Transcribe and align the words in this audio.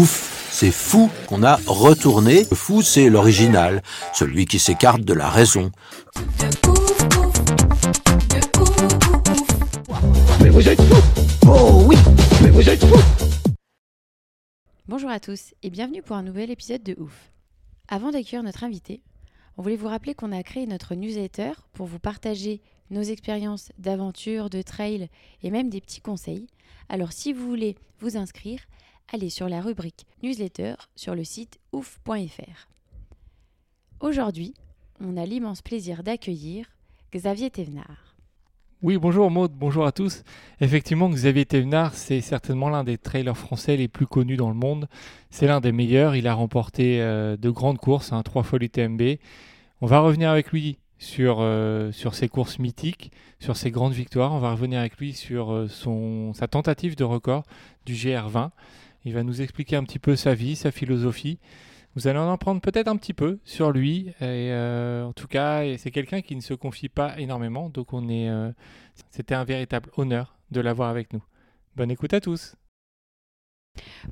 Ouf, 0.00 0.48
c'est 0.50 0.70
fou 0.70 1.10
qu'on 1.26 1.42
a 1.42 1.56
retourné. 1.66 2.46
Le 2.50 2.56
fou, 2.56 2.80
c'est 2.80 3.10
l'original, 3.10 3.82
celui 4.14 4.46
qui 4.46 4.58
s'écarte 4.58 5.02
de 5.02 5.12
la 5.12 5.28
raison. 5.28 5.70
Bonjour 14.88 15.10
à 15.10 15.20
tous 15.20 15.52
et 15.62 15.68
bienvenue 15.68 16.00
pour 16.00 16.16
un 16.16 16.22
nouvel 16.22 16.50
épisode 16.50 16.82
de 16.82 16.96
Ouf. 16.98 17.30
Avant 17.88 18.10
d'accueillir 18.10 18.42
notre 18.42 18.64
invité, 18.64 19.02
on 19.58 19.62
voulait 19.62 19.76
vous 19.76 19.88
rappeler 19.88 20.14
qu'on 20.14 20.32
a 20.32 20.42
créé 20.42 20.66
notre 20.66 20.94
newsletter 20.94 21.52
pour 21.74 21.84
vous 21.84 21.98
partager 21.98 22.62
nos 22.88 23.02
expériences 23.02 23.70
d'aventure, 23.76 24.48
de 24.48 24.62
trail 24.62 25.10
et 25.42 25.50
même 25.50 25.68
des 25.68 25.82
petits 25.82 26.00
conseils. 26.00 26.46
Alors 26.88 27.12
si 27.12 27.34
vous 27.34 27.46
voulez 27.46 27.76
vous 27.98 28.16
inscrire, 28.16 28.60
allez 29.12 29.30
sur 29.30 29.48
la 29.48 29.60
rubrique 29.60 30.06
newsletter 30.22 30.74
sur 30.94 31.14
le 31.14 31.24
site 31.24 31.58
ouf.fr. 31.72 32.68
Aujourd'hui, 34.00 34.54
on 35.00 35.16
a 35.16 35.26
l'immense 35.26 35.62
plaisir 35.62 36.02
d'accueillir 36.02 36.66
Xavier 37.12 37.50
Thévenard. 37.50 38.16
Oui, 38.82 38.96
bonjour 38.96 39.30
Maud, 39.30 39.52
bonjour 39.52 39.84
à 39.84 39.92
tous. 39.92 40.22
Effectivement, 40.60 41.10
Xavier 41.10 41.44
Thévenard, 41.44 41.94
c'est 41.94 42.20
certainement 42.20 42.70
l'un 42.70 42.84
des 42.84 42.96
trailers 42.96 43.36
français 43.36 43.76
les 43.76 43.88
plus 43.88 44.06
connus 44.06 44.36
dans 44.36 44.48
le 44.48 44.54
monde. 44.54 44.88
C'est 45.28 45.46
l'un 45.46 45.60
des 45.60 45.72
meilleurs. 45.72 46.16
Il 46.16 46.26
a 46.26 46.34
remporté 46.34 47.02
euh, 47.02 47.36
de 47.36 47.50
grandes 47.50 47.78
courses, 47.78 48.12
hein, 48.12 48.22
trois 48.22 48.42
fois 48.42 48.58
l'UTMB. 48.58 49.02
On 49.82 49.86
va 49.86 50.00
revenir 50.00 50.30
avec 50.30 50.50
lui 50.50 50.78
sur, 50.98 51.38
euh, 51.40 51.92
sur 51.92 52.14
ses 52.14 52.28
courses 52.28 52.58
mythiques, 52.58 53.12
sur 53.38 53.56
ses 53.56 53.70
grandes 53.70 53.92
victoires. 53.92 54.32
On 54.32 54.38
va 54.38 54.52
revenir 54.52 54.80
avec 54.80 54.96
lui 54.98 55.12
sur 55.12 55.52
euh, 55.52 56.32
sa 56.32 56.48
tentative 56.48 56.96
de 56.96 57.04
record 57.04 57.44
du 57.84 57.94
GR20. 57.94 58.50
Il 59.04 59.14
va 59.14 59.22
nous 59.22 59.40
expliquer 59.40 59.76
un 59.76 59.84
petit 59.84 59.98
peu 59.98 60.16
sa 60.16 60.34
vie, 60.34 60.56
sa 60.56 60.70
philosophie. 60.70 61.38
Vous 61.96 62.06
allez 62.06 62.18
en 62.18 62.32
apprendre 62.32 62.60
peut-être 62.60 62.88
un 62.88 62.96
petit 62.96 63.14
peu 63.14 63.38
sur 63.44 63.72
lui. 63.72 64.08
Et, 64.20 64.52
euh, 64.52 65.04
en 65.04 65.12
tout 65.12 65.26
cas, 65.26 65.62
c'est 65.78 65.90
quelqu'un 65.90 66.20
qui 66.20 66.36
ne 66.36 66.40
se 66.40 66.54
confie 66.54 66.88
pas 66.88 67.18
énormément. 67.18 67.68
Donc 67.68 67.92
on 67.92 68.08
est, 68.08 68.28
euh, 68.28 68.50
c'était 69.10 69.34
un 69.34 69.44
véritable 69.44 69.90
honneur 69.96 70.36
de 70.50 70.60
l'avoir 70.60 70.88
avec 70.88 71.12
nous. 71.12 71.22
Bonne 71.76 71.90
écoute 71.90 72.14
à 72.14 72.20
tous. 72.20 72.54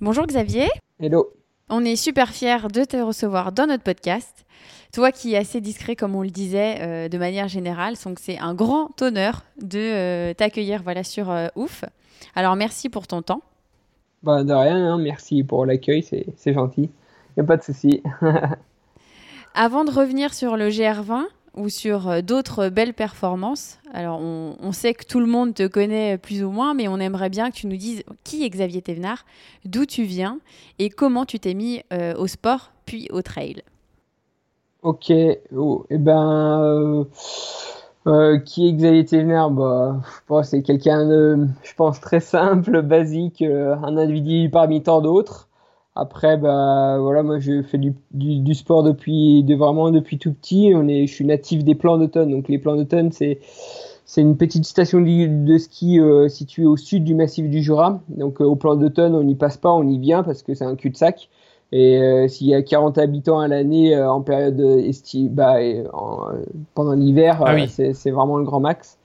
Bonjour 0.01 0.27
Xavier, 0.27 0.69
Hello. 1.01 1.33
on 1.69 1.85
est 1.85 1.97
super 1.97 2.31
fiers 2.31 2.69
de 2.73 2.85
te 2.85 2.97
recevoir 2.97 3.53
dans 3.53 3.67
notre 3.67 3.83
podcast. 3.83 4.45
Toi 4.93 5.13
qui 5.13 5.35
es 5.35 5.37
assez 5.37 5.61
discret 5.61 5.97
comme 5.97 6.15
on 6.15 6.23
le 6.23 6.31
disait 6.31 6.79
euh, 6.81 7.09
de 7.09 7.19
manière 7.19 7.49
générale, 7.49 7.95
donc 8.05 8.19
c'est 8.21 8.39
un 8.39 8.55
grand 8.55 9.01
honneur 9.03 9.45
de 9.61 9.79
euh, 9.79 10.35
t'accueillir 10.35 10.83
voilà, 10.83 11.05
sur 11.05 11.31
euh, 11.31 11.49
Ouf. 11.57 11.85
Alors 12.35 12.57
merci 12.57 12.89
pour 12.89 13.07
ton 13.07 13.23
temps. 13.23 13.43
Bah, 14.23 14.45
de 14.45 14.53
rien, 14.53 14.95
hein, 14.95 14.99
merci 14.99 15.45
pour 15.45 15.65
l'accueil, 15.67 16.03
c'est 16.03 16.27
c'est 16.37 16.53
gentil. 16.53 16.91
Y 17.37 17.41
a 17.41 17.45
pas 17.45 17.57
de 17.57 17.63
souci. 17.63 18.03
Avant 19.55 19.85
de 19.85 19.91
revenir 19.91 20.35
sur 20.35 20.57
le 20.57 20.69
GR20 20.69 21.25
ou 21.55 21.69
sur 21.69 22.09
euh, 22.09 22.21
d'autres 22.21 22.69
belles 22.69 22.95
performances, 22.95 23.79
alors 23.93 24.21
on, 24.21 24.57
on 24.61 24.73
sait 24.73 24.95
que 24.95 25.05
tout 25.05 25.21
le 25.21 25.27
monde 25.27 25.55
te 25.55 25.67
connaît 25.67 26.19
plus 26.19 26.43
ou 26.43 26.51
moins, 26.51 26.75
mais 26.75 26.89
on 26.89 26.99
aimerait 26.99 27.31
bien 27.31 27.51
que 27.51 27.57
tu 27.57 27.67
nous 27.67 27.77
dises 27.77 28.03
qui 28.25 28.45
est 28.45 28.51
Xavier 28.51 28.83
Thévenard, 28.83 29.25
d'où 29.65 29.87
tu 29.87 30.03
viens 30.03 30.39
et 30.79 30.91
comment 30.91 31.25
tu 31.25 31.39
t'es 31.39 31.55
mis 31.55 31.83
euh, 31.93 32.15
au 32.17 32.27
sport 32.27 32.73
puis 32.87 33.09
au 33.11 33.23
trail. 33.23 33.63
Ok. 34.83 35.13
Oh, 35.57 35.87
eh 35.91 35.99
ben, 35.99 36.61
euh, 36.63 37.05
euh, 38.07 38.39
qui 38.39 38.69
est 38.69 38.73
Xavier 38.73 39.05
Thévenard 39.05 39.51
bah, 39.51 40.01
bon, 40.29 40.43
c'est 40.43 40.63
quelqu'un 40.63 41.07
de, 41.07 41.47
je 41.63 41.75
pense, 41.75 42.01
très 42.01 42.21
simple, 42.21 42.83
basique, 42.83 43.43
euh, 43.43 43.75
un 43.83 43.97
individu 43.97 44.49
parmi 44.51 44.83
tant 44.83 45.01
d'autres. 45.01 45.49
Après, 45.95 46.37
bah, 46.37 46.99
voilà, 47.01 47.25
moi, 47.25 47.41
je 47.41 47.63
fais 47.63 47.79
du, 47.79 47.93
du, 48.13 48.39
du 48.39 48.55
sport 48.55 48.85
depuis, 48.85 49.43
de 49.43 49.57
vraiment 49.57 49.91
depuis 49.91 50.19
tout 50.19 50.33
petit. 50.33 50.73
On 50.75 50.87
est, 50.87 51.07
je 51.09 51.13
suis 51.13 51.25
natif 51.25 51.65
des 51.65 51.75
Plans 51.75 51.99
d'Automne. 51.99 52.31
Donc, 52.31 52.49
les 52.49 52.59
Plans 52.59 52.77
d'Automne, 52.77 53.11
c'est, 53.11 53.41
c'est 54.05 54.21
une 54.21 54.37
petite 54.37 54.65
station 54.65 55.01
de, 55.01 55.45
de 55.45 55.59
ski 55.59 55.99
euh, 55.99 56.29
située 56.29 56.67
au 56.67 56.77
sud 56.77 57.03
du 57.03 57.17
massif 57.17 57.51
du 57.51 57.63
Jura. 57.63 58.01
Donc, 58.09 58.41
euh, 58.41 58.45
au 58.45 58.55
Plan 58.55 58.77
d'Automne, 58.77 59.15
on 59.17 59.25
n'y 59.25 59.35
passe 59.35 59.57
pas, 59.57 59.73
on 59.73 59.89
y 59.89 59.99
vient 59.99 60.23
parce 60.23 60.45
que 60.45 60.55
c'est 60.55 60.65
un 60.65 60.77
cul-de-sac. 60.77 61.29
Et 61.73 61.99
euh, 61.99 62.29
s'il 62.29 62.47
y 62.49 62.55
a 62.55 62.63
40 62.63 62.97
habitants 62.99 63.41
à 63.41 63.49
l'année 63.49 63.95
euh, 63.95 64.11
en 64.11 64.23
période 64.23 64.59
estive, 64.61 65.31
bah, 65.31 65.63
et 65.63 65.85
en- 65.93 66.29
euh, 66.31 66.45
pendant 66.75 66.95
l'hiver, 66.95 67.43
Ah 67.45 67.53
euh, 67.53 67.55
oui. 67.57 67.69
c'est, 67.69 68.11
vraiment 68.11 68.39
le 68.39 68.45
grand 68.45 68.61
max. 68.61 68.99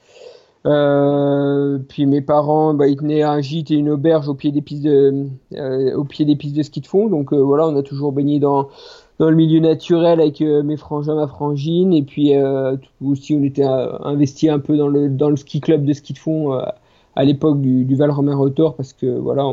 Euh, 0.65 1.77
puis 1.89 2.05
mes 2.05 2.21
parents, 2.21 2.73
bah, 2.73 2.87
ils 2.87 2.95
tenaient 2.95 3.21
un 3.23 3.41
gîte 3.41 3.69
et 3.71 3.75
une 3.75 3.89
auberge 3.89 4.29
au 4.29 4.33
pied 4.33 4.51
des 4.51 4.61
pistes 4.61 4.83
de, 4.83 5.27
euh, 5.55 5.93
au 5.95 6.05
pied 6.05 6.23
des 6.25 6.37
pistes 6.37 6.55
de 6.55 6.63
ski 6.63 6.79
de 6.81 6.87
fond. 6.87 7.09
Donc 7.09 7.33
euh, 7.33 7.37
voilà, 7.41 7.67
on 7.67 7.75
a 7.75 7.83
toujours 7.83 8.11
baigné 8.13 8.39
dans 8.39 8.69
dans 9.19 9.29
le 9.29 9.35
milieu 9.35 9.59
naturel 9.59 10.19
avec 10.19 10.41
mes 10.41 10.75
frangins, 10.77 11.15
ma 11.15 11.27
frangine, 11.27 11.93
et 11.93 12.01
puis 12.03 12.35
euh, 12.35 12.77
tout- 12.77 13.11
aussi 13.11 13.35
on 13.39 13.43
était 13.43 13.63
investi 13.63 14.49
un 14.49 14.59
peu 14.59 14.75
dans 14.77 14.87
le 14.87 15.09
dans 15.09 15.29
le 15.29 15.35
ski 15.37 15.61
club 15.61 15.85
de 15.85 15.93
ski 15.93 16.13
de 16.13 16.17
fond 16.17 16.59
à 17.15 17.23
l'époque 17.23 17.61
du, 17.61 17.85
du 17.85 17.95
Val 17.95 18.11
Romain 18.11 18.35
Rotor 18.35 18.75
parce 18.75 18.93
que 18.93 19.05
voilà, 19.05 19.45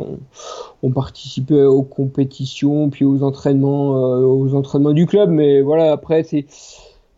on, 0.82 0.90
participait 0.90 1.62
aux 1.62 1.82
compétitions 1.82 2.90
puis 2.90 3.04
aux 3.04 3.22
entraînements 3.22 3.96
euh, 3.96 4.24
aux 4.24 4.54
entraînements 4.54 4.92
du 4.92 5.06
club. 5.06 5.30
Mais 5.30 5.60
voilà, 5.60 5.92
après 5.92 6.22
c'est 6.22 6.46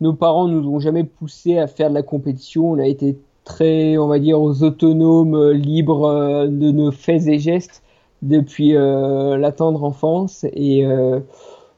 nos 0.00 0.12
parents 0.12 0.48
nous 0.48 0.68
ont 0.68 0.80
jamais 0.80 1.04
poussé 1.04 1.58
à 1.58 1.66
faire 1.66 1.88
de 1.88 1.94
la 1.94 2.02
compétition. 2.02 2.72
On 2.72 2.78
a 2.78 2.86
été 2.86 3.18
très, 3.44 3.96
on 3.98 4.08
va 4.08 4.18
dire, 4.18 4.40
aux 4.40 4.64
autonomes, 4.64 5.50
libres 5.52 6.06
euh, 6.06 6.46
de 6.48 6.70
nos 6.72 6.90
faits 6.90 7.26
et 7.28 7.38
gestes 7.38 7.82
depuis 8.22 8.76
euh, 8.76 9.36
la 9.36 9.52
tendre 9.52 9.84
enfance. 9.84 10.44
Et 10.54 10.84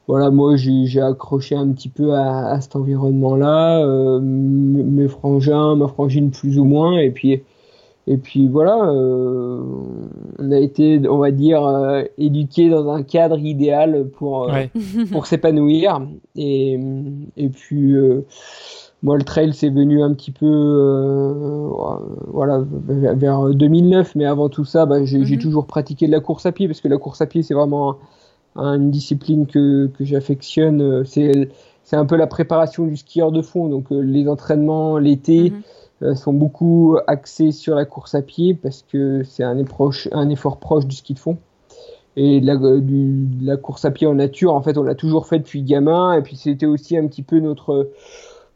voilà, 0.07 0.31
moi, 0.31 0.57
j'ai 0.57 1.01
accroché 1.01 1.55
un 1.55 1.69
petit 1.69 1.89
peu 1.89 2.15
à, 2.15 2.61
cet 2.61 2.77
environnement-là. 2.77 4.21
mes 4.21 5.09
frangins, 5.09 5.77
ma 5.77 5.89
frangine 5.89 6.31
plus 6.31 6.59
ou 6.59 6.65
moins. 6.65 6.99
Et 6.99 7.11
puis, 7.11 7.43
et 8.07 8.17
puis 8.19 8.49
voilà, 8.49 8.77
euh, 8.91 9.63
on 10.39 10.51
a 10.51 10.59
été, 10.59 11.01
on 11.09 11.19
va 11.19 11.31
dire, 11.31 11.65
euh, 11.67 12.03
éduqués 12.19 12.69
dans 12.69 12.91
un 12.91 13.03
cadre 13.03 13.39
idéal 13.39 14.07
pour, 14.17 14.45
euh, 14.49 14.53
Ouais. 14.53 14.71
pour 15.13 15.27
s'épanouir. 15.27 16.03
Et, 16.37 16.79
et 17.37 17.49
puis, 17.49 17.93
euh, 17.93 18.25
moi, 19.03 19.17
le 19.17 19.23
trail, 19.25 19.53
c'est 19.55 19.71
venu 19.71 20.03
un 20.03 20.13
petit 20.15 20.31
peu 20.33 20.47
euh, 20.47 21.69
voilà, 22.29 22.63
vers- 22.89 23.17
vers 23.17 23.49
2009. 23.55 24.15
Mais 24.17 24.25
avant 24.27 24.49
tout 24.49 24.65
ça, 24.65 24.87
bah, 24.87 25.05
j'ai 25.05 25.25
j'ai 25.25 25.37
Mhm. 25.37 25.43
toujours 25.43 25.67
pratiqué 25.67 26.07
de 26.07 26.13
la 26.13 26.21
course 26.21 26.47
à 26.47 26.53
pied 26.53 26.67
parce 26.69 26.81
que 26.81 26.89
la 26.89 26.99
course 26.99 27.21
à 27.21 27.27
pied, 27.27 27.43
c'est 27.43 27.55
vraiment 27.55 27.97
un- 28.57 28.75
une 28.81 28.91
discipline 28.91 29.47
que, 29.47 29.87
que 29.89 30.05
j'affectionne. 30.05 31.05
C'est 31.05 31.49
c'est 31.83 31.97
un 31.97 32.07
peu 32.07 32.17
la 32.17 32.27
préparation 32.27 32.87
du 32.87 32.97
skieur 32.97 33.31
de 33.31 33.43
fond. 33.43 33.69
Donc, 33.69 33.93
euh, 33.93 34.01
les 34.01 34.27
entraînements 34.29 34.97
l'été 34.99 35.51
Mhm. 35.51 35.63
Sont 36.15 36.33
beaucoup 36.33 36.99
axés 37.07 37.53
sur 37.53 37.75
la 37.75 37.85
course 37.85 38.15
à 38.15 38.23
pied 38.23 38.55
parce 38.55 38.83
que 38.83 39.23
c'est 39.25 39.45
un, 39.45 39.57
un 40.13 40.29
effort 40.31 40.59
proche 40.59 40.87
du 40.87 40.97
ski 40.97 41.15
de 41.15 41.19
fond. 41.19 41.39
Et 42.17 42.41
de 42.41 42.47
la, 42.47 42.57
du- 42.81 43.27
de 43.27 43.47
la 43.47 43.57
course 43.57 43.85
à 43.85 43.91
pied 43.91 44.07
en 44.07 44.15
nature, 44.15 44.55
en 44.55 44.63
fait, 44.63 44.79
on 44.79 44.85
l'a 44.85 44.95
toujours 44.95 45.27
fait 45.27 45.39
depuis 45.41 45.63
gamin. 45.63 46.15
Et 46.15 46.23
puis, 46.23 46.37
c'était 46.37 46.67
aussi 46.67 46.97
un 46.97 47.07
petit 47.09 47.23
peu 47.23 47.41
notre 47.41 47.91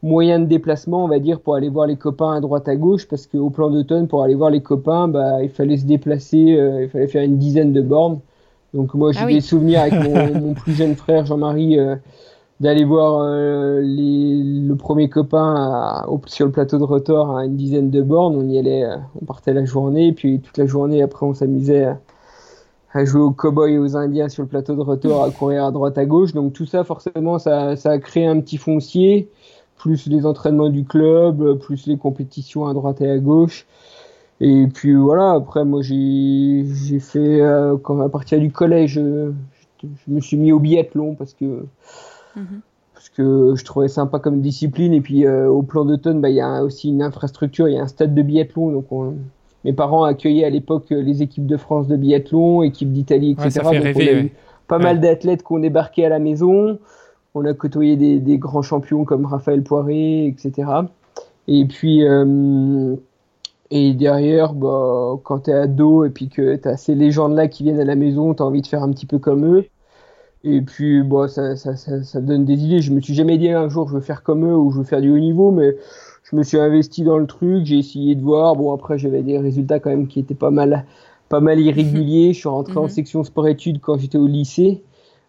moyen 0.03 0.39
de 0.39 0.45
déplacement, 0.45 1.03
on 1.05 1.07
va 1.07 1.19
dire, 1.19 1.41
pour 1.41 1.55
aller 1.55 1.69
voir 1.69 1.87
les 1.87 1.97
copains 1.97 2.33
à 2.33 2.41
droite 2.41 2.67
à 2.67 2.75
gauche. 2.75 3.07
Parce 3.07 3.27
qu'au 3.27 3.49
plan 3.49 3.69
d'automne, 3.69 4.07
pour 4.07 4.23
aller 4.23 4.35
voir 4.35 4.49
les 4.49 4.61
copains, 4.61 5.07
bah, 5.07 5.43
il 5.43 5.49
fallait 5.49 5.77
se 5.77 5.85
déplacer, 5.85 6.57
euh, 6.59 6.83
il 6.83 6.89
fallait 6.89 7.07
faire 7.07 7.23
une 7.23 7.37
dizaine 7.37 7.73
de 7.73 7.81
bornes. 7.81 8.19
Donc, 8.73 8.93
moi, 8.93 9.11
j'ai 9.11 9.21
Ah 9.21 9.25
oui. 9.25 9.35
des 9.35 9.41
souvenirs 9.41 9.81
avec 9.81 9.99
mon, 10.01 10.35
mon 10.35 10.53
plus 10.53 10.73
jeune 10.73 10.95
frère 10.95 11.25
Jean-Marie. 11.25 11.79
euh, 11.79 11.95
d'aller 12.59 12.83
voir 12.83 13.21
euh, 13.21 13.81
le 13.81 14.73
premier 14.75 15.09
copain 15.09 16.05
sur 16.25 16.45
le 16.45 16.51
plateau 16.51 16.77
de 16.77 16.83
Rotor 16.83 17.37
à 17.37 17.45
une 17.45 17.55
dizaine 17.55 17.89
de 17.89 18.01
bornes. 18.01 18.35
On 18.35 18.49
y 18.49 18.57
allait, 18.59 18.83
euh, 18.83 18.97
on 19.21 19.25
partait 19.25 19.53
la 19.53 19.65
journée, 19.65 20.11
puis 20.11 20.41
toute 20.41 20.57
la 20.57 20.65
journée 20.65 21.01
après 21.01 21.25
on 21.25 21.33
s'amusait 21.33 21.85
à, 21.85 21.99
à 22.93 23.05
jouer 23.05 23.21
aux 23.21 23.31
cow-boys 23.31 23.69
et 23.69 23.77
aux 23.77 23.95
indiens 23.95 24.27
sur 24.27 24.43
le 24.43 24.49
plateau 24.49 24.75
de 24.75 24.81
Rotor, 24.81 25.23
à 25.23 25.31
courir 25.31 25.65
à 25.65 25.71
droite 25.71 25.97
à 25.97 26.05
gauche. 26.05 26.33
Donc 26.33 26.53
tout 26.53 26.65
ça 26.65 26.83
forcément 26.83 27.39
ça, 27.39 27.75
ça 27.77 27.91
a 27.91 27.97
créé 27.97 28.25
un 28.25 28.41
petit 28.41 28.57
foncier, 28.57 29.29
plus 29.77 30.07
les 30.07 30.25
entraînements 30.25 30.69
du 30.69 30.83
club, 30.83 31.59
plus 31.59 31.87
les 31.87 31.97
compétitions 31.97 32.67
à 32.67 32.73
droite 32.73 32.99
et 33.01 33.09
à 33.09 33.19
gauche. 33.19 33.67
Et 34.41 34.67
puis 34.67 34.95
voilà, 34.95 35.31
après 35.31 35.63
moi 35.63 35.81
j'ai 35.81 36.99
fait, 36.99 37.41
quand 37.83 38.01
à 38.01 38.09
partir 38.09 38.39
du 38.39 38.51
collège, 38.51 38.95
je, 38.95 39.87
me 40.07 40.19
suis 40.19 40.37
mis 40.37 40.51
au 40.51 40.59
biathlon 40.59 41.15
parce 41.15 41.33
que, 41.33 41.65
mhm. 42.39 42.61
parce 42.93 43.09
que 43.09 43.53
je 43.55 43.65
trouvais 43.65 43.87
sympa 43.87 44.19
comme 44.19 44.41
discipline. 44.41 44.93
Et 44.93 45.01
puis 45.01 45.27
au 45.27 45.61
plan 45.61 45.85
d'automne, 45.85 46.21
bah, 46.21 46.29
il 46.29 46.35
y 46.35 46.41
a 46.41 46.63
aussi 46.63 46.89
une 46.89 47.01
infrastructure, 47.01 47.67
il 47.67 47.75
y 47.75 47.77
a 47.77 47.83
un 47.83 47.87
stade 47.87 48.13
de 48.13 48.21
biathlon. 48.21 48.71
Donc 48.71 48.85
mes 49.65 49.73
parents 49.73 50.03
accueillaient 50.03 50.45
à 50.45 50.49
l'époque 50.49 50.87
les 50.89 51.21
équipes 51.21 51.45
de 51.45 51.57
France 51.57 51.87
de 51.87 51.95
biathlon, 51.95 52.63
équipes 52.63 52.91
d'Italie, 52.91 53.31
etc. 53.31 53.61
donc 53.63 53.95
on 53.95 53.99
a 53.99 54.21
eu 54.23 54.31
pas 54.69 54.79
mal 54.79 55.01
d'athlètes 55.01 55.43
qui 55.43 55.51
ont 55.51 55.59
débarqué 55.59 56.05
à 56.05 56.09
la 56.09 56.19
maison. 56.19 56.79
On 57.35 57.45
a 57.45 57.53
côtoyé 57.53 57.95
des, 57.95 58.37
grands 58.37 58.61
champions 58.61 59.03
comme 59.03 59.25
Raphaël 59.25 59.61
Poiré, 59.63 60.27
etc. 60.27 60.67
Et 61.47 61.65
puis, 61.65 62.03
euh, 62.03 62.95
et 63.71 63.93
derrière, 63.93 64.53
bah, 64.53 65.19
quand 65.23 65.41
tu 65.41 65.51
es 65.51 65.53
ado 65.53 66.05
et 66.05 66.09
puis 66.09 66.29
que 66.29 66.55
tu 66.55 66.67
as 66.67 66.77
ces 66.77 66.95
légendes-là 66.95 67.47
qui 67.47 67.63
viennent 67.63 67.79
à 67.79 67.85
la 67.85 67.95
maison, 67.95 68.33
tu 68.33 68.41
as 68.41 68.45
envie 68.45 68.61
de 68.61 68.67
faire 68.67 68.83
un 68.83 68.91
petit 68.91 69.05
peu 69.05 69.19
comme 69.19 69.45
eux. 69.45 69.65
Et 70.43 70.61
puis, 70.61 71.03
bah, 71.03 71.27
ça, 71.27 71.55
ça, 71.55 71.75
ça, 71.75 72.01
ça, 72.03 72.21
donne 72.21 72.45
des 72.45 72.63
idées. 72.63 72.81
Je 72.81 72.93
me 72.93 73.01
suis 73.01 73.13
jamais 73.13 73.37
dit 73.37 73.49
un 73.49 73.67
jour 73.67 73.89
je 73.89 73.95
veux 73.95 74.01
faire 74.01 74.23
comme 74.23 74.45
eux 74.45 74.55
ou 74.55 74.71
je 74.71 74.77
veux 74.77 74.83
faire 74.83 75.01
du 75.01 75.11
haut 75.11 75.19
niveau, 75.19 75.51
mais 75.51 75.75
je 76.23 76.35
me 76.35 76.43
suis 76.43 76.57
investi 76.57 77.03
dans 77.03 77.17
le 77.17 77.25
truc, 77.25 77.65
j'ai 77.65 77.79
essayé 77.79 78.15
de 78.15 78.21
voir. 78.21 78.55
Bon, 78.55 78.73
après, 78.73 78.97
j'avais 78.97 79.21
des 79.21 79.37
résultats 79.37 79.79
quand 79.79 79.89
même 79.89 80.07
qui 80.07 80.19
étaient 80.19 80.35
pas 80.35 80.51
mal, 80.51 80.85
pas 81.27 81.39
mal 81.39 81.59
irréguliers. 81.59 82.33
Je 82.33 82.39
suis 82.39 82.49
rentré 82.49 82.77
en 82.77 82.83
mhm. 82.83 82.89
section 82.89 83.23
sport-études 83.23 83.81
quand 83.81 83.97
j'étais 83.97 84.17
au 84.17 84.27
lycée. 84.27 84.83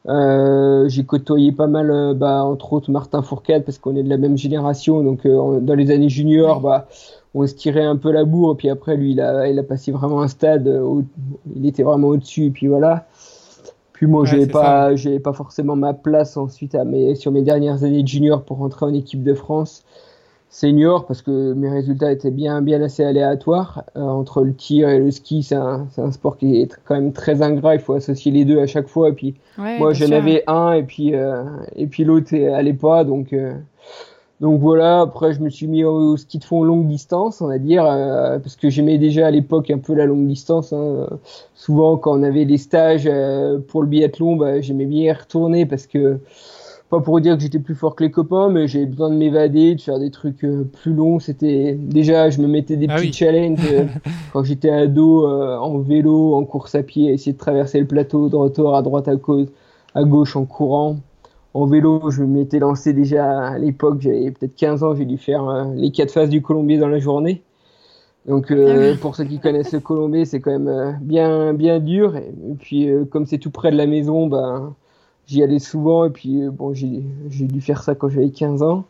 Euh, 0.09 0.89
j'ai 0.89 1.05
côtoyé 1.05 1.53
pas 1.53 1.67
mal, 1.67 1.91
euh, 1.91 2.15
bah, 2.15 2.43
entre 2.43 2.73
autres 2.73 2.91
Martin 2.91 3.23
Fourcade, 3.23 3.65
parce 3.65 3.79
qu'on 3.79 3.97
est 3.97 4.03
de 4.03 4.09
la 4.09 4.17
même 4.17 4.39
génération. 4.39 5.03
Donc, 5.03 5.27
euh, 5.27 5.61
dans 5.61 5.75
les 5.75 5.91
années 5.91 6.09
juniors, 6.09 6.61
bah, 6.61 6.87
on 7.35 7.47
se 7.47 7.55
tirait 7.55 7.85
un 7.85 7.97
peu 7.97 8.13
la 8.13 8.25
bourre. 8.25 8.53
Et 8.53 8.57
puis 8.57 8.71
après, 8.71 8.97
lui, 8.97 9.13
il 9.13 9.21
a, 9.21 9.49
il 9.49 9.59
a 9.59 9.63
passé 9.63 9.93
vraiment 9.93 10.23
un 10.23 10.29
stade 10.29 10.69
où 10.69 11.05
il 11.57 11.67
était 11.67 11.83
vraiment 11.83 12.09
au-dessus. 12.09 12.45
Et 12.47 12.51
puis 12.51 12.69
voilà. 12.69 13.07
Puis 14.01 14.07
moi, 14.07 14.25
je 14.25 14.31
j'avais 14.31 14.47
pas, 14.47 14.97
j'avais 14.97 15.21
pas 15.21 15.35
forcément 15.35 15.77
ma 15.77 15.93
place 15.93 16.39
ensuite 16.39 16.75
à 16.75 16.85
mes, 16.85 17.15
sur 17.17 17.33
mes 17.33 17.43
dernières 17.43 17.85
années 17.85 18.03
de 18.03 18.09
junior 18.09 18.47
pour 18.47 18.57
rentrer 18.57 18.87
en 18.87 18.95
équipe 18.95 19.23
de 19.23 19.35
France 19.35 19.85
senior 20.49 21.05
parce 21.05 21.21
que 21.21 21.53
mes 21.53 21.69
résultats 21.69 22.11
étaient 22.11 22.31
bien, 22.31 22.63
bien 22.63 22.81
assez 22.81 23.05
aléatoires. 23.05 23.85
Euh, 23.97 24.01
entre 24.01 24.43
le 24.43 24.55
tir 24.55 24.89
et 24.89 24.99
le 24.99 25.11
ski, 25.11 25.43
c'est 25.43 25.55
un, 25.55 25.87
un, 25.99 26.13
sport 26.13 26.39
qui 26.39 26.63
est 26.63 26.81
quand 26.87 26.95
même 26.95 27.13
très 27.13 27.43
ingrat. 27.43 27.75
Il 27.75 27.83
faut 27.83 27.93
associer 27.93 28.33
les 28.33 28.47
deux 28.47 28.59
à 28.59 28.67
chaque 28.67 28.89
fois. 28.89 29.11
Et 29.11 29.13
puis, 29.13 29.35
moi, 29.59 29.93
j'en 29.93 30.11
avais 30.13 30.45
un 30.47 30.73
et 30.73 30.83
puis, 30.83 31.15
euh, 31.15 31.45
et 31.77 31.87
puis 31.87 32.05
l'autre 32.05 32.35
allait 32.35 32.73
pas. 32.73 33.05
Donc, 33.05 33.35
euh, 33.35 33.53
donc 34.41 34.61
voilà. 34.61 35.03
Après, 35.03 35.33
je 35.33 35.41
me 35.41 35.51
suis 35.51 35.67
mis 35.67 35.85
au, 35.85 36.17
ski 36.17 36.39
de 36.39 36.45
fond 36.45 36.63
longue 36.63 36.87
distance, 36.87 37.41
on 37.41 37.49
va 37.49 37.59
dire, 37.59 37.85
parce 37.85 38.57
que 38.57 38.71
j'aimais 38.71 38.99
déjà 38.99 39.27
à 39.27 39.31
l'époque 39.31 39.71
un 39.71 39.79
peu 39.79 39.95
la 39.95 40.07
longue 40.07 40.27
distance. 40.27 40.73
Hein. 40.73 41.09
Souvent, 41.55 41.99
quand 41.99 42.19
on 42.19 42.23
avait 42.23 42.47
des 42.47 42.57
stages 42.57 43.11
pour 43.69 43.83
le 43.83 43.89
biathlon, 43.89 44.37
bah, 44.37 44.61
j'aimais 44.61 44.87
bien 44.87 45.03
y 45.03 45.13
retourner 45.13 45.67
parce 45.67 45.87
que 45.87 46.21
pas 46.91 47.01
pour 47.01 47.21
dire 47.21 47.37
que 47.37 47.43
j'étais 47.43 47.61
plus 47.61 47.77
fort 47.77 47.95
que 47.95 48.03
les 48.03 48.11
copains, 48.11 48.51
mais 48.51 48.67
j'avais 48.67 48.87
besoin 48.87 49.11
de 49.11 49.15
m'évader, 49.15 49.77
de 49.77 49.81
faire 49.81 50.01
des 50.01 50.11
trucs 50.11 50.45
euh, 50.45 50.65
plus 50.65 50.93
longs. 50.93 51.21
C'était 51.21 51.75
déjà, 51.75 52.31
je 52.31 52.41
me 52.41 52.49
mettais 52.49 52.77
des 52.77 52.87
ah 52.91 52.97
petits 52.97 53.13
challenges 53.13 53.61
euh, 53.71 53.85
quand 54.33 54.43
j'étais 54.43 54.71
ado 54.71 55.25
euh, 55.25 55.57
en 55.57 55.79
vélo, 55.79 56.35
en 56.35 56.45
course 56.45 56.75
à 56.75 56.83
pied, 56.83 57.13
essayer 57.13 57.33
de 57.33 57.39
traverser 57.39 57.79
le 57.79 57.87
plateau 57.87 58.29
de 58.29 58.35
retour 58.35 58.75
à 58.75 58.83
droite, 58.83 59.07
à 59.07 59.15
gauche, 59.15 59.49
à 59.95 60.03
gauche 60.03 60.35
en 60.35 60.45
courant. 60.45 60.97
En 61.53 61.67
vélo, 61.67 62.11
je 62.11 62.23
m'étais 62.23 62.61
lancé 62.61 62.93
déjà 62.93 63.49
à 63.49 63.59
l'époque, 63.59 64.01
j'avais 64.01 64.31
peut-être 64.31 64.55
15 64.55 64.85
ans, 64.85 64.95
j'ai 64.95 65.05
dû 65.05 65.19
faire 65.19 65.67
les 65.75 65.91
quatre 65.91 66.13
phases 66.13 66.29
du 66.29 66.43
Colombier 66.43 66.79
dans 66.79 66.89
la 66.89 67.01
journée. 67.01 67.43
Donc 68.27 68.53
ah 68.53 68.95
pour 69.01 69.17
ceux 69.17 69.25
qui 69.25 69.41
connaissent 69.41 69.73
le 69.73 69.81
Colombier, 69.81 70.25
c'est 70.27 70.41
quand 70.41 70.57
même 70.57 70.99
bien 71.01 71.53
bien 71.55 71.81
dur. 71.81 72.17
Et, 72.17 72.33
puis 72.61 72.89
comme 73.11 73.27
c'est 73.27 73.39
tout 73.39 73.51
près 73.51 73.73
de 73.73 73.77
la 73.77 73.87
maison, 73.87 74.29
ben 74.29 74.75
j'y 75.31 75.43
allais 75.43 75.59
souvent 75.61 76.05
et 76.05 76.11
puis 76.11 76.43
euh, 76.43 76.51
bon 76.51 76.75
j'ai 76.75 77.03
dû 77.31 77.61
faire 77.61 77.83
ça 77.83 77.95
quand 77.95 78.09
j'avais 78.09 78.31
15 78.31 78.63
ans 78.63 78.85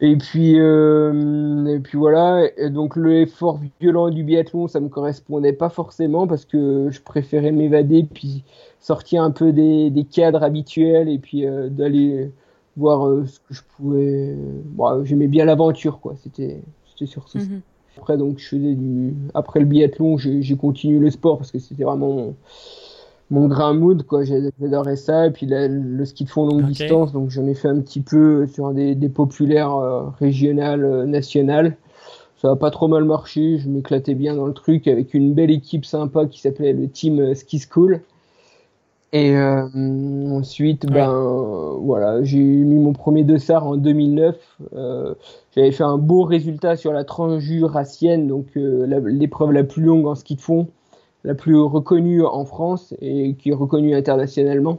et 0.00 0.16
puis 0.16 0.58
euh, 0.58 1.66
et 1.66 1.80
puis 1.80 1.98
voilà. 1.98 2.48
Et 2.56 2.70
donc 2.70 2.96
l'effort 2.96 3.60
violent 3.80 4.10
du 4.10 4.24
biathlon 4.24 4.68
ça 4.68 4.80
me 4.80 4.88
correspondait 4.88 5.52
pas 5.52 5.68
forcément 5.68 6.26
parce 6.26 6.44
que 6.44 6.90
je 6.90 7.00
préférais 7.00 7.52
m'évader 7.52 8.04
puis 8.04 8.44
sortir 8.80 9.22
un 9.22 9.30
peu 9.30 9.52
des, 9.52 9.90
des 9.90 10.04
cadres 10.04 10.42
habituels 10.42 11.08
et 11.08 11.18
puis 11.18 11.46
euh, 11.46 11.68
d'aller 11.68 12.30
voir 12.76 13.26
ce 13.26 13.38
que 13.40 13.54
je 13.54 13.62
pouvais 13.76 14.34
bon, 14.66 15.04
j'aimais 15.04 15.28
bien 15.28 15.44
l'aventure 15.44 16.00
quoi. 16.00 16.14
C'était 16.22 16.60
c'était 16.90 17.06
surtout 17.06 17.38
mm 17.38 17.60
après 17.98 18.16
donc 18.16 18.38
je 18.38 18.48
faisais 18.48 18.74
du 18.74 19.14
après 19.34 19.60
le 19.60 19.66
biathlon 19.66 20.18
j'ai 20.18 20.56
continué 20.56 20.98
le 20.98 21.10
sport 21.10 21.38
parce 21.38 21.50
que 21.50 21.58
c'était 21.58 21.84
vraiment 21.84 22.34
mon 23.30 23.48
grain 23.48 23.74
mood 23.74 24.04
quoi. 24.04 24.22
J'adorais 24.24 24.96
ça. 24.96 25.26
Et 25.26 25.30
puis 25.30 25.46
le 25.48 26.04
ski 26.04 26.24
de 26.24 26.28
fond 26.28 26.46
longue 26.46 26.66
distance. 26.66 27.12
Donc 27.12 27.30
j'en 27.30 27.46
ai 27.46 27.54
fait 27.54 27.68
un 27.68 27.80
petit 27.80 28.00
peu 28.00 28.46
sur 28.46 28.72
des, 28.72 28.94
des 28.94 29.08
populaires 29.08 29.74
euh, 29.74 30.08
régionales 30.18 30.84
euh, 30.84 31.06
nationales. 31.06 31.76
Ça 32.40 32.50
a 32.50 32.56
pas 32.56 32.70
trop 32.70 32.88
mal 32.88 33.04
marché. 33.04 33.58
Je 33.58 33.68
m'éclatais 33.68 34.14
bien 34.14 34.34
dans 34.34 34.46
le 34.46 34.52
truc 34.52 34.86
avec 34.88 35.14
une 35.14 35.32
belle 35.34 35.50
équipe 35.50 35.84
sympa 35.84 36.26
qui 36.26 36.40
s'appelait 36.40 36.72
le 36.72 36.88
team 36.88 37.18
euh, 37.18 37.34
ski 37.34 37.58
school. 37.58 38.00
Et 39.12 39.34
ensuite 39.38 40.84
ben 40.84 41.78
voilà. 41.80 42.22
J'ai 42.22 42.38
mis 42.38 42.78
mon 42.78 42.92
premier 42.92 43.22
dossard 43.22 43.66
en 43.66 43.76
2009 43.76 44.36
j'avais 45.54 45.70
fait 45.70 45.84
un 45.84 45.96
beau 45.96 46.24
résultat 46.24 46.76
sur 46.76 46.92
la 46.92 47.04
transjurassienne 47.04 48.26
donc 48.26 48.48
l'épreuve 48.56 49.52
la 49.52 49.64
plus 49.64 49.84
longue 49.84 50.06
en 50.06 50.16
ski 50.16 50.34
de 50.34 50.40
fond 50.42 50.66
la 51.26 51.34
plus 51.34 51.58
reconnue 51.58 52.24
en 52.24 52.44
France 52.44 52.94
et 53.02 53.34
qui 53.34 53.50
est 53.50 53.54
reconnue 53.54 53.94
internationalement. 53.94 54.78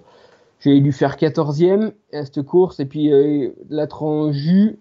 J'ai 0.61 0.79
dû 0.79 0.91
faire 0.91 1.17
14e 1.17 1.91
à 2.13 2.25
cette 2.25 2.41
course 2.41 2.79
et 2.79 2.85
puis 2.85 3.11
euh, 3.13 3.49
la 3.69 3.85
Transju, 3.85 4.79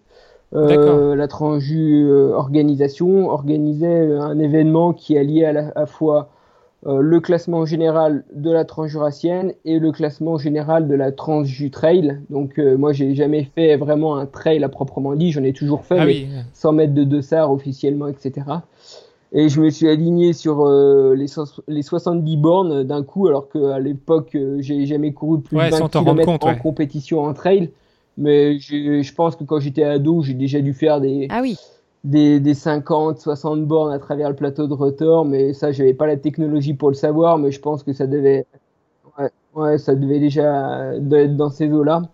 euh, 0.54 1.16
la 1.16 1.26
euh, 1.26 2.32
organisation 2.32 3.28
organisait 3.28 4.16
un 4.16 4.38
événement 4.38 4.92
qui 4.94 5.18
alliait 5.18 5.44
à 5.44 5.52
la 5.52 5.86
fois 5.86 6.30
le 6.88 7.18
classement 7.18 7.64
général 7.66 8.22
de 8.32 8.52
la 8.52 8.64
transjurassienne 8.64 9.54
et 9.64 9.80
le 9.80 9.90
classement 9.90 10.38
général 10.38 10.86
de 10.86 10.94
la 10.94 11.10
transju 11.10 11.68
trail. 11.68 12.20
Donc 12.30 12.58
moi 12.58 12.92
j'ai 12.92 13.12
jamais 13.16 13.42
fait 13.42 13.76
vraiment 13.76 14.16
un 14.18 14.26
trail 14.26 14.62
à 14.62 14.68
proprement 14.68 15.16
dit, 15.16 15.32
j'en 15.32 15.42
ai 15.42 15.52
toujours 15.52 15.84
fait, 15.84 15.98
ah 15.98 16.06
mais 16.06 16.26
100 16.52 16.72
mètres 16.74 16.94
de 16.94 17.02
dossard 17.02 17.50
officiellement, 17.50 18.06
etc. 18.06 18.44
Et 19.38 19.50
je 19.50 19.60
me 19.60 19.68
suis 19.68 19.86
aligné 19.86 20.32
sur 20.32 20.64
euh, 20.64 21.14
les, 21.14 21.26
les 21.68 21.82
70 21.82 22.36
bornes 22.38 22.84
d'un 22.84 23.02
coup, 23.02 23.28
alors 23.28 23.50
qu'à 23.50 23.78
l'époque, 23.78 24.34
euh, 24.34 24.56
j'ai 24.60 24.86
jamais 24.86 25.12
couru 25.12 25.42
plus 25.42 25.58
de 25.58 25.76
20 25.76 25.90
km 25.90 26.38
en 26.40 26.54
compétition 26.56 27.22
en 27.22 27.34
trail. 27.34 27.70
Mais 28.16 28.58
je 28.58 29.14
pense 29.14 29.36
que 29.36 29.44
quand 29.44 29.60
j'étais 29.60 29.82
ado, 29.82 30.22
j'ai 30.22 30.32
déjà 30.32 30.62
dû 30.62 30.72
faire 30.72 31.02
des, 31.02 31.26
ah 31.28 31.40
oui. 31.42 31.58
des, 32.02 32.40
des, 32.40 32.54
50, 32.54 33.18
60 33.18 33.66
bornes 33.66 33.92
à 33.92 33.98
travers 33.98 34.30
le 34.30 34.36
plateau 34.36 34.66
de 34.68 34.72
Rotor. 34.72 35.26
Mais 35.26 35.52
ça, 35.52 35.70
j'avais 35.70 35.92
pas 35.92 36.06
la 36.06 36.16
technologie 36.16 36.72
pour 36.72 36.88
le 36.88 36.94
savoir, 36.94 37.36
mais 37.36 37.50
je 37.50 37.60
pense 37.60 37.82
que 37.82 37.92
ça 37.92 38.06
devait, 38.06 38.46
ouais, 39.18 39.30
ouais 39.54 39.76
ça 39.76 39.94
devait 39.94 40.18
déjà 40.18 40.94
être 40.94 41.36
dans 41.36 41.50
ces 41.50 41.70
eaux-là. 41.70 42.04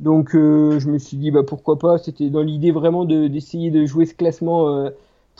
Donc, 0.00 0.34
euh, 0.34 0.80
je 0.80 0.88
me 0.88 0.96
suis 0.96 1.18
dit, 1.18 1.30
bah, 1.30 1.42
pourquoi 1.46 1.78
pas. 1.78 1.98
C'était 1.98 2.30
dans 2.30 2.40
l'idée 2.40 2.70
vraiment 2.70 3.04
d'essayer 3.04 3.70
de, 3.70 3.84
jouer 3.84 4.06
ce 4.06 4.14
classement 4.14 4.88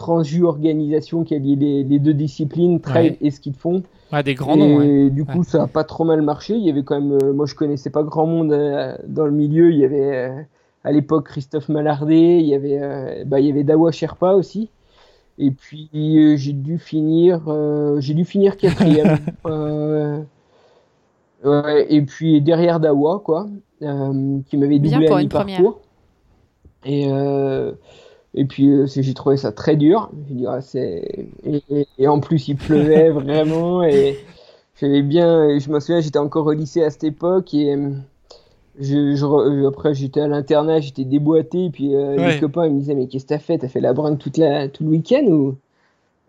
Transju 0.03 0.45
Organisation 0.45 1.23
qui 1.23 1.37
a 1.37 1.39
lié 1.39 1.85
les, 1.85 1.99
deux 2.01 2.13
disciplines, 2.13 2.81
trail 2.81 3.17
et 3.21 3.31
ski 3.31 3.53
de 3.53 3.57
fond. 3.57 3.85
des 4.25 4.35
grands 4.35 4.57
noms. 4.57 4.83
Et 4.83 5.11
du 5.11 5.25
coup, 5.25 5.45
ça 5.45 5.63
a 5.63 5.67
pas 5.69 5.85
trop 5.85 6.03
mal 6.03 6.23
marché. 6.23 6.55
Il 6.55 6.65
y 6.65 6.71
avait 6.71 6.83
quand 6.83 7.01
même, 7.01 7.19
euh, 7.23 7.33
moi 7.33 7.47
je 7.47 7.55
connaissais 7.55 7.91
pas 7.91 8.03
grand 8.03 8.27
monde 8.27 8.53
euh, 8.53 8.97
dans 9.07 9.27
le 9.27 9.31
milieu. 9.31 9.71
Il 9.71 9.79
y 9.79 9.85
avait 9.85 10.17
euh, 10.17 10.43
à 10.83 10.91
l'époque 10.91 11.27
Christophe 11.27 11.69
Malardet, 11.69 12.41
il 12.41 12.47
y 12.47 12.55
avait, 12.57 13.25
bah, 13.27 13.39
il 13.39 13.47
y 13.47 13.51
avait 13.51 13.63
Dawa 13.63 13.93
Sherpa 13.93 14.33
aussi. 14.33 14.71
Et 15.39 15.53
puis 15.53 15.89
j'ai 15.93 16.53
dû 16.53 16.79
finir, 16.79 17.43
j'ai 18.01 18.15
dû 18.15 18.25
finir 18.25 18.57
quatrième. 18.57 19.19
et 21.89 22.03
puis 22.03 22.43
derrière 22.43 22.81
Dawa, 22.81 23.23
quoi, 23.25 23.47
qui 23.79 24.57
m'avait 24.57 24.81
doublé 24.81 25.07
à 25.07 25.19
mi-parcours. 25.19 25.81
Et 26.85 27.09
et 28.35 28.45
puis 28.45 28.69
euh, 28.71 28.87
j'ai 28.87 29.15
trouvé 29.15 29.37
ça 29.37 29.53
très 29.53 29.77
dur. 29.77 30.11
Ah, 30.47 30.61
et, 30.75 31.27
et, 31.99 32.09
en 32.09 32.21
plus 32.21 32.49
il 32.49 32.57
pleuvait 32.57 33.11
vraiment 33.11 33.83
et 33.83 34.19
j'avais 34.81 35.03
bien. 35.03 35.59
Je 35.59 35.71
me 35.71 35.81
souviens, 35.81 36.01
j'étais 36.01 36.19
encore 36.19 36.47
au 36.47 36.53
lycée 36.53 36.83
à 36.83 36.91
cette 36.91 37.05
époque 37.05 37.53
et 37.53 37.75
euh, 37.75 37.91
je, 38.81 39.67
après 39.67 39.95
j'étais 39.95 40.21
à 40.21 40.29
l'internat, 40.29 40.81
j'étais 40.81 41.05
déboîté. 41.05 41.67
Et 41.67 41.71
puis 41.71 41.95
euh, 41.95 42.17
les 42.17 42.41
copains 42.41 42.67
ils 42.67 42.73
me 42.73 42.81
disaient 42.81 42.95
mais 42.95 43.07
qu'est-ce 43.07 43.25
que 43.25 43.31
t'as 43.31 43.39
fait? 43.39 43.59
T'as 43.59 43.69
fait 43.69 43.81
la 43.81 43.93
brinque 43.93 44.19
toute 44.19 44.39
la, 44.39 44.69
tout 44.69 44.85
le 44.85 44.91
week-end 44.91 45.25
ou? 45.27 45.57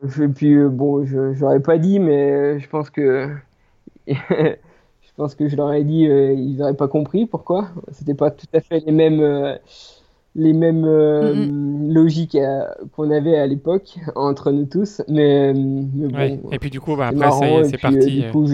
Et 0.04 0.28
puis 0.28 0.58
bon, 0.66 1.06
je 1.06 1.34
j'aurais 1.34 1.62
pas 1.62 1.78
dit, 1.78 2.00
mais 2.00 2.60
je 2.60 2.68
pense 2.68 2.90
que 2.90 3.30
je 4.08 4.16
pense 5.16 5.36
que 5.36 5.48
je 5.48 5.56
leur 5.56 5.72
ai 5.72 5.86
dit, 5.86 6.02
ils 6.02 6.58
n'auraient 6.58 6.74
pas 6.74 6.90
compris 6.90 7.26
pourquoi. 7.26 7.70
C'était 7.94 8.14
pas 8.14 8.30
tout 8.30 8.48
à 8.54 8.60
fait 8.60 8.84
les 8.86 8.92
mêmes 8.92 9.58
les 10.36 10.54
mêmes 10.54 10.86
euh, 10.86 11.48
logiques 11.88 12.38
qu'on 12.96 13.12
avait 13.12 13.38
à 13.38 13.46
l'époque 13.46 14.00
entre 14.16 14.52
nous 14.52 14.66
tous. 14.66 15.02
Mais, 15.08 15.54
mais 15.54 16.38
bon, 16.38 16.50
Et 16.52 16.60
puis 16.60 16.70
du 16.70 16.80
coup, 16.80 16.96
bah, 16.96 17.08
après, 17.08 17.64
c'est 17.66 17.78
parti. 17.78 18.22
du 18.22 18.32
coup, 18.32 18.48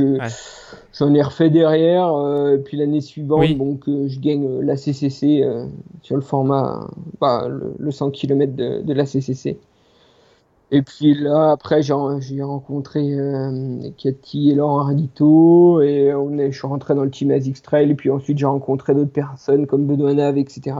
j'en 0.93 1.13
ai 1.13 1.21
refait 1.21 1.49
derrière. 1.49 2.09
et 2.53 2.57
puis 2.57 2.77
l'année 2.77 3.01
suivante, 3.01 3.57
donc, 3.57 3.83
je 3.87 4.19
gagne 4.19 4.59
la 4.61 4.75
CCC 4.75 5.45
sur 6.01 6.15
le 6.15 6.21
format, 6.21 6.87
bah, 7.21 7.47
le, 7.47 7.91
100 7.91 8.11
km 8.11 8.55
de, 8.55 8.81
de 8.81 8.93
la 8.93 9.05
CCC. 9.05 9.57
Et 10.71 10.83
puis 10.83 11.15
là, 11.15 11.51
après, 11.51 11.81
j'ai 11.81 11.93
rencontré 12.43 12.99
euh, 13.01 13.89
Cathy 13.97 14.51
et 14.51 14.55
Laurent 14.55 14.83
Radito, 14.83 15.81
et 15.81 16.13
on 16.13 16.37
est, 16.37 16.51
je 16.51 16.57
suis 16.59 16.67
rentré 16.67 16.93
dans 16.93 17.03
le 17.03 17.09
team 17.09 17.31
ASICS 17.31 17.61
Trail, 17.63 17.89
et 17.89 17.95
puis 17.95 18.11
ensuite 18.11 18.37
j'ai 18.37 18.45
rencontré 18.45 18.93
d'autres 18.93 19.11
personnes 19.11 19.65
comme 19.65 19.87
Benoît 19.87 20.13
Nave, 20.13 20.37
etc. 20.37 20.75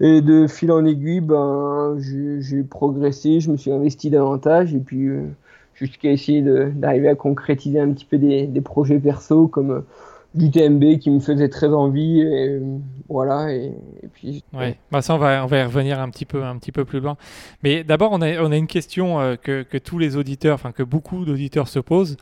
Et 0.00 0.22
de 0.22 0.46
fil 0.46 0.72
en 0.72 0.84
aiguille, 0.84 1.20
ben, 1.20 1.96
j'ai 1.98 2.62
progressé, 2.62 3.40
je 3.40 3.50
me 3.50 3.56
suis 3.56 3.70
investi 3.70 4.08
davantage, 4.10 4.74
et 4.74 4.78
puis 4.78 5.08
euh, 5.08 5.26
jusqu'à 5.74 6.10
essayer 6.10 6.42
d'arriver 6.42 7.08
à 7.08 7.14
concrétiser 7.14 7.78
un 7.78 7.92
petit 7.92 8.06
peu 8.06 8.16
des, 8.16 8.46
des 8.46 8.60
projets 8.62 8.98
perso 8.98 9.46
comme 9.46 9.84
du 10.34 10.50
TMB 10.50 10.98
qui 10.98 11.10
me 11.10 11.18
faisait 11.18 11.48
très 11.48 11.68
envie 11.68 12.20
et 12.20 12.60
voilà 13.08 13.52
et, 13.52 13.72
puis 14.12 14.44
ouais 14.52 14.76
bah 14.92 15.02
ça 15.02 15.14
on 15.14 15.18
va 15.18 15.42
on 15.42 15.46
va 15.46 15.58
y 15.58 15.62
revenir 15.64 15.98
un 16.00 16.08
petit 16.08 16.24
peu 16.24 16.44
un 16.44 16.56
petit 16.56 16.70
peu 16.70 16.84
plus 16.84 17.00
loin 17.00 17.16
mais 17.64 17.82
d'abord 17.82 18.12
on 18.12 18.22
a 18.22 18.40
on 18.40 18.52
a 18.52 18.56
une 18.56 18.68
question 18.68 19.18
euh, 19.18 19.34
que, 19.34 19.62
que, 19.62 19.76
tous 19.76 19.98
les 19.98 20.16
auditeurs 20.16 20.54
enfin 20.54 20.70
que 20.70 20.84
beaucoup 20.84 21.24
d'auditeurs 21.24 21.66
se 21.66 21.80
posent 21.80 22.16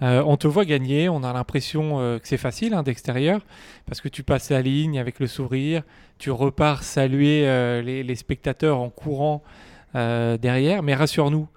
euh, 0.00 0.22
on 0.26 0.38
te 0.38 0.46
voit 0.46 0.64
gagner 0.64 1.10
on 1.10 1.22
a 1.22 1.32
l'impression 1.34 2.00
euh, 2.00 2.18
que 2.18 2.26
c'est 2.26 2.38
facile 2.38 2.72
hein, 2.72 2.82
d'extérieur 2.82 3.42
parce 3.86 4.00
que 4.00 4.08
tu 4.08 4.22
passes 4.22 4.50
la 4.50 4.62
ligne 4.62 4.98
avec 4.98 5.20
le 5.20 5.26
sourire 5.26 5.82
tu 6.18 6.30
repars 6.30 6.82
saluer 6.82 7.42
les, 7.82 8.02
les, 8.02 8.14
spectateurs 8.14 8.78
en 8.78 8.90
courant 8.90 9.42
derrière 9.94 10.82
mais 10.82 10.94
rassure-nous 10.94 11.48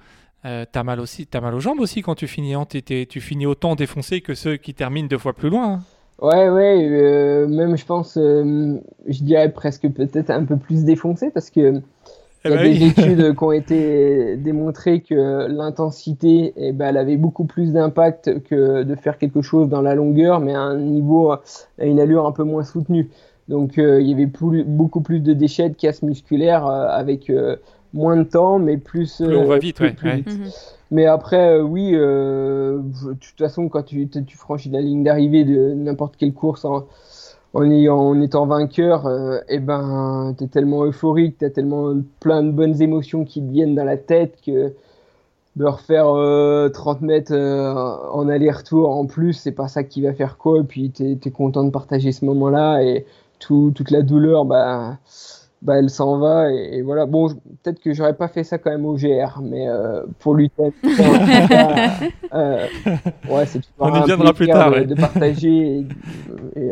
euh, 0.46 0.66
t'as 0.70 0.84
mal 0.84 1.00
aussi, 1.00 1.28
as 1.34 1.42
mal 1.42 1.54
aux 1.54 1.62
jambes 1.62 1.80
aussi 1.80 2.02
quand 2.02 2.16
tu 2.16 2.28
finis. 2.28 2.54
Hein. 2.54 2.66
tu 2.66 3.22
finis 3.22 3.46
autant 3.46 3.76
défoncé 3.76 4.22
que 4.22 4.34
ceux 4.34 4.58
qui 4.58 4.74
terminent 4.74 5.08
deux 5.08 5.18
fois 5.18 5.34
plus 5.34 5.50
loin. 5.50 5.74
Hein. 5.74 5.84
Ouais, 6.22 6.50
ouais, 6.50 6.88
euh, 6.90 7.48
même 7.48 7.76
je 7.76 7.86
pense, 7.86 8.18
euh, 8.18 8.78
je 9.08 9.24
dirais 9.24 9.50
presque 9.52 9.90
peut-être 9.90 10.30
un 10.30 10.46
peu 10.46 10.58
plus 10.58 10.86
défoncé 10.86 11.32
parce 11.32 11.50
que 11.50 11.82
eh 12.46 12.50
il 12.50 12.52
y 12.52 12.54
a 12.54 12.58
ben 12.58 12.74
des 12.74 12.86
études 12.88 13.36
qui 13.36 13.44
ont 13.44 13.52
été 13.52 14.38
démontrées 14.38 15.02
que 15.02 15.48
l'intensité, 15.48 16.54
eh 16.56 16.72
ben, 16.72 16.90
elle 16.90 16.98
avait 16.98 17.18
beaucoup 17.18 17.46
plus 17.46 17.74
d'impact 17.74 18.44
que 18.44 18.84
de 18.84 18.96
faire 18.96 19.18
quelque 19.18 19.42
chose 19.42 19.70
dans 19.70 19.82
la 19.82 19.96
longueur, 19.96 20.40
mais 20.40 20.54
à 20.54 20.62
un 20.62 20.78
niveau, 20.78 21.32
à 21.32 21.42
une 21.80 22.00
allure 22.00 22.26
un 22.28 22.32
peu 22.32 22.44
moins 22.44 22.64
soutenue. 22.64 23.10
Donc 23.50 23.74
il 23.78 24.08
y 24.08 24.14
avait 24.14 24.30
beaucoup 24.66 25.02
plus 25.02 25.20
de 25.20 25.34
déchets 25.34 25.70
de 25.70 25.76
casse 25.76 26.04
musculaire 26.04 26.66
avec 26.66 27.30
moins 27.94 28.18
de 28.18 28.24
temps, 28.24 28.60
mais 28.60 28.78
plus. 28.78 29.22
on 29.22 29.46
va 29.46 29.60
vite, 29.60 29.80
ouais. 29.80 29.96
Mhm. 30.04 30.50
Mais 30.94 31.08
après, 31.08 31.56
euh, 31.58 31.64
oui, 31.64 31.92
euh, 31.94 32.78
de 32.78 33.14
toute 33.14 33.38
façon, 33.38 33.68
quand 33.68 33.82
tu, 33.82 34.08
tu 34.08 34.38
franchis 34.38 34.70
la 34.70 34.80
ligne 34.80 35.04
d'arrivée 35.04 35.44
de 35.44 35.74
n'importe 35.74 36.18
quelle 36.18 36.34
course 36.34 36.66
en, 36.66 36.86
en, 37.56 37.64
ayant, 37.72 37.98
en 37.98 38.22
étant 38.22 38.46
vainqueur, 38.46 39.08
euh, 39.08 39.40
eh 39.50 39.58
ben, 39.58 40.36
tu 40.38 40.44
es 40.44 40.48
tellement 40.48 40.86
euphorique, 40.86 41.40
tu 41.40 41.46
as 41.46 41.50
tellement 41.50 41.96
plein 42.20 42.44
de 42.44 42.52
bonnes 42.52 42.80
émotions 42.80 43.26
qui 43.26 43.42
te 43.42 43.52
viennent 43.52 43.74
dans 43.74 43.86
la 43.86 43.98
tête 43.98 44.38
que 44.46 44.74
de 45.56 45.66
refaire 45.66 46.14
30 46.72 47.02
mètres 47.02 47.34
en 47.34 48.28
aller-retour 48.28 48.90
en 48.90 49.06
plus, 49.08 49.34
c'est 49.34 49.52
pas 49.52 49.68
ça 49.68 49.84
qui 49.84 50.02
va 50.02 50.14
faire 50.14 50.38
quoi. 50.38 50.60
Et 50.60 50.64
puis, 50.64 50.92
tu 50.92 51.12
es, 51.12 51.32
content 51.32 51.64
de 51.64 51.72
partager 51.72 52.12
ce 52.12 52.26
moment-là 52.26 52.82
et 52.82 53.06
tout, 53.40 53.72
toute 53.76 53.90
la 53.90 54.04
douleur, 54.04 54.46
bah 54.46 54.98
bah, 55.64 55.80
elle 55.80 55.90
s'en 55.90 56.20
va 56.20 56.52
et, 56.52 56.82
voilà. 56.82 57.06
Bon, 57.06 57.30
peut-être 57.64 57.80
que 57.80 57.94
j'aurais 57.94 58.16
pas 58.16 58.28
fait 58.28 58.44
ça 58.44 58.58
quand 58.58 58.70
même 58.70 58.86
au 58.86 58.96
GR, 58.96 59.40
mais 59.42 59.70
euh, 59.70 60.04
pour 60.20 60.36
lui, 60.36 60.52
euh, 60.60 60.68
ouais, 63.30 63.46
c'est 63.46 63.62
On 63.80 63.96
y 63.96 64.06
viendra 64.06 64.34
plus 64.34 64.48
tard, 64.48 64.72
de, 64.72 64.94
partager 64.94 65.86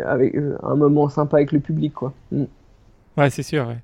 avec 0.06 0.36
euh, 0.36 0.58
un 0.62 0.76
moment 0.76 1.08
sympa 1.08 1.38
avec 1.38 1.54
le 1.54 1.62
public, 1.62 1.94
quoi. 1.94 2.14
Mm. 2.32 2.44
Ouais, 3.18 3.30
c'est 3.30 3.44
sûr. 3.44 3.66
Ouais. 3.68 3.78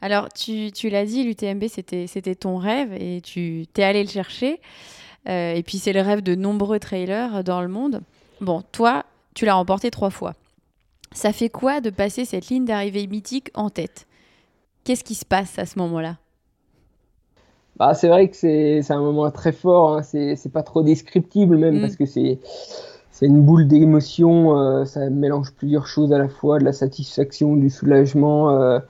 Alors, 0.00 0.30
tu, 0.30 0.72
tu 0.72 0.88
l'as 0.88 1.04
dit, 1.04 1.22
l'UTMB, 1.22 1.64
c'était, 1.68 2.06
c'était 2.06 2.34
ton 2.34 2.56
rêve 2.56 2.94
et 2.94 3.20
tu 3.20 3.66
t'es 3.74 3.82
allé 3.82 4.02
le 4.02 4.08
chercher. 4.08 4.60
Euh, 5.28 5.52
et 5.52 5.62
puis, 5.62 5.76
c'est 5.76 5.92
le 5.92 6.00
rêve 6.00 6.22
de 6.22 6.34
nombreux 6.34 6.78
trailers 6.78 7.44
dans 7.44 7.60
le 7.60 7.68
monde. 7.68 8.00
Bon, 8.40 8.62
toi, 8.72 9.04
tu 9.34 9.44
l'as 9.44 9.54
remporté 9.54 9.90
trois 9.90 10.08
fois. 10.08 10.32
Ça 11.12 11.34
fait 11.34 11.50
quoi 11.50 11.82
de 11.82 11.90
passer 11.90 12.24
cette 12.24 12.48
ligne 12.48 12.64
d'arrivée 12.64 13.06
mythique 13.06 13.50
en 13.52 13.68
tête? 13.68 14.06
Qu'est-ce 14.84 15.04
qui 15.04 15.14
se 15.14 15.24
passe 15.24 15.58
à 15.58 15.66
ce 15.66 15.78
moment-là? 15.78 16.16
Bah, 17.80 17.94
C'est 17.94 18.08
vrai 18.08 18.28
que 18.28 18.36
c'est 18.36 18.90
un 18.90 19.00
moment 19.00 19.30
très 19.30 19.52
fort, 19.52 19.96
hein. 19.96 20.02
c'est 20.02 20.52
pas 20.52 20.62
trop 20.62 20.82
descriptible 20.82 21.56
même 21.56 21.78
mm. 21.78 21.80
parce 21.80 21.96
que 21.96 22.04
c'est 22.04 22.38
une 23.22 23.42
boule 23.42 23.66
d'émotion, 23.66 24.58
euh, 24.58 24.84
ça 24.84 25.08
mélange 25.10 25.52
plusieurs 25.54 25.86
choses 25.86 26.12
à 26.12 26.18
la 26.18 26.28
fois, 26.28 26.58
de 26.58 26.64
la 26.64 26.72
satisfaction, 26.72 27.56
du 27.56 27.70
soulagement, 27.70 28.50
euh, 28.50 28.80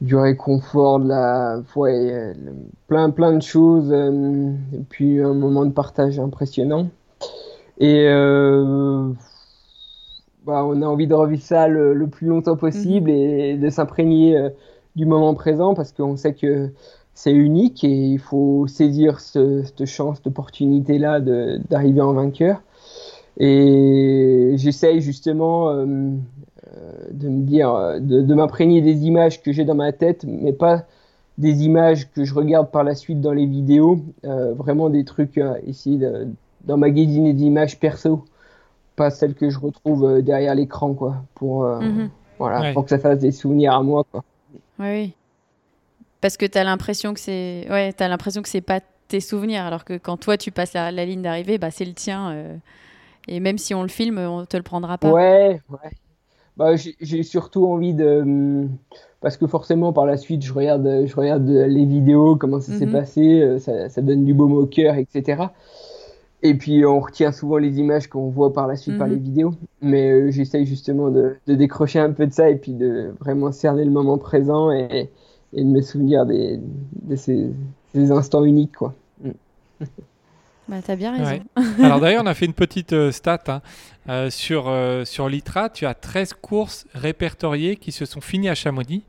du 0.00 0.16
réconfort, 0.16 1.00
de 1.00 1.08
la, 1.08 1.60
ouais, 1.76 2.34
plein 2.88 3.10
plein 3.10 3.32
de 3.32 3.42
choses, 3.42 3.90
euh, 3.92 4.52
et 4.72 4.82
puis 4.88 5.20
un 5.20 5.34
moment 5.34 5.64
de 5.64 5.72
partage 5.72 6.18
impressionnant. 6.18 6.88
Et 7.78 8.04
bah, 10.46 10.64
on 10.64 10.82
a 10.82 10.86
envie 10.86 11.06
de 11.06 11.14
revivre 11.14 11.42
ça 11.42 11.66
le, 11.66 12.06
plus 12.06 12.28
longtemps 12.28 12.56
possible 12.56 13.10
mm. 13.10 13.14
et 13.14 13.56
de 13.56 13.70
s'imprégner 13.70 14.50
du 14.96 15.06
moment 15.06 15.34
présent 15.34 15.74
parce 15.74 15.92
qu'on 15.92 16.16
sait 16.16 16.34
que 16.34 16.70
c'est 17.14 17.32
unique 17.32 17.84
et 17.84 17.92
il 17.92 18.18
faut 18.18 18.66
saisir 18.66 19.20
cette 19.20 19.84
chance, 19.84 20.16
cette 20.16 20.26
opportunité-là 20.26 21.20
d'arriver 21.20 22.00
en 22.00 22.12
vainqueur. 22.12 22.60
Et 23.38 24.52
j'essaye 24.56 25.00
justement 25.00 25.70
euh, 25.70 25.86
euh, 25.86 26.92
de 27.10 27.28
me 27.28 27.42
dire, 27.42 28.00
de, 28.00 28.34
m'imprégner 28.34 28.80
des 28.80 29.06
images 29.06 29.42
que 29.42 29.52
j'ai 29.52 29.64
dans 29.64 29.74
ma 29.74 29.92
tête, 29.92 30.24
mais 30.26 30.52
pas 30.52 30.84
des 31.38 31.64
images 31.64 32.10
que 32.12 32.24
je 32.24 32.32
regarde 32.32 32.70
par 32.70 32.84
la 32.84 32.94
suite 32.94 33.20
dans 33.20 33.32
les 33.32 33.46
vidéos, 33.46 33.98
euh, 34.24 34.54
vraiment 34.54 34.88
des 34.88 35.04
trucs, 35.04 35.40
ici 35.66 36.00
d'emmagasiner 36.62 37.32
des 37.32 37.44
images 37.44 37.80
perso, 37.80 38.24
pas 38.94 39.10
celles 39.10 39.34
que 39.34 39.50
je 39.50 39.58
retrouve 39.58 40.22
derrière 40.22 40.54
l'écran, 40.54 40.94
quoi, 40.94 41.16
pour, 41.34 41.64
mm-hmm. 41.64 42.08
voilà, 42.38 42.72
pour 42.72 42.84
que 42.84 42.90
ça 42.90 43.00
fasse 43.00 43.18
des 43.18 43.32
souvenirs 43.32 43.74
à 43.74 43.82
moi, 43.82 44.04
quoi. 44.10 44.22
Oui. 44.78 45.14
Parce 46.20 46.36
que 46.36 46.46
tu 46.46 46.58
as 46.58 46.64
l'impression 46.64 47.14
que 47.14 47.20
c'est 47.20 47.66
ouais, 47.68 47.94
as 47.98 48.08
l'impression 48.08 48.42
que 48.42 48.48
c'est 48.48 48.60
pas 48.60 48.80
tes 49.08 49.20
souvenirs 49.20 49.64
alors 49.64 49.84
que 49.84 49.98
quand 49.98 50.16
toi 50.16 50.36
tu 50.36 50.50
passes 50.50 50.72
la, 50.72 50.90
ligne 50.90 51.22
d'arrivée, 51.22 51.58
bah 51.58 51.70
c'est 51.70 51.84
le 51.84 51.92
tien 51.92 52.30
euh, 52.30 52.56
et 53.28 53.40
même 53.40 53.58
si 53.58 53.74
on 53.74 53.82
le 53.82 53.88
filme, 53.88 54.18
on 54.18 54.44
te 54.44 54.56
le 54.56 54.62
prendra 54.62 54.98
pas. 54.98 55.10
Ouais, 55.10 55.60
ouais. 55.70 55.90
Bah, 56.56 56.76
j'ai 56.76 57.22
surtout 57.24 57.66
envie 57.66 57.94
de 57.94 58.20
hum, 58.22 58.70
parce 59.20 59.36
que 59.36 59.46
forcément 59.48 59.92
par 59.92 60.06
la 60.06 60.16
suite 60.16 60.44
je 60.44 60.52
regarde 60.52 61.04
je 61.04 61.16
regarde 61.16 61.48
les 61.48 61.84
vidéos 61.84 62.36
comment 62.36 62.60
ça 62.60 62.72
s'est 62.78 62.86
mhm. 62.86 62.92
passé 62.92 63.40
euh, 63.40 63.58
ça, 63.58 63.88
ça, 63.88 64.02
donne 64.02 64.24
du 64.24 64.34
baume 64.34 64.52
au 64.52 64.66
cœur 64.66 64.94
etc 64.94 65.46
et 66.44 66.52
puis 66.54 66.84
on 66.84 67.00
retient 67.00 67.32
souvent 67.32 67.56
les 67.56 67.78
images 67.78 68.06
qu'on 68.06 68.28
voit 68.28 68.52
par 68.52 68.66
la 68.66 68.76
suite 68.76 68.98
par 68.98 69.08
les 69.08 69.16
mhm. 69.16 69.22
vidéos. 69.22 69.54
Mais 69.80 70.10
euh, 70.10 70.30
j'essaye 70.30 70.66
justement 70.66 71.10
de, 71.10 71.36
décrocher 71.48 71.98
un 71.98 72.12
peu 72.12 72.26
de 72.26 72.32
ça 72.32 72.50
et 72.50 72.56
puis 72.56 72.72
de 72.72 73.14
vraiment 73.18 73.50
cerner 73.50 73.84
le 73.84 73.90
moment 73.90 74.18
présent 74.18 74.70
et, 74.70 75.10
de 75.54 75.62
me 75.62 75.80
souvenir 75.80 76.26
des, 76.26 76.60
de 77.02 77.16
ces, 77.16 77.50
instants 77.94 78.44
uniques. 78.44 78.76
Quoi. 78.76 78.94
Mm. 79.24 79.30
Bah, 80.66 80.76
t'as 80.82 80.96
bien 80.96 81.12
raison. 81.12 81.44
Alors 81.82 82.00
d'ailleurs, 82.00 82.22
on 82.24 82.26
a 82.26 82.32
fait 82.32 82.46
une 82.46 82.54
petite 82.54 82.94
euh, 82.94 83.12
stat 83.12 83.38
hein. 83.48 83.60
euh, 84.08 84.30
sur, 84.30 84.72
sur 85.04 85.28
l'ITRA. 85.28 85.68
Tu 85.68 85.84
as 85.84 85.92
13 85.92 86.32
courses 86.32 86.86
répertoriées 86.94 87.76
qui 87.76 87.92
se 87.92 88.06
sont 88.06 88.22
finies 88.22 88.48
à 88.48 88.54
Chamonix. 88.54 89.02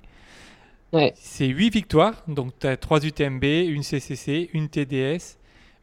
Ouais. 0.92 1.14
C'est 1.16 1.48
8 1.48 1.70
victoires. 1.70 2.26
Donc 2.28 2.52
tu 2.60 2.68
as 2.68 2.76
3 2.76 3.06
UTMB, 3.06 3.46
une 3.46 3.84
CCC, 3.84 4.50
une 4.52 4.68
TDS, 4.68 5.38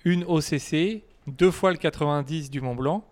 une 0.04 0.24
OCC, 0.24 1.04
deux 1.26 1.50
fois 1.50 1.70
le 1.70 1.78
90 1.78 2.50
du 2.50 2.60
Mont 2.60 2.74
Blanc. 2.74 3.04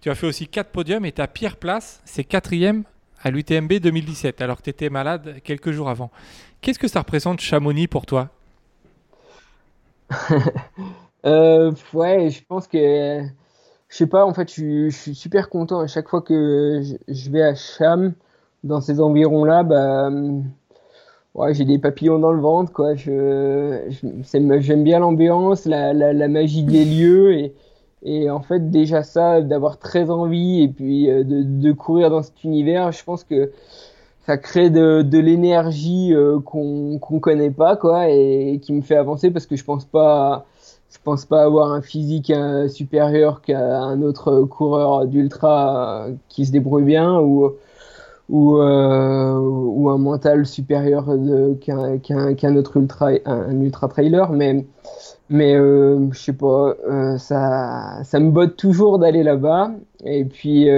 Tu 0.00 0.10
as 0.10 0.14
fait 0.14 0.26
aussi 0.26 0.46
quatre 0.46 0.70
podiums 0.70 1.04
et 1.04 1.12
ta 1.12 1.26
pire 1.26 1.56
place, 1.56 2.00
c'est 2.04 2.24
quatrième 2.24 2.84
à 3.22 3.30
l'UTMB 3.30 3.74
2017, 3.74 4.40
alors 4.40 4.58
que 4.58 4.62
tu 4.62 4.70
étais 4.70 4.90
malade 4.90 5.40
quelques 5.42 5.72
jours 5.72 5.88
avant. 5.88 6.10
Qu'est-ce 6.60 6.78
que 6.78 6.88
ça 6.88 7.00
représente 7.00 7.40
Chamonix 7.40 7.88
pour 7.88 8.06
toi? 8.06 8.30
Euh, 11.26 11.72
Ouais, 11.92 12.30
je 12.30 12.44
pense 12.44 12.68
que. 12.68 13.22
Je 13.88 13.96
sais 13.96 14.06
pas, 14.06 14.24
en 14.24 14.32
fait, 14.32 14.54
je, 14.54 14.88
suis 14.88 15.16
super 15.16 15.50
content 15.50 15.80
à 15.80 15.88
chaque 15.88 16.08
fois 16.08 16.22
que 16.22 16.80
je, 17.08 17.30
vais 17.30 17.42
à 17.42 17.56
Cham, 17.56 18.14
dans 18.62 18.80
ces 18.80 19.00
environs-là. 19.00 19.64
Bah, 19.64 20.10
ouais, 21.34 21.54
j'ai 21.54 21.64
des 21.64 21.78
papillons 21.78 22.18
dans 22.18 22.32
le 22.32 22.40
ventre, 22.40 22.72
quoi. 22.72 22.94
Je, 22.94 23.80
j'aime 24.32 24.84
bien 24.84 24.98
l'ambiance, 24.98 25.64
la, 25.64 25.92
la, 25.92 26.28
magie 26.28 26.62
des 26.62 26.84
lieux 26.84 27.34
et, 27.34 27.54
et 28.02 28.30
en 28.30 28.40
fait 28.40 28.70
déjà 28.70 29.02
ça, 29.02 29.40
d'avoir 29.40 29.78
très 29.78 30.10
envie 30.10 30.62
et 30.62 30.68
puis 30.68 31.10
euh, 31.10 31.24
de, 31.24 31.42
de 31.42 31.72
courir 31.72 32.10
dans 32.10 32.22
cet 32.22 32.44
univers, 32.44 32.92
je 32.92 33.04
pense 33.04 33.24
que 33.24 33.50
ça 34.28 34.36
crée 34.36 34.68
de, 34.68 35.00
de 35.00 35.18
l'énergie 35.18 36.12
euh, 36.12 36.38
qu'on 36.38 36.98
qu'on 36.98 37.18
connaît 37.18 37.50
pas 37.50 37.76
quoi 37.76 38.10
et, 38.10 38.60
qui 38.62 38.74
me 38.74 38.82
fait 38.82 38.96
avancer 38.96 39.30
parce 39.30 39.46
que 39.46 39.56
je 39.56 39.64
pense 39.64 39.86
pas 39.86 40.44
je 40.90 40.98
pense 41.02 41.24
pas 41.24 41.42
avoir 41.44 41.72
un 41.72 41.80
physique 41.80 42.30
euh, 42.30 42.68
supérieur 42.68 43.40
qu'à 43.40 43.78
un 43.78 44.02
autre 44.02 44.42
coureur 44.42 45.06
d'ultra 45.06 46.08
euh, 46.08 46.14
qui 46.28 46.44
se 46.44 46.52
débrouille 46.52 46.84
bien 46.84 47.18
ou 47.18 47.52
ou, 48.28 48.56
ou 48.58 49.90
un 49.90 49.98
mental 49.98 50.46
supérieur 50.46 51.06
qu'un 51.60 51.98
qu'un 51.98 52.34
qu'un 52.34 52.56
autre 52.56 52.76
ultra 52.76 53.10
un, 53.24 53.60
ultra 53.60 53.88
trailer 53.88 54.30
mais 54.32 54.66
mais 55.30 55.54
je 55.54 56.08
sais 56.12 56.34
pas 56.34 56.74
ça 57.18 58.02
ça 58.04 58.20
me 58.20 58.30
botte 58.30 58.56
toujours 58.56 58.98
d'aller 58.98 59.22
là-bas 59.22 59.72
et 60.04 60.24
puis 60.24 60.68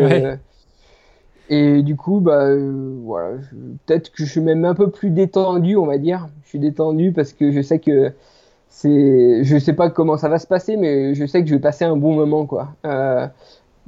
et 1.51 1.83
du 1.83 1.97
coup, 1.97 2.21
bah, 2.21 2.45
euh, 2.45 2.95
voilà, 3.03 3.39
peut-être 3.85 4.13
que 4.13 4.25
je 4.25 4.31
suis 4.31 4.41
même 4.41 4.65
un 4.65 4.75
peu 4.75 4.89
plus 4.89 5.11
détendu, 5.11 5.77
on 5.77 5.85
va 5.85 5.99
dire. 5.99 6.29
Je 6.45 6.51
suis 6.51 6.61
détendu 6.61 7.13
parce 7.13 7.33
que 7.33 7.51
je 7.51 7.61
sais 7.61 7.81
que 7.81 8.13
c'est, 8.69 9.43
je 9.43 9.59
sais 9.59 9.73
pas 9.73 9.91
comment 9.91 10.17
ça 10.17 10.29
va 10.29 10.39
se 10.39 10.47
passer, 10.47 10.77
mais 10.77 11.13
je 11.17 11.27
sais 11.27 11.43
que 11.43 11.49
je 11.49 11.55
vais 11.57 11.61
passer 11.61 11.85
un 11.85 11.97
bon 11.97 12.15
moment, 12.15 12.47
quoi. 12.47 12.69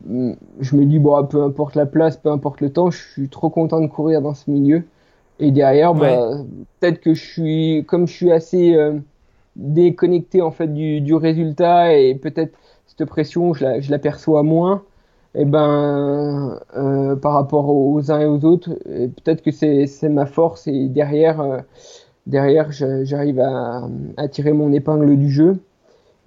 Je 0.09 0.77
me 0.77 0.85
dis, 0.85 0.99
bon, 0.99 1.25
peu 1.27 1.43
importe 1.43 1.77
la 1.77 1.87
place, 1.87 2.17
peu 2.17 2.31
importe 2.31 2.61
le 2.61 2.73
temps, 2.73 2.91
je 2.91 3.03
suis 3.13 3.29
trop 3.29 3.51
content 3.51 3.81
de 3.81 3.87
courir 3.87 4.23
dans 4.23 4.35
ce 4.35 4.51
milieu. 4.51 4.85
Et 5.39 5.51
derrière, 5.51 5.95
bah, 5.95 6.39
peut-être 6.81 7.01
que 7.01 7.15
je 7.15 7.25
suis, 7.25 7.85
comme 7.87 8.07
je 8.07 8.13
suis 8.13 8.33
assez 8.33 8.75
euh, 8.75 8.99
déconnecté 9.57 10.43
en 10.43 10.51
fait 10.51 10.69
du, 10.69 11.01
du 11.01 11.15
résultat 11.15 11.95
et 11.97 12.15
peut-être 12.15 12.57
cette 12.87 13.09
pression, 13.09 13.55
je 13.55 13.65
la, 13.65 13.81
je 13.81 13.91
l'aperçois 13.91 14.43
moins 14.43 14.83
et 15.35 15.43
eh 15.43 15.45
ben, 15.47 16.61
euh, 16.77 17.17
par 17.17 17.33
rapport 17.33 17.71
aux 17.71 18.11
uns 18.11 18.21
et 18.21 18.27
aux 18.27 18.45
autres, 18.45 18.69
peut-être 18.85 19.41
que 19.43 19.51
c'est 19.51 20.09
ma 20.11 20.27
force 20.27 20.67
et 20.67 20.89
derrière, 20.89 21.41
euh, 21.41 21.59
derrière 22.27 22.71
j'arrive 22.71 23.41
à, 23.41 23.89
à, 24.19 24.29
tirer 24.29 24.53
mon 24.53 24.75
épingle 24.75 25.17
du 25.17 25.31
jeu. 25.31 25.59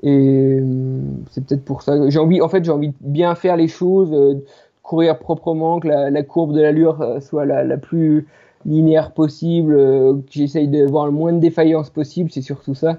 Et 0.03 0.59
euh, 0.61 1.01
c'est 1.31 1.45
peut-être 1.45 1.65
pour 1.65 1.81
ça. 1.81 2.09
J'ai 2.09 2.19
envie, 2.19 2.41
en 2.41 2.49
fait, 2.49 2.63
j'ai 2.63 2.71
envie 2.71 2.89
de 2.89 2.95
bien 2.99 3.35
faire 3.35 3.55
les 3.55 3.67
choses, 3.67 4.11
euh, 4.13 4.35
courir 4.83 5.17
proprement, 5.17 5.79
que 5.79 5.87
la, 5.87 6.09
la 6.09 6.23
courbe 6.23 6.53
de 6.53 6.61
l'allure 6.61 7.01
euh, 7.01 7.19
soit 7.19 7.45
la, 7.45 7.63
la, 7.63 7.77
plus 7.77 8.27
linéaire 8.65 9.11
possible, 9.11 9.75
que 9.75 10.21
j'essaye 10.31 10.67
d'avoir 10.67 11.05
le 11.05 11.11
moins 11.11 11.33
de 11.33 11.39
défaillance 11.39 11.89
possible, 11.89 12.31
c'est 12.31 12.41
surtout 12.41 12.73
ça. 12.73 12.97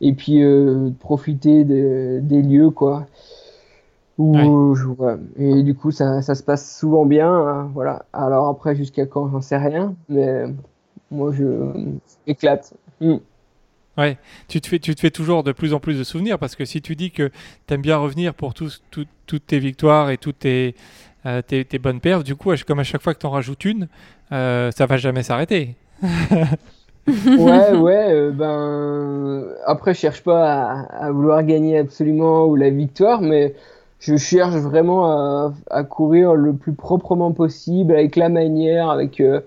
Et 0.00 0.12
puis 0.12 0.40
profiter 1.00 1.64
de, 1.64 2.20
des 2.22 2.40
lieux, 2.40 2.70
quoi. 2.70 3.06
Et 5.36 5.62
du 5.62 5.74
coup, 5.74 5.90
ça, 5.90 6.22
ça, 6.22 6.36
se 6.36 6.42
passe 6.44 6.78
souvent 6.78 7.04
bien. 7.04 7.32
Hein, 7.32 7.70
voilà. 7.74 8.04
Alors 8.12 8.48
après, 8.48 8.76
jusqu'à 8.76 9.06
quand, 9.06 9.28
j'en 9.28 9.40
sais 9.40 9.56
rien. 9.56 9.94
Mais 10.08 10.44
moi, 11.10 11.32
je 11.32 11.44
m'éclate. 12.26 12.74
Hmm. 13.00 13.16
Ouais, 13.98 14.16
tu 14.46 14.60
te, 14.60 14.68
fais, 14.68 14.78
tu 14.78 14.94
te 14.94 15.00
fais 15.00 15.10
toujours 15.10 15.42
de 15.42 15.50
plus 15.50 15.74
en 15.74 15.80
plus 15.80 15.98
de 15.98 16.04
souvenirs 16.04 16.38
parce 16.38 16.54
que 16.54 16.64
si 16.64 16.80
tu 16.80 16.94
dis 16.94 17.10
que 17.10 17.30
tu 17.66 17.74
aimes 17.74 17.82
bien 17.82 17.96
revenir 17.96 18.32
pour 18.32 18.54
tous, 18.54 18.80
toutes 18.90 19.46
tes 19.46 19.58
victoires 19.58 20.10
et 20.10 20.18
toutes 20.18 20.38
tes, 20.38 20.76
euh, 21.26 21.42
tes, 21.42 21.64
tes, 21.64 21.80
bonnes 21.80 22.00
perfs, 22.00 22.22
du 22.22 22.36
coup, 22.36 22.52
comme 22.64 22.78
à 22.78 22.84
chaque 22.84 23.02
fois 23.02 23.12
que 23.12 23.18
tu 23.18 23.26
en 23.26 23.30
rajoutes 23.30 23.64
une, 23.64 23.88
euh, 24.30 24.70
ça 24.70 24.86
va 24.86 24.98
jamais 24.98 25.24
s'arrêter. 25.24 25.74
ouais, 27.08 27.72
ouais, 27.72 28.12
euh, 28.12 28.30
ben 28.30 29.48
après, 29.66 29.94
je 29.94 29.98
cherche 29.98 30.22
pas 30.22 30.86
à, 30.90 31.10
vouloir 31.10 31.42
gagner 31.42 31.78
absolument 31.78 32.46
ou 32.46 32.54
la 32.54 32.70
victoire, 32.70 33.20
mais 33.20 33.54
je 33.98 34.16
cherche 34.16 34.54
vraiment 34.54 35.10
à, 35.10 35.52
à, 35.70 35.82
courir 35.82 36.34
le 36.34 36.54
plus 36.54 36.72
proprement 36.72 37.32
possible, 37.32 37.94
avec 37.94 38.14
la 38.14 38.28
manière, 38.28 38.90
avec 38.90 39.20
euh, 39.20 39.40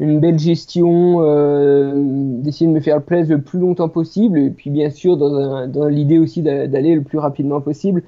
une 0.00 0.18
belle 0.18 0.38
gestion, 0.38 1.18
euh, 1.20 1.92
d'essayer 1.96 2.66
de 2.66 2.72
me 2.72 2.80
faire 2.80 3.00
plaisir 3.02 3.36
le 3.36 3.42
plus 3.42 3.58
longtemps 3.58 3.88
possible, 3.88 4.38
et 4.38 4.50
puis 4.50 4.70
bien 4.70 4.90
sûr 4.90 5.16
dans, 5.16 5.68
dans 5.68 5.86
l'idée 5.86 6.18
aussi 6.18 6.42
d'aller 6.42 6.94
le 6.94 7.02
plus 7.02 7.18
rapidement 7.18 7.60
possible, 7.60 8.02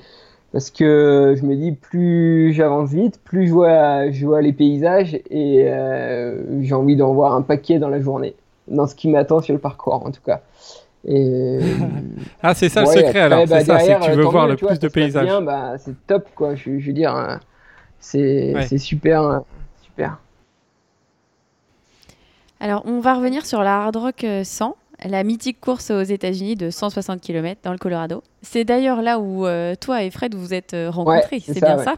parce 0.52 0.71
que 0.71 1.35
je 1.38 1.45
me 1.45 1.55
dis 1.55 1.73
plus 1.73 2.52
j'avance 2.52 2.90
vite, 2.90 3.21
plus 3.23 3.47
je 3.47 3.52
vois, 3.52 4.11
je 4.11 4.26
vois 4.26 4.43
les 4.43 4.52
paysages, 4.52 5.14
et 5.31 5.64
euh, 5.66 6.62
j'ai 6.62 6.75
envie 6.75 6.96
d'en 6.96 7.14
voir 7.14 7.35
un 7.35 7.42
paquet 7.42 7.79
dans 7.79 7.88
la 7.88 8.01
journée, 8.01 8.35
dans 8.68 8.87
ce 8.87 8.94
qui 8.94 9.09
m'attend 9.09 9.40
sur 9.40 9.55
le 9.55 9.61
parcours 9.61 10.05
en 10.05 10.11
tout 10.11 10.22
cas. 10.25 10.42
Et... 11.07 11.61
ah, 12.42 12.55
c'est 12.55 12.68
ça 12.68 12.81
le 12.81 12.87
secret 12.88 13.20
alors. 13.20 13.46
Bah, 13.46 13.61
c'est 13.61 13.66
ça, 13.66 13.79
c'est 13.79 13.94
que 13.94 14.05
tu 14.07 14.11
veux 14.11 14.25
voir 14.25 14.49
le 14.49 14.57
plus 14.57 14.81
de 14.81 14.88
paysages. 14.88 15.29
Bah, 15.44 15.79
c'est 15.79 15.94
top 16.09 16.27
quoi. 16.35 16.57
Je, 16.57 16.81
je 16.81 16.87
veux 16.88 16.92
dire, 16.92 17.14
hein, 17.14 17.38
c'est 18.01 18.79
super, 18.79 19.22
hein, 19.22 19.44
super. 19.85 20.18
Alors, 22.61 22.83
on 22.87 23.01
va 23.01 23.14
revenir 23.14 23.45
sur 23.45 23.62
la 23.62 23.83
Hard 23.83 23.97
Rock 23.97 24.25
100, 24.42 24.69
euh, 25.05 25.09
la 25.09 25.25
mythique 25.25 25.61
course 25.61 25.90
aux 25.90 26.03
États-Unis 26.03 26.57
de 26.57 26.71
160 26.71 27.21
km 27.21 27.61
dans 27.62 27.73
le 27.73 27.79
Colorado. 27.79 28.23
C'est 28.42 28.64
d'ailleurs 28.64 29.03
là 29.03 29.19
où 29.19 29.47
euh, 29.47 29.75
toi 29.75 30.03
et 30.03 30.11
Fred 30.11 30.35
vous 30.35 30.55
êtes 30.55 30.75
euh, 30.75 30.90
rencontrés, 30.90 31.40
c'est 31.40 31.61
bien 31.61 31.79
ça? 31.79 31.97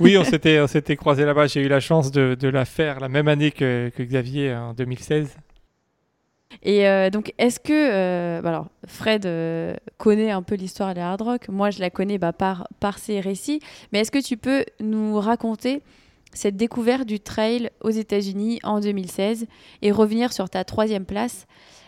Oui, 0.00 0.18
on 0.18 0.24
s'était, 0.24 0.60
on 0.60 0.66
s'était 0.66 0.96
croisés 0.96 1.24
là-bas. 1.24 1.46
J'ai 1.46 1.62
eu 1.62 1.68
la 1.68 1.80
chance 1.80 2.10
de, 2.10 2.36
de, 2.38 2.48
la 2.48 2.66
faire 2.66 3.00
la 3.00 3.08
même 3.08 3.26
année 3.26 3.50
que, 3.50 3.90
que 3.96 4.02
Xavier 4.02 4.54
en 4.54 4.74
2016. 4.74 5.34
Et 6.62 6.88
euh, 6.88 7.10
donc, 7.10 7.32
est-ce 7.38 7.60
que. 7.60 7.72
Euh, 7.72 8.42
bah 8.42 8.50
alors, 8.50 8.66
Fred 8.86 9.26
euh, 9.26 9.74
connaît 9.96 10.30
un 10.30 10.42
peu 10.42 10.54
l'histoire 10.54 10.94
de 10.94 11.00
hard 11.00 11.22
rock? 11.22 11.48
Moi, 11.48 11.70
je 11.70 11.80
la 11.80 11.90
connais 11.90 12.18
bah, 12.18 12.32
par, 12.32 12.68
par 12.80 12.98
ses 12.98 13.20
récits. 13.20 13.60
Mais 13.92 14.00
est-ce 14.00 14.10
que 14.10 14.22
tu 14.22 14.36
peux 14.36 14.64
nous 14.80 15.18
raconter 15.20 15.82
cette 16.32 16.56
découverte 16.56 17.06
du 17.06 17.20
trail 17.20 17.70
aux 17.80 17.90
États-Unis 17.90 18.60
en 18.62 18.80
2016 18.80 19.46
et 19.82 19.92
revenir 19.92 20.32
sur 20.32 20.48
ta 20.50 20.64
troisième 20.64 21.04
place 21.04 21.46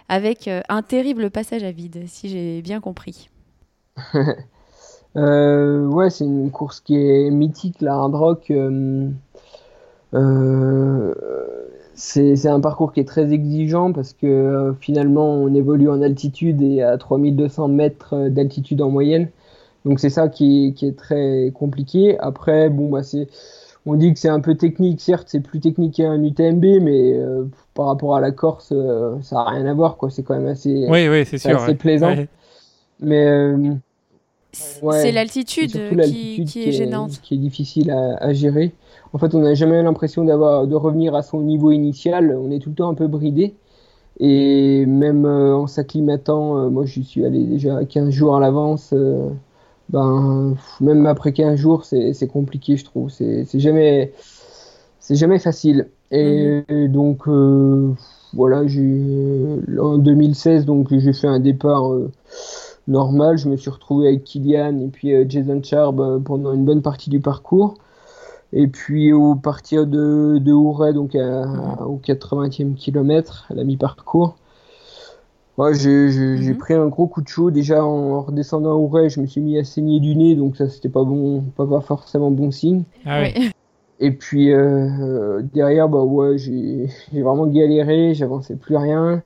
avec 0.09 0.49
un 0.69 0.83
terrible 0.83 1.31
passage 1.31 1.63
à 1.63 1.71
vide, 1.71 2.05
si 2.07 2.29
j'ai 2.29 2.63
bien 2.63 2.81
compris 2.81 3.31
Ouais, 5.15 6.11
c'est 6.11 6.25
une 6.25 6.51
course 6.51 6.81
qui 6.81 6.97
est 6.97 7.31
mythique, 7.31 7.81
la 7.81 7.95
hard 7.95 8.15
rock. 8.15 8.53
Euh, 10.15 11.15
c'est 11.95 12.49
un 12.49 12.61
parcours 12.61 12.93
qui 12.93 13.01
est 13.01 13.05
très 13.05 13.33
exigeant 13.33 13.93
parce 13.93 14.13
que 14.13 14.27
euh, 14.27 14.73
finalement 14.75 15.35
on 15.35 15.55
évolue 15.55 15.91
en 15.91 16.03
altitude 16.03 16.63
et 16.63 16.83
à 16.83 16.97
3200 16.99 17.69
mètres 17.69 18.15
euh, 18.15 18.31
d'altitude 18.31 18.81
en 18.83 18.91
moyenne. 18.91 19.29
Donc 19.85 20.01
c'est 20.01 20.11
ça 20.11 20.29
qui 20.29 20.69
est, 20.69 20.73
qui 20.73 20.87
est, 20.87 20.97
très 20.97 21.53
compliqué. 21.55 22.19
Après, 22.19 22.69
bon, 22.69 22.91
bah, 22.91 23.03
c'est, 23.03 23.29
on 23.87 23.95
dit 23.95 24.13
que 24.13 24.19
c'est 24.19 24.29
un 24.29 24.41
peu 24.41 24.55
technique, 24.55 25.01
certes, 25.01 25.29
c'est 25.31 25.41
plus 25.41 25.61
technique 25.61 25.95
qu'un 25.95 26.23
UTMB, 26.23 26.65
mais 26.83 27.15
euh, 27.15 27.45
par 27.75 27.87
rapport 27.87 28.15
à 28.15 28.21
la 28.21 28.31
Corse, 28.31 28.75
ça 29.23 29.37
n'a 29.37 29.45
rien 29.45 29.67
à 29.67 29.75
voir, 29.75 29.97
quoi. 29.97 30.11
C'est 30.11 30.23
quand 30.23 30.35
même 30.35 30.49
assez, 30.49 30.87
oui, 30.89 31.09
oui, 31.09 31.25
c'est 31.25 31.39
sûr, 31.39 31.63
assez 31.63 31.75
plaisant. 31.75 32.15
Mais 33.01 33.55
c'est 34.53 35.13
l'altitude 35.13 35.73
qui, 36.05 36.45
qui, 36.45 36.69
est 36.69 36.73
gênante, 36.73 37.21
qui 37.23 37.35
est 37.35 37.39
difficile 37.39 37.91
à, 37.91 38.17
à 38.17 38.33
gérer. 38.33 38.73
En 39.13 39.19
fait, 39.19 39.35
on 39.35 39.41
n'a 39.41 39.55
jamais 39.55 39.83
l'impression 39.83 40.25
d'avoir 40.25 40.67
de 40.67 40.75
revenir 40.75 41.15
à 41.15 41.23
son 41.23 41.41
niveau 41.41 41.71
initial. 41.71 42.37
On 42.37 42.51
est 42.51 42.59
tout 42.59 42.71
le 42.71 42.75
temps 42.75 42.89
un 42.89 42.95
peu 42.95 43.07
bridé. 43.07 43.55
Et 44.19 44.85
même 44.87 45.25
euh, 45.25 45.55
en 45.55 45.67
s'acclimatant, 45.67 46.59
euh, 46.59 46.69
moi 46.69 46.85
je 46.85 47.01
suis 47.01 47.25
allé 47.25 47.45
déjà 47.45 47.85
15 47.85 48.11
jours 48.11 48.37
à 48.37 48.41
l'avance. 48.41 48.95
Euh, 49.95 50.51
ben, 50.51 50.57
même 50.81 51.07
après 51.07 51.33
15 51.33 51.57
jours, 51.57 51.85
c'est 51.85 52.29
compliqué, 52.29 52.77
je 52.77 52.85
trouve. 52.85 53.11
C'est 53.11 53.47
jamais, 53.55 54.13
c'est 55.01 55.17
jamais 55.17 55.39
facile. 55.39 55.89
Et, 56.11 56.63
mhm. 56.69 56.89
donc, 56.89 57.29
voilà, 58.33 58.63
en 58.63 59.99
2016, 59.99 60.65
donc 60.65 60.89
j'ai 60.91 61.13
fait 61.13 61.29
un 61.29 61.41
départ 61.41 61.91
normal. 62.89 63.39
Je 63.39 63.49
me 63.49 63.57
suis 63.57 63.71
retrouvé 63.71 64.09
avec 64.09 64.25
Kylian 64.25 64.79
et 64.81 64.89
puis 64.89 65.13
Jason 65.29 65.63
Charb 65.63 66.23
pendant 66.25 66.53
une 66.53 66.65
bonne 66.65 66.83
partie 66.83 67.11
du 67.11 67.21
parcours. 67.21 67.75
Et 68.53 68.67
puis 68.67 69.13
au 69.13 69.37
partir 69.37 69.87
de, 69.87 70.39
de 70.39 70.53
Ouray, 70.53 70.93
donc 70.93 71.15
au 71.15 72.01
80e 72.05 72.75
kilomètre, 72.75 73.47
à 73.49 73.55
la 73.55 73.63
mi-parcours, 73.63 74.37
ouais, 75.61 75.75
j'ai 75.75 76.09
mhm. 76.09 76.57
pris 76.57 76.75
un 76.75 76.87
gros 76.87 77.07
coup 77.07 77.23
de 77.23 77.29
chaud. 77.29 77.51
Déjà 77.51 77.85
en 77.85 78.23
redescendant 78.23 78.73
à 78.73 78.77
Ouray, 78.77 79.09
je 79.09 79.21
me 79.21 79.27
suis 79.27 79.41
mis 79.41 79.59
à 79.59 79.65
saigner 79.65 80.01
du 80.01 80.17
nez, 80.17 80.35
donc 80.35 80.57
ça 80.57 80.69
c'était 80.69 80.89
pas 80.89 81.05
bon, 81.05 81.43
pas, 81.57 81.81
forcément 81.81 82.31
bon 82.31 82.51
signe. 82.51 82.85
Ah 83.07 83.23
oui. 83.23 83.51
Et 84.03 84.13
puis 84.13 84.51
euh, 84.53 85.43
derrière, 85.53 85.89
bah 85.89 86.03
ouais, 86.03 86.39
j'ai 86.39 86.89
vraiment 87.13 87.47
galéré, 87.47 88.15
j'avançais 88.15 88.57
plus 88.57 88.77
rien. 88.77 89.23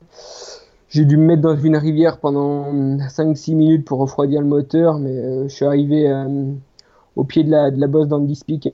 J'ai 0.88 1.04
dû 1.04 1.16
me 1.16 1.24
mettre 1.24 1.42
dans 1.42 1.56
une 1.56 1.76
rivière 1.76 2.18
pendant 2.18 2.72
5-6 2.72 3.54
minutes 3.54 3.84
pour 3.84 3.98
refroidir 3.98 4.40
le 4.40 4.46
moteur, 4.46 4.98
mais 4.98 5.10
euh, 5.10 5.48
je 5.48 5.54
suis 5.54 5.64
arrivé 5.64 6.08
à 6.08 6.26
au 7.16 7.24
pied 7.24 7.44
de 7.44 7.50
la, 7.50 7.70
de 7.70 7.80
la 7.80 7.86
bosse 7.86 8.08
d'Andy 8.08 8.34
Speak 8.34 8.70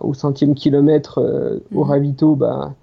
au 0.00 0.14
centième 0.14 0.54
kilomètre 0.54 1.18
euh, 1.18 1.60
au 1.74 1.84
mhm. 1.84 1.90
ravito, 1.90 2.36
bah, 2.36 2.74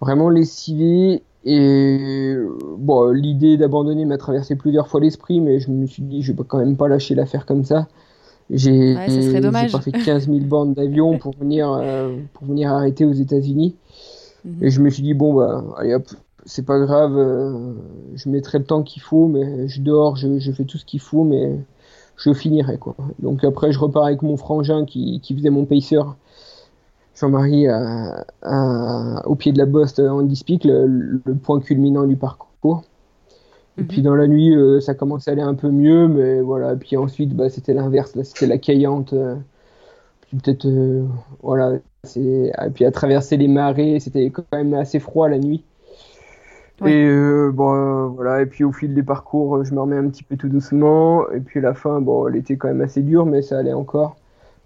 vraiment 0.00 0.28
lessivé. 0.28 1.22
Et 1.44 2.34
bon, 2.78 3.10
l'idée 3.10 3.56
d'abandonner 3.56 4.04
m'a 4.04 4.18
traversé 4.18 4.56
plusieurs 4.56 4.88
fois 4.88 5.00
l'esprit, 5.00 5.40
mais 5.40 5.60
je 5.60 5.70
me 5.70 5.86
suis 5.86 6.02
dit, 6.02 6.22
je 6.22 6.32
vais 6.32 6.42
quand 6.46 6.58
même 6.58 6.76
pas 6.76 6.88
lâcher 6.88 7.14
l'affaire 7.14 7.46
comme 7.46 7.64
ça. 7.64 7.86
J'ai 8.50 8.96
ouais, 8.96 9.68
pas 9.70 9.80
fait 9.80 9.92
15 9.92 10.26
000 10.26 10.38
bornes 10.40 10.72
d'avion 10.72 11.18
pour 11.18 11.34
venir, 11.38 11.70
euh, 11.70 12.16
pour 12.32 12.46
venir 12.46 12.72
arrêter 12.72 13.04
aux 13.04 13.12
États-Unis. 13.12 13.76
Mhm. 14.44 14.64
Et 14.64 14.70
je 14.70 14.80
me 14.80 14.90
suis 14.90 15.02
dit, 15.02 15.14
bon, 15.14 15.34
bah, 15.34 15.64
allez 15.76 15.94
hop, 15.94 16.08
c'est 16.46 16.64
pas 16.64 16.78
grave, 16.78 17.16
euh, 17.16 17.74
je 18.14 18.28
mettrai 18.30 18.58
le 18.58 18.64
temps 18.64 18.82
qu'il 18.82 19.02
faut, 19.02 19.28
mais 19.28 19.68
je 19.68 19.82
dors, 19.82 20.16
je, 20.16 20.38
je 20.38 20.52
fais 20.52 20.64
tout 20.64 20.78
ce 20.78 20.86
qu'il 20.86 21.00
faut, 21.00 21.24
mais 21.24 21.58
je 22.16 22.32
finirai, 22.32 22.78
quoi. 22.78 22.96
Donc 23.18 23.44
après, 23.44 23.70
je 23.70 23.78
repars 23.78 24.04
avec 24.04 24.22
mon 24.22 24.36
frangin 24.36 24.86
qui, 24.86 25.20
qui 25.20 25.36
faisait 25.36 25.50
mon 25.50 25.66
pacer. 25.66 26.00
Jean-Marie 27.20 27.66
au 29.24 29.34
pied 29.34 29.52
de 29.52 29.58
la 29.58 29.66
bosse 29.66 29.98
en 29.98 30.22
Dispic, 30.22 30.64
le, 30.64 30.86
le, 31.24 31.34
point 31.34 31.60
culminant 31.60 32.04
du 32.04 32.16
parcours. 32.16 32.82
Et 33.78 33.84
puis 33.84 33.98
mhm. 33.98 34.04
dans 34.04 34.14
la 34.16 34.26
nuit, 34.26 34.54
euh, 34.56 34.80
ça 34.80 34.94
commençait 34.94 35.30
à 35.30 35.34
aller 35.34 35.42
un 35.42 35.54
peu 35.54 35.70
mieux, 35.70 36.08
mais 36.08 36.40
voilà. 36.40 36.72
Et 36.72 36.76
puis 36.76 36.96
ensuite, 36.96 37.34
bah, 37.34 37.48
c'était 37.48 37.74
l'inverse, 37.74 38.16
là, 38.16 38.24
c'était 38.24 38.46
la 38.46 38.58
caillante. 38.58 39.12
Euh, 39.12 39.36
peut-être, 40.32 40.68
voilà, 41.42 41.78
et 42.16 42.70
puis 42.74 42.84
à 42.84 42.90
traverser 42.90 43.36
les 43.36 43.48
marées, 43.48 43.98
c'était 44.00 44.30
quand 44.30 44.44
même 44.52 44.74
assez 44.74 44.98
froid 44.98 45.28
la 45.28 45.38
nuit. 45.38 45.64
Et 46.86 47.06
euh, 47.06 47.50
bon, 47.52 47.74
euh, 47.74 48.06
voilà. 48.06 48.42
Et 48.42 48.46
puis 48.46 48.62
au 48.62 48.72
fil 48.72 48.94
des 48.94 49.02
parcours, 49.02 49.64
je 49.64 49.74
me 49.74 49.80
remets 49.80 49.96
un 49.96 50.08
petit 50.08 50.22
peu 50.22 50.36
tout 50.36 50.48
doucement. 50.48 51.28
Et 51.30 51.40
puis 51.40 51.60
la 51.60 51.74
fin, 51.74 52.00
bon, 52.00 52.28
elle 52.28 52.36
était 52.36 52.56
quand 52.56 52.68
même 52.68 52.80
assez 52.82 53.02
dure, 53.02 53.26
mais 53.26 53.42
ça 53.42 53.58
allait 53.58 53.72
encore 53.72 54.16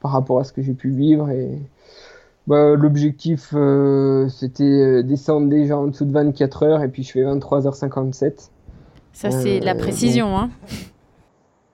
par 0.01 0.11
rapport 0.13 0.39
à 0.41 0.45
ce 0.45 0.53
que 0.53 0.63
j'ai 0.63 0.75
pu 0.75 0.91
vivre. 0.91 1.31
Et 1.31 1.59
bah, 2.47 2.75
l'objectif, 2.75 3.51
euh, 3.55 4.29
c'était 4.29 5.03
descendre 5.03 5.49
déjà 5.49 5.77
en 5.77 5.87
dessous 5.87 6.05
de 6.05 6.13
24 6.13 6.63
heures. 6.65 6.83
Et 6.83 6.89
puis 6.89 7.03
je 7.03 7.13
fais 7.13 7.23
23h57. 7.23 8.51
Ça, 9.13 9.31
c'est 9.31 9.61
la 9.61 9.75
précision, 9.75 10.39
hein. 10.39 10.51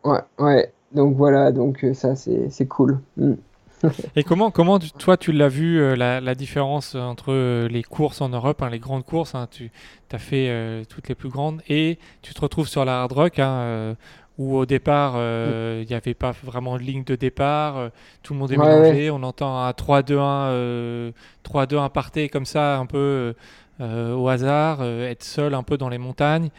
Ouais, 0.04 0.20
ouais. 0.38 0.72
Donc 0.92 1.16
voilà, 1.16 1.52
donc 1.52 1.87
ça, 1.92 2.14
c'est 2.16 2.66
cool. 2.66 2.98
Mm. 3.16 3.35
Et 4.16 4.24
comment, 4.24 4.50
comment 4.50 4.78
toi, 4.78 5.16
tu 5.16 5.33
l'as 5.33 5.48
vu, 5.48 5.81
euh, 5.81 5.94
la, 5.96 6.35
différence 6.35 6.94
entre 6.94 7.33
euh, 7.33 7.68
les 7.68 7.83
courses 7.83 8.20
en 8.20 8.28
Europe, 8.28 8.62
hein, 8.62 8.70
les 8.70 8.78
grandes 8.78 9.04
courses, 9.04 9.35
hein, 9.35 9.48
tu 9.50 9.70
as 10.11 10.18
fait 10.18 10.48
euh, 10.48 10.85
toutes 10.88 11.09
les 11.09 11.14
plus 11.14 11.28
grandes, 11.28 11.62
et 11.68 11.98
tu 12.22 12.35
te 12.35 12.40
retrouves 12.40 12.68
sur 12.68 12.85
la 12.85 13.02
hard 13.02 13.12
rock, 13.12 13.38
hein, 13.38 13.96
où 14.38 14.57
au 14.57 14.66
départ, 14.66 15.14
il 15.16 15.87
n'y 15.87 15.94
avait 15.94 16.14
pas 16.14 16.33
vraiment 16.44 16.77
de 16.77 16.83
ligne 16.83 17.05
de 17.05 17.16
départ, 17.16 17.90
tout 18.22 18.35
le 18.35 18.38
monde 18.38 18.53
est 18.53 18.57
mélangé, 18.57 19.11
on 19.11 19.22
entend 19.22 19.59
un 19.59 19.70
3-2-1 19.70 21.12
3-2-1 21.44 21.90
parté 21.90 22.29
comme 22.29 22.46
ça, 22.46 22.79
un 22.79 22.87
peu 22.87 23.35
au 23.81 24.29
hasard, 24.29 24.85
être 24.85 25.24
seul 25.24 25.55
un 25.55 25.62
peu 25.62 25.77
dans 25.77 25.88
les 25.88 25.98
montagnes. 25.98 26.51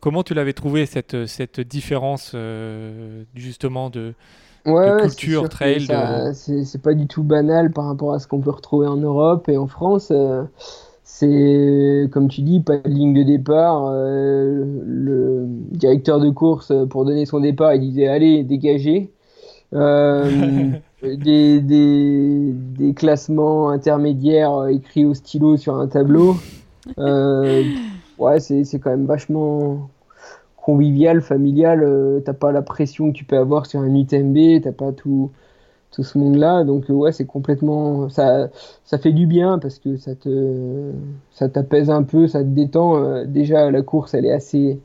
comment 0.00 0.22
tu 0.22 0.34
l'avais 0.34 0.54
trouvé 0.54 0.86
cette, 0.86 1.26
cette 1.26 1.60
différence 1.60 2.34
justement 3.34 3.90
de, 3.90 4.14
ouais, 4.66 4.96
culture 5.00 5.48
trail. 5.48 5.86
C'est 6.34 6.82
pas 6.82 6.94
du 6.94 7.06
tout 7.06 7.22
banal 7.22 7.72
par 7.72 7.86
rapport 7.86 8.14
à 8.14 8.18
ce 8.18 8.26
qu'on 8.26 8.40
peut 8.40 8.50
retrouver 8.50 8.86
en 8.86 8.96
Europe 8.96 9.48
et 9.48 9.56
en 9.56 9.66
France. 9.66 10.12
Euh, 11.22 12.04
c'est, 12.04 12.10
comme 12.10 12.28
tu 12.28 12.42
dis, 12.42 12.60
pas 12.60 12.78
de 12.78 12.88
ligne 12.88 13.14
de 13.14 13.22
départ. 13.22 13.86
Euh, 13.88 14.64
le 14.84 15.44
directeur 15.46 16.20
de 16.20 16.30
course, 16.30 16.72
pour 16.90 17.04
donner 17.04 17.26
son 17.26 17.40
départ, 17.40 17.74
il 17.74 17.80
disait 17.80 18.08
Allez, 18.08 18.42
dégagez. 18.44 19.10
Euh, 19.74 20.70
des, 21.02 21.60
des, 21.60 22.52
des, 22.52 22.94
classements 22.94 23.70
intermédiaires 23.70 24.68
écrits 24.68 25.04
au 25.04 25.14
stylo 25.14 25.56
sur 25.56 25.76
un 25.76 25.88
tableau. 25.88 26.36
ouais, 26.96 28.40
c'est 28.40 28.78
quand 28.78 28.90
même 28.90 29.06
vachement 29.06 29.88
convivial, 30.66 31.22
familial, 31.22 31.84
euh, 31.84 32.18
t'as 32.18 32.32
pas 32.32 32.50
la 32.50 32.60
pression 32.60 33.12
que 33.12 33.16
tu 33.16 33.24
peux 33.24 33.38
avoir 33.38 33.66
sur 33.66 33.78
un 33.82 33.94
UTMB, 33.94 34.60
t'as 34.62 34.72
pas 34.72 34.90
tout, 34.90 35.30
tout 35.90 36.02
ce 36.02 36.18
monde-là. 36.18 36.64
Donc 36.64 36.90
euh, 36.90 36.92
ouais, 36.92 37.12
c'est 37.12 37.24
complètement, 37.24 38.08
ça, 38.08 38.48
ça 38.84 38.98
fait 38.98 39.12
du 39.12 39.26
bien 39.26 39.58
parce 39.58 39.78
que 39.78 39.96
ça 39.96 40.14
te, 40.14 40.92
ça 41.32 41.48
t'apaise 41.48 41.90
un 41.90 42.02
peu, 42.02 42.28
ça 42.28 42.40
te 42.40 42.48
détend. 42.48 42.96
Euh, 42.96 43.24
déjà 43.24 43.70
la 43.70 43.82
course, 43.82 44.14
elle 44.14 44.26
est 44.26 44.32
assez 44.32 44.80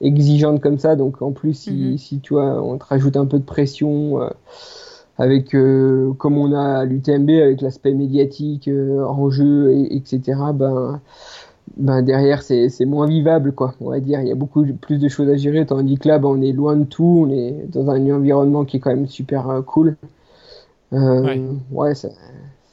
exigeante 0.00 0.60
comme 0.60 0.78
ça, 0.78 0.96
donc 0.96 1.22
en 1.22 1.32
plus 1.32 1.54
si, 1.54 1.72
mhm. 1.72 1.98
si 1.98 2.20
tu 2.20 2.34
vois, 2.34 2.62
on 2.62 2.76
te 2.78 2.84
rajoute 2.84 3.16
un 3.16 3.26
peu 3.26 3.38
de 3.38 3.44
pression. 3.44 4.20
avec 5.18 5.56
comme 6.18 6.36
on 6.36 6.52
a 6.52 6.84
l'UTMB 6.84 7.30
avec 7.30 7.62
l'aspect 7.62 7.94
médiatique 7.94 8.68
en 8.68 9.30
jeu 9.30 9.72
et, 9.72 9.96
etc 9.96 10.20
ben 10.52 11.00
ben 11.76 12.02
derrière 12.02 12.42
c'est 12.42 12.84
moins 12.84 13.06
vivable 13.06 13.52
quoi 13.52 13.74
on 13.80 13.90
va 13.90 14.00
dire 14.00 14.20
il 14.20 14.28
y 14.28 14.32
a 14.32 14.34
beaucoup 14.34 14.64
plus 14.80 14.98
de 14.98 15.08
choses 15.08 15.28
à 15.28 15.36
gérer 15.36 15.66
tandis 15.66 15.98
que 15.98 16.08
là 16.08 16.18
ben, 16.18 16.28
on 16.28 16.40
est 16.40 16.52
loin 16.52 16.76
de 16.76 16.84
tout 16.84 17.26
on 17.26 17.30
est 17.30 17.66
dans 17.68 17.90
un 17.90 18.10
environnement 18.10 18.64
qui 18.64 18.76
est 18.76 18.80
quand 18.80 18.90
même 18.90 19.08
super 19.08 19.50
euh, 19.50 19.62
cool 19.62 19.96
euh, 20.96 21.52
ouais, 21.70 21.92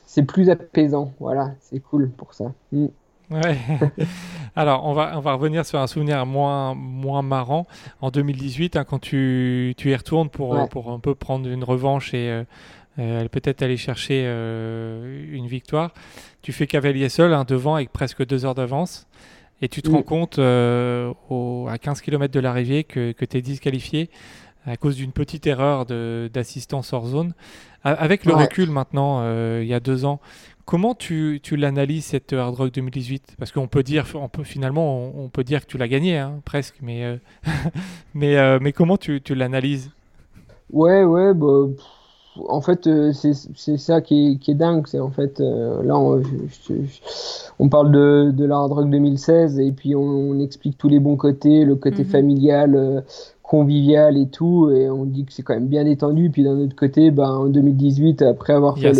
c'est 0.05 0.23
plus 0.23 0.49
apaisant 0.49 1.11
voilà 1.19 1.51
c'est 1.59 1.79
cool 1.79 2.09
pour 2.09 2.33
ça 2.33 2.53
mm. 2.71 2.87
ouais 3.31 3.57
alors 4.55 4.85
on 4.85 4.93
va 4.93 5.17
on 5.17 5.19
va 5.19 5.33
revenir 5.33 5.65
sur 5.65 5.79
un 5.79 5.87
souvenir 5.87 6.25
moins 6.25 6.73
moins 6.75 7.21
marrant 7.21 7.67
en 8.01 8.11
2018 8.11 8.75
hein, 8.75 8.83
quand 8.83 8.99
tu, 8.99 9.73
tu 9.77 9.91
y 9.91 9.95
retournes 9.95 10.29
pour 10.29 10.69
pour 10.69 10.91
un 10.91 10.99
peu 10.99 11.15
prendre 11.15 11.49
une 11.49 11.63
revanche 11.63 12.13
et 12.13 12.29
euh, 12.29 12.43
euh, 12.99 13.27
peut-être 13.27 13.63
aller 13.63 13.77
chercher 13.77 14.23
euh, 14.25 15.25
une 15.31 15.47
victoire. 15.47 15.93
Tu 16.41 16.51
fais 16.51 16.67
cavalier 16.67 17.09
seul, 17.09 17.33
hein, 17.33 17.43
devant, 17.47 17.75
avec 17.75 17.91
presque 17.91 18.25
deux 18.25 18.45
heures 18.45 18.55
d'avance. 18.55 19.07
Et 19.61 19.69
tu 19.69 19.81
te 19.81 19.89
rends 19.89 20.03
compte 20.03 20.39
euh, 20.39 21.13
à 21.69 21.77
15 21.77 22.01
km 22.01 22.33
de 22.33 22.39
l'arrivée 22.39 22.83
que, 22.83 23.13
que 23.13 23.23
tu 23.23 23.37
es 23.37 23.41
disqualifié 23.41 24.09
à 24.65 24.77
cause 24.77 24.95
d'une 24.95 25.11
petite 25.11 25.47
erreur 25.47 25.85
d'assistance 25.85 26.93
hors 26.93 27.07
zone. 27.07 27.33
Avec 27.83 28.25
le 28.25 28.33
recul 28.33 28.69
maintenant, 28.69 29.21
il 29.59 29.67
y 29.67 29.73
a 29.73 29.79
deux 29.79 30.05
ans, 30.05 30.19
comment 30.65 30.95
tu, 30.95 31.41
tu 31.43 31.57
l'analyses 31.57 32.05
cette 32.05 32.31
Hard 32.31 32.55
Rock 32.55 32.71
2018 32.71 33.35
Parce 33.37 33.51
qu'on 33.51 33.67
peut 33.67 33.83
dire, 33.83 34.05
on 34.15 34.29
peut, 34.29 34.43
finalement, 34.43 35.11
on, 35.17 35.27
peut 35.27 35.43
dire 35.43 35.65
que 35.65 35.71
tu 35.71 35.77
l'as 35.77 35.89
gagné, 35.89 36.17
hein, 36.17 36.39
presque, 36.45 36.75
mais, 36.81 37.19
mais, 38.13 38.59
mais 38.59 38.71
comment 38.71 38.97
tu, 38.97 39.21
tu 39.21 39.35
l'analyses? 39.35 39.91
Ouais, 40.71 41.03
ouais, 41.03 41.33
bah, 41.33 41.67
en 42.47 42.61
fait, 42.61 42.87
euh, 42.87 43.11
c'est 43.13 43.77
ça 43.77 44.01
qui 44.01 44.39
est, 44.47 44.53
dingue. 44.53 44.87
C'est 44.87 44.99
en 44.99 45.09
fait, 45.09 45.39
euh, 45.39 45.83
là, 45.83 45.97
on, 47.59 47.69
parle 47.69 47.91
de, 47.91 48.31
de 48.31 48.45
la 48.45 48.57
Rock 48.57 48.89
2016 48.89 49.59
et 49.59 49.71
puis 49.71 49.95
on, 49.95 50.39
explique 50.39 50.77
tous 50.77 50.89
les 50.89 50.99
bons 50.99 51.15
côtés, 51.15 51.63
le 51.63 51.75
côté 51.75 52.03
mhm. 52.03 52.09
familial, 52.09 52.75
euh, 52.75 53.01
convivial 53.43 54.17
et 54.17 54.27
tout, 54.27 54.71
et 54.71 54.89
on 54.89 55.05
dit 55.05 55.25
que 55.25 55.33
c'est 55.33 55.43
quand 55.43 55.53
même 55.53 55.67
bien 55.67 55.83
détendu. 55.83 56.29
Puis 56.31 56.43
d'un 56.43 56.57
autre 56.57 56.75
côté, 56.75 57.11
ben, 57.11 57.29
en 57.29 57.45
2018, 57.45 58.21
après 58.23 58.53
avoir 58.53 58.77
fait 58.77 58.93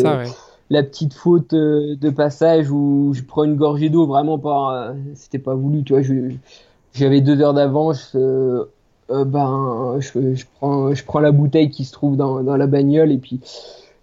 la 0.70 0.84
petite 0.84 1.14
faute 1.14 1.52
de 1.52 2.10
passage 2.10 2.70
où 2.70 3.14
je 3.14 3.24
prends 3.24 3.44
une 3.44 3.56
gorgée 3.56 3.90
d'eau, 3.90 4.06
vraiment 4.06 4.38
pas, 4.38 4.94
c'était 5.16 5.40
pas 5.40 5.56
voulu, 5.56 5.84
tu 5.84 5.94
vois, 5.94 6.02
j'avais 6.94 7.22
deux 7.22 7.42
heures 7.42 7.54
d'avance 7.54 8.16
euh, 9.10 9.26
ben, 9.26 9.98
je, 10.00 10.34
je, 10.34 10.46
prends, 10.56 10.94
je 10.94 11.04
prends 11.04 11.20
la 11.20 11.32
bouteille 11.32 11.70
qui 11.70 11.86
se 11.86 11.92
trouve 11.92 12.16
dans, 12.16 12.42
dans 12.42 12.56
la 12.56 12.68
bagnole 12.68 13.12
et 13.12 13.18
puis, 13.18 13.40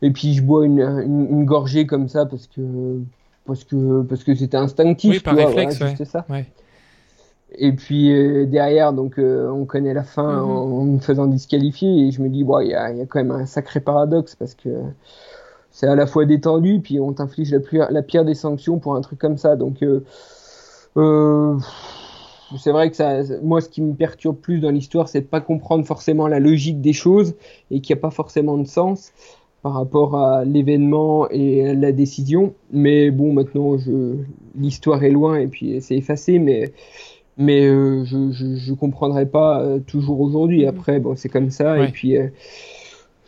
et 0.03 0.11
puis 0.11 0.35
je 0.35 0.43
bois 0.43 0.67
une, 0.67 0.81
une, 0.81 1.45
gorgée 1.45 1.87
comme 1.87 2.09
ça 2.09 2.27
parce 2.27 2.47
que 2.47 3.01
parce 3.47 3.65
que 3.65 4.03
parce 4.03 4.25
que 4.25 4.35
c'était 4.35 4.57
instinctif. 4.57 5.11
Oui, 5.11 5.21
par 5.21 5.37
réflexe, 5.37 5.83
ça. 6.05 6.27
Et 7.63 7.73
puis 7.73 8.11
euh, 8.11 8.47
derrière, 8.47 8.95
donc 8.95 9.19
euh, 9.19 9.51
on 9.51 9.67
connaît 9.67 9.93
la 9.93 10.03
fin 10.03 10.41
mhm. 10.41 10.51
en, 10.51 10.85
me 10.85 10.99
faisant 10.99 11.27
disqualifier 11.27 12.07
et 12.07 12.11
je 12.11 12.23
me 12.23 12.31
dis 12.31 12.43
bon, 12.43 12.61
il 12.61 12.69
y 12.69 12.75
a, 12.75 12.91
y 12.91 13.03
a, 13.03 13.07
quand 13.07 13.19
même 13.19 13.31
un 13.33 13.45
sacré 13.45 13.81
paradoxe 13.81 14.35
parce 14.35 14.55
que 14.55 14.71
c'est 15.71 15.87
à 15.87 15.95
la 15.95 16.07
fois 16.07 16.25
détendu 16.25 16.81
puis 16.83 16.99
on 17.01 17.13
t'inflige 17.13 17.53
la, 17.53 17.91
la, 17.91 18.03
pire 18.03 18.25
des 18.25 18.35
sanctions 18.35 18.79
pour 18.79 18.97
un 18.97 19.03
truc 19.03 19.19
comme 19.19 19.37
ça. 19.37 19.57
Donc 19.57 19.83
euh, 19.83 21.59
c'est 22.59 22.73
vrai 22.73 22.89
que 22.89 22.97
ça, 22.97 23.21
moi, 23.43 23.61
ce 23.61 23.69
qui 23.69 23.83
me 23.83 23.95
perturbe 23.95 24.37
plus 24.37 24.61
dans 24.61 24.71
l'histoire, 24.71 25.09
c'est 25.09 25.21
de 25.21 25.27
pas 25.27 25.43
comprendre 25.43 25.85
forcément 25.85 26.29
la 26.29 26.41
logique 26.41 26.81
des 26.81 26.95
choses 26.95 27.35
et 27.71 27.83
qu'il 27.83 27.95
n'y 27.95 28.01
a 28.01 28.03
pas 28.03 28.11
forcément 28.11 28.57
de 28.57 28.67
sens 28.67 29.13
par 29.63 29.75
rapport 29.75 30.17
à 30.17 30.47
l'événement 30.47 31.29
et 31.29 31.75
la 31.75 31.93
décision. 31.93 32.55
Mais 32.73 33.11
bon, 33.11 33.35
maintenant, 33.35 33.77
je, 33.77 34.17
l'histoire 34.59 35.05
est 35.05 35.11
loin 35.11 35.39
et 35.39 35.47
puis 35.47 35.81
c'est 35.83 35.97
effacé, 35.97 36.39
mais 36.39 36.73
mais 37.37 37.67
euh, 37.67 38.05
je, 38.05 38.33
je, 38.33 38.57
je 38.57 38.73
comprendrai 38.75 39.27
pas 39.27 39.63
euh, 39.63 39.79
toujours 39.79 40.21
aujourd'hui. 40.21 40.67
Après, 40.67 41.01
bon, 41.01 41.17
c'est 41.17 41.29
comme 41.29 41.51
ça 41.51 41.79
et 41.83 41.89
puis. 41.89 42.17
Euh, 42.17 42.29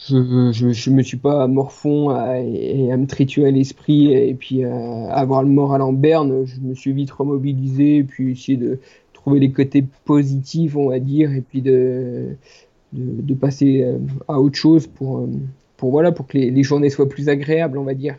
je, 0.05 0.51
je, 0.51 0.73
je, 0.73 0.91
me 0.91 1.01
suis 1.05 1.17
pas 1.17 1.47
morfond 1.47 2.11
à, 2.11 2.41
et 2.41 2.91
à 2.91 2.97
me 2.97 3.07
triturer 3.07 3.53
l'esprit 3.53 4.13
et 4.13 4.35
puis 4.35 4.65
à 4.65 5.13
avoir 5.13 5.45
le 5.45 5.49
moral 5.49 5.81
en 5.81 5.93
berne. 5.93 6.45
Je 6.45 6.61
me 6.61 6.75
suis 6.75 6.93
vite 6.93 7.13
remobilisé 7.13 7.99
et 7.99 8.03
puis 8.03 8.33
essayer 8.33 8.59
de, 8.59 8.81
trouver 9.23 9.39
les 9.39 9.53
côtés 9.53 9.85
positifs, 10.05 10.77
on 10.77 10.89
va 10.89 10.99
dire, 10.99 11.33
et 11.33 11.43
puis 11.43 11.63
de, 11.63 12.37
de, 12.93 13.35
passer 13.35 13.83
euh, 13.85 13.99
à 14.27 14.41
autre 14.41 14.57
chose 14.57 14.89
pour, 14.89 15.19
euh, 15.19 15.29
pour, 15.83 15.91
voilà, 15.91 16.13
pour 16.13 16.29
que 16.29 16.39
les, 16.39 16.53
les, 16.53 16.63
journées 16.63 16.91
soient 16.91 17.09
plus 17.09 17.29
agréables, 17.29 17.77
on 17.77 17.83
va 17.83 17.95
dire. 17.95 18.15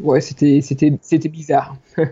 Ouais, 0.00 0.20
c'était, 0.20 0.60
c'était, 0.60 0.92
c'était 1.02 1.28
bizarre. 1.28 1.74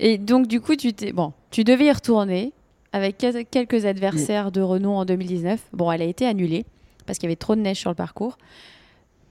et 0.00 0.16
donc, 0.16 0.46
du 0.46 0.62
coup, 0.62 0.74
tu, 0.74 0.94
t'es, 0.94 1.12
bon, 1.12 1.34
tu 1.50 1.64
devais 1.64 1.84
y 1.84 1.92
retourner 1.92 2.54
avec 2.94 3.18
quelques 3.50 3.84
adversaires 3.84 4.50
de 4.50 4.62
renom 4.62 4.96
en 4.96 5.04
2019. 5.04 5.60
Bon, 5.74 5.92
elle 5.92 6.00
a 6.00 6.06
été 6.06 6.24
annulée 6.24 6.64
parce 7.04 7.18
qu'il 7.18 7.28
y 7.28 7.30
avait 7.30 7.36
trop 7.36 7.54
de 7.56 7.60
neige 7.60 7.76
sur 7.76 7.90
le 7.90 7.94
parcours. 7.94 8.38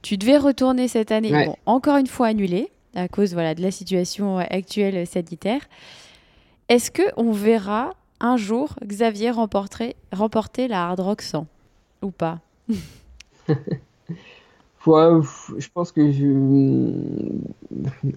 Tu 0.03 0.17
devais 0.17 0.37
retourner 0.37 0.87
cette 0.87 1.11
année, 1.11 1.31
bon, 1.31 1.55
encore 1.65 1.97
une 1.97 2.05
fois 2.05 2.27
annulée 2.27 2.69
à 2.93 3.07
cause 3.07 3.33
voilà, 3.33 3.55
de 3.55 3.63
la 3.63 3.71
situation 3.71 4.37
actuelle 4.37 5.07
sanitaire. 5.07 5.61
Est-ce 6.69 6.91
qu'on 6.91 7.31
verra 7.31 7.95
un 8.19 8.37
jour 8.37 8.75
Xavier 8.85 9.31
remporter, 9.31 9.95
remporter 10.11 10.67
la 10.67 10.89
Hard 10.89 10.99
Rock 10.99 11.23
100 11.23 11.47
ou 12.03 12.11
pas? 12.11 12.39
je 15.57 15.67
pense 15.73 15.91
que 15.91 16.11
je. 16.11 16.25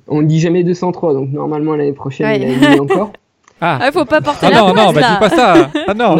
On 0.09 0.23
ne 0.23 0.27
dit 0.27 0.40
jamais 0.40 0.62
203, 0.64 1.14
donc 1.14 1.31
normalement 1.31 1.77
l'année 1.77 1.93
prochaine, 1.93 2.40
il 2.43 2.62
y 2.62 2.66
a 2.66 2.83
encore. 2.83 3.12
Ah. 3.62 3.79
ah, 3.83 3.93
faut 3.93 4.07
pas 4.07 4.23
porter 4.23 4.47
ah 4.47 4.51
la 4.51 4.61
non, 4.61 4.69
non, 4.69 4.90
bah 4.90 5.01
dis 5.03 5.19
pas 5.21 5.29
ça. 5.29 5.71
Ah 5.87 5.93
non. 5.93 6.16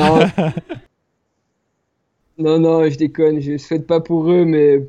non. 2.37 2.59
non, 2.59 2.91
je 2.91 2.99
déconne, 2.99 3.41
je 3.41 3.57
souhaite 3.57 3.87
pas 3.87 4.01
pour 4.01 4.31
eux, 4.31 4.45
mais 4.45 4.83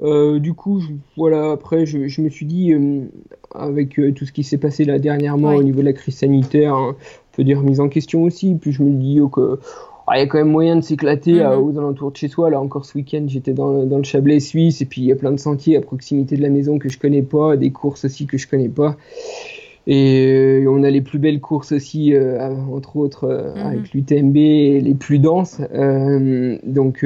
euh, 0.00 0.38
du 0.38 0.54
coup, 0.54 0.82
voilà, 1.16 1.50
après, 1.50 1.86
je, 1.86 2.06
je, 2.08 2.20
me 2.20 2.28
suis 2.28 2.46
dit, 2.46 2.72
euh, 2.72 3.06
avec 3.54 3.98
euh, 3.98 4.12
tout 4.12 4.24
ce 4.24 4.32
qui 4.32 4.44
s'est 4.44 4.58
passé 4.58 4.84
là 4.84 4.98
dernièrement 4.98 5.54
au 5.54 5.62
niveau 5.62 5.80
de 5.80 5.86
la 5.86 5.92
crise 5.92 6.18
sanitaire, 6.18 6.74
hein, 6.74 6.90
un 6.90 7.36
peu 7.36 7.42
des 7.42 7.54
remises 7.54 7.80
en 7.80 7.88
question 7.88 8.22
aussi, 8.22 8.54
puis 8.54 8.70
je 8.70 8.82
me 8.82 8.92
dis 8.92 9.20
oh, 9.20 9.28
que 9.28 9.58
ah, 9.62 9.93
il 10.12 10.18
y 10.18 10.20
a 10.20 10.26
quand 10.26 10.38
même 10.38 10.50
moyen 10.50 10.76
de 10.76 10.82
s'éclater 10.82 11.42
mhm. 11.42 11.62
aux 11.62 11.78
alentours 11.78 12.12
de 12.12 12.16
chez 12.16 12.28
soi. 12.28 12.50
Là 12.50 12.60
encore 12.60 12.84
ce 12.84 12.96
week-end, 12.96 13.24
j'étais 13.26 13.52
dans, 13.52 13.84
dans, 13.84 13.98
le 13.98 14.04
Chablais 14.04 14.40
suisse 14.40 14.80
et 14.80 14.84
puis 14.84 15.00
il 15.00 15.06
y 15.06 15.12
a 15.12 15.16
plein 15.16 15.32
de 15.32 15.40
sentiers 15.40 15.76
à 15.76 15.80
proximité 15.80 16.36
de 16.36 16.42
la 16.42 16.50
maison 16.50 16.78
que 16.78 16.88
je 16.88 16.98
connais 16.98 17.22
pas, 17.22 17.56
des 17.56 17.70
courses 17.70 18.04
aussi 18.04 18.26
que 18.26 18.36
je 18.36 18.46
connais 18.46 18.68
pas. 18.68 18.96
Et 19.86 20.62
euh, 20.64 20.70
on 20.70 20.82
a 20.82 20.90
les 20.90 21.02
plus 21.02 21.18
belles 21.18 21.40
courses 21.40 21.72
aussi, 21.72 22.14
euh, 22.14 22.54
entre 22.72 22.96
autres 22.96 23.24
euh, 23.24 23.54
mhm. 23.54 23.66
avec 23.66 23.92
l'UTMB, 23.92 24.34
les 24.34 24.94
plus 24.98 25.18
denses. 25.18 25.60
donc 26.64 27.04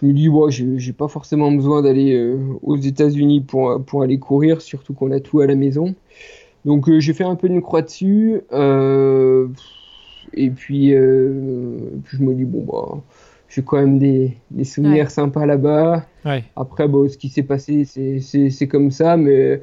je 0.00 0.06
me 0.06 0.12
dis, 0.12 0.28
ouais, 0.28 0.50
j'ai 0.50 0.92
pas 0.92 1.08
forcément 1.08 1.50
besoin 1.50 1.82
d'aller 1.82 2.36
aux 2.62 2.76
États-Unis 2.76 3.40
pour, 3.40 3.82
pour 3.84 4.02
aller 4.02 4.18
courir, 4.18 4.60
surtout 4.60 4.94
qu'on 4.94 5.10
a 5.10 5.18
tout 5.18 5.40
à 5.40 5.46
la 5.46 5.56
maison. 5.56 5.94
Donc 6.64 6.88
j'ai 6.98 7.12
fait 7.14 7.24
un 7.24 7.34
peu 7.34 7.48
une 7.48 7.62
croix 7.62 7.82
dessus. 7.82 8.42
Et 10.34 10.50
puis, 10.50 10.90
je 10.90 12.18
me 12.20 12.34
dis, 12.34 12.44
bon, 12.44 12.64
bah, 12.64 13.02
j'ai 13.48 13.62
quand 13.62 13.78
même 13.78 13.98
des, 13.98 14.36
des 14.50 14.64
souvenirs 14.64 15.10
sympas 15.10 15.46
là-bas. 15.46 16.06
Après, 16.56 16.88
bon, 16.88 17.08
ce 17.08 17.16
qui 17.16 17.28
s'est 17.28 17.42
passé, 17.42 17.84
c'est 17.84 18.68
comme 18.68 18.90
ça, 18.90 19.16
mais 19.16 19.62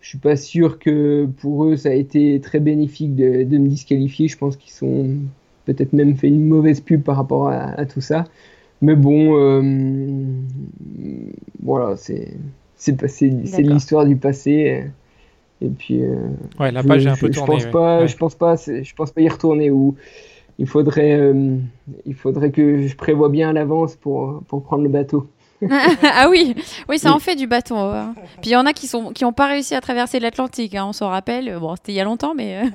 je 0.00 0.10
suis 0.10 0.18
pas 0.18 0.36
sûr 0.36 0.78
que 0.78 1.26
pour 1.40 1.64
eux 1.64 1.76
ça 1.76 1.88
a 1.88 1.92
été 1.92 2.40
très 2.40 2.60
bénéfique 2.60 3.16
de, 3.16 3.58
me 3.58 3.68
disqualifier. 3.68 4.28
Je 4.28 4.38
pense 4.38 4.56
qu'ils 4.56 4.72
sont 4.72 5.08
peut-être 5.64 5.92
même 5.92 6.14
fait 6.14 6.28
une 6.28 6.46
mauvaise 6.46 6.80
pub 6.80 7.02
par 7.02 7.16
rapport 7.16 7.48
à, 7.48 7.84
tout 7.86 8.00
ça. 8.00 8.24
Mais 8.82 8.94
bon, 8.94 9.36
euh, 9.36 9.62
voilà, 11.62 11.96
c'est 11.96 12.34
c'est 12.76 12.96
passé, 12.96 13.32
c'est 13.46 13.62
l'histoire 13.62 14.06
du 14.06 14.16
passé. 14.16 14.84
Et 15.60 15.68
puis, 15.68 16.02
euh, 16.02 16.28
ouais, 16.60 16.70
la 16.70 16.82
page 16.82 17.06
est 17.06 17.10
un 17.10 17.16
peu 17.16 17.30
tournée. 17.30 17.60
Je 17.60 17.64
pense 17.64 17.72
pas, 17.72 18.06
je 18.06 18.16
pense 18.16 18.34
pas, 18.34 18.56
je 18.56 18.94
pense 18.94 19.10
pas 19.10 19.20
y 19.20 19.28
retourner. 19.28 19.70
Ou 19.70 19.96
il 20.58 20.66
faudrait, 20.66 21.12
euh, 21.12 21.56
il 22.04 22.14
faudrait 22.14 22.50
que 22.50 22.86
je 22.86 22.96
prévoie 22.96 23.28
bien 23.28 23.50
à 23.50 23.52
l'avance 23.52 23.96
pour 23.96 24.42
pour 24.48 24.62
prendre 24.62 24.82
le 24.82 24.88
bateau. 24.88 25.26
ah 25.70 26.28
oui, 26.28 26.54
oui, 26.88 26.98
ça 26.98 27.14
en 27.14 27.18
fait 27.18 27.34
du 27.34 27.46
bateau. 27.46 27.76
Hein. 27.76 28.14
Puis 28.42 28.50
il 28.50 28.52
y 28.52 28.56
en 28.56 28.66
a 28.66 28.74
qui 28.74 28.86
sont 28.86 29.12
qui 29.12 29.24
ont 29.24 29.32
pas 29.32 29.46
réussi 29.46 29.74
à 29.74 29.80
traverser 29.80 30.20
l'Atlantique. 30.20 30.74
Hein, 30.74 30.84
on 30.88 30.92
s'en 30.92 31.08
rappelle. 31.08 31.58
Bon, 31.58 31.74
c'était 31.76 31.92
il 31.92 31.96
y 31.96 32.00
a 32.00 32.04
longtemps, 32.04 32.34
mais. 32.34 32.68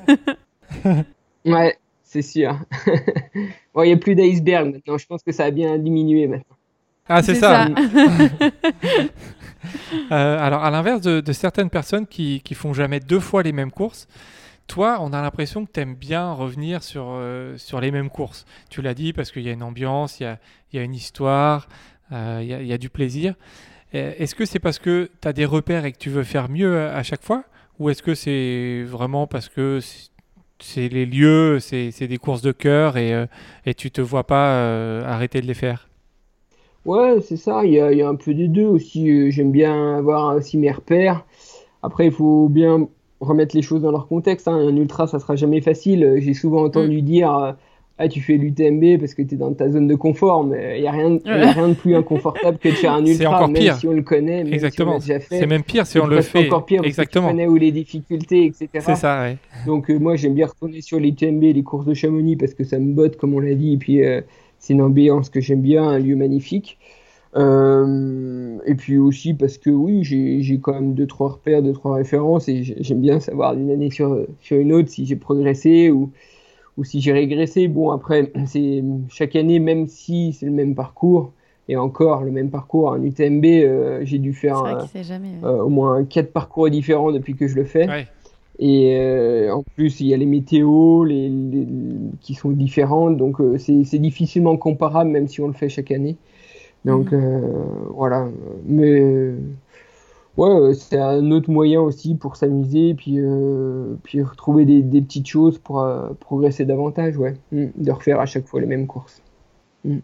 Euh. 0.85 1.03
ouais, 1.45 1.77
c'est 2.03 2.23
sûr. 2.23 2.57
bon, 3.75 3.83
il 3.83 3.89
y 3.89 3.93
a 3.93 3.97
plus 3.97 4.15
d'iceberg 4.15 4.73
maintenant. 4.73 4.97
Je 4.97 5.05
pense 5.05 5.21
que 5.21 5.31
ça 5.31 5.45
a 5.45 5.51
bien 5.51 5.77
diminué 5.77 6.25
maintenant. 6.25 6.55
Ah, 7.07 7.21
c'est 7.21 7.35
ça. 7.35 7.67
Euh, 10.11 10.37
alors, 10.39 10.63
à 10.65 10.71
l'inverse 10.71 11.01
de, 11.01 11.31
certaines 11.31 11.69
personnes 11.69 12.05
qui, 12.05 12.41
font 12.53 12.73
jamais 12.73 12.99
deux 12.99 13.19
fois 13.19 13.43
les 13.43 13.53
mêmes 13.53 13.71
courses, 13.71 14.07
toi, 14.67 14.97
on 15.01 15.13
a 15.13 15.21
l'impression 15.21 15.65
que 15.65 15.71
tu 15.71 15.79
aimes 15.79 15.95
bien 15.95 16.33
revenir 16.33 16.83
sur, 16.83 17.07
euh, 17.09 17.57
sur 17.57 17.81
les 17.81 17.91
mêmes 17.91 18.09
courses. 18.09 18.45
Tu 18.69 18.81
l'as 18.81 18.93
dit 18.93 19.13
parce 19.13 19.31
qu'il 19.31 19.43
y 19.43 19.49
a 19.49 19.53
une 19.53 19.63
ambiance, 19.63 20.19
il 20.19 20.23
y 20.23 20.25
a, 20.27 20.37
il 20.73 20.81
une 20.81 20.95
histoire, 20.95 21.67
il 22.09 22.17
euh, 22.17 22.43
y, 22.43 22.73
a 22.73 22.77
du 22.77 22.89
plaisir. 22.89 23.35
Est-ce 23.93 24.35
que 24.35 24.45
c'est 24.45 24.59
parce 24.59 24.79
que 24.79 25.09
tu 25.21 25.27
as 25.27 25.33
des 25.33 25.45
repères 25.45 25.85
et 25.85 25.91
que 25.91 25.97
tu 25.97 26.09
veux 26.09 26.23
faire 26.23 26.49
mieux 26.49 26.87
à, 26.89 27.03
chaque 27.03 27.23
fois? 27.23 27.43
Ou 27.79 27.89
est-ce 27.89 28.03
que 28.03 28.15
c'est 28.15 28.83
vraiment 28.85 29.27
parce 29.27 29.49
que 29.49 29.79
c'est 30.59 30.87
les 30.87 31.05
lieux, 31.05 31.59
c'est 31.59 32.07
des 32.07 32.17
courses 32.17 32.41
de 32.41 32.51
cœur 32.51 32.97
et, 32.97 33.13
euh, 33.13 33.25
et 33.65 33.73
tu 33.73 33.91
te 33.91 34.01
vois 34.01 34.25
pas 34.25 35.03
arrêter 35.05 35.41
de 35.41 35.47
les 35.47 35.53
faire? 35.53 35.90
Ouais, 36.85 37.21
c'est 37.21 37.37
ça, 37.37 37.63
il 37.63 37.73
y, 37.73 37.79
a, 37.79 38.07
un 38.07 38.15
peu 38.15 38.33
des 38.33 38.47
deux 38.47 38.65
aussi. 38.65 39.31
J'aime 39.31 39.51
bien 39.51 39.97
avoir 39.97 40.35
aussi 40.35 40.57
mes 40.57 40.71
repères. 40.71 41.25
Après, 41.83 42.07
il 42.07 42.11
faut 42.11 42.49
bien 42.49 42.87
remettre 43.19 43.55
les 43.55 43.61
choses 43.61 43.81
dans 43.81 43.91
leur 43.91 44.07
contexte. 44.07 44.47
Hein. 44.47 44.55
Un 44.55 44.75
ultra, 44.75 45.07
ça 45.07 45.19
sera 45.19 45.35
jamais 45.35 45.61
facile. 45.61 46.15
J'ai 46.17 46.33
souvent 46.33 46.63
entendu 46.63 47.01
mm. 47.01 47.05
dire 47.05 47.55
ah, 48.01 48.07
tu 48.07 48.19
fais 48.19 48.35
l'UTMB 48.35 48.99
parce 48.99 49.13
que 49.13 49.21
tu 49.21 49.35
es 49.35 49.37
dans 49.37 49.53
ta 49.53 49.69
zone 49.69 49.87
de 49.87 49.93
confort, 49.93 50.43
mais 50.43 50.77
il 50.77 50.81
n'y 50.81 50.87
a, 50.87 50.91
rien, 50.91 51.19
a 51.25 51.51
rien 51.51 51.67
de 51.69 51.75
plus 51.75 51.95
inconfortable 51.95 52.57
que 52.57 52.69
de 52.69 52.73
faire 52.73 52.93
un 52.93 53.05
ultra, 53.05 53.15
c'est 53.15 53.27
encore 53.27 53.49
même 53.49 53.75
si 53.75 53.87
on 53.87 53.91
le 53.91 54.01
connaît, 54.01 54.43
même 54.43 54.53
Exactement. 54.53 54.99
si 54.99 55.11
on 55.11 55.13
déjà 55.13 55.19
fait. 55.19 55.39
C'est 55.39 55.45
même 55.45 55.61
pire 55.61 55.85
si 55.85 55.99
on 55.99 56.07
le 56.07 56.21
fait. 56.21 56.47
encore 56.47 56.65
pire 56.65 56.83
Exactement. 56.83 57.27
parce 57.27 57.33
que 57.33 57.37
tu 57.37 57.43
connais 57.43 57.47
où 57.47 57.57
les 57.57 57.71
difficultés, 57.71 58.45
etc. 58.45 58.69
C'est 58.79 58.95
ça, 58.95 59.21
ouais. 59.21 59.37
Donc 59.67 59.91
euh, 59.91 59.99
moi, 59.99 60.15
j'aime 60.15 60.33
bien 60.33 60.47
retourner 60.47 60.81
sur 60.81 60.99
l'UTMB, 60.99 61.43
les 61.43 61.61
courses 61.61 61.85
de 61.85 61.93
Chamonix, 61.93 62.37
parce 62.37 62.55
que 62.55 62.63
ça 62.63 62.79
me 62.79 62.91
botte, 62.91 63.17
comme 63.17 63.35
on 63.35 63.39
l'a 63.39 63.53
dit, 63.53 63.73
et 63.73 63.77
puis 63.77 64.03
euh, 64.03 64.21
c'est 64.61 64.73
une 64.73 64.81
ambiance 64.81 65.29
que 65.29 65.41
j'aime 65.41 65.61
bien, 65.61 65.83
un 65.83 65.99
lieu 65.99 66.15
magnifique. 66.15 66.77
Euh, 67.35 68.57
et 68.65 68.75
puis 68.75 68.97
aussi 68.97 69.33
parce 69.33 69.57
que 69.57 69.69
oui, 69.69 70.03
j'ai 70.03 70.59
quand 70.59 70.73
même 70.73 70.93
deux 70.93 71.07
trois 71.07 71.29
repères, 71.29 71.61
deux 71.61 71.73
trois 71.73 71.95
références 71.95 72.49
et 72.49 72.63
j'aime 72.63 72.99
bien 72.99 73.21
savoir 73.21 73.55
d'une 73.55 73.71
année 73.71 73.89
sur, 73.89 74.25
sur 74.41 74.57
une 74.57 74.73
autre 74.73 74.89
si 74.89 75.05
j'ai 75.05 75.15
progressé 75.15 75.89
ou, 75.89 76.11
ou 76.77 76.83
si 76.83 77.01
j'ai 77.01 77.11
régressé. 77.13 77.67
Bon, 77.67 77.91
après, 77.91 78.31
c'est 78.45 78.83
chaque 79.09 79.35
année, 79.35 79.59
même 79.59 79.87
si 79.87 80.33
c'est 80.33 80.45
le 80.45 80.51
même 80.51 80.75
parcours, 80.75 81.31
et 81.69 81.77
encore 81.77 82.23
le 82.23 82.31
même 82.31 82.49
parcours, 82.49 82.93
un 82.93 83.01
UTMB, 83.01 83.45
euh, 83.45 83.99
j'ai 84.03 84.17
dû 84.19 84.33
faire 84.33 84.57
euh, 85.43 85.61
au 85.61 85.69
moins 85.69 86.03
quatre 86.03 86.33
parcours 86.33 86.69
différents 86.69 87.11
depuis 87.11 87.35
que 87.35 87.47
je 87.47 87.55
le 87.55 87.63
fais. 87.63 87.87
Et 88.59 88.95
euh, 88.97 89.53
en 89.53 89.63
plus, 89.63 90.01
il 90.01 90.07
y 90.07 90.13
a 90.13 90.17
les 90.17 90.25
météos 90.25 91.03
les, 91.03 91.31
qui 92.19 92.35
sont 92.35 92.51
différentes, 92.51 93.17
donc 93.17 93.37
c'est 93.57 93.99
difficilement 93.99 94.57
comparable, 94.57 95.09
même 95.09 95.27
si 95.27 95.41
on 95.41 95.47
le 95.47 95.53
fait 95.53 95.69
chaque 95.69 95.91
année. 95.91 96.17
Donc 96.85 97.11
mhm. 97.11 97.41
voilà. 97.93 98.27
Mais 98.65 99.33
ouais, 100.37 100.73
c'est 100.73 100.99
un 100.99 101.31
autre 101.31 101.49
moyen 101.49 101.81
aussi 101.81 102.15
pour 102.15 102.35
s'amuser 102.35 102.89
et 102.89 102.95
puis, 102.95 103.15
euh, 103.17 103.95
puis 104.03 104.21
retrouver 104.21 104.65
des, 104.65 104.81
des, 104.81 105.01
petites 105.01 105.27
choses 105.27 105.57
pour 105.57 105.81
euh, 105.81 106.09
progresser 106.19 106.65
davantage, 106.65 107.17
ouais. 107.17 107.35
Mm. 107.51 107.67
de 107.75 107.91
refaire 107.91 108.19
à 108.19 108.25
chaque 108.25 108.45
fois 108.45 108.61
les 108.61 108.67
mêmes 108.67 108.87
courses. 108.87 109.21
Mm. 109.85 109.99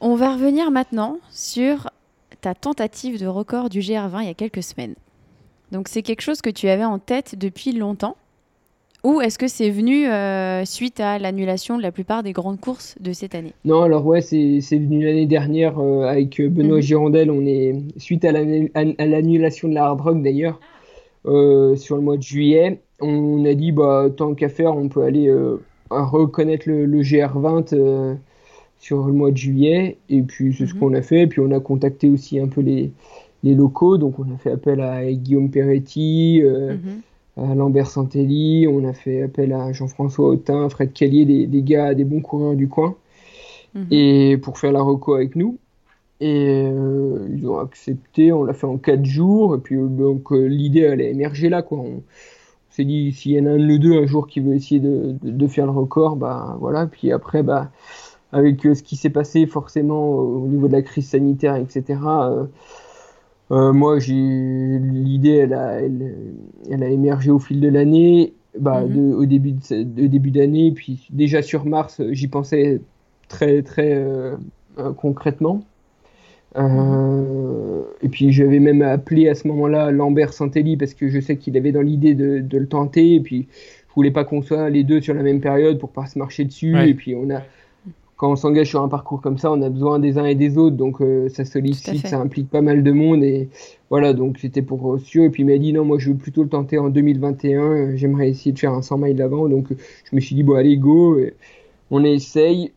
On 0.00 0.16
va 0.16 0.34
revenir 0.34 0.70
maintenant 0.70 1.18
sur 1.30 1.90
ta 2.40 2.54
tentative 2.54 3.20
de 3.20 3.26
record 3.26 3.70
du 3.70 3.80
GR20 3.80 4.22
il 4.22 4.26
y 4.26 4.30
a 4.30 4.34
quelques 4.34 4.62
semaines. 4.62 4.94
Donc 5.74 5.88
c'est 5.88 6.02
quelque 6.02 6.20
chose 6.20 6.40
que 6.40 6.50
tu 6.50 6.68
avais 6.68 6.84
en 6.84 7.00
tête 7.00 7.34
depuis 7.36 7.72
longtemps. 7.72 8.16
Ou 9.02 9.20
est-ce 9.20 9.38
que 9.38 9.48
c'est 9.48 9.70
venu 9.70 10.06
euh, 10.06 10.64
suite 10.64 11.00
à 11.00 11.18
l'annulation 11.18 11.76
de 11.76 11.82
la 11.82 11.90
plupart 11.90 12.22
des 12.22 12.32
grandes 12.32 12.60
courses 12.60 12.94
de 13.00 13.12
cette 13.12 13.34
année? 13.34 13.52
Non, 13.64 13.82
alors 13.82 14.06
ouais, 14.06 14.20
c'est 14.20 14.60
venu 14.70 15.04
l'année 15.04 15.26
dernière 15.26 15.80
euh, 15.80 16.04
avec 16.04 16.40
euh, 16.40 16.48
Benoît 16.48 16.76
mhm. 16.76 16.82
Girondel. 16.82 17.28
On 17.28 17.44
est 17.44 17.74
suite 17.96 18.24
à 18.24 18.30
l'annulation 18.30 19.68
de 19.68 19.74
la 19.74 19.86
Hard 19.86 20.00
Rock 20.00 20.22
d'ailleurs 20.22 20.60
sur 21.24 21.96
le 21.96 22.02
mois 22.02 22.18
de 22.18 22.22
juillet. 22.22 22.80
On 23.00 23.44
a 23.44 23.54
dit 23.54 23.72
bah 23.72 24.06
tant 24.16 24.34
qu'à 24.34 24.48
faire, 24.48 24.76
on 24.76 24.88
peut 24.88 25.02
aller 25.02 25.28
reconnaître 25.90 26.68
le, 26.68 27.02
GR20 27.02 28.16
sur 28.78 29.06
le 29.06 29.12
mois 29.12 29.32
de 29.32 29.36
juillet. 29.36 29.96
Et 30.08 30.22
puis 30.22 30.54
c'est 30.56 30.66
ce 30.66 30.74
mhm. 30.74 30.80
qu'on 30.80 30.94
a 30.94 31.02
fait. 31.02 31.22
Et 31.22 31.26
puis 31.26 31.40
on 31.40 31.50
a 31.50 31.58
contacté 31.58 32.08
aussi 32.08 32.38
un 32.38 32.46
peu 32.46 32.60
les, 32.60 32.92
les 33.44 33.54
locaux. 33.54 33.96
Donc 33.96 34.18
on 34.18 34.34
a 34.34 34.38
fait 34.38 34.50
appel 34.50 34.80
à 34.80 35.12
Guillaume 35.12 35.50
Peretti. 35.50 36.42
Mhm 36.42 37.02
à 37.36 37.54
Lambert 37.54 37.88
Santelli, 37.88 38.66
on 38.68 38.84
a 38.84 38.92
fait 38.92 39.22
appel 39.22 39.52
à 39.52 39.72
Jean-François 39.72 40.28
Autin, 40.28 40.68
Fred 40.68 40.92
Callier, 40.92 41.24
des, 41.24 41.46
des, 41.46 41.62
gars, 41.62 41.94
des 41.94 42.04
bons 42.04 42.20
coureurs 42.20 42.54
du 42.54 42.68
coin, 42.68 42.96
mhm. 43.74 43.86
et 43.90 44.38
pour 44.38 44.58
faire 44.58 44.72
la 44.72 44.82
reco 44.82 45.14
avec 45.14 45.34
nous. 45.36 45.58
Et 46.20 46.64
euh, 46.64 47.28
ils 47.36 47.46
ont 47.48 47.58
accepté, 47.58 48.32
on 48.32 48.44
l'a 48.44 48.54
fait 48.54 48.66
en 48.66 48.78
4 48.78 49.04
jours, 49.04 49.56
et 49.56 49.58
puis 49.58 49.76
euh, 49.76 49.88
donc 49.88 50.32
euh, 50.32 50.46
l'idée 50.46 50.80
elle 50.80 51.00
a 51.00 51.08
émergé 51.08 51.48
là 51.48 51.62
quoi. 51.62 51.78
On, 51.78 52.02
s'est 52.70 52.84
dit 52.84 53.12
s'il 53.12 53.32
y 53.32 53.40
en 53.40 53.46
a 53.46 53.50
un 53.50 53.58
de 53.58 53.64
nous 53.64 53.78
deux 53.78 53.96
un 53.96 54.06
jour 54.06 54.26
qui 54.26 54.40
veut 54.40 54.54
essayer 54.54 54.80
de, 54.80 55.14
de, 55.22 55.46
faire 55.46 55.66
le 55.66 55.70
record, 55.70 56.16
bah 56.16 56.56
voilà. 56.58 56.88
Puis 56.88 57.12
après 57.12 57.44
bah 57.44 57.70
avec 58.32 58.62
ce 58.62 58.82
qui 58.82 58.96
s'est 58.96 59.10
passé 59.10 59.46
forcément 59.46 60.10
au 60.10 60.48
niveau 60.48 60.66
de 60.66 60.72
la 60.72 60.82
crise 60.82 61.08
sanitaire, 61.08 61.54
etc. 61.54 62.00
Euh, 62.04 62.46
moi, 63.50 63.98
j'ai 63.98 64.14
l'idée, 64.14 65.36
elle 65.36 65.54
a, 65.54 65.80
elle, 65.80 66.82
a 66.82 66.88
émergé 66.88 67.30
au 67.30 67.38
fil 67.38 67.60
de 67.60 67.68
l'année, 67.68 68.32
bah, 68.58 68.82
mhm. 68.82 69.14
au 69.14 69.26
début 69.26 69.52
de, 69.52 70.06
début 70.06 70.30
d'année, 70.30 70.72
puis 70.72 71.06
déjà 71.10 71.42
sur 71.42 71.64
Mars, 71.64 72.00
j'y 72.10 72.28
pensais 72.28 72.80
très 73.28 73.62
très 73.62 73.94
euh, 73.94 74.36
euh, 74.78 74.92
concrètement. 74.92 75.62
Et 76.56 78.08
puis 78.08 78.30
j'avais 78.30 78.60
même 78.60 78.82
appelé 78.82 79.28
à 79.28 79.34
ce 79.34 79.48
moment-là 79.48 79.90
Lambert 79.90 80.32
Santelli 80.32 80.76
parce 80.76 80.94
que 80.94 81.08
je 81.08 81.18
sais 81.18 81.36
qu'il 81.36 81.56
avait 81.56 81.72
dans 81.72 81.80
l'idée 81.80 82.14
de, 82.14 82.38
de, 82.38 82.58
le 82.58 82.68
tenter. 82.68 83.16
Et 83.16 83.20
puis 83.20 83.48
je 83.88 83.94
voulais 83.94 84.12
pas 84.12 84.24
qu'on 84.24 84.40
soit 84.40 84.70
les 84.70 84.84
deux 84.84 85.00
sur 85.00 85.14
la 85.14 85.24
même 85.24 85.40
période 85.40 85.78
pour 85.78 85.90
pas 85.90 86.06
se 86.06 86.16
marcher 86.16 86.44
dessus. 86.44 86.76
Et 86.86 86.94
puis 86.94 87.16
on 87.16 87.28
a, 87.30 87.42
quand 88.16 88.30
on 88.30 88.36
s'engage 88.36 88.68
sur 88.68 88.82
un 88.82 88.88
parcours 88.88 89.20
comme 89.20 89.38
ça, 89.38 89.50
on 89.50 89.60
a 89.62 89.68
besoin 89.68 89.98
des 89.98 90.18
uns 90.18 90.24
et 90.24 90.34
des 90.34 90.56
autres. 90.56 90.76
Donc 90.76 91.00
euh, 91.00 91.28
ça 91.28 91.44
sollicite, 91.44 92.06
ça 92.06 92.20
implique 92.20 92.48
pas 92.48 92.60
mal 92.60 92.82
de 92.82 92.92
monde. 92.92 93.24
Et 93.24 93.48
voilà, 93.90 94.12
donc 94.12 94.38
c'était 94.38 94.62
pour 94.62 94.98
Sio. 95.00 95.24
Et 95.24 95.30
puis 95.30 95.42
il 95.42 95.46
m'a 95.46 95.58
dit 95.58 95.72
non, 95.72 95.84
moi 95.84 95.98
je 95.98 96.10
veux 96.10 96.16
plutôt 96.16 96.42
le 96.42 96.48
tenter 96.48 96.78
en 96.78 96.90
2021. 96.90 97.96
J'aimerais 97.96 98.28
essayer 98.28 98.52
de 98.52 98.58
faire 98.58 98.72
un 98.72 98.82
100 98.82 98.98
miles 98.98 99.16
d'avant. 99.16 99.48
Donc 99.48 99.68
je 99.70 100.16
me 100.16 100.20
suis 100.20 100.34
dit 100.34 100.42
bon 100.42 100.54
allez 100.54 100.76
go. 100.76 101.18
on 101.90 102.04
essaye. 102.04 102.72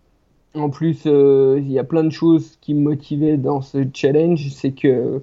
En 0.56 0.70
plus, 0.70 1.04
euh, 1.06 1.60
il 1.60 1.72
y 1.72 1.78
a 1.78 1.84
plein 1.84 2.04
de 2.04 2.10
choses 2.10 2.58
qui 2.62 2.74
me 2.74 2.82
motivaient 2.82 3.38
dans 3.38 3.62
ce 3.62 3.86
challenge. 3.94 4.50
C'est 4.50 4.72
que 4.72 5.22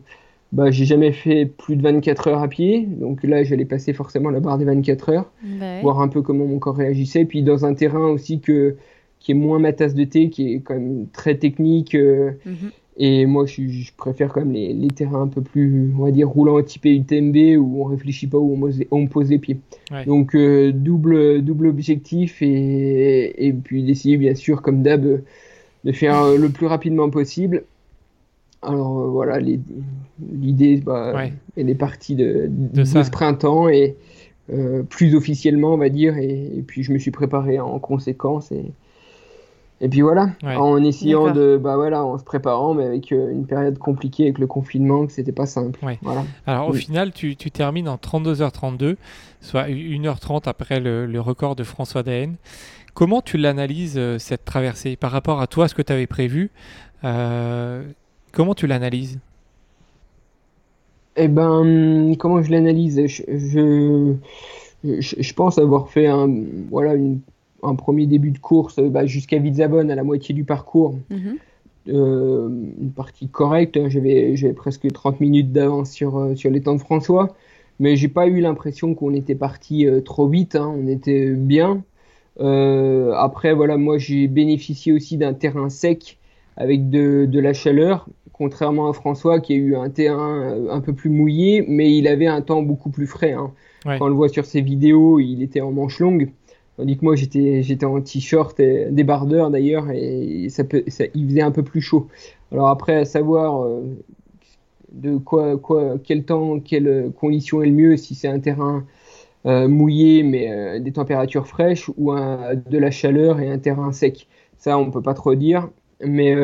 bah, 0.55 0.71
j'ai 0.71 0.85
jamais 0.85 1.11
fait 1.11 1.47
plus 1.47 1.75
de 1.75 1.83
24 1.83 2.29
heures 2.29 2.43
à 2.43 2.47
pied. 2.47 2.87
Donc 2.87 3.25
là, 3.25 3.43
j'allais 3.43 3.65
passer 3.65 3.93
forcément 3.93 4.31
la 4.31 4.39
barre 4.39 4.59
des 4.59 4.65
24 4.65 5.09
heures, 5.09 5.31
bah 5.43 5.81
voir 5.83 6.01
un 6.01 6.07
peu 6.07 6.23
comment 6.23 6.47
mon 6.47 6.61
corps 6.61 6.77
réagissait. 6.77 7.25
Puis 7.25 7.43
dans 7.43 7.65
un 7.65 7.75
terrain 7.75 8.07
aussi 8.07 8.39
que, 8.41 8.77
qui 9.25 9.33
est 9.33 9.35
moins 9.35 9.59
ma 9.59 9.73
tasse 9.73 9.95
de 9.95 10.05
thé, 10.05 10.31
qui 10.31 10.55
est 10.55 10.61
quand 10.61 10.75
même 10.75 11.07
très 11.13 11.35
technique. 11.37 11.97
Euh, 11.97 12.33
mhm. 12.47 12.71
Et 12.97 13.27
moi, 13.27 13.45
je, 13.45 13.91
préfère 13.97 14.33
quand 14.33 14.43
même 14.43 14.53
les, 14.53 14.73
les, 14.73 14.87
terrains 14.87 15.23
un 15.23 15.27
peu 15.27 15.41
plus, 15.41 15.93
on 15.99 16.05
va 16.05 16.13
dire, 16.13 16.29
roulants, 16.29 16.63
typés 16.63 16.95
UTMB, 16.95 17.59
où 17.59 17.83
on 17.83 17.85
réfléchit 17.87 18.29
pas, 18.29 18.39
où 18.39 18.57
on, 18.57 18.71
on 18.93 19.07
pose 19.09 19.31
les 19.31 19.39
pieds. 19.39 19.59
Donc, 20.07 20.37
euh, 20.37 20.71
double, 20.71 21.43
double 21.43 21.67
objectif, 21.67 22.41
et, 22.41 23.49
et 23.49 23.53
puis 23.53 23.83
d'essayer, 23.83 24.17
bien 24.17 24.37
sûr, 24.37 24.63
comme 24.63 24.83
d'hab, 24.83 25.03
de 25.03 25.93
faire 25.93 26.37
le 26.39 26.49
plus 26.51 26.67
rapidement 26.67 27.11
possible. 27.11 27.65
Alors 28.67 29.01
euh, 29.01 29.09
voilà, 29.09 29.39
l'idée, 29.39 30.77
bah, 30.79 31.27
elle 31.57 31.69
est 31.69 31.75
partie 31.75 32.15
de, 32.15 32.51
ce 32.85 33.11
printemps 33.11 33.69
et 33.69 33.97
euh, 34.53 34.83
plus 34.83 35.15
officiellement, 35.15 35.75
on 35.75 35.79
va 35.79 35.89
dire, 35.89 36.17
et, 36.19 36.63
puis 36.67 36.83
je 36.83 36.93
me 36.93 36.99
suis 36.99 37.11
préparé 37.11 37.61
en 37.61 37.79
conséquence. 37.79 38.53
Et, 38.53 38.73
et 39.85 39.89
puis 39.91 40.01
voilà, 40.01 40.31
en 40.43 40.83
essayant 40.83 41.31
de, 41.31 41.61
bah 41.63 41.77
voilà, 41.77 42.03
en 42.03 42.17
se 42.17 42.25
préparant, 42.25 42.73
mais 42.73 42.87
avec 42.87 43.13
euh, 43.13 43.31
une 43.31 43.47
période 43.47 43.77
compliquée 43.77 44.23
avec 44.23 44.39
le 44.39 44.47
confinement, 44.47 45.05
que 45.05 45.13
c'était 45.13 45.31
pas 45.31 45.45
simple. 45.45 45.79
Voilà. 46.01 46.25
Alors 46.47 46.71
au 46.71 46.73
final, 46.73 47.13
tu, 47.13 47.37
termines 47.37 47.91
en 47.91 47.97
32h32, 47.97 48.97
soit 49.43 49.69
1h30 49.69 50.49
après 50.49 50.81
le, 50.81 51.21
record 51.21 51.55
de 51.55 51.65
François 51.65 52.03
Daen. 52.03 52.37
Comment 52.95 53.21
tu 53.21 53.37
l'analyses 53.37 54.01
cette 54.17 54.47
traversée 54.47 54.97
par 54.97 55.11
rapport 55.11 55.43
à 55.43 55.47
toi, 55.47 55.69
ce 55.69 55.75
que 55.75 55.83
tu 55.83 55.93
avais 55.93 56.07
prévu 56.07 56.51
Comment 57.03 58.55
tu 58.57 58.67
l'analyses? 58.67 59.19
Eh 61.17 61.29
ben, 61.29 62.15
comment 62.19 62.43
je 62.43 62.51
l'analyse? 62.51 63.03
Je, 63.07 64.15
je, 64.83 65.35
pense 65.35 65.59
avoir 65.59 65.91
fait 65.91 66.07
un, 66.07 66.27
voilà, 66.71 66.95
un 67.67 67.75
premier 67.75 68.07
début 68.07 68.31
de 68.31 68.39
course 68.39 68.81
bah, 68.81 69.07
jusqu'à 69.07 69.39
Vizabonne, 69.39 69.91
à 69.91 69.95
la 69.95 70.05
moitié 70.05 70.35
du 70.35 70.45
parcours. 70.45 70.99
Mhm. 71.11 71.37
Euh, 71.89 72.49
une 72.81 72.93
partie 72.93 73.29
correcte, 73.29 73.77
hein. 73.77 73.89
j'avais, 73.89 74.35
presque 74.57 74.91
30 74.91 75.21
minutes 75.21 75.53
d'avance 75.53 75.91
sur, 75.91 76.17
euh, 76.17 76.35
sur 76.35 76.51
les 76.51 76.63
temps 76.63 76.75
de 76.75 76.81
François, 76.81 77.37
mais 77.79 77.95
j'ai 77.95 78.09
pas 78.09 78.27
eu 78.27 78.41
l'impression 78.41 78.95
qu'on 78.95 79.13
était 79.13 79.35
parti 79.35 79.87
euh, 79.87 80.01
trop 80.01 80.27
vite, 80.27 80.57
hein. 80.57 80.75
on 80.75 80.89
était 80.89 81.33
bien. 81.35 81.85
après, 82.39 83.53
voilà, 83.53 83.77
moi 83.77 83.99
j'ai 83.99 84.29
bénéficié 84.29 84.93
aussi 84.95 85.19
d'un 85.19 85.35
terrain 85.35 85.69
sec 85.69 86.19
avec 86.57 86.89
de, 86.89 87.27
de, 87.27 87.41
la 87.41 87.53
chaleur 87.53 88.09
contrairement 88.35 88.89
à 88.91 88.93
François 88.93 89.41
qui 89.41 89.55
a 89.55 89.57
eu 89.57 89.75
un 89.77 89.89
terrain 89.89 90.43
euh, 90.43 90.71
un 90.71 90.81
peu 90.81 90.93
plus 90.93 91.09
mouillé, 91.09 91.65
mais 91.67 91.97
il 91.97 92.07
avait 92.07 92.27
un 92.27 92.43
temps 92.43 92.63
beaucoup 92.63 92.91
plus 92.91 93.07
frais. 93.07 93.33
Hein. 93.33 93.53
Quand 93.85 94.07
on 94.07 94.09
le 94.09 94.15
voit 94.15 94.29
sur 94.29 94.45
ses 94.45 94.61
vidéos, 94.61 95.21
il 95.21 95.43
était 95.43 95.61
en 95.61 95.71
manche 95.71 96.01
longue. 96.01 96.31
Tandis 96.77 96.97
que 96.99 97.05
moi, 97.05 97.17
j'étais, 97.17 97.63
j'étais 97.63 97.87
en 97.87 98.01
t-shirt 98.01 98.59
et 98.61 98.87
débardeur 98.91 99.51
d'ailleurs, 99.51 99.91
et 99.93 100.49
ça, 100.51 100.65
peut, 100.65 100.83
ça 100.89 101.05
il 101.15 101.29
faisait 101.29 101.43
un 101.43 101.53
peu 101.53 101.63
plus 101.63 101.81
chaud. 101.81 102.09
Alors 102.53 102.69
après, 102.69 102.97
à 102.97 103.05
savoir 103.05 103.65
euh, 103.65 103.83
de 104.93 105.17
quoi, 105.17 105.57
quoi, 105.59 105.99
quel 106.03 106.25
temps, 106.25 106.61
quelle 106.61 107.13
condition 107.19 107.63
est 107.63 107.67
le 107.67 107.73
mieux, 107.73 107.97
si 107.97 108.15
c'est 108.15 108.29
un 108.29 108.39
terrain 108.41 108.87
euh, 109.47 109.69
mouillé 109.69 110.23
mais 110.23 110.81
des 110.81 110.93
températures 110.93 111.47
fraîches 111.49 111.91
ou 111.99 112.13
de 112.15 112.79
la 112.79 112.91
chaleur 112.91 113.41
et 113.41 113.51
un 113.51 113.59
terrain 113.59 113.93
sec. 113.93 114.29
Ça, 114.59 114.79
on 114.79 114.91
peut 114.91 115.03
pas 115.03 115.15
trop 115.15 115.35
dire. 115.35 115.71
Mais 116.05 116.35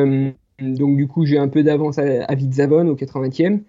donc 0.59 0.97
du 0.97 1.07
coup, 1.07 1.25
j'ai 1.25 1.37
un 1.37 1.47
peu 1.47 1.63
d'avance 1.63 1.97
à, 1.97 2.03
à 2.25 2.33
au 2.33 2.95
80e. 2.95 3.63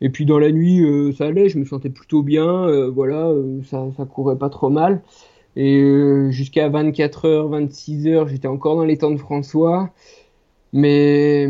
Et 0.00 0.10
puis 0.10 0.26
dans 0.26 0.38
la 0.38 0.52
nuit, 0.52 0.80
euh, 0.82 1.12
ça 1.12 1.26
allait, 1.26 1.48
je 1.48 1.58
me 1.58 1.64
sentais 1.64 1.88
plutôt 1.90 2.22
bien, 2.22 2.66
euh, 2.68 2.90
voilà, 2.90 3.28
euh, 3.28 3.62
ça, 3.64 3.86
ça 3.96 4.04
courait 4.04 4.36
pas 4.38 4.50
trop 4.50 4.68
mal. 4.68 5.02
Et 5.56 5.82
jusqu'à 6.30 6.68
24h, 6.68 7.68
26h, 7.68 8.28
j'étais 8.28 8.48
encore 8.48 8.76
dans 8.76 8.84
les 8.84 8.98
temps 8.98 9.10
de 9.10 9.16
François. 9.16 9.90
Mais 10.72 11.44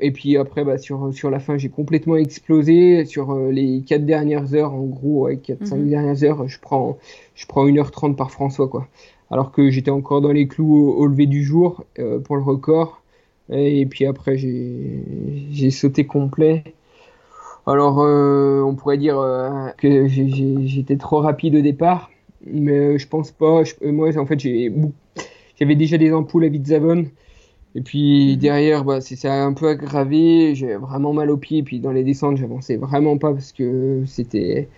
et 0.00 0.10
puis 0.10 0.36
après, 0.36 0.64
bah, 0.64 0.76
sur, 0.76 1.14
sur 1.14 1.30
la 1.30 1.40
fin, 1.40 1.56
j'ai 1.56 1.70
complètement 1.70 2.16
explosé. 2.16 3.06
Sur 3.06 3.34
les 3.36 3.82
4 3.86 4.04
dernières 4.04 4.54
heures, 4.54 4.74
en 4.74 4.84
gros, 4.84 5.26
avec 5.26 5.48
4-5 5.48 5.76
mhm. 5.76 5.88
dernières 5.88 6.24
heures, 6.24 6.48
je 6.48 6.60
prends, 6.60 6.98
je 7.34 7.46
prends 7.46 7.66
1h30 7.66 8.16
par 8.16 8.30
François, 8.30 8.68
quoi. 8.68 8.86
Alors 9.30 9.52
que 9.52 9.70
j'étais 9.70 9.90
encore 9.90 10.20
dans 10.20 10.32
les 10.32 10.46
clous 10.46 10.90
au 10.90 11.06
lever 11.06 11.26
du 11.26 11.42
jour 11.42 11.84
pour 12.24 12.36
le 12.36 12.42
record. 12.42 13.02
Et 13.50 13.86
puis 13.86 14.04
après, 14.04 14.36
j'ai 14.36 15.70
sauté 15.70 16.06
complet. 16.06 16.64
Alors, 17.66 18.00
euh, 18.00 18.62
on 18.62 18.74
pourrait 18.74 18.96
dire 18.96 19.18
euh, 19.18 19.68
que 19.76 20.06
j'étais 20.08 20.96
trop 20.96 21.20
rapide 21.20 21.54
au 21.56 21.60
départ, 21.60 22.10
mais 22.46 22.78
euh, 22.78 22.98
je 22.98 23.06
pense 23.08 23.30
pas. 23.30 23.62
moi, 23.82 24.16
en 24.16 24.26
fait, 24.26 24.38
j'avais 24.38 25.74
déjà 25.76 25.98
des 25.98 26.12
ampoules 26.12 26.44
à 26.44 26.48
Vitzavon. 26.48 27.06
Et 27.74 27.80
puis 27.82 28.32
mhm. 28.32 28.36
derrière, 28.40 28.84
bah, 28.84 29.00
c'est 29.00 29.28
un 29.28 29.52
peu 29.52 29.68
aggravé. 29.68 30.54
J'ai 30.54 30.76
vraiment 30.76 31.12
mal 31.12 31.30
aux 31.30 31.36
pieds. 31.36 31.58
Et 31.58 31.62
puis 31.62 31.80
dans 31.80 31.92
les 31.92 32.04
descentes, 32.04 32.36
j'avançais 32.36 32.76
vraiment 32.76 33.18
pas 33.18 33.32
parce 33.32 33.52
que 33.52 34.02
c'était 34.06 34.68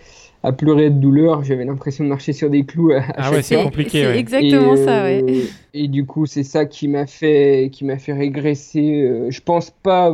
à 0.43 0.51
pleurer 0.51 0.89
de 0.89 0.99
douleur. 0.99 1.43
J'avais 1.43 1.65
l'impression 1.65 2.03
de 2.03 2.09
marcher 2.09 2.33
sur 2.33 2.49
des 2.49 2.65
clous. 2.65 2.91
ah 3.15 3.31
ouais, 3.31 3.41
c'est 3.41 3.61
compliqué. 3.61 4.03
C'est 4.03 4.19
exactement 4.19 4.75
ça, 4.75 5.03
ouais. 5.03 5.23
Euh, 5.27 5.43
et 5.73 5.87
du 5.87 6.05
coup, 6.05 6.25
c'est 6.25 6.43
ça 6.43 6.65
qui 6.65 6.87
m'a 6.87 7.05
fait, 7.07 7.69
qui 7.71 7.85
m'a 7.85 7.97
fait 7.97 8.13
régresser. 8.13 9.03
Euh, 9.03 9.31
je 9.31 9.41
pense 9.41 9.71
pas 9.71 10.13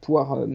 pouvoir. 0.00 0.46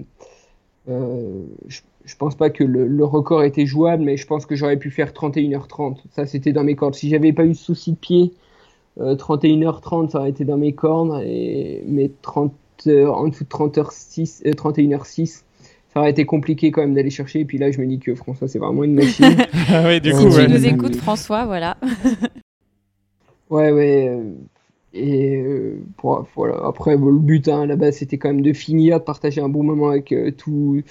Euh, 0.89 1.43
je, 1.67 1.81
pense 2.15 2.35
pas 2.35 2.49
que 2.49 2.63
le, 2.63 3.03
record 3.05 3.43
était 3.43 3.65
jouable, 3.65 4.03
mais 4.03 4.17
je 4.17 4.27
pense 4.27 4.45
que 4.45 4.55
j'aurais 4.55 4.77
pu 4.77 4.91
faire 4.91 5.11
31h30. 5.11 5.97
Ça, 6.11 6.25
c'était 6.25 6.51
dans 6.51 6.63
mes 6.63 6.75
cordes. 6.75 6.95
Si 6.95 7.09
j'avais 7.09 7.33
pas 7.33 7.45
eu 7.45 7.55
ce 7.55 7.65
souci 7.65 7.93
de 7.93 7.97
pied, 7.97 8.33
31h30, 8.99 10.09
ça 10.09 10.19
aurait 10.19 10.29
été 10.29 10.45
dans 10.45 10.57
mes 10.57 10.73
cordes. 10.73 11.21
Et, 11.23 11.83
mais 11.87 12.11
30 12.21 12.53
en 12.87 13.27
dessous 13.27 13.43
de 13.43 13.49
30h6, 13.49 14.43
31h6 14.43 15.43
ça 15.93 15.99
aurait 16.01 16.11
été 16.11 16.25
compliqué 16.25 16.71
quand 16.71 16.81
même 16.81 16.93
d'aller 16.93 17.09
chercher. 17.09 17.41
Et 17.41 17.45
puis 17.45 17.57
là, 17.57 17.71
je 17.71 17.79
me 17.79 17.87
dis 17.87 17.99
que 17.99 18.13
François, 18.13 18.47
c'est 18.47 18.59
vraiment 18.59 18.83
une 18.83 18.93
machine. 18.93 19.35
Ah 19.71 19.99
du 19.99 20.11
coup, 20.11 20.31
si 20.31 20.45
tu 20.45 20.51
nous 20.51 20.65
écoutes, 20.65 20.95
François, 20.95 21.45
voilà. 21.45 21.77
ouais, 23.49 23.71
ouais. 23.71 24.19
Euh, 24.95 24.97
et 24.97 25.41
euh, 25.41 25.79
voilà. 26.35 26.59
après, 26.65 26.97
le 26.97 27.19
but 27.19 27.47
hein, 27.47 27.65
là-bas, 27.65 27.91
c'était 27.91 28.17
quand 28.17 28.29
même 28.29 28.41
de 28.41 28.53
finir, 28.53 28.99
de 28.99 29.03
partager 29.03 29.41
un 29.41 29.49
bon 29.49 29.63
moment 29.63 29.89
avec 29.89 30.11
euh, 30.11 30.31
tous 30.31 30.83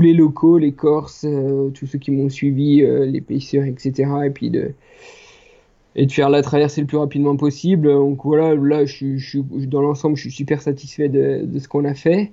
les 0.00 0.12
locaux, 0.12 0.58
les 0.58 0.72
Corses, 0.72 1.26
tous 1.74 1.86
ceux 1.86 1.98
qui 1.98 2.10
m'ont 2.10 2.28
suivi, 2.28 2.82
les 2.82 3.20
pêcheurs, 3.20 3.64
etc. 3.64 4.10
Et 4.26 4.30
puis 4.30 4.50
de, 4.50 4.72
et 5.94 6.06
de 6.06 6.12
faire 6.12 6.28
la 6.28 6.42
traversée 6.42 6.82
le 6.82 6.86
plus 6.86 6.98
rapidement 6.98 7.36
possible. 7.36 7.88
Donc 7.88 8.20
voilà, 8.24 8.54
là, 8.54 8.84
je, 8.84 9.16
je, 9.16 9.38
dans 9.66 9.80
l'ensemble, 9.80 10.16
je 10.16 10.22
suis 10.22 10.30
super 10.30 10.60
satisfait 10.60 11.08
de, 11.08 11.42
de 11.44 11.58
ce 11.58 11.68
qu'on 11.68 11.84
a 11.86 11.94
fait. 11.94 12.32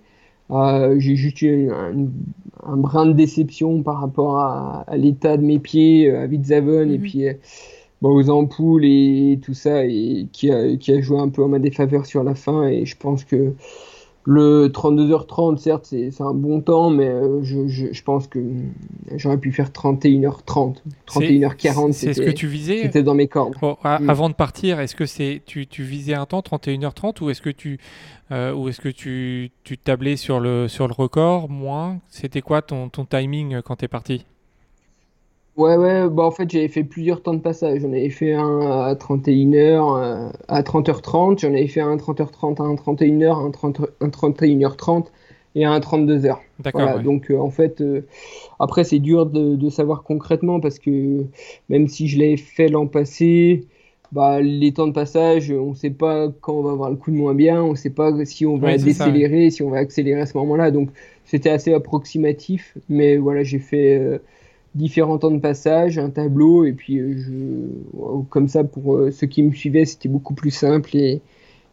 Euh, 0.52 1.00
j'ai 1.00 1.16
juste 1.16 1.42
eu 1.42 1.72
un, 1.72 2.78
brin 2.78 3.06
de 3.06 3.14
déception 3.14 3.82
par 3.82 4.02
rapport 4.02 4.40
à, 4.40 4.86
l'état 4.96 5.38
de 5.38 5.44
mes 5.44 5.60
pieds 5.60 6.10
euh, 6.10 6.24
à 6.24 6.28
Vitzavon 6.28 6.90
et 6.90 6.98
mhm. 6.98 7.02
puis 7.02 7.26
euh, 8.04 8.08
aux 8.08 8.30
ampoules 8.30 8.86
et 8.86 9.40
tout 9.42 9.54
ça 9.54 9.86
et 9.86 10.28
qui 10.32 10.52
a, 10.52 10.76
qui 10.78 10.92
a 10.92 11.02
joué 11.02 11.20
un 11.20 11.30
peu 11.30 11.44
en 11.44 11.48
ma 11.48 11.60
défaveur 11.60 12.06
sur 12.06 12.24
la 12.24 12.36
fin 12.36 12.68
et 12.68 12.86
je 12.86 12.98
pense 12.98 13.24
que 13.24 13.54
le 14.26 14.70
32h30 14.70 15.58
certes 15.58 15.86
c'est 15.86 16.22
un 16.22 16.34
bon 16.34 16.62
temps 16.62 16.90
mais 16.90 17.12
je, 17.42 17.68
je, 17.68 18.04
pense 18.04 18.28
que 18.28 18.40
j'aurais 19.16 19.38
pu 19.38 19.52
faire 19.52 19.70
31h30 19.70 20.78
31h40 21.08 21.92
c'est 21.92 22.14
ce 22.14 22.22
que 22.22 22.32
tu 22.32 22.48
visais 22.48 22.84
c'était 22.84 23.04
dans 23.04 23.16
mes 23.16 23.28
cordes. 23.28 23.56
Mm. 23.62 24.10
avant 24.10 24.30
de 24.30 24.36
partir 24.36 24.80
est-ce 24.80 24.96
que 24.96 25.06
c'est 25.06 25.42
tu, 25.46 25.68
tu 25.68 25.84
visais 25.84 26.14
un 26.14 26.26
temps 26.26 26.40
31h30 26.40 27.22
ou 27.22 27.30
est-ce 27.32 27.42
que 27.42 27.50
tu 27.50 27.80
euh, 28.32 28.54
ou 28.54 28.70
est-ce 28.70 28.82
que 28.82 28.90
tu, 28.90 29.52
tu, 29.64 29.78
tablais 29.78 30.16
sur 30.16 30.40
le, 30.40 30.68
sur 30.68 30.88
le 30.88 30.94
record, 30.94 31.50
moins? 31.50 32.00
C'était 32.10 32.42
quoi 32.42 32.62
ton, 32.62 32.90
ton 32.90 33.06
timing 33.06 33.62
quand 33.62 33.76
tu 33.76 33.86
es 33.86 33.88
parti? 33.88 34.26
Ouais, 35.56 35.76
ouais, 35.76 36.10
bah 36.10 36.24
en 36.24 36.32
fait 36.32 36.50
j'avais 36.50 36.68
fait 36.68 36.84
plusieurs 36.84 37.22
temps 37.22 37.36
de 37.36 37.40
passage. 37.40 37.82
J'en 37.82 37.90
avais 37.90 38.10
fait 38.10 38.34
un 38.34 38.60
à 38.60 38.96
31h, 38.96 40.32
à 40.48 40.62
30h30, 40.64 41.40
j'en 41.40 41.50
avais 41.50 41.68
fait 41.68 41.82
un 41.82 41.92
à 41.92 41.96
30h30, 41.96 42.62
un 42.62 42.72
à 42.72 42.76
31h, 42.76 43.46
un, 43.46 43.52
30, 43.52 43.82
31h30. 44.02 45.06
et 45.56 45.66
un 45.66 45.80
32 45.80 46.26
heures. 46.26 46.42
D'accord. 46.60 47.00
Donc 47.02 47.32
en 47.32 47.52
fait, 47.52 47.84
après 48.60 48.84
c'est 48.84 48.98
dur 48.98 49.28
de, 49.28 49.56
de, 49.56 49.70
savoir 49.70 50.02
concrètement 50.02 50.60
parce 50.60 50.80
que 50.80 51.26
même 51.70 51.88
si 51.88 52.08
je 52.08 52.18
l'avais 52.18 52.38
fait 52.38 52.68
l'an 52.68 52.88
passé, 52.88 53.68
bah, 54.14 54.42
les 54.42 54.72
temps 54.74 54.88
de 54.88 54.94
passage, 54.94 55.52
on 55.52 55.72
ne 55.72 55.76
sait 55.76 55.90
pas 55.90 56.30
quand 56.42 56.54
on 56.54 56.62
va 56.62 56.72
avoir 56.72 56.92
le 56.92 56.96
coup 56.96 57.10
de 57.10 57.16
moins 57.16 57.34
bien, 57.34 57.64
on 57.64 57.72
ne 57.72 57.76
sait 57.76 57.90
pas 57.90 58.14
si 58.26 58.46
on 58.46 58.58
va 58.58 58.78
décélérer, 58.78 59.50
si 59.50 59.64
on 59.64 59.72
va 59.72 59.80
accélérer 59.80 60.22
à 60.22 60.26
ce 60.28 60.38
moment-là. 60.38 60.70
Donc 60.70 60.90
c'était 61.26 61.50
assez 61.50 61.74
approximatif, 61.74 62.78
mais 62.90 63.18
voilà, 63.18 63.44
j'ai 63.44 63.58
fait 63.58 63.98
euh, 63.98 64.20
différents 64.76 65.18
temps 65.18 65.32
de 65.32 65.40
passage, 65.40 65.98
un 66.00 66.10
tableau, 66.10 66.66
et 66.66 66.74
puis 66.74 66.98
euh, 66.98 67.16
je, 67.18 68.22
comme 68.30 68.48
ça 68.48 68.64
pour 68.64 68.96
euh, 68.96 69.12
ceux 69.12 69.28
qui 69.28 69.44
me 69.44 69.54
suivaient, 69.54 69.86
c'était 69.86 70.10
beaucoup 70.10 70.34
plus 70.34 70.52
simple 70.52 70.96
et, 70.96 71.22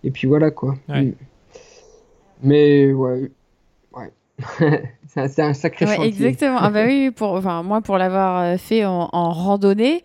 et 0.05 0.11
puis 0.11 0.26
voilà 0.26 0.51
quoi. 0.51 0.76
Mm. 0.88 1.11
Mais 2.42 2.92
ouais, 2.92 3.30
ouais. 3.92 4.12
c'est 5.09 5.40
un, 5.40 5.53
sacré 5.55 5.86
ouais, 5.86 6.07
Exactement. 6.09 6.59
ah 6.61 6.70
bah 6.70 6.84
oui, 6.86 7.11
pour, 7.11 7.32
enfin, 7.32 7.62
moi 7.62 7.80
pour 7.80 7.98
l'avoir 7.98 8.59
fait 8.59 8.84
en, 8.84 9.09
en 9.12 9.30
randonnée. 9.32 10.05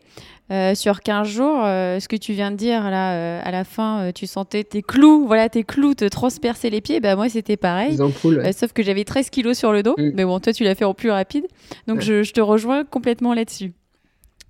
Euh, 0.51 0.75
sur 0.75 1.01
15 1.01 1.27
jours, 1.27 1.61
euh, 1.63 1.99
ce 1.99 2.07
que 2.07 2.15
tu 2.15 2.33
viens 2.33 2.51
de 2.51 2.55
dire 2.55 2.83
là, 2.91 3.13
euh, 3.13 3.41
à 3.43 3.49
la 3.49 3.63
fin, 3.63 4.11
tu 4.13 4.27
sentais 4.27 4.63
tes 4.63 4.83
clous, 4.83 5.25
voilà, 5.25 5.49
tes 5.49 5.63
clous 5.63 5.95
te 5.95 6.05
transpercer 6.05 6.69
les 6.69 6.81
pieds. 6.81 6.99
Bah, 6.99 7.15
moi, 7.15 7.29
c'était 7.29 7.57
pareil. 7.57 7.97
sauf 7.97 8.71
que 8.73 8.83
j'avais 8.83 9.05
13 9.05 9.29
kilos 9.31 9.57
sur 9.57 9.71
le 9.71 9.81
dos. 9.81 9.95
Mm. 9.97 10.11
Mais 10.13 10.23
bon, 10.23 10.39
toi, 10.39 10.53
tu 10.53 10.63
l'as 10.63 10.75
fait 10.75 10.85
en 10.85 10.93
plus 10.93 11.09
rapide. 11.09 11.47
Donc, 11.87 12.01
je, 12.01 12.31
te 12.31 12.41
rejoins 12.41 12.83
complètement 12.83 13.33
là-dessus. 13.33 13.73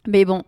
Mais 0.07 0.25
bon, 0.25 0.43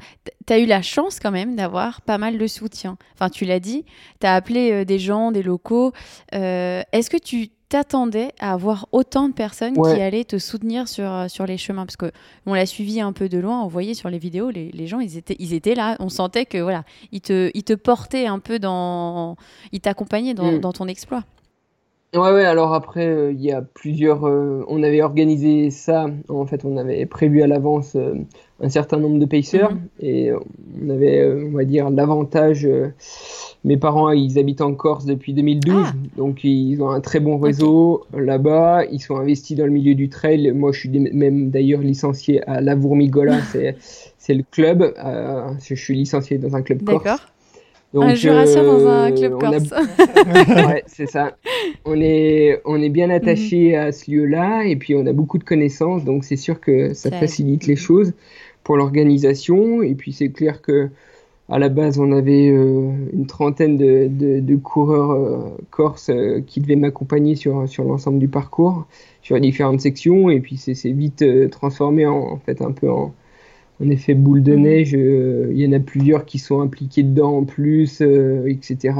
tu 0.46 0.54
as 0.54 0.60
eu 0.60 0.66
la 0.66 0.82
chance 0.82 1.20
quand 1.20 1.32
même 1.32 1.56
d'avoir 1.56 2.02
pas 2.02 2.18
mal 2.18 2.38
de 2.38 2.48
soutien. 2.48 2.98
Enfin, 3.14 3.30
tu 3.30 3.46
l'as 3.46 3.60
dit, 3.60 3.86
tu 4.20 4.28
as 4.28 4.36
appelé 4.36 4.86
des 4.86 5.00
gens, 5.00 5.32
des 5.32 5.44
locaux. 5.44 5.94
Est-ce 6.32 7.10
que 7.10 7.18
tu 7.18 7.50
t'attendais 7.70 8.32
à 8.40 8.54
avoir 8.54 8.88
autant 8.92 9.28
de 9.28 9.34
personnes 9.34 9.76
qui 9.76 10.02
allaient 10.02 10.24
te 10.24 10.38
soutenir 10.38 10.88
sur, 10.88 11.12
euh, 11.12 11.28
sur 11.28 11.46
les 11.46 11.58
chemins? 11.58 11.86
Parce 11.86 11.98
qu'on 11.98 12.54
l'a 12.54 12.66
suivi 12.66 13.02
un 13.02 13.14
peu 13.14 13.30
de 13.30 13.38
loin, 13.38 13.62
on 13.62 13.68
voyait 13.68 13.94
sur 13.94 14.10
les 14.10 14.18
vidéos, 14.18 14.50
les, 14.50 14.72
les, 14.72 14.88
gens, 14.88 15.00
ils 15.00 15.18
étaient, 15.18 15.36
ils 15.40 15.54
étaient 15.54 15.76
là. 15.76 15.96
On 16.00 16.10
sentait 16.10 16.46
que 16.46 16.58
voilà, 16.58 16.84
ils 17.12 17.22
te, 17.22 17.52
ils 17.54 17.64
te 17.64 17.74
portaient 17.74 18.28
un 18.28 18.40
peu 18.40 18.60
dans. 18.60 19.36
Ils 19.72 19.82
t'accompagnaient 19.82 20.34
dans, 20.34 20.54
mm. 20.54 20.60
dans, 20.60 20.74
ton 20.74 20.88
exploit. 20.88 21.24
Ouais, 22.14 22.32
ouais, 22.32 22.46
alors 22.46 22.74
après, 22.74 23.08
euh, 23.08 23.32
il 23.32 23.42
y 23.42 23.52
a 23.52 23.62
plusieurs. 23.62 24.26
Euh, 24.26 24.64
on 24.70 24.82
avait 24.82 25.02
organisé 25.02 25.70
ça, 25.72 26.08
en 26.30 26.46
fait, 26.46 26.64
on 26.64 26.78
avait 26.78 27.06
prévu 27.06 27.42
à 27.42 27.48
l'avance 27.48 27.98
un 28.60 28.70
certain 28.70 28.98
nombre 28.98 29.20
de 29.20 29.26
pacers 29.26 29.74
mm-hmm. 29.74 30.06
et 30.06 30.32
on 30.34 30.90
avait, 30.90 31.28
on 31.28 31.52
va 31.52 31.66
dire, 31.66 31.90
l'avantage 31.90 32.68
mes 33.68 33.78
parents, 33.78 34.12
ils 34.12 34.40
habitent 34.40 34.62
en 34.62 34.74
Corse 34.74 35.06
depuis 35.06 35.34
2012, 35.34 35.76
ah. 35.86 35.94
donc 36.16 36.44
ils 36.44 36.82
ont 36.82 36.90
un 36.90 37.02
très 37.02 37.20
bon 37.20 37.38
réseau 37.38 38.06
là-bas. 38.14 38.86
Ils 38.86 39.02
sont 39.02 39.18
investis 39.18 39.58
dans 39.58 39.66
le 39.66 39.72
milieu 39.72 39.94
du 39.94 40.10
trail. 40.10 40.52
Moi, 40.54 40.72
je 40.72 40.80
suis 40.80 40.90
même 40.90 41.50
d'ailleurs 41.50 41.82
licencié 41.82 42.42
à 42.48 42.62
Lavourmigola, 42.62 43.40
c'est 44.18 44.34
le 44.34 44.44
club. 44.50 44.94
Euh, 45.04 45.50
je 45.62 45.76
suis 45.76 45.96
licencié 45.96 46.38
dans 46.38 46.56
un 46.56 46.62
club 46.62 46.84
corse. 46.84 47.28
Un 47.94 48.16
jurassien 48.16 48.64
dans 48.64 48.86
un 48.86 49.12
euh, 49.12 49.16
club 49.16 49.40
corse. 49.40 49.72
ouais, 50.68 50.84
c'est 50.88 51.08
ça. 51.08 51.38
On 51.86 52.00
est, 52.00 52.62
on 52.66 52.82
est 52.82 52.90
bien 52.90 53.10
attaché 53.10 53.72
mhm. 53.72 53.80
à 53.80 53.92
ce 53.92 54.12
lieu-là 54.12 54.64
et 54.66 54.76
puis 54.76 54.96
on 54.96 55.06
a 55.06 55.14
beaucoup 55.14 55.38
de 55.38 55.44
connaissances, 55.44 56.04
donc 56.04 56.24
c'est 56.24 56.36
sûr 56.36 56.60
que 56.60 56.94
ça 56.94 57.12
facilite 57.12 57.66
les 57.66 57.76
choses 57.76 58.14
pour 58.64 58.78
l'organisation. 58.78 59.82
Et 59.82 59.96
puis 59.96 60.12
c'est 60.12 60.30
clair 60.30 60.62
que 60.62 60.90
à 61.50 61.60
la 61.60 61.70
base, 61.70 61.98
on 61.98 62.12
avait 62.12 62.50
euh, 62.50 62.92
une 63.14 63.26
trentaine 63.26 63.78
de, 63.78 64.10
de, 64.10 64.56
coureurs 64.58 65.12
euh, 65.12 65.58
corses 65.72 66.10
euh, 66.10 66.42
qui 66.46 66.60
devaient 66.60 66.76
m'accompagner 66.76 67.36
sur, 67.36 67.70
sur 67.70 67.86
l'ensemble 67.86 68.20
du 68.20 68.28
parcours, 68.28 68.86
sur 69.22 69.36
les 69.36 69.42
différentes 69.42 69.80
sections, 69.80 70.30
et 70.30 70.42
puis 70.42 70.58
c'est 70.58 70.92
vite 70.92 71.24
transformé 71.50 72.06
en, 72.06 72.38
fait 72.38 72.62
un 72.62 72.72
peu 72.72 72.90
en, 72.92 73.14
en 73.84 73.90
effet 73.90 74.14
boule 74.14 74.44
de 74.44 74.56
mmh. 74.56 74.62
neige. 74.62 74.92
Il 74.94 75.58
y 75.58 75.68
en 75.68 75.74
a 75.74 75.80
plusieurs 75.80 76.26
qui 76.26 76.40
sont 76.40 76.62
impliqués 76.62 77.04
dedans 77.04 77.38
en 77.38 77.44
plus, 77.44 78.02
etc. 78.02 78.94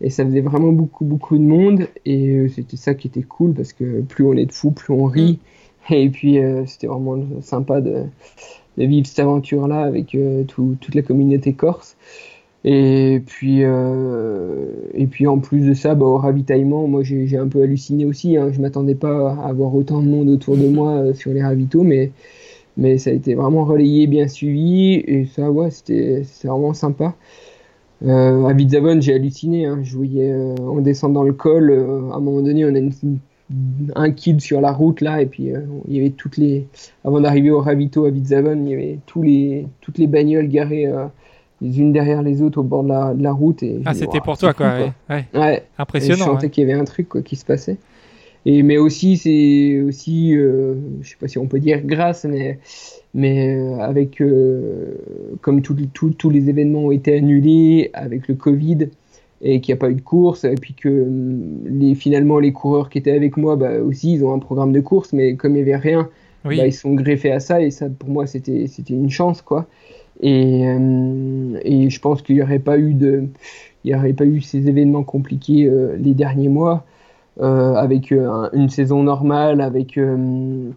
Et 0.00 0.10
ça 0.10 0.24
faisait 0.24 0.40
vraiment 0.40 0.72
beaucoup, 0.72 1.04
beaucoup 1.04 1.38
de 1.38 1.42
monde, 1.42 1.88
et 2.06 2.46
c'était 2.54 2.76
ça 2.76 2.94
qui 2.94 3.08
était 3.08 3.22
cool, 3.22 3.52
parce 3.54 3.72
que 3.72 4.02
plus 4.02 4.24
on 4.24 4.34
est 4.34 4.46
de 4.46 4.52
fous, 4.52 4.70
plus 4.70 4.92
on 4.92 5.04
rit. 5.04 5.38
Mmh. 5.90 5.94
Et 5.94 6.10
puis 6.10 6.38
c'était 6.66 6.86
vraiment 6.86 7.18
sympa 7.40 7.80
de, 7.80 8.04
de 8.78 8.84
vivre 8.84 9.06
cette 9.06 9.18
aventure-là 9.18 9.82
avec 9.82 10.14
euh, 10.14 10.44
toute 10.44 10.94
la 10.94 11.02
communauté 11.02 11.52
corse. 11.52 11.96
Et 12.64 13.22
puis, 13.24 13.60
euh, 13.62 14.66
et 14.94 15.06
puis 15.06 15.26
en 15.26 15.38
plus 15.38 15.66
de 15.66 15.74
ça, 15.74 15.94
bah, 15.94 16.06
au 16.06 16.16
ravitaillement, 16.16 16.86
moi 16.88 17.02
j'ai 17.02 17.36
un 17.36 17.48
peu 17.48 17.62
halluciné 17.62 18.04
aussi. 18.04 18.36
Hein. 18.36 18.50
Je 18.52 18.60
m'attendais 18.60 18.94
pas 18.94 19.32
à 19.32 19.48
avoir 19.48 19.74
autant 19.74 20.00
de 20.00 20.08
monde 20.08 20.28
autour 20.28 20.56
de 20.56 20.68
moi 20.68 20.92
euh, 20.92 21.14
sur 21.14 21.32
les 21.32 21.42
ravitaux, 21.42 21.82
mais, 21.82 22.10
mais 22.78 22.96
ça 22.96 23.10
a 23.10 23.12
été 23.12 23.34
vraiment 23.34 23.64
relayé, 23.64 24.06
bien 24.06 24.26
suivi. 24.28 24.94
Et 25.06 25.26
ça, 25.26 25.50
ouais, 25.50 25.70
c'était 25.70 26.22
vraiment 26.44 26.72
sympa. 26.72 27.14
à 28.06 28.52
Vizavon, 28.54 29.00
j'ai 29.00 29.14
halluciné. 29.14 29.66
Hein. 29.66 29.80
Je 29.82 29.96
voyais 29.96 30.32
en 30.60 30.76
descendant 30.80 31.24
le 31.24 31.32
col, 31.34 31.70
à 31.72 32.16
un 32.16 32.20
moment 32.20 32.40
donné, 32.40 32.64
on 32.64 32.74
a 32.74 32.78
une, 32.78 32.92
un 33.96 34.10
kid 34.10 34.40
sur 34.40 34.60
la 34.60 34.72
route 34.72 35.00
là 35.00 35.22
et 35.22 35.26
puis 35.26 35.50
euh, 35.54 35.60
il 35.88 35.96
y 35.96 36.00
avait 36.00 36.10
toutes 36.10 36.36
les 36.36 36.66
avant 37.02 37.18
d'arriver 37.18 37.50
au 37.50 37.60
ravito 37.60 38.04
à 38.04 38.10
Vizavon 38.10 38.62
il 38.66 38.68
y 38.68 38.74
avait 38.74 38.98
tous 39.06 39.22
les 39.22 39.66
toutes 39.80 39.96
les 39.96 40.06
bagnoles 40.06 40.48
garées 40.48 40.86
euh, 40.86 41.06
les 41.62 41.80
unes 41.80 41.90
derrière 41.90 42.20
les 42.22 42.42
autres 42.42 42.58
au 42.58 42.62
bord 42.62 42.84
de 42.84 42.90
la, 42.90 43.14
de 43.14 43.22
la 43.22 43.32
route 43.32 43.62
et 43.62 43.80
ah 43.86 43.94
c'était 43.94 44.20
pour 44.20 44.36
toi 44.36 44.52
quoi, 44.52 44.74
Ouais. 45.08 45.24
ouais. 45.34 45.62
impressionnant 45.78 46.18
je 46.18 46.30
sentais 46.30 46.50
qu'il 46.50 46.68
y 46.68 46.70
avait 46.70 46.78
un 46.78 46.84
truc 46.84 47.08
quoi, 47.08 47.22
qui 47.22 47.36
se 47.36 47.46
passait 47.46 47.78
et 48.48 48.62
mais 48.62 48.78
aussi 48.78 49.16
c'est 49.16 49.80
aussi 49.82 50.36
euh, 50.36 50.74
je 51.00 51.10
sais 51.10 51.16
pas 51.20 51.28
si 51.28 51.38
on 51.38 51.46
peut 51.46 51.60
dire 51.60 51.80
grâce 51.84 52.24
mais 52.24 52.58
mais 53.14 53.56
avec 53.80 54.22
comme 55.40 55.62
tous 55.62 56.30
les 56.30 56.48
événements 56.48 56.86
ont 56.86 56.90
été 56.90 57.14
annulés 57.16 57.90
avec 57.94 58.28
le 58.28 58.34
Covid 58.34 58.88
et 59.40 59.60
qu'il 59.60 59.72
n'y 59.72 59.78
a 59.78 59.80
pas 59.80 59.90
eu 59.90 59.94
de 59.94 60.00
course, 60.00 60.44
et 60.44 60.54
puis 60.54 60.74
que 60.74 60.88
hum, 60.88 61.60
les, 61.64 61.94
finalement 61.94 62.38
les 62.38 62.52
coureurs 62.52 62.90
qui 62.90 62.98
étaient 62.98 63.12
avec 63.12 63.36
moi 63.36 63.56
bah, 63.56 63.78
aussi, 63.80 64.14
ils 64.14 64.24
ont 64.24 64.32
un 64.34 64.38
programme 64.38 64.72
de 64.72 64.80
course, 64.80 65.12
mais 65.12 65.34
comme 65.36 65.52
il 65.52 65.64
n'y 65.64 65.70
avait 65.70 65.76
rien, 65.76 66.08
bah, 66.44 66.54
ils 66.54 66.72
sont 66.72 66.94
greffés 66.94 67.32
à 67.32 67.40
ça, 67.40 67.60
et 67.60 67.70
ça 67.70 67.88
pour 67.88 68.08
moi 68.08 68.26
c'était 68.26 68.66
une 68.88 69.10
chance 69.10 69.42
quoi. 69.42 69.66
Et, 70.20 70.66
hum, 70.68 71.58
et 71.62 71.90
je 71.90 72.00
pense 72.00 72.22
qu'il 72.22 72.36
n'y 72.36 72.42
aurait 72.42 72.58
pas 72.58 72.78
eu 72.78 72.94
de, 72.94 73.24
il 73.84 73.92
y 73.92 73.94
aurait 73.94 74.12
pas 74.12 74.24
eu 74.24 74.40
ces 74.40 74.68
événements 74.68 75.04
compliqués 75.04 75.66
euh, 75.66 75.96
les 75.96 76.14
derniers 76.14 76.48
mois, 76.48 76.84
euh, 76.84 76.97
avec 77.40 78.12
euh, 78.12 78.48
une 78.52 78.68
saison 78.68 79.02
normale, 79.02 79.60
avec 79.60 79.96
hum, 79.96 80.74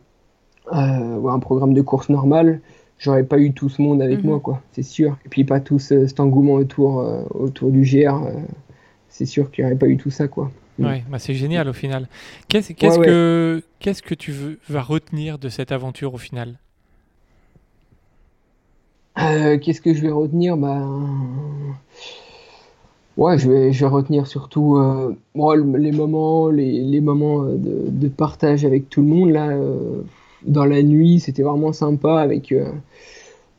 un 0.71 1.39
programme 1.39 1.73
de 1.73 1.81
course 1.81 2.09
normal 2.09 2.61
j'aurais 3.01 3.23
pas 3.23 3.39
eu 3.39 3.51
tout 3.51 3.67
ce 3.67 3.81
monde 3.81 4.01
avec 4.01 4.23
moi, 4.23 4.35
mhm. 4.35 4.41
quoi, 4.41 4.61
c'est 4.71 4.83
sûr. 4.83 5.17
Et 5.25 5.29
puis 5.29 5.43
pas 5.43 5.59
tout 5.59 5.79
cet 5.79 6.19
engouement 6.19 6.53
autour, 6.53 7.01
euh, 7.01 7.23
autour 7.31 7.71
du 7.71 7.81
GR, 7.81 8.23
euh, 8.23 8.31
c'est 9.09 9.25
sûr 9.25 9.51
qu'il 9.51 9.65
n'y 9.65 9.71
aurait 9.71 9.79
pas 9.79 9.87
eu 9.87 9.97
tout 9.97 10.11
ça, 10.11 10.27
quoi. 10.27 10.51
Ouais, 10.79 11.03
bah 11.09 11.19
c'est 11.19 11.33
génial 11.33 11.67
au 11.67 11.73
final. 11.73 12.07
Qu'est-ce 12.47 12.73
que 12.73 13.61
qu'est-ce 13.79 14.01
que 14.01 14.15
tu 14.15 14.31
veux, 14.31 14.57
vas 14.69 14.81
retenir 14.81 15.37
de 15.37 15.49
cette 15.49 15.71
aventure 15.71 16.13
au 16.13 16.17
final? 16.17 16.57
Euh, 19.19 19.59
Qu'est-ce 19.59 19.81
que 19.81 19.93
je 19.93 20.01
vais 20.01 20.09
retenir? 20.09 20.57
Bah... 20.57 20.87
Ouais, 23.17 23.37
je 23.37 23.49
vais, 23.49 23.71
je 23.73 23.85
vais 23.85 23.91
retenir 23.91 24.25
surtout 24.25 24.77
les 25.35 25.91
moments, 25.91 26.49
les, 26.49 26.81
les 26.81 27.01
moments 27.01 27.43
de, 27.43 27.89
de, 27.89 28.07
partage 28.07 28.65
avec 28.65 28.89
tout 28.89 29.01
le 29.01 29.07
monde 29.07 29.31
là 29.31 29.51
dans 30.43 30.65
la 30.65 30.81
nuit, 30.83 31.19
c'était 31.19 31.43
vraiment 31.43 31.73
sympa 31.73 32.19
avec 32.19 32.51
euh, 32.51 32.71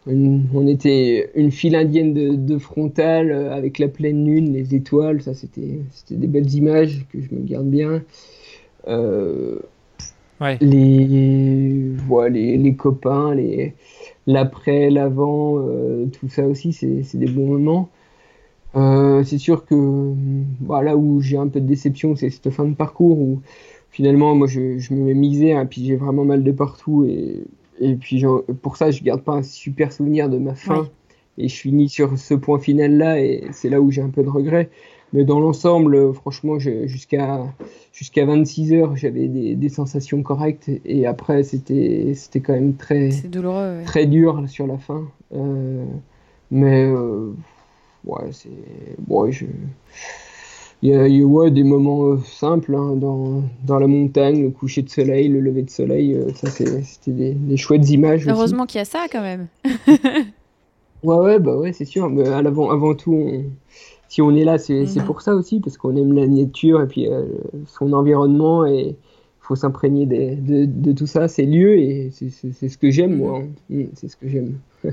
on 0.06 0.66
était 0.66 1.30
une 1.34 1.50
file 1.50 1.76
indienne 1.76 2.12
de, 2.12 2.34
de, 2.34 2.58
frontale 2.58 3.30
euh, 3.30 3.54
avec 3.54 3.78
la 3.78 3.88
pleine 3.88 4.26
lune, 4.26 4.52
les 4.52 4.74
étoiles, 4.74 5.22
ça 5.22 5.34
c'était 5.34 5.80
c'était 5.92 6.16
des 6.16 6.26
belles 6.26 6.52
images 6.54 7.06
que 7.12 7.20
je 7.20 7.34
me 7.34 7.40
garde 7.42 7.68
bien. 7.68 8.02
Euh, 8.88 9.58
les, 10.60 11.06
les, 11.06 12.56
les 12.56 12.74
copains, 12.74 13.32
les 13.34 13.74
l'après, 14.26 14.90
l'avant, 14.90 15.64
tout 16.12 16.28
ça 16.28 16.44
aussi 16.46 16.72
c'est 16.72 17.16
des 17.16 17.26
bons 17.26 17.46
moments. 17.46 17.88
C'est 18.74 19.38
sûr 19.38 19.64
que 19.64 20.14
voilà 20.60 20.96
où 20.96 21.20
j'ai 21.20 21.36
un 21.36 21.48
peu 21.48 21.60
de 21.60 21.66
déception, 21.66 22.16
c'est 22.16 22.30
cette 22.30 22.50
fin 22.50 22.64
de 22.64 22.74
parcours 22.74 23.18
où 23.18 23.40
finalement, 23.92 24.34
moi, 24.34 24.48
je, 24.48 24.78
je 24.78 24.92
me 24.94 25.04
mets 25.04 25.14
misé, 25.14 25.52
hein, 25.52 25.66
puis 25.66 25.84
j'ai 25.84 25.96
vraiment 25.96 26.24
mal 26.24 26.42
de 26.42 26.50
partout. 26.50 27.04
Et, 27.04 27.44
et 27.78 27.94
puis, 27.94 28.24
pour 28.62 28.76
ça, 28.76 28.90
je 28.90 29.02
garde 29.04 29.22
pas 29.22 29.34
un 29.34 29.42
super 29.42 29.92
souvenir 29.92 30.28
de 30.28 30.38
ma 30.38 30.54
fin. 30.54 30.88
Et 31.38 31.48
je 31.48 31.54
finis 31.54 31.88
sur 31.88 32.18
ce 32.18 32.34
point 32.34 32.58
final-là, 32.58 33.20
et 33.20 33.44
c'est 33.52 33.68
là 33.68 33.80
où 33.80 33.90
j'ai 33.90 34.02
un 34.02 34.10
peu 34.10 34.22
de 34.22 34.28
regret. 34.28 34.70
Mais 35.14 35.24
dans 35.24 35.40
l'ensemble, 35.40 36.14
franchement, 36.14 36.58
jusqu'à 36.58 37.44
jusqu'à 37.92 38.24
26 38.24 38.72
heures, 38.72 38.96
j'avais 38.96 39.28
des, 39.28 39.54
des, 39.54 39.68
sensations 39.68 40.22
correctes. 40.22 40.70
Et 40.86 41.06
après, 41.06 41.42
c'était 41.42 42.12
c'était 42.14 42.40
quand 42.40 42.54
même 42.54 42.74
très 42.74 43.10
douloureux, 43.24 43.82
très 43.84 44.06
dur 44.06 44.42
sur 44.48 44.66
la 44.66 44.78
fin. 44.78 45.04
Euh, 45.34 45.84
mais 46.50 46.84
euh, 46.84 47.32
ouais, 48.04 48.28
c'est 48.32 48.50
bon, 48.98 49.30
je 49.30 49.46
il 50.84 50.90
y 50.90 50.96
a, 50.96 51.24
ouais, 51.24 51.52
des 51.52 51.62
moments 51.62 52.18
simples 52.24 52.74
hein, 52.74 52.96
dans, 52.96 53.44
dans, 53.64 53.78
la 53.78 53.86
montagne, 53.86 54.42
le 54.42 54.50
coucher 54.50 54.82
de 54.82 54.88
soleil, 54.88 55.28
le 55.28 55.38
lever 55.38 55.62
de 55.62 55.70
soleil. 55.70 56.20
ça, 56.34 56.50
c'était 56.50 57.12
des, 57.12 57.34
des, 57.34 57.56
chouettes 57.56 57.88
images. 57.90 58.26
Heureusement 58.26 58.66
qu'il 58.66 58.78
y 58.78 58.82
a 58.82 58.84
ça 58.84 59.06
quand 59.10 59.22
même. 59.22 59.46
ouais, 61.04 61.16
ouais, 61.16 61.38
bah 61.38 61.56
ouais, 61.56 61.72
c'est 61.72 61.84
sûr. 61.84 62.10
Mais 62.10 62.28
à 62.28 62.42
l'avant, 62.42 62.68
avant 62.70 62.96
tout, 62.96 63.44
si 64.08 64.20
on 64.22 64.34
est 64.34 64.42
là, 64.42 64.58
c'est 64.58 64.82
mhm. 64.82 65.04
pour 65.04 65.22
ça 65.22 65.36
aussi, 65.36 65.60
parce 65.60 65.76
qu'on 65.76 65.94
aime 65.96 66.14
la 66.14 66.26
nature 66.26 66.82
et 66.82 66.88
puis 66.88 67.08
son 67.66 67.92
environnement 67.92 68.66
et 68.66 68.96
faut 69.42 69.56
s'imprégner 69.56 70.06
de, 70.06 70.64
de, 70.64 70.92
tout 70.92 71.06
ça, 71.06 71.28
ces 71.28 71.44
lieux, 71.44 71.76
et 71.78 72.10
c'est 72.12 72.68
ce 72.68 72.78
que 72.78 72.90
j'aime, 72.90 73.16
moi. 73.16 73.40
Hein. 73.40 73.48
Mm, 73.68 73.84
c'est 73.94 74.08
ce 74.08 74.16
que 74.16 74.28
j'aime. 74.28 74.58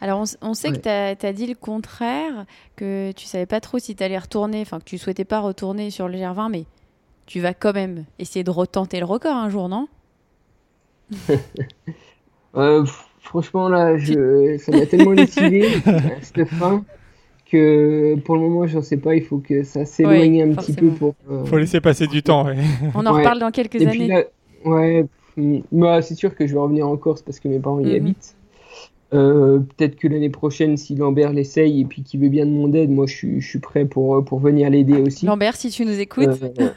Alors, 0.00 0.24
on, 0.40 0.54
sait 0.54 0.70
que 0.70 0.78
tu 0.78 1.26
as, 1.26 1.32
dit 1.32 1.46
le 1.46 1.54
contraire, 1.54 2.46
que 2.76 3.12
tu 3.12 3.26
savais 3.26 3.46
pas 3.46 3.60
trop 3.60 3.78
si 3.78 3.96
tu 3.96 4.02
allais 4.04 4.18
retourner, 4.18 4.60
enfin, 4.60 4.78
que 4.78 4.84
tu 4.84 4.98
souhaitais 4.98 5.24
pas 5.24 5.40
retourner 5.40 5.90
sur 5.90 6.08
le 6.08 6.16
Gervin, 6.16 6.48
mais 6.48 6.64
tu 7.26 7.40
vas 7.40 7.54
quand 7.54 7.74
même 7.74 8.04
essayer 8.18 8.44
de 8.44 8.50
retenter 8.50 9.00
le 9.00 9.06
record 9.06 9.36
un 9.36 9.50
jour, 9.50 9.68
non? 9.68 9.88
Euh, 12.56 12.86
Franchement, 13.28 13.68
là, 13.68 13.98
je, 13.98 14.56
ça 14.56 14.72
m'a 14.72 14.86
tellement 14.86 15.12
décidé, 15.14 15.68
cette 16.22 16.46
fin, 16.46 16.82
que 17.50 18.16
pour 18.24 18.36
le 18.36 18.42
moment, 18.42 18.66
j'en 18.66 18.82
sais 18.82 18.96
pas. 18.96 19.14
Il 19.14 19.22
faut 19.22 19.38
que 19.38 19.62
ça 19.62 19.84
s'éloigne 19.84 20.42
un 20.42 20.54
petit 20.54 20.72
peu 20.72 20.88
pour. 20.88 21.14
Euh... 21.30 21.44
Faut 21.44 21.58
laisser 21.58 21.80
passer 21.80 22.06
du 22.06 22.22
temps. 22.22 22.46
On 22.94 23.06
en 23.06 23.12
reparle 23.12 23.38
dans 23.38 23.50
quelques 23.50 23.80
années. 23.86 24.24
ouais, 24.64 25.06
bah, 25.72 26.02
c'est 26.02 26.14
sûr 26.14 26.34
que 26.34 26.46
je 26.46 26.54
vais 26.54 26.60
revenir 26.60 26.88
en 26.88 26.96
Corse 26.96 27.22
parce 27.22 27.40
que 27.40 27.48
mes 27.48 27.58
parents 27.58 27.80
y 27.80 27.86
mhm. 27.86 27.96
habitent. 27.96 28.34
Euh, 29.14 29.60
peut-être 29.60 29.96
que 29.96 30.06
l'année 30.06 30.28
prochaine, 30.28 30.76
si 30.76 30.94
Lambert 30.94 31.32
l'essaye 31.32 31.80
et 31.80 31.84
puis 31.86 32.02
qu'il 32.02 32.20
veut 32.20 32.28
bien 32.28 32.44
de 32.44 32.50
mon 32.50 32.72
aide, 32.74 32.90
moi 32.90 33.06
je 33.06 33.14
suis, 33.14 33.40
je 33.40 33.48
suis 33.48 33.58
prêt 33.58 33.86
pour, 33.86 34.22
pour 34.24 34.38
venir 34.38 34.68
l'aider 34.68 35.00
aussi. 35.00 35.24
Lambert, 35.24 35.56
si 35.56 35.70
tu 35.70 35.86
nous 35.86 35.98
écoutes. 35.98 36.28
Euh, 36.60 36.70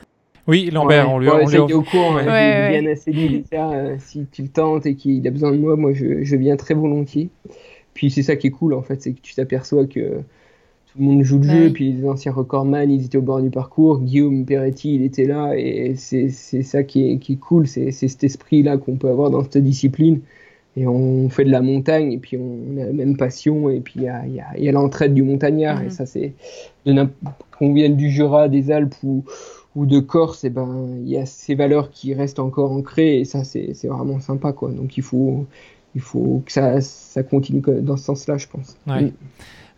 oui, 0.47 0.69
Lambert, 0.71 1.11
on 1.11 1.19
lui 1.19 1.27
a 1.27 1.43
ouais, 1.43 1.59
au 1.59 1.81
courant. 1.81 2.17
Hein, 2.17 2.69
bien 2.69 2.89
assez 2.89 3.11
dit 3.11 3.43
ça. 3.51 3.71
Euh, 3.71 3.95
si 3.99 4.25
tu 4.31 4.43
le 4.43 4.47
tentes 4.47 4.85
et 4.85 4.95
qu'il 4.95 5.27
a 5.27 5.31
besoin 5.31 5.51
de 5.51 5.57
moi, 5.57 5.75
moi 5.75 5.91
je, 5.93 6.23
je 6.23 6.35
viens 6.37 6.55
très 6.55 6.73
volontiers. 6.73 7.29
Puis 7.93 8.09
c'est 8.09 8.23
ça 8.23 8.37
qui 8.37 8.47
est 8.47 8.51
cool 8.51 8.73
en 8.73 8.81
fait, 8.81 9.01
c'est 9.01 9.11
que 9.11 9.19
tu 9.21 9.35
t'aperçois 9.35 9.85
que 9.85 10.21
tout 10.91 10.99
le 10.99 11.05
monde 11.05 11.23
joue 11.23 11.37
le 11.37 11.43
jeu, 11.47 11.69
puis 11.71 11.93
les 11.93 12.05
anciens 12.05 12.33
recordman, 12.33 12.91
ils 12.91 13.05
étaient 13.05 13.17
au 13.17 13.21
bord 13.21 13.41
du 13.41 13.49
parcours, 13.49 14.01
Guillaume 14.01 14.45
Peretti, 14.45 14.95
il 14.95 15.03
était 15.03 15.25
là, 15.25 15.53
et 15.55 15.95
c'est 15.95 16.29
ça 16.29 16.83
qui 16.83 17.11
est, 17.11 17.17
qui 17.17 17.33
est 17.33 17.37
cool, 17.37 17.65
c'est 17.65 17.91
cet 17.91 18.23
esprit-là 18.25 18.77
qu'on 18.77 18.97
peut 18.97 19.09
avoir 19.09 19.29
dans 19.29 19.43
cette 19.43 19.63
discipline. 19.63 20.19
Et 20.77 20.87
on 20.87 21.27
fait 21.29 21.43
de 21.43 21.51
la 21.51 21.61
montagne, 21.61 22.13
et 22.13 22.17
puis 22.17 22.37
on 22.37 22.77
a 22.77 22.85
la 22.85 22.93
même 22.93 23.17
passion, 23.17 23.69
et 23.69 23.79
puis 23.79 23.95
il 23.97 24.03
y 24.03 24.09
a, 24.09 24.25
y 24.27 24.69
a 24.69 24.71
l'entraide 24.71 25.13
du 25.13 25.23
montagnard, 25.23 25.81
et 25.81 25.85
mhm. 25.85 25.91
ça 25.91 26.05
c'est, 26.05 26.33
qu'on 26.85 27.73
vienne 27.73 27.95
du 27.95 28.09
Jura, 28.09 28.49
des 28.49 28.71
Alpes 28.71 28.95
ou, 29.03 29.23
ou 29.75 29.85
de 29.85 29.99
Corse, 29.99 30.43
et 30.43 30.49
ben 30.49 30.97
il 31.03 31.09
y 31.09 31.17
a 31.17 31.25
ces 31.25 31.55
valeurs 31.55 31.89
qui 31.89 32.13
restent 32.13 32.39
encore 32.39 32.71
ancrées, 32.71 33.19
et 33.19 33.25
ça 33.25 33.45
c'est 33.45 33.73
vraiment 33.85 34.19
sympa, 34.19 34.51
quoi. 34.51 34.71
Donc 34.71 34.97
il 34.97 35.03
faut, 35.03 35.45
il 35.95 36.01
faut 36.01 36.41
que 36.45 36.51
ça, 36.51 36.81
ça 36.81 37.23
continue 37.23 37.61
dans 37.61 37.97
ce 37.97 38.03
sens-là, 38.05 38.37
je 38.37 38.47
pense. 38.47 38.77
Ouais. 38.87 39.03
Mm. 39.03 39.11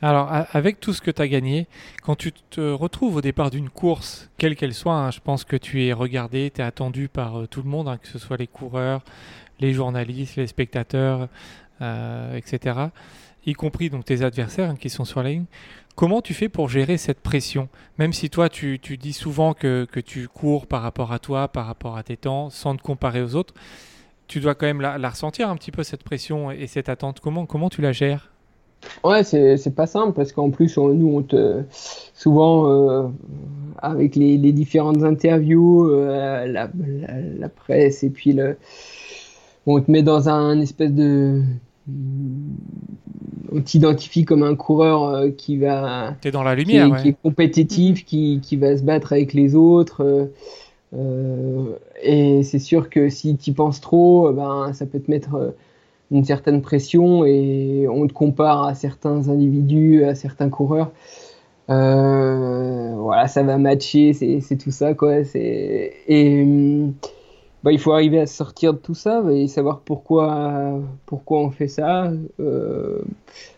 Alors, 0.04 0.30
avec 0.51 0.82
tout 0.82 0.91
ce 0.91 0.99
que 0.99 1.12
tu 1.12 1.22
as 1.22 1.30
gagné, 1.30 1.66
quand 2.01 2.18
tu 2.18 2.34
te 2.34 2.60
retrouves 2.60 3.16
au 3.16 3.22
départ 3.22 3.49
d'une 3.49 3.70
course, 3.70 4.30
quelle 4.38 4.58
qu'elle 4.58 4.74
soit, 4.74 4.95
hein, 4.95 5.12
je 5.12 5.22
pense 5.22 5.45
que 5.45 5.56
tu 5.56 5.86
es 5.86 5.93
regardé, 5.93 6.51
tu 6.54 6.60
es 6.60 6.64
attendu 6.66 7.08
par 7.08 7.39
euh, 7.39 7.47
tout 7.47 7.62
le 7.64 7.70
monde, 7.70 7.88
hein, 7.88 7.97
que 7.97 8.10
ce 8.10 8.20
soit 8.20 8.36
les 8.36 8.47
coureurs, 8.47 9.01
les 9.62 9.72
journalistes, 9.72 10.36
les 10.36 10.47
spectateurs, 10.47 11.30
euh, 11.82 12.36
etc., 12.36 12.88
y 13.45 13.54
compris 13.54 13.89
donc 13.89 14.04
tes 14.04 14.24
adversaires 14.24 14.72
hein, 14.72 14.76
qui 14.76 14.89
sont 14.89 15.06
sur 15.06 15.24
la 15.24 15.30
ligne. 15.30 15.45
Comment 15.95 16.22
tu 16.22 16.34
fais 16.34 16.49
pour 16.49 16.68
gérer 16.68 16.97
cette 16.97 17.22
pression? 17.22 17.70
Même 17.97 18.12
si 18.12 18.30
toi, 18.30 18.49
tu, 18.49 18.78
dis 18.80 19.14
souvent 19.14 19.54
que, 19.54 19.88
tu 20.06 20.28
cours 20.28 20.68
par 20.68 20.82
rapport 20.82 21.14
à 21.14 21.20
toi, 21.20 21.47
par 21.47 21.66
rapport 21.66 21.95
à 21.95 22.04
tes 22.04 22.18
temps, 22.18 22.49
sans 22.49 22.76
te 22.76 22.82
comparer 22.82 23.22
aux 23.22 23.36
autres, 23.36 23.54
tu 24.28 24.41
dois 24.41 24.54
quand 24.54 24.66
même 24.66 24.82
la, 24.82 25.10
ressentir 25.10 25.47
un 25.47 25.56
petit 25.56 25.72
peu, 25.72 25.84
cette 25.84 26.04
pression 26.04 26.51
et 26.51 26.68
cette 26.68 26.89
attente. 26.89 27.22
Comment 27.22 27.70
tu 27.70 27.82
la 27.82 27.93
gères? 27.93 28.32
Ouais, 29.03 29.23
c'est 29.23 29.75
pas 29.75 29.88
simple 29.88 30.13
parce 30.13 30.31
qu'en 30.31 30.49
plus, 30.49 30.77
nous, 30.77 31.17
on 31.17 31.21
te. 31.21 31.63
Souvent, 32.13 32.69
euh, 32.69 33.07
avec 33.77 34.15
les, 34.15 34.38
les, 34.38 34.53
différentes 34.53 35.03
interviews, 35.03 35.89
euh, 35.89 36.45
la, 36.45 36.69
la, 37.38 37.49
presse, 37.49 38.03
et 38.03 38.09
puis 38.09 38.31
le, 38.31 38.55
on 39.65 39.81
te 39.81 39.91
met 39.91 40.03
dans 40.03 40.29
un 40.29 40.59
espèce 40.61 40.93
de. 40.93 41.41
On 43.51 43.61
t'identifie 43.61 44.23
comme 44.23 44.41
un 44.41 44.55
coureur 44.55 45.03
euh, 45.03 45.29
qui 45.29 45.57
va. 45.57 46.15
T'es 46.21 46.31
dans 46.31 46.43
la 46.43 46.55
lumière, 46.55 46.95
qui, 46.95 47.01
qui 47.01 47.09
est 47.09 47.17
compétitif, 47.21 48.05
qui, 48.05 48.39
qui, 48.41 48.55
va 48.55 48.77
se 48.77 48.84
battre 48.84 49.11
avec 49.11 49.34
les 49.34 49.53
autres. 49.53 50.29
et 52.01 52.43
c'est 52.43 52.59
sûr 52.59 52.89
que 52.89 53.09
si 53.09 53.36
tu 53.36 53.51
penses 53.51 53.81
trop, 53.81 54.31
ben, 54.31 54.71
ça 54.71 54.86
peut 54.86 54.99
te 55.01 55.11
mettre 55.11 55.53
une 56.14 56.24
certaine 56.24 56.61
pression 56.61 57.26
et 57.26 57.88
on 57.89 58.07
te 58.07 58.14
compare 58.14 58.64
à 58.64 58.76
certains 58.76 59.30
individus, 59.30 60.05
à 60.05 60.14
certains 60.14 60.49
coureurs. 60.49 60.91
Euh, 61.70 62.93
voilà, 62.97 63.28
ça 63.28 63.41
va 63.41 63.57
matcher, 63.57 64.14
c'est 64.14 64.57
tout 64.57 64.72
ça 64.72 64.93
quoi. 64.93 65.16
Et 65.36 66.45
bah, 67.64 67.72
il 67.72 67.80
faut 67.80 67.93
arriver 67.93 68.20
à 68.20 68.28
sortir 68.28 68.74
de 68.74 68.78
tout 68.78 68.93
ça 68.93 69.24
et 69.32 69.47
savoir 69.47 69.80
pourquoi, 69.80 70.80
pourquoi 71.07 71.39
on 71.39 71.49
fait 71.49 71.68
ça, 71.68 72.11
euh, 72.39 73.01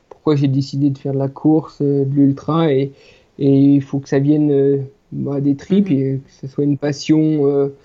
pourquoi 0.09 0.35
j'ai 0.37 0.47
décidé 0.47 0.89
de 0.91 0.97
faire 0.97 1.13
de 1.13 1.19
la 1.19 1.27
course, 1.27 1.81
de 1.81 2.07
l'ultra 2.09 2.71
et, 2.71 2.93
et 3.37 3.51
il 3.51 3.81
faut 3.81 3.99
que 3.99 4.07
ça 4.07 4.19
vienne 4.19 4.85
bah, 5.11 5.41
des 5.41 5.55
tripes 5.55 5.89
mm-hmm. 5.89 6.15
et 6.15 6.19
que 6.19 6.31
ce 6.31 6.47
soit 6.47 6.63
une 6.63 6.77
passion, 6.77 7.47
euh, 7.47 7.75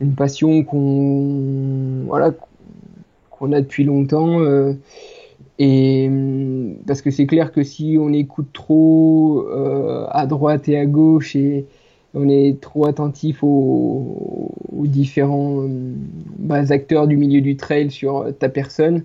une 0.00 0.14
passion 0.14 0.64
qu'on 0.64 2.04
voilà 2.06 2.32
on 3.42 3.52
a 3.52 3.60
depuis 3.60 3.84
longtemps. 3.84 4.40
Euh, 4.40 4.72
et 5.58 6.08
mm, 6.08 6.76
parce 6.86 7.02
que 7.02 7.10
c'est 7.10 7.26
clair 7.26 7.52
que 7.52 7.62
si 7.62 7.98
on 8.00 8.12
écoute 8.12 8.48
trop 8.52 9.46
euh, 9.48 10.06
à 10.10 10.26
droite 10.26 10.68
et 10.68 10.78
à 10.78 10.86
gauche 10.86 11.36
et 11.36 11.66
on 12.14 12.28
est 12.28 12.60
trop 12.60 12.86
attentif 12.86 13.42
aux, 13.42 14.50
différents 14.84 15.62
mm, 15.62 15.94
bah, 16.38 16.62
acteurs 16.70 17.06
du 17.06 17.16
milieu 17.16 17.40
du 17.40 17.56
trail 17.56 17.90
sur 17.90 18.26
ta 18.38 18.48
personne 18.48 19.04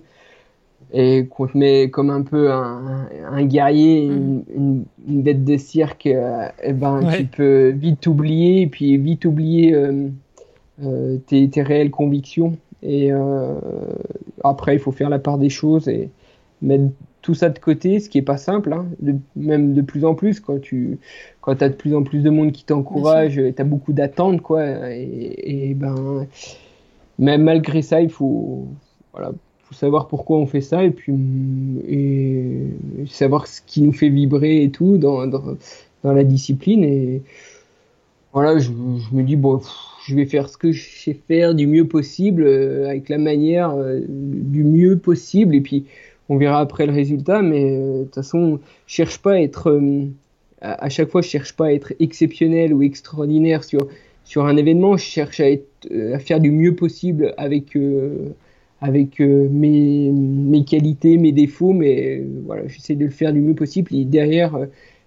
et 0.94 1.26
qu'on 1.26 1.46
te 1.46 1.58
met 1.58 1.90
comme 1.90 2.08
un 2.08 2.22
peu 2.22 2.50
un, 2.50 3.44
guerrier, 3.44 4.08
mm. 4.08 4.42
une, 4.56 5.22
bête 5.22 5.44
de 5.44 5.56
cirque, 5.58 6.06
euh, 6.06 6.48
eh 6.62 6.72
ben, 6.72 7.00
tu 7.14 7.24
peux 7.24 7.70
vite 7.70 8.06
oublier 8.06 8.62
et 8.62 8.66
puis 8.68 8.96
vite 8.96 9.26
oublier 9.26 9.76
tes, 11.26 11.48
tes, 11.48 11.62
réelles 11.62 11.90
convictions. 11.90 12.56
Et 12.82 13.12
euh, 13.12 13.54
après, 14.44 14.74
il 14.74 14.78
faut 14.78 14.92
faire 14.92 15.10
la 15.10 15.18
part 15.18 15.38
des 15.38 15.50
choses 15.50 15.88
et 15.88 16.10
mettre 16.62 16.84
tout 17.22 17.34
ça 17.34 17.48
de 17.48 17.58
côté, 17.58 18.00
ce 18.00 18.08
qui 18.08 18.18
est 18.18 18.22
pas 18.22 18.36
simple, 18.36 18.72
hein, 18.72 18.86
même 19.36 19.74
de 19.74 19.82
plus 19.82 20.04
en 20.04 20.14
plus, 20.14 20.40
quand 20.40 20.60
tu 20.60 20.98
quand 21.40 21.60
as 21.62 21.68
de 21.68 21.74
plus 21.74 21.94
en 21.94 22.02
plus 22.02 22.22
de 22.22 22.30
monde 22.30 22.52
qui 22.52 22.64
t'encourage, 22.64 23.34
tu 23.34 23.54
as 23.60 23.64
beaucoup 23.64 23.92
d'attentes, 23.92 24.40
quoi. 24.40 24.62
Et, 24.90 25.74
ben, 25.74 26.26
même 27.18 27.42
malgré 27.42 27.82
ça, 27.82 28.00
il 28.00 28.10
faut, 28.10 28.66
voilà, 29.12 29.32
faut 29.64 29.74
savoir 29.74 30.06
pourquoi 30.06 30.38
on 30.38 30.46
fait 30.46 30.60
ça 30.60 30.84
et 30.84 30.90
puis 30.90 31.12
et 31.88 32.62
savoir 33.06 33.46
ce 33.46 33.60
qui 33.66 33.82
nous 33.82 33.92
fait 33.92 34.08
vibrer 34.08 34.62
et 34.62 34.70
tout 34.70 34.96
dans, 34.96 35.26
dans, 35.26 35.56
dans 36.04 36.12
la 36.12 36.24
discipline. 36.24 36.84
Et 36.84 37.22
voilà, 38.32 38.58
je, 38.58 38.70
je 38.70 39.16
me 39.16 39.22
dis, 39.22 39.36
bon 39.36 39.60
je 40.08 40.14
vais 40.14 40.24
faire 40.24 40.48
ce 40.48 40.56
que 40.56 40.72
je 40.72 40.88
sais 40.88 41.16
faire 41.28 41.54
du 41.54 41.66
mieux 41.66 41.86
possible, 41.86 42.44
euh, 42.46 42.88
avec 42.88 43.10
la 43.10 43.18
manière 43.18 43.72
euh, 43.72 44.00
du 44.08 44.64
mieux 44.64 44.96
possible, 44.96 45.54
et 45.54 45.60
puis 45.60 45.84
on 46.30 46.38
verra 46.38 46.60
après 46.60 46.86
le 46.86 46.92
résultat, 46.92 47.42
mais 47.42 47.76
euh, 47.76 47.98
de 48.00 48.04
toute 48.04 48.14
façon, 48.14 48.58
je 48.86 48.94
cherche 48.94 49.18
pas 49.18 49.32
à 49.32 49.40
être, 49.40 49.80
à, 50.62 50.88
chaque 50.88 51.10
fois, 51.10 51.20
je 51.20 51.28
cherche 51.28 51.54
pas 51.54 51.66
à 51.66 51.72
être 51.72 51.92
exceptionnel 52.00 52.72
ou 52.72 52.82
extraordinaire 52.82 53.64
sur, 53.64 53.86
sur 54.24 54.46
un 54.46 54.56
événement, 54.56 54.96
je 54.96 55.04
cherche 55.04 55.40
à, 55.40 56.18
faire 56.20 56.40
du 56.40 56.50
mieux 56.50 56.74
possible 56.74 57.34
avec, 57.36 57.76
avec 58.80 59.20
mes, 59.20 60.10
mes 60.10 60.64
qualités, 60.64 61.18
mes 61.18 61.32
défauts, 61.32 61.74
mais 61.74 62.24
voilà, 62.46 62.66
j'essaie 62.66 62.94
de 62.94 63.04
le 63.04 63.10
faire 63.10 63.34
du 63.34 63.40
mieux 63.40 63.54
possible, 63.54 63.94
et 63.94 64.06
derrière, 64.06 64.58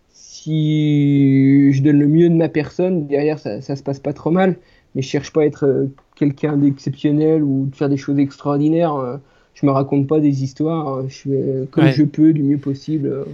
si 0.10 1.72
je 1.74 1.82
donne 1.82 2.00
le 2.00 2.08
mieux 2.08 2.30
de 2.30 2.36
ma 2.36 2.50
personne, 2.50 3.08
derrière 3.08 3.40
ça, 3.40 3.62
ça 3.62 3.76
se 3.76 3.82
passe 3.82 4.00
pas 4.00 4.14
trop 4.14 4.32
mal 4.32 4.58
mais 4.96 5.02
je 5.02 5.08
cherche 5.08 5.32
pas 5.32 5.42
à 5.42 5.46
être 5.46 5.66
euh, 5.66 5.86
quelqu'un 6.16 6.58
d'exceptionnel 6.58 7.44
ou 7.44 7.68
de 7.68 7.76
faire 7.76 7.90
des 7.90 7.98
choses 7.98 8.20
extraordinaires. 8.20 8.96
Euh. 8.96 9.18
Je 9.54 9.66
me 9.66 9.72
raconte 9.72 10.08
pas 10.08 10.20
des 10.20 10.44
histoires. 10.44 10.96
Euh, 10.96 11.06
je 11.08 11.18
fais 11.18 11.68
comme 11.72 11.88
je 11.88 12.04
peux, 12.04 12.34
du 12.34 12.44
mieux 12.44 12.58
possible. 12.58 13.26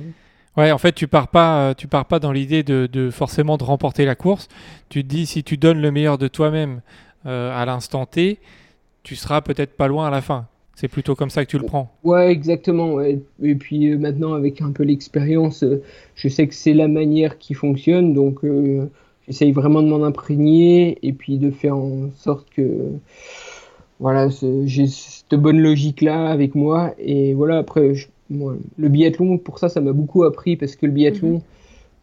Ouais, 0.56 0.72
en 0.72 0.78
fait, 0.78 0.94
tu 0.94 1.08
pars 1.08 1.28
pas, 1.28 1.76
tu 1.76 1.88
pars 1.88 2.06
pas 2.06 2.20
dans 2.20 2.32
l'idée 2.32 2.64
de, 2.64 3.10
forcément 3.12 3.58
de 3.58 3.64
remporter 3.64 4.06
la 4.06 4.16
course. 4.16 4.48
Tu 4.90 5.04
te 5.04 5.08
dis, 5.08 5.28
si 5.28 5.44
tu 5.44 5.58
donnes 5.58 5.80
le 5.80 5.92
meilleur 5.92 6.18
de 6.18 6.28
toi-même 6.28 6.82
à 7.26 7.64
l'instant 7.66 8.08
T, 8.08 8.40
tu 9.04 9.16
seras 9.16 9.42
peut-être 9.42 9.78
pas 9.78 9.88
loin 9.88 10.08
à 10.08 10.10
la 10.10 10.22
fin. 10.22 10.48
C'est 10.74 10.88
plutôt 10.88 11.14
comme 11.14 11.30
ça 11.30 11.46
que 11.46 11.52
tu 11.52 11.60
le 11.60 11.66
prends. 11.66 11.96
Ouais, 12.04 12.32
exactement. 12.32 13.00
Et 13.02 13.56
puis 13.56 13.96
maintenant, 13.96 14.34
avec 14.34 14.60
un 14.64 14.72
peu 14.72 14.82
l'expérience, 14.82 15.64
je 16.16 16.28
sais 16.28 16.48
que 16.48 16.56
c'est 16.56 16.74
la 16.74 16.88
manière 16.88 17.38
qui 17.38 17.54
fonctionne. 17.54 18.16
Donc, 18.16 18.40
j'essaye 19.28 19.52
vraiment 19.52 19.82
de 19.82 19.88
m'en 19.88 20.04
imprégner 20.04 20.98
et 21.02 21.14
puis 21.14 21.38
de 21.38 21.52
faire 21.52 21.76
en 21.76 22.10
sorte 22.16 22.48
que 22.50 22.92
voilà, 24.00 24.30
j'ai 24.66 24.88
cette 24.88 25.36
bonne 25.36 25.60
logique 25.60 26.02
là 26.02 26.28
avec 26.28 26.56
moi 26.56 26.94
et 27.00 27.34
voilà 27.34 27.58
après 27.58 27.94
le 28.30 28.90
biathlon 28.90 29.38
pour 29.38 29.58
ça 29.60 29.70
ça 29.70 29.82
m'a 29.82 29.94
beaucoup 29.94 30.24
appris 30.24 30.56
parce 30.56 30.76
que 30.76 30.86
le 30.86 30.92
biathlon 30.92 31.42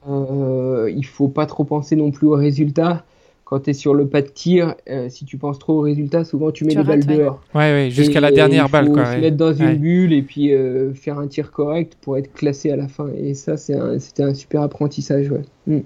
mhm. 0.06 0.08
euh, 0.08 0.90
il 0.94 1.04
faut 1.04 1.28
pas 1.28 1.46
trop 1.46 1.64
penser 1.64 1.96
non 1.96 2.10
plus 2.10 2.26
aux 2.26 2.36
résultats 2.36 3.04
quand 3.44 3.60
tu 3.60 3.70
es 3.70 3.72
sur 3.74 3.94
le 3.94 4.08
pas 4.08 4.22
de 4.22 4.28
tir, 4.28 4.74
euh, 4.88 5.08
si 5.10 5.24
tu 5.26 5.36
penses 5.36 5.58
trop 5.58 5.74
au 5.74 5.80
résultat, 5.82 6.24
souvent 6.24 6.50
tu 6.50 6.64
mets 6.64 6.74
les 6.74 6.82
balles 6.82 7.04
dehors. 7.04 7.40
Ouais, 7.54 7.72
ouais, 7.72 7.90
jusqu'à 7.90 8.20
la 8.20 8.32
dernière 8.32 8.70
balle. 8.70 8.86
Il 8.88 8.98
faut 8.98 9.04
se 9.04 9.18
mettre 9.18 9.36
dans 9.36 9.52
une 9.52 9.76
bulle 9.76 10.12
et 10.12 10.22
puis 10.22 10.52
euh, 10.52 10.94
faire 10.94 11.18
un 11.18 11.26
tir 11.26 11.52
correct 11.52 11.96
pour 12.00 12.16
être 12.16 12.32
classé 12.32 12.70
à 12.70 12.76
la 12.76 12.88
fin. 12.88 13.08
Et 13.16 13.34
ça, 13.34 13.56
c'était 13.56 14.22
un, 14.22 14.34
super 14.34 14.62
apprentissage. 14.62 15.30
Ouais. 15.30 15.42
Mm. 15.66 15.80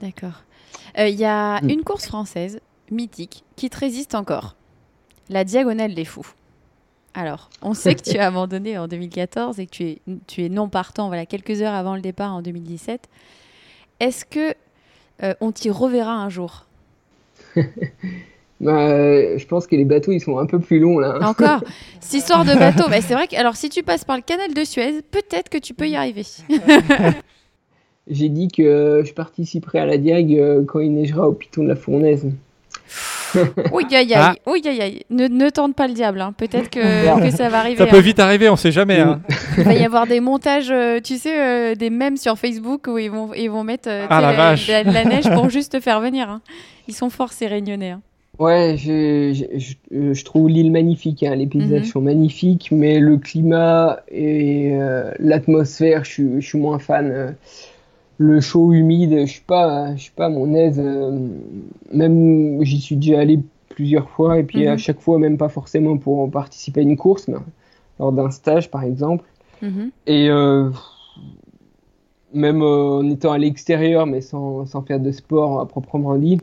D'accord. 0.00 0.42
Il 0.98 1.14
y 1.14 1.24
a 1.24 1.60
mm. 1.60 1.70
une 1.70 1.84
course 1.84 2.06
française 2.06 2.60
mythique 2.90 3.44
qui 3.56 3.70
te 3.70 3.78
résiste 3.78 4.14
encore 4.14 4.56
la 5.28 5.44
diagonale 5.44 5.94
des 5.94 6.04
fous. 6.04 6.26
Alors, 7.14 7.50
on 7.62 7.74
sait 7.74 7.94
que 7.94 8.02
tu 8.02 8.18
as 8.18 8.26
abandonné 8.28 8.78
en 8.78 8.88
2014 8.88 9.60
et 9.60 9.66
que 9.66 9.70
tu 9.70 9.84
es, 9.84 9.98
tu 10.26 10.44
es 10.44 10.48
non 10.48 10.68
partant 10.68 11.08
voilà, 11.08 11.26
quelques 11.26 11.62
heures 11.62 11.74
avant 11.74 11.94
le 11.94 12.00
départ 12.00 12.34
en 12.34 12.42
2017. 12.42 13.08
Est-ce 14.00 14.24
que 14.24 14.54
euh, 15.22 15.34
on 15.40 15.52
t'y 15.52 15.70
reverra 15.70 16.12
un 16.12 16.28
jour? 16.28 16.66
Bah, 18.60 19.36
Je 19.38 19.46
pense 19.46 19.68
que 19.68 19.76
les 19.76 19.84
bateaux, 19.84 20.10
ils 20.10 20.20
sont 20.20 20.36
un 20.38 20.46
peu 20.46 20.58
plus 20.58 20.80
longs 20.80 20.98
là. 20.98 21.16
Encore? 21.22 21.62
Cette 22.00 22.14
histoire 22.14 22.44
de 22.44 22.54
bateau, 22.54 22.88
bah, 22.88 23.00
c'est 23.00 23.14
vrai 23.14 23.28
que 23.28 23.36
alors, 23.36 23.54
si 23.54 23.68
tu 23.68 23.84
passes 23.84 24.04
par 24.04 24.16
le 24.16 24.22
canal 24.22 24.52
de 24.52 24.64
Suez, 24.64 25.00
peut-être 25.02 25.48
que 25.48 25.58
tu 25.58 25.74
peux 25.74 25.88
y 25.88 25.94
arriver. 25.94 26.24
J'ai 28.10 28.28
dit 28.28 28.48
que 28.48 29.02
je 29.04 29.12
participerai 29.12 29.80
à 29.80 29.86
la 29.86 29.98
diag 29.98 30.34
euh, 30.34 30.64
quand 30.64 30.80
il 30.80 30.94
neigera 30.94 31.28
au 31.28 31.32
Piton 31.32 31.62
de 31.62 31.68
la 31.68 31.76
Fournaise. 31.76 32.26
oui, 33.72 33.84
aïe, 33.90 33.96
aïe, 33.96 34.14
ah. 34.16 34.34
oui, 34.46 34.62
aïe, 34.64 34.80
aïe. 34.80 35.02
Ne, 35.10 35.28
ne 35.28 35.50
tente 35.50 35.74
pas 35.74 35.86
le 35.86 35.94
diable, 35.94 36.20
hein. 36.20 36.32
peut-être 36.36 36.70
que, 36.70 36.80
que, 37.30 37.30
ça 37.30 37.48
va 37.48 37.60
arriver. 37.60 37.76
Ça 37.76 37.86
peut 37.86 37.96
hein. 37.96 38.00
vite 38.00 38.18
arriver, 38.18 38.48
on 38.48 38.56
sait 38.56 38.72
jamais. 38.72 39.00
Hein. 39.00 39.20
Il 39.56 39.64
va 39.64 39.74
y 39.74 39.84
avoir 39.84 40.06
des 40.06 40.20
montages, 40.20 40.70
euh, 40.70 41.00
tu 41.02 41.16
sais, 41.16 41.38
euh, 41.38 41.74
des 41.74 41.90
mèmes 41.90 42.16
sur 42.16 42.38
Facebook 42.38 42.86
où 42.88 42.98
ils 42.98 43.10
vont, 43.10 43.32
ils 43.34 43.48
vont 43.48 43.64
mettre 43.64 43.88
euh, 43.88 44.06
ah, 44.08 44.20
la, 44.20 44.82
la, 44.84 45.04
neige 45.04 45.30
pour 45.34 45.50
juste 45.50 45.72
te 45.72 45.80
faire 45.80 46.00
venir. 46.00 46.40
Ils 46.86 46.94
sont 46.94 47.10
forts, 47.10 47.32
ces 47.32 47.46
réunionnais. 47.46 47.96
Ouais, 48.38 48.76
je, 48.78 49.32
je, 49.56 50.12
je, 50.12 50.24
trouve 50.24 50.48
l'île 50.48 50.70
magnifique, 50.70 51.22
les 51.22 51.46
paysages 51.46 51.80
mhm. 51.80 51.86
sont 51.86 52.00
magnifiques, 52.00 52.68
mais 52.70 53.00
le 53.00 53.16
climat 53.16 53.98
et 54.12 54.78
l'atmosphère, 55.18 56.04
je, 56.04 56.38
suis 56.38 56.58
moins 56.58 56.78
fan 56.78 57.34
le 58.18 58.40
chaud 58.40 58.72
humide, 58.72 59.20
je 59.20 59.30
suis 59.30 59.40
pas, 59.40 59.94
je 59.94 60.02
suis 60.02 60.12
pas 60.12 60.26
à 60.26 60.28
mon 60.28 60.52
aise. 60.52 60.80
Euh, 60.84 61.28
même 61.92 62.62
j'y 62.64 62.80
suis 62.80 62.96
déjà 62.96 63.20
allé 63.20 63.38
plusieurs 63.68 64.10
fois 64.10 64.38
et 64.38 64.42
puis 64.42 64.66
à 64.66 64.72
mhm. 64.72 64.78
chaque 64.78 65.00
fois 65.00 65.18
même 65.18 65.38
pas 65.38 65.48
forcément 65.48 65.96
pour 65.96 66.28
participer 66.30 66.80
à 66.80 66.82
une 66.82 66.96
course, 66.96 67.28
mais 67.28 67.36
lors 68.00 68.12
d'un 68.12 68.30
stage 68.30 68.70
par 68.70 68.82
exemple. 68.82 69.24
Mhm. 69.62 69.90
Et 70.08 70.28
euh, 70.28 70.70
même 72.34 72.60
euh, 72.60 72.98
en 72.98 73.08
étant 73.08 73.32
à 73.32 73.38
l'extérieur, 73.38 74.06
mais 74.06 74.20
sans, 74.20 74.66
sans, 74.66 74.82
faire 74.82 74.98
de 74.98 75.12
sport 75.12 75.60
à 75.60 75.66
proprement 75.66 76.16
dit, 76.16 76.38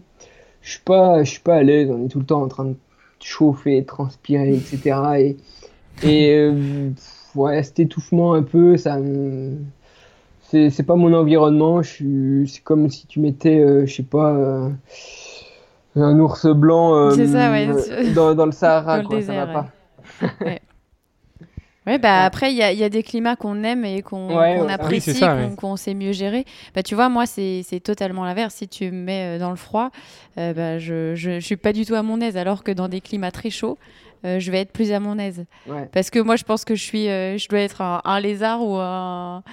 je 0.62 0.72
suis 0.72 0.82
pas, 0.82 1.24
je 1.24 1.30
suis 1.32 1.42
pas 1.42 1.56
à 1.56 1.64
l'aise. 1.64 1.92
On 1.92 2.06
est 2.06 2.08
tout 2.08 2.20
le 2.20 2.26
temps 2.26 2.42
en 2.42 2.48
train 2.48 2.66
de 2.66 2.76
chauffer, 3.20 3.82
de 3.82 3.86
transpirer, 3.86 4.56
etc. 4.56 4.98
Et, 5.20 5.38
et 6.04 6.52
ouais, 7.36 7.64
cet 7.64 7.80
étouffement 7.80 8.34
un 8.34 8.44
peu, 8.44 8.78
ça 8.78 8.98
me 8.98 9.58
c'est 10.50 10.86
pas 10.86 10.96
mon 10.96 11.14
environnement. 11.14 11.82
C'est 11.84 12.64
comme 12.64 12.90
si 12.90 13.08
tu 13.08 13.20
mettais, 13.20 13.60
euh, 13.60 13.86
je 13.86 13.94
sais 13.94 14.04
pas, 14.04 14.32
euh, 14.32 14.70
un 15.96 16.20
ours 16.20 16.46
blanc 16.48 16.96
euh, 16.96 17.10
dans, 18.14 18.46
le 18.46 18.52
Sahara. 18.52 19.02
Dans 19.02 19.22
ça 19.22 19.46
va 19.46 19.48
pas. 19.48 19.68
Ouais. 21.88 22.00
bah 22.00 22.24
après, 22.24 22.52
il 22.52 22.56
y, 22.56 22.78
y, 22.78 22.84
a 22.84 22.90
des 22.90 23.04
climats 23.04 23.36
qu'on 23.36 23.64
aime 23.64 23.86
et 23.86 24.02
qu'on 24.02 24.30
apprécie, 24.68 25.24
qu'on 25.58 25.76
sait 25.76 25.94
mieux 25.94 26.14
gérer. 26.14 26.46
Bah, 26.74 26.82
tu 26.84 26.96
vois, 26.96 27.10
moi, 27.10 27.26
c'est 27.26 27.82
totalement 27.84 28.26
l'inverse. 28.26 28.56
Si 28.56 28.68
tu 28.68 28.92
me 28.92 29.04
mets 29.04 29.40
dans 29.40 29.52
le 29.52 29.56
froid, 29.56 29.90
bah, 30.36 30.80
je, 30.80 31.16
je, 31.16 31.40
je, 31.40 31.46
suis 31.46 31.58
pas 31.58 31.74
du 31.74 31.86
tout 31.86 31.96
à 31.96 32.02
mon 32.04 32.22
aise, 32.22 32.38
alors 32.38 32.64
que 32.64 32.72
dans 32.72 32.88
des 32.88 33.02
climats 33.02 33.32
très 33.32 33.50
chauds, 33.50 33.78
euh, 34.26 34.40
je 34.40 34.52
vais 34.52 34.62
être 34.62 34.72
plus 34.72 34.92
à 34.92 35.00
mon 35.00 35.20
aise. 35.20 35.46
Parce 35.92 36.10
que 36.10 36.20
moi, 36.20 36.36
je 36.36 36.44
pense 36.44 36.66
que 36.66 36.74
je 36.74 36.82
suis, 36.84 37.08
euh, 37.10 37.38
je 37.38 37.48
dois 37.48 37.60
être 37.60 37.82
un, 37.82 38.20
lézard 38.20 38.62
ou 38.62 38.76
un, 38.80 39.44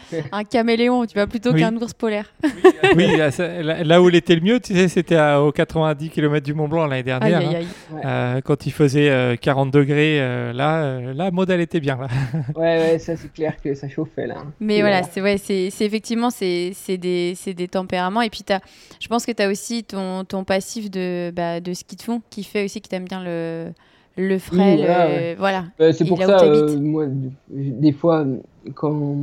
caméléon, 0.48 1.04
tu 1.04 1.14
vois, 1.14 1.26
plutôt 1.26 1.52
qu'un 1.52 1.76
ours 1.76 1.92
polaire. 1.92 2.32
oui, 2.96 3.06
là, 3.16 4.00
où 4.00 4.08
il 4.08 4.14
était 4.14 4.34
le 4.34 4.40
mieux, 4.40 4.60
tu 4.60 4.74
sais, 4.74 4.88
c'était 4.88 5.20
aux 5.34 5.52
90 5.52 6.10
km 6.10 6.44
du 6.44 6.54
Mont 6.54 6.68
Blanc 6.68 6.86
l'année 6.86 7.02
dernière. 7.02 7.40
Hein. 7.40 7.96
Euh, 8.04 8.40
quand 8.40 8.66
il 8.66 8.72
faisait 8.72 9.36
40 9.40 9.70
degrés, 9.70 10.18
là, 10.52 11.00
là, 11.00 11.30
modèle 11.30 11.60
était 11.60 11.80
bien. 11.80 11.98
Là. 11.98 12.08
ouais, 12.56 12.78
ouais, 12.78 12.98
ça 12.98 13.16
c'est 13.16 13.32
clair 13.32 13.54
que 13.62 13.74
ça 13.74 13.88
chauffait 13.88 14.26
là. 14.26 14.36
Mais 14.60 14.80
voilà, 14.80 15.02
c'est 15.02 15.20
ouais, 15.20 15.36
c'est 15.38 15.70
effectivement 15.80 16.30
c'est 16.30 16.72
des, 16.88 17.36
des 17.46 17.68
tempéraments. 17.68 18.22
Et 18.22 18.30
puis 18.30 18.44
as, 18.50 18.60
je 19.00 19.08
pense 19.08 19.26
que 19.26 19.32
tu 19.32 19.42
as 19.42 19.48
aussi 19.48 19.84
ton, 19.84 20.24
ton 20.24 20.44
passif 20.44 20.90
de, 20.90 21.30
bah, 21.34 21.60
de 21.60 21.74
ski 21.74 21.96
de 21.96 22.02
fond 22.02 22.22
qui 22.30 22.44
fait 22.44 22.64
aussi 22.64 22.80
que 22.80 22.88
tu 22.88 22.94
aimes 22.94 23.04
bien 23.04 23.22
le 23.22 23.72
le 24.16 24.38
frais, 24.38 25.34
voilà. 25.38 25.64
Bah, 25.78 25.92
c'est 25.92 26.04
pour 26.04 26.20
ça, 26.22 26.42
euh, 26.42 26.78
moi, 26.78 27.06
des 27.48 27.92
fois, 27.92 28.26
quand 28.74 29.16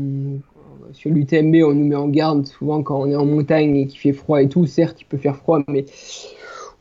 sur 0.94 1.12
l'UTMB, 1.12 1.56
on 1.64 1.74
nous 1.74 1.86
met 1.86 1.96
en 1.96 2.08
garde, 2.08 2.46
souvent 2.46 2.82
quand 2.82 3.00
on 3.02 3.10
est 3.10 3.16
en 3.16 3.26
montagne 3.26 3.76
et 3.76 3.88
qu'il 3.88 4.00
fait 4.00 4.14
froid 4.14 4.42
et 4.42 4.50
tout, 4.50 4.66
certes, 4.66 5.02
il 5.02 5.06
peut 5.06 5.18
faire 5.18 5.36
froid, 5.36 5.60
mais 5.68 5.86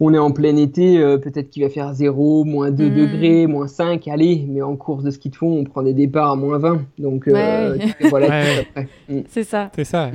on 0.01 0.15
est 0.15 0.19
en 0.19 0.31
plein 0.31 0.57
été, 0.57 0.99
euh, 0.99 1.19
peut-être 1.19 1.51
qu'il 1.51 1.63
va 1.65 1.69
faire 1.69 1.93
0, 1.93 2.45
moins 2.45 2.71
2 2.71 2.89
hmm. 2.89 2.95
degrés, 2.95 3.47
moins 3.47 3.67
5, 3.67 4.07
allez, 4.09 4.47
mais 4.49 4.63
en 4.63 4.77
course 4.77 5.03
de 5.03 5.11
ski 5.11 5.29
de 5.29 5.37
fond, 5.37 5.59
on 5.59 5.65
prend 5.65 5.83
des 5.83 5.95
départs 5.95 6.33
à 6.33 6.37
moins 6.37 6.59
20. 6.59 6.83
Donc 6.99 7.29
euh, 7.29 7.77
voilà, 8.09 8.45
hmm. 9.09 9.21
c'est 9.29 9.45
ça. 9.45 9.71
C'est 9.75 9.85
ça. 9.85 10.11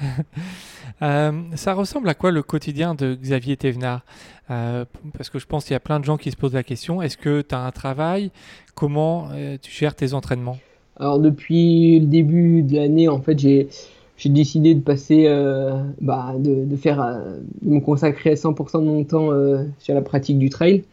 Hmm. 1.02 1.56
ça 1.56 1.74
ressemble 1.74 2.08
à 2.08 2.14
quoi 2.14 2.30
le 2.30 2.44
quotidien 2.44 2.94
de 2.94 3.16
Xavier 3.16 3.56
Thévenard? 3.56 4.02
Euh, 4.50 4.84
parce 5.16 5.30
que 5.30 5.40
je 5.40 5.46
pense 5.46 5.64
qu'il 5.64 5.72
y 5.72 5.76
a 5.76 5.80
plein 5.80 5.98
de 5.98 6.04
gens 6.04 6.16
qui 6.16 6.30
se 6.30 6.36
posent 6.36 6.54
la 6.54 6.62
question, 6.62 7.02
est-ce 7.02 7.16
que 7.16 7.42
tu 7.42 7.54
as 7.56 7.58
un 7.58 7.72
travail? 7.72 8.30
Comment 8.76 9.26
euh, 9.32 9.56
tu 9.60 9.72
gères 9.72 9.96
tes 9.96 10.14
entraînements? 10.14 10.58
Alors 11.00 11.18
depuis 11.18 11.98
le 11.98 12.06
début 12.06 12.62
de 12.62 12.76
l'année, 12.76 13.08
en 13.08 13.20
fait, 13.20 13.36
j'ai 13.36 13.68
décidé 14.26 14.76
de 14.76 14.80
passer, 14.80 15.24
euh, 15.26 15.82
bah, 16.00 16.34
de, 16.38 16.76
faire, 16.76 17.20
de 17.62 17.68
me 17.68 17.80
consacrer 17.80 18.30
à 18.30 18.34
100% 18.34 18.80
de 18.80 18.86
mon 18.86 19.02
temps 19.02 19.30
sur 19.80 19.94
la 19.94 20.02
pratique 20.02 20.38
du 20.38 20.50
trail. 20.50 20.84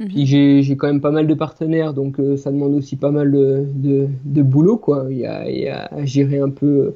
Mhm. 0.00 0.08
Puis 0.08 0.26
j'ai 0.26 0.76
quand 0.76 0.88
même 0.88 1.00
pas 1.00 1.12
mal 1.12 1.28
de 1.28 1.34
partenaires, 1.34 1.94
donc 1.94 2.16
ça 2.36 2.50
demande 2.50 2.74
aussi 2.74 2.96
pas 2.96 3.12
mal 3.12 3.30
de, 3.30 4.08
de, 4.24 4.42
boulot, 4.42 4.78
quoi. 4.78 5.06
Il 5.10 5.18
y, 5.18 5.26
a, 5.26 5.48
il 5.48 5.60
y 5.60 5.68
a 5.68 5.84
à 5.84 6.04
gérer 6.04 6.40
un 6.40 6.50
peu 6.50 6.94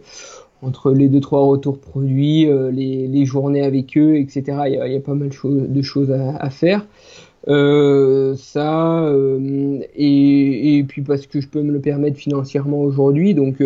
entre 0.66 0.92
les 0.92 1.08
deux 1.08 1.20
trois 1.20 1.44
retours 1.44 1.78
produits, 1.78 2.46
euh, 2.46 2.70
les, 2.70 3.06
les, 3.06 3.24
journées 3.24 3.62
avec 3.62 3.96
eux, 3.96 4.16
etc. 4.16 4.42
Il 4.66 4.74
y 4.74 4.78
a, 4.78 4.88
il 4.88 4.92
y 4.92 4.96
a 4.96 5.00
pas 5.00 5.14
mal 5.14 5.30
de 5.30 5.82
choses 5.82 6.10
à, 6.10 6.36
à 6.36 6.50
faire. 6.50 6.84
Euh, 7.48 8.34
ça 8.34 9.04
euh, 9.04 9.78
et, 9.94 10.78
et, 10.78 10.84
puis 10.84 11.02
parce 11.02 11.28
que 11.28 11.40
je 11.40 11.46
peux 11.46 11.62
me 11.62 11.72
le 11.72 11.80
permettre 11.80 12.18
financièrement 12.18 12.80
aujourd'hui, 12.80 13.34
donc 13.34 13.62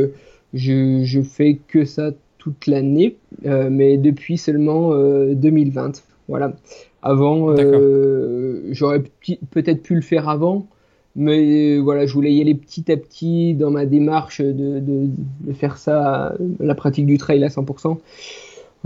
je, 0.53 1.03
je 1.03 1.23
fais 1.23 1.59
que 1.67 1.87
ça 1.87 2.11
toute 2.37 2.67
l'année, 2.67 3.17
mais 3.45 3.99
depuis 3.99 4.39
seulement 4.39 4.95
2020. 5.35 6.03
Voilà. 6.29 6.55
Avant, 7.03 7.55
j'aurais 8.71 9.03
peut-être 9.51 9.83
pu 9.83 9.95
le 9.95 10.01
faire 10.01 10.29
avant, 10.29 10.67
mais 11.17 11.77
euh, 11.77 11.79
voilà, 11.79 12.07
je 12.07 12.13
voulais 12.15 12.33
y 12.33 12.41
aller 12.41 12.55
petit 12.55 12.91
à 12.91 12.97
petit 12.97 13.55
dans 13.55 13.71
ma 13.71 13.87
démarche 13.87 14.41
de, 14.41 14.79
de, 14.81 15.09
de 15.41 15.53
faire 15.53 15.77
ça, 15.77 16.35
la 16.59 16.75
pratique 16.75 17.07
du 17.07 17.19
trail 17.19 17.43
à 17.45 17.49
100%. 17.49 17.99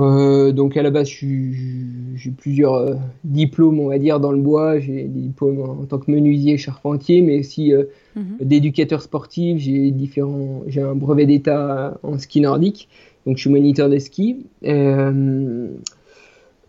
Euh, 0.01 0.51
donc 0.53 0.77
à 0.77 0.83
la 0.83 0.91
base, 0.91 1.09
j'ai 1.09 2.31
plusieurs 2.37 2.75
euh, 2.75 2.95
diplômes, 3.23 3.79
on 3.79 3.89
va 3.89 3.99
dire, 3.99 4.19
dans 4.21 4.33
le 4.33 4.41
bois. 4.41 4.81
J'ai 4.81 5.05
des 5.05 5.21
diplômes 5.21 5.61
en, 5.61 5.85
tant 5.85 5.99
que 5.99 6.11
menuisier, 6.11 6.57
charpentier, 6.57 7.23
mais 7.23 7.39
aussi 7.41 7.73
euh, 7.73 7.85
mhm. 8.17 8.39
d'éducateur 8.41 9.03
sportif. 9.03 9.59
J'ai 9.59 9.91
différents, 9.91 10.63
j'ai 10.67 10.83
un 10.83 10.95
brevet 10.95 11.27
d'état 11.27 11.99
en 12.03 12.19
ski 12.19 12.41
nordique, 12.41 12.89
donc 13.27 13.37
je 13.37 13.43
suis 13.43 13.51
moniteur 13.51 13.89
de 13.89 13.99
ski. 13.99 14.47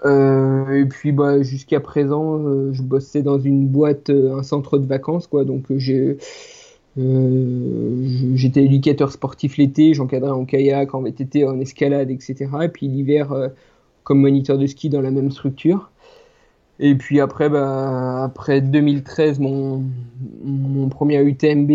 Euh, 0.05 0.81
et 0.81 0.85
puis 0.85 1.11
bah, 1.11 1.41
jusqu'à 1.41 1.79
présent, 1.79 2.37
euh, 2.39 2.71
je 2.73 2.81
bossais 2.83 3.23
dans 3.23 3.39
une 3.39 3.67
boîte, 3.67 4.09
euh, 4.11 4.37
un 4.37 4.43
centre 4.43 4.77
de 4.77 4.85
vacances, 4.85 5.27
quoi. 5.27 5.45
Donc 5.45 5.65
j'ai 5.77 6.17
j'étais 8.35 8.63
éducateur 8.63 9.11
sportif 9.11 9.57
l'été, 9.57 9.93
j'encadrais 9.93 10.31
en 10.31 10.45
kayak, 10.45 10.93
en 10.95 11.01
VTT, 11.01 11.45
en 11.45 11.59
escalade, 11.59 12.09
etc. 12.09 12.47
Et 12.63 12.69
puis 12.69 12.87
l'hiver, 12.87 13.33
comme 14.03 14.21
moniteur 14.21 14.57
de 14.57 14.65
ski 14.67 14.89
dans 14.89 15.01
la 15.01 15.11
même 15.11 15.29
structure. 15.31 15.91
Et 16.79 16.95
puis 16.95 17.19
après, 17.19 17.49
bah, 17.49 18.23
après 18.23 18.61
2013, 18.61 19.39
mon, 19.39 19.83
mon 20.45 20.89
premier 20.89 21.21
UTMB, 21.21 21.71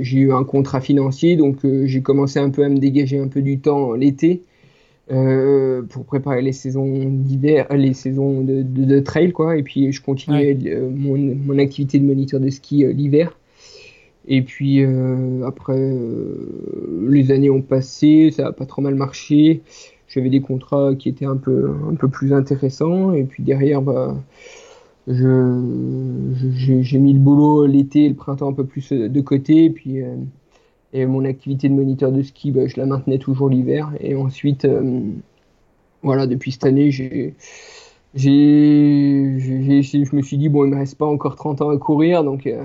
j'ai 0.00 0.18
eu 0.18 0.32
un 0.32 0.44
contrat 0.44 0.80
financier, 0.80 1.36
donc 1.36 1.58
j'ai 1.84 2.02
commencé 2.02 2.38
un 2.38 2.50
peu 2.50 2.64
à 2.64 2.68
me 2.68 2.78
dégager 2.78 3.18
un 3.18 3.28
peu 3.28 3.42
du 3.42 3.60
temps 3.60 3.94
l'été 3.94 4.42
euh, 5.10 5.82
pour 5.82 6.04
préparer 6.04 6.42
les 6.42 6.52
saisons 6.52 7.08
d'hiver, 7.10 7.66
les 7.74 7.94
saisons 7.94 8.42
de, 8.42 8.62
de, 8.62 9.00
trail, 9.00 9.32
quoi. 9.32 9.56
Et 9.56 9.62
puis 9.62 9.92
je 9.92 10.02
continuais 10.02 10.56
mon, 10.94 11.16
mon, 11.16 11.58
activité 11.58 11.98
de 11.98 12.04
moniteur 12.04 12.40
de 12.40 12.48
ski 12.50 12.84
l'hiver. 12.92 13.36
Et 14.28 14.42
puis 14.42 14.84
après, 15.44 15.92
les 17.08 17.32
années 17.32 17.50
ont 17.50 17.62
passé, 17.62 18.30
ça 18.30 18.48
a 18.48 18.52
pas 18.52 18.66
trop 18.66 18.82
mal 18.82 18.94
marché. 18.94 19.62
J'avais 20.06 20.30
des 20.30 20.40
contrats 20.40 20.94
qui 20.94 21.08
étaient 21.08 21.26
un 21.26 21.36
peu, 21.36 21.70
un 21.90 21.94
peu 21.94 22.08
plus 22.08 22.32
intéressants. 22.32 23.12
Et 23.12 23.24
puis 23.24 23.42
derrière, 23.42 23.82
bah, 23.82 24.16
j'ai 25.08 26.98
mis 26.98 27.12
le 27.14 27.18
boulot 27.18 27.66
l'été 27.66 28.04
et 28.04 28.08
le 28.08 28.14
printemps 28.14 28.50
un 28.50 28.52
peu 28.52 28.64
plus 28.64 28.92
de 28.92 29.20
côté. 29.20 29.64
Et 29.64 29.70
puis 29.70 30.02
et 30.92 31.06
mon 31.06 31.24
activité 31.24 31.68
de 31.68 31.74
moniteur 31.74 32.12
de 32.12 32.22
ski, 32.22 32.50
bah, 32.50 32.66
je 32.66 32.76
la 32.76 32.86
maintenais 32.86 33.18
toujours 33.18 33.48
l'hiver. 33.48 33.92
Et 34.00 34.14
ensuite, 34.14 34.64
euh, 34.64 35.02
voilà, 36.02 36.26
depuis 36.26 36.52
cette 36.52 36.64
année, 36.64 36.90
j'ai, 36.90 37.34
j'ai, 38.14 39.38
je 39.38 40.16
me 40.16 40.22
suis 40.22 40.38
dit, 40.38 40.48
bon, 40.48 40.64
il 40.64 40.70
me 40.70 40.76
reste 40.76 40.98
pas 40.98 41.06
encore 41.06 41.36
30 41.36 41.62
ans 41.62 41.70
à 41.70 41.78
courir, 41.78 42.24
donc 42.24 42.46
euh, 42.46 42.64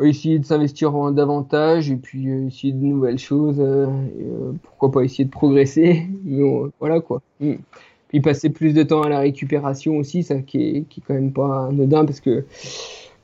essayer 0.00 0.38
de 0.38 0.44
s'investir 0.44 0.94
en 0.94 1.10
davantage 1.10 1.90
et 1.90 1.96
puis 1.96 2.28
euh, 2.28 2.46
essayer 2.48 2.72
de 2.72 2.84
nouvelles 2.84 3.18
choses. 3.18 3.60
Euh, 3.60 3.86
pourquoi 4.62 4.90
pas 4.90 5.04
essayer 5.04 5.24
de 5.24 5.30
progresser. 5.30 6.06
Mais 6.24 6.42
voilà 6.80 7.00
quoi. 7.00 7.22
Mm. 7.40 7.54
Puis 8.08 8.20
passer 8.20 8.50
plus 8.50 8.74
de 8.74 8.82
temps 8.82 9.02
à 9.02 9.08
la 9.08 9.20
récupération 9.20 9.96
aussi, 9.96 10.22
ça 10.22 10.40
qui 10.40 10.62
est, 10.62 10.82
qui 10.88 11.00
est 11.00 11.02
quand 11.06 11.14
même 11.14 11.32
pas 11.32 11.68
anodin 11.68 12.04
parce 12.04 12.20
que 12.20 12.44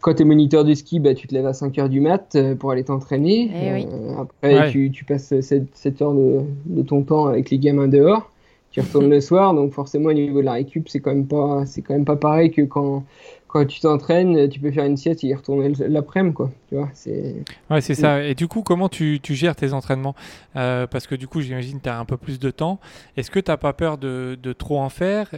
quand 0.01 0.15
tu 0.15 0.23
es 0.23 0.25
moniteur 0.25 0.65
de 0.65 0.75
ski, 0.75 1.01
bah, 1.01 1.15
tu 1.15 1.27
te 1.27 1.35
lèves 1.35 1.47
à 1.47 1.53
5 1.53 1.77
heures 1.79 1.89
du 1.89 2.01
mat 2.01 2.35
euh, 2.35 2.55
pour 2.55 2.71
aller 2.71 2.85
t'entraîner. 2.85 3.51
Eh 3.53 3.87
euh, 3.87 4.23
après, 4.23 4.71
tu, 4.71 4.91
tu, 4.91 5.05
passes 5.05 5.35
7, 5.41 6.03
heures 6.03 6.15
de, 6.15 6.43
de, 6.67 6.83
ton 6.83 7.03
temps 7.03 7.27
avec 7.27 7.51
les 7.51 7.59
gamins 7.59 7.89
dehors. 7.89 8.31
Tu 8.71 8.81
retournes 8.81 9.11
le 9.11 9.21
soir, 9.21 9.55
donc 9.55 9.73
forcément 9.73 10.11
au 10.11 10.13
niveau 10.13 10.41
de 10.41 10.45
la 10.45 10.53
récup, 10.53 10.89
c'est 10.89 11.01
quand 11.01 11.11
même 11.11 11.27
pas, 11.27 11.65
c'est 11.67 11.83
quand 11.83 11.95
même 11.95 12.05
pas 12.05 12.17
pareil 12.17 12.53
que 12.53 12.63
quand, 12.63 13.05
quand 13.49 13.67
tu 13.67 13.81
t'entraînes, 13.81 14.49
tu 14.49 14.61
peux 14.61 14.71
faire 14.71 14.85
une 14.85 14.97
sieste 14.97 15.25
et 15.25 15.29
y 15.29 15.35
retourner 15.35 15.73
l'après-midi, 15.89 16.35
quoi. 16.35 16.51
Tu 16.69 16.77
vois, 16.77 16.91
c'est. 16.93 17.43
Ouais, 17.69 17.81
c'est 17.81 17.95
ça. 17.95 18.23
Et 18.23 18.35
du 18.35 18.47
coup, 18.47 18.63
comment 18.63 18.89
tu, 18.89 19.19
tu 19.21 19.35
gères 19.35 19.57
tes 19.57 19.73
entraînements? 19.73 20.15
Euh, 20.55 20.87
Parce 20.87 21.09
que 21.09 21.17
du 21.17 21.27
coup, 21.27 21.41
j'imagine 21.41 21.79
que 21.79 21.85
tu 21.85 21.89
as 21.89 21.99
un 21.99 22.05
peu 22.05 22.19
plus 22.19 22.39
de 22.39 22.51
temps. 22.51 22.79
Est-ce 23.17 23.33
que 23.33 23.41
tu 23.41 23.51
n'as 23.51 23.57
pas 23.57 23.73
peur 23.73 23.99
de, 23.99 24.39
de, 24.41 24.53
trop 24.53 24.79
en 24.79 24.91
faire? 24.91 25.31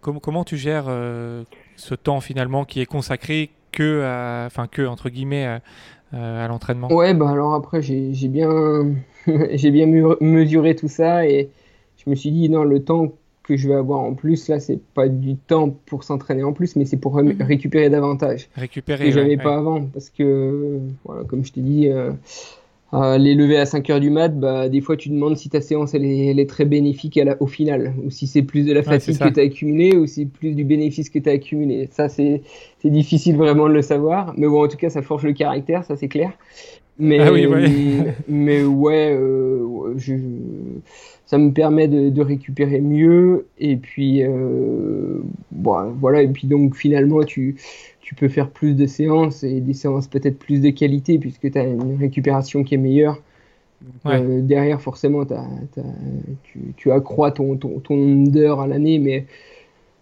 Comment 0.00 0.42
tu 0.42 0.56
gères 0.56 0.86
ce 1.76 1.94
temps 1.94 2.20
finalement 2.20 2.64
qui 2.64 2.80
est 2.80 2.86
consacré 2.86 3.50
que, 3.72 4.46
enfin 4.46 4.66
que 4.66 4.86
entre 4.86 5.10
guillemets, 5.10 5.60
à, 6.12 6.48
l'entraînement 6.48 6.92
Ouais, 6.92 7.14
bah 7.14 7.30
alors 7.30 7.54
après 7.54 7.82
j'ai 7.82 8.28
bien, 8.28 8.94
j'ai 9.52 9.70
bien 9.70 9.86
mesuré 10.20 10.74
tout 10.76 10.88
ça 10.88 11.26
et 11.26 11.50
je 11.96 12.10
me 12.10 12.14
suis 12.14 12.30
dit 12.30 12.48
non, 12.48 12.64
le 12.64 12.82
temps 12.82 13.12
que 13.42 13.56
je 13.56 13.68
vais 13.68 13.74
avoir 13.74 14.00
en 14.00 14.14
plus 14.14 14.48
là, 14.48 14.60
c'est 14.60 14.80
pas 14.94 15.08
du 15.08 15.36
temps 15.36 15.70
pour 15.86 16.04
s'entraîner 16.04 16.44
en 16.44 16.52
plus, 16.52 16.76
mais 16.76 16.84
c'est 16.84 16.96
pour 16.96 17.20
mhm. 17.20 17.42
récupérer 17.42 17.90
davantage. 17.90 18.48
Récupérer. 18.54 19.06
Que 19.06 19.10
j'avais 19.10 19.36
pas 19.36 19.56
avant 19.56 19.84
parce 19.84 20.10
que 20.10 20.78
voilà, 21.04 21.24
comme 21.24 21.44
je 21.44 21.52
t'ai 21.52 21.60
dit. 21.60 21.88
Euh, 21.88 22.12
les 22.92 23.34
lever 23.34 23.56
à 23.56 23.66
5 23.66 23.88
heures 23.90 24.00
du 24.00 24.10
mat, 24.10 24.38
bah, 24.38 24.68
des 24.68 24.80
fois 24.80 24.96
tu 24.96 25.10
demandes 25.10 25.36
si 25.36 25.48
ta 25.48 25.60
séance 25.60 25.94
elle 25.94 26.04
est, 26.04 26.48
très 26.48 26.64
bénéfique 26.64 27.16
à 27.18 27.24
la, 27.24 27.40
au 27.40 27.46
final, 27.46 27.94
ou 28.04 28.10
si 28.10 28.26
c'est 28.26 28.42
plus 28.42 28.66
de 28.66 28.72
la 28.72 28.82
fatigue 28.82 29.18
que 29.18 29.28
tu 29.28 29.40
as 29.40 29.44
accumulé, 29.44 29.96
ou 29.96 30.06
si 30.06 30.22
c'est 30.22 30.26
plus 30.26 30.54
du 30.54 30.64
bénéfice 30.64 31.08
que 31.08 31.18
tu 31.18 31.28
as 31.28 31.32
accumulé. 31.32 31.88
Ça, 31.92 32.08
c'est 32.08 32.42
difficile 32.84 33.36
vraiment 33.36 33.68
de 33.68 33.74
le 33.74 33.82
savoir, 33.82 34.34
mais 34.36 34.48
bon, 34.48 34.64
en 34.64 34.68
tout 34.68 34.76
cas, 34.76 34.90
ça 34.90 35.02
forge 35.02 35.24
le 35.24 35.32
caractère, 35.32 35.84
ça 35.84 35.96
c'est 35.96 36.08
clair. 36.08 36.32
Mais, 36.98 37.18
ah 37.20 37.32
oui, 37.32 37.46
ouais. 37.46 37.64
mais 38.28 38.62
ouais, 38.62 39.16
euh, 39.18 39.94
je, 39.96 40.14
ça 41.24 41.38
me 41.38 41.50
permet 41.52 41.88
de, 41.88 42.10
de, 42.10 42.22
récupérer 42.22 42.80
mieux, 42.80 43.46
et 43.58 43.76
puis, 43.76 44.22
euh, 44.22 45.20
bon, 45.50 45.92
voilà, 45.98 46.22
et 46.22 46.28
puis 46.28 46.46
donc 46.46 46.76
finalement, 46.76 47.22
tu 47.22 47.56
tu 48.10 48.16
peux 48.16 48.28
faire 48.28 48.50
plus 48.50 48.74
de 48.74 48.86
séances 48.86 49.44
et 49.44 49.60
des 49.60 49.72
séances 49.72 50.08
peut-être 50.08 50.36
plus 50.36 50.60
de 50.60 50.70
qualité 50.70 51.20
puisque 51.20 51.48
tu 51.48 51.56
as 51.56 51.62
une 51.62 51.96
récupération 51.96 52.64
qui 52.64 52.74
est 52.74 52.76
meilleure. 52.76 53.22
Euh, 54.04 54.40
derrière, 54.42 54.80
forcément, 54.80 55.24
tu, 56.42 56.58
tu, 56.76 56.90
accrois 56.90 57.30
ton, 57.30 57.56
ton, 57.56 57.78
ton 57.78 57.96
nombre 57.96 58.32
d'heures 58.32 58.60
à 58.60 58.66
l'année, 58.66 58.98
mais, 58.98 59.26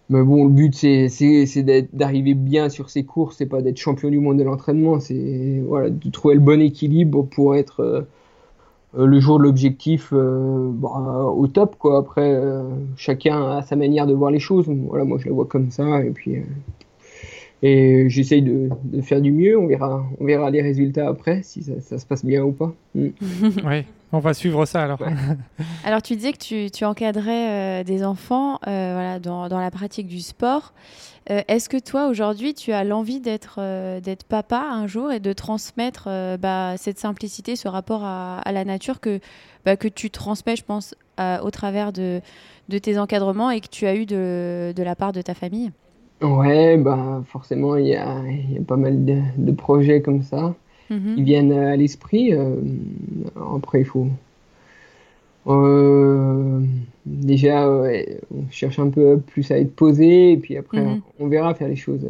mais 0.08 0.22
bon, 0.22 0.44
le 0.44 0.50
but, 0.50 0.74
c'est 0.74 1.86
d'arriver 1.92 2.32
bien 2.32 2.70
sur 2.70 2.88
ces 2.88 3.04
courses, 3.04 3.36
c'est 3.36 3.46
pas 3.46 3.60
d'être 3.60 3.76
champion 3.76 4.08
du 4.08 4.20
monde 4.20 4.38
de 4.38 4.44
l'entraînement, 4.44 5.00
c'est 5.00 5.62
voilà, 5.66 5.90
de 5.90 6.10
trouver 6.10 6.34
le 6.34 6.40
bon 6.40 6.62
équilibre 6.62 7.24
pour 7.24 7.56
être 7.56 8.08
euh, 8.96 9.06
le 9.06 9.20
jour 9.20 9.36
de 9.36 9.42
l'objectif 9.42 10.14
euh, 10.14 10.70
bah, 10.72 11.30
au 11.36 11.46
top. 11.46 11.76
Quoi. 11.78 11.98
Après, 11.98 12.40
chacun 12.96 13.50
a 13.50 13.60
sa 13.60 13.76
manière 13.76 14.06
de 14.06 14.14
voir 14.14 14.30
les 14.30 14.40
choses. 14.40 14.64
Voilà, 14.66 15.04
moi, 15.04 15.18
je 15.20 15.26
la 15.26 15.34
vois 15.34 15.44
comme 15.44 15.70
ça, 15.70 16.02
et 16.02 16.10
puis 16.10 16.36
et 17.62 18.08
j'essaye 18.08 18.42
de, 18.42 18.68
de, 18.84 19.00
faire 19.02 19.20
du 19.20 19.32
mieux. 19.32 19.58
On 19.58 19.66
verra, 19.66 20.04
on 20.20 20.24
verra 20.24 20.50
les 20.50 20.62
résultats 20.62 21.08
après, 21.08 21.42
si 21.42 21.62
ça, 21.62 21.80
ça 21.80 21.98
se 21.98 22.06
passe 22.06 22.24
bien 22.24 22.42
ou 22.44 22.52
pas. 22.52 22.72
Mm. 22.94 23.08
oui, 23.66 23.84
on 24.12 24.20
va 24.20 24.32
suivre 24.32 24.64
ça 24.64 24.82
alors. 24.82 25.00
alors, 25.84 26.02
tu 26.02 26.14
disais 26.14 26.32
que 26.32 26.38
tu, 26.38 26.70
tu 26.70 26.84
encadrais 26.84 27.80
euh, 27.80 27.84
des 27.84 28.04
enfants 28.04 28.58
euh, 28.66 28.92
voilà, 28.94 29.18
dans, 29.18 29.48
dans, 29.48 29.60
la 29.60 29.70
pratique 29.70 30.06
du 30.06 30.20
sport. 30.20 30.72
Euh, 31.30 31.42
est-ce 31.48 31.68
que 31.68 31.78
toi, 31.78 32.06
aujourd'hui, 32.06 32.54
tu 32.54 32.72
as 32.72 32.84
l'envie 32.84 33.20
d'être 33.20 33.60
d'être 34.00 34.24
papa 34.24 34.60
un 34.60 34.86
jour 34.86 35.12
et 35.12 35.20
de 35.20 35.32
transmettre 35.32 36.08
bah, 36.38 36.76
cette 36.76 36.98
simplicité, 36.98 37.56
ce 37.56 37.68
rapport 37.68 38.04
à, 38.04 38.38
à 38.38 38.52
la 38.52 38.64
nature 38.64 39.00
que, 39.00 39.20
bah, 39.64 39.76
que 39.76 39.88
tu 39.88 40.10
transmets, 40.10 40.56
je 40.56 40.64
pense, 40.64 40.94
au 41.18 41.50
travers 41.50 41.92
de, 41.92 42.20
de 42.68 42.78
tes 42.78 42.98
encadrements 42.98 43.50
et 43.50 43.60
que 43.60 43.68
tu 43.68 43.86
as 43.86 43.96
eu 43.96 44.06
de, 44.06 44.72
de 44.74 44.82
la 44.82 44.94
part 44.94 45.12
de 45.12 45.20
ta 45.20 45.34
famille? 45.34 45.72
Ouais, 46.20 46.76
bah 46.76 47.22
forcément, 47.26 47.76
il 47.76 47.86
y 47.86 47.94
a, 47.94 48.20
y 48.26 48.58
a, 48.58 48.62
pas 48.66 48.76
mal 48.76 49.04
de, 49.04 49.20
de, 49.36 49.52
projets 49.52 50.02
comme 50.02 50.22
ça 50.22 50.54
mhm. 50.90 51.14
qui 51.14 51.22
viennent 51.22 51.52
à 51.52 51.76
l'esprit. 51.76 52.34
Euh, 52.34 52.56
après, 53.56 53.80
il 53.80 53.84
faut. 53.84 54.08
Euh, 55.46 56.60
déjà, 57.06 57.70
on 57.70 58.50
cherche 58.50 58.80
un 58.80 58.90
peu 58.90 59.18
plus 59.18 59.50
à 59.52 59.58
être 59.58 59.74
posé, 59.74 60.32
et 60.32 60.36
puis 60.36 60.56
après, 60.56 60.84
mhm. 60.84 61.00
on 61.20 61.28
verra 61.28 61.54
faire 61.54 61.68
les 61.68 61.76
choses 61.76 62.06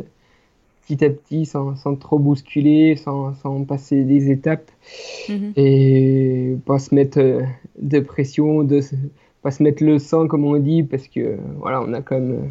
petit 0.87 1.05
à 1.05 1.11
petit, 1.11 1.45
sans, 1.45 1.77
sans 1.77 1.95
trop 1.95 2.19
bousculer, 2.19 2.97
sans, 2.97 3.35
sans, 3.35 3.63
passer 3.65 4.05
des 4.05 4.31
étapes, 4.31 4.71
mhm. 5.29 5.53
et 5.57 6.57
pas 6.65 6.79
se 6.79 6.95
mettre 6.95 7.43
de 7.79 8.01
pression, 8.01 8.65
de 8.65 8.81
pas 9.43 9.51
se 9.51 9.63
mettre 9.63 9.85
le 9.85 9.99
sang, 9.99 10.27
comme 10.29 10.47
on 10.47 10.57
dit, 10.57 10.83
parce 10.83 11.09
que 11.09 11.37
voilà, 11.59 11.83
on 11.83 11.93
a 11.93 12.01
quand 12.01 12.19
même 12.19 12.49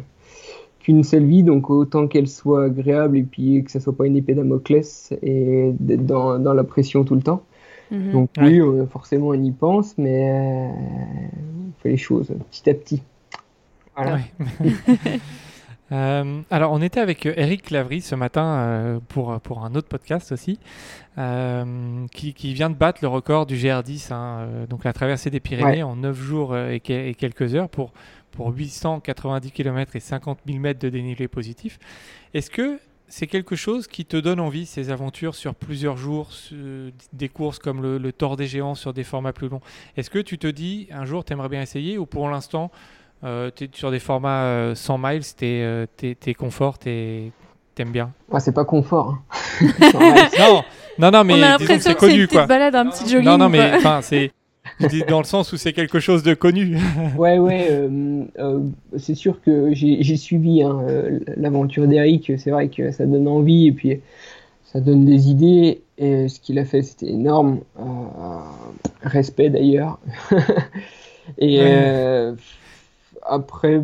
une 0.88 1.04
seule 1.04 1.24
vie, 1.24 1.42
donc 1.42 1.70
autant 1.70 2.08
qu'elle 2.08 2.28
soit 2.28 2.64
agréable 2.64 3.18
et 3.18 3.22
puis 3.22 3.62
que 3.62 3.70
ça 3.70 3.78
soit 3.78 3.96
pas 3.96 4.06
une 4.06 4.16
épée 4.16 4.34
Damoclès 4.34 5.12
et 5.22 5.72
d'être 5.78 6.06
dans, 6.06 6.38
dans, 6.38 6.54
la 6.54 6.64
pression 6.64 7.04
tout 7.04 7.14
le 7.14 7.20
temps. 7.20 7.42
Mhm. 7.90 8.12
Donc 8.12 8.30
oui, 8.38 8.60
forcément 8.90 9.28
on 9.28 9.34
y 9.34 9.50
pense, 9.52 9.96
mais 9.98 10.30
euh, 10.30 10.66
on 10.66 11.82
fait 11.82 11.90
les 11.90 11.96
choses 11.96 12.34
petit 12.50 12.70
à 12.70 12.74
petit. 12.74 13.02
Voilà. 13.94 14.18
Euh, 15.90 16.42
alors, 16.50 16.72
on 16.72 16.82
était 16.82 17.00
avec 17.00 17.24
Eric 17.24 17.70
Lavry 17.70 18.02
ce 18.02 18.14
matin 18.14 18.44
euh, 18.44 18.98
pour, 19.08 19.40
pour 19.40 19.64
un 19.64 19.74
autre 19.74 19.88
podcast 19.88 20.32
aussi, 20.32 20.58
qui, 21.16 22.34
qui, 22.34 22.52
vient 22.52 22.68
de 22.68 22.74
battre 22.74 22.98
le 23.00 23.08
record 23.08 23.46
du 23.46 23.56
GR10, 23.56 24.12
hein, 24.12 24.66
donc 24.68 24.84
la 24.84 24.92
traversée 24.92 25.30
des 25.30 25.40
Pyrénées 25.40 25.82
en 25.82 25.96
9 25.96 26.14
jours 26.14 26.54
et, 26.54 26.82
et, 26.86 27.14
quelques 27.14 27.54
heures 27.54 27.70
pour 27.70 27.94
pour 28.30 28.48
890 28.50 29.50
km 29.52 29.96
et 29.96 30.00
50 30.00 30.40
000 30.46 30.58
mètres 30.58 30.80
de 30.80 30.88
dénivelé 30.88 31.28
positif. 31.28 31.78
Est-ce 32.34 32.50
que 32.50 32.78
c'est 33.08 33.26
quelque 33.26 33.56
chose 33.56 33.86
qui 33.86 34.04
te 34.04 34.16
donne 34.16 34.38
envie, 34.38 34.66
ces 34.66 34.90
aventures 34.90 35.34
sur 35.34 35.54
plusieurs 35.54 35.96
jours, 35.96 36.30
des 37.12 37.28
courses 37.28 37.58
comme 37.58 37.80
le, 37.80 37.98
le 37.98 38.12
Tour 38.12 38.36
des 38.36 38.46
Géants 38.46 38.74
sur 38.74 38.92
des 38.92 39.04
formats 39.04 39.32
plus 39.32 39.48
longs? 39.48 39.62
Est-ce 39.96 40.10
que 40.10 40.18
tu 40.18 40.38
te 40.38 40.46
dis, 40.46 40.88
un 40.90 41.04
jour, 41.04 41.24
tu 41.24 41.32
aimerais 41.32 41.48
bien 41.48 41.62
essayer 41.62 41.96
ou 41.96 42.06
pour 42.06 42.28
l'instant, 42.28 42.70
euh, 43.24 43.50
tu 43.54 43.64
es 43.64 43.70
sur 43.72 43.90
des 43.90 43.98
formats 43.98 44.74
100 44.74 44.94
euh, 44.94 44.98
miles, 44.98 45.22
tu 45.36 45.44
es, 45.46 45.62
euh, 45.62 45.86
es, 46.02 46.34
confort, 46.34 46.78
tu 46.78 46.88
aimes 46.88 47.90
bien? 47.90 48.12
Ah, 48.32 48.40
C'est 48.40 48.52
pas 48.52 48.64
confort. 48.64 49.18
Hein. 49.60 49.68
non, 50.38 50.62
non, 50.98 51.10
non, 51.10 51.24
mais 51.24 51.78
c'est 51.80 51.96
connu. 51.96 52.28
Quoi. 52.28 52.46
balade, 52.46 52.74
un 52.74 52.86
petit 52.86 53.08
jogging. 53.08 53.24
Non, 53.24 53.38
non, 53.38 53.48
mais 53.48 53.80
c'est 54.02 54.32
dans 55.08 55.18
le 55.18 55.24
sens 55.24 55.52
où 55.52 55.56
c'est 55.56 55.72
quelque 55.72 56.00
chose 56.00 56.22
de 56.22 56.34
connu. 56.34 56.76
ouais, 57.18 57.38
ouais, 57.38 57.68
euh, 57.70 58.24
euh, 58.38 58.60
c'est 58.96 59.14
sûr 59.14 59.40
que 59.42 59.72
j'ai 59.74 60.16
suivi 60.16 60.62
hein, 60.62 60.80
euh, 60.88 61.18
l'aventure 61.36 61.86
d'Eric, 61.86 62.32
c'est 62.38 62.50
vrai 62.50 62.68
que 62.68 62.90
ça 62.90 63.06
donne 63.06 63.28
envie 63.28 63.66
et 63.66 63.72
puis 63.72 64.00
ça 64.64 64.80
donne 64.80 65.04
des 65.04 65.30
idées. 65.30 65.82
Et 65.98 66.28
ce 66.28 66.38
qu'il 66.38 66.58
a 66.58 66.64
fait, 66.64 66.82
c'était 66.82 67.08
énorme. 67.08 67.60
respect 69.02 69.50
d'ailleurs. 69.50 69.98
et 71.38 71.60
après, 73.22 73.82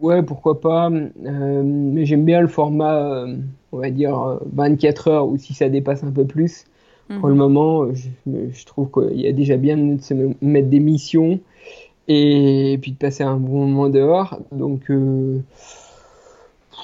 ouais, 0.00 0.22
pourquoi 0.22 0.60
pas. 0.60 0.88
mais 0.90 2.04
j'aime 2.04 2.24
bien 2.24 2.40
le 2.40 2.46
format, 2.46 3.26
on 3.72 3.78
va 3.78 3.90
dire, 3.90 4.38
24 4.52 5.08
heures 5.08 5.28
ou 5.28 5.36
si 5.36 5.52
ça 5.52 5.68
dépasse 5.68 6.04
un 6.04 6.12
peu 6.12 6.24
plus. 6.24 6.64
Pour 7.08 7.28
le 7.28 7.34
mhm. 7.34 7.38
moment, 7.38 7.86
je, 7.94 8.66
trouve 8.66 8.90
qu'il 8.90 9.18
y 9.18 9.26
a 9.26 9.32
déjà 9.32 9.56
bien 9.56 9.78
de 9.78 10.00
se 10.00 10.12
mettre 10.42 10.68
des 10.68 10.80
missions 10.80 11.40
et, 12.06 12.78
puis 12.82 12.92
de 12.92 12.96
passer 12.98 13.22
un 13.22 13.38
bon 13.38 13.66
moment 13.66 13.88
dehors. 13.88 14.38
Donc 14.52 14.90
euh, 14.90 15.38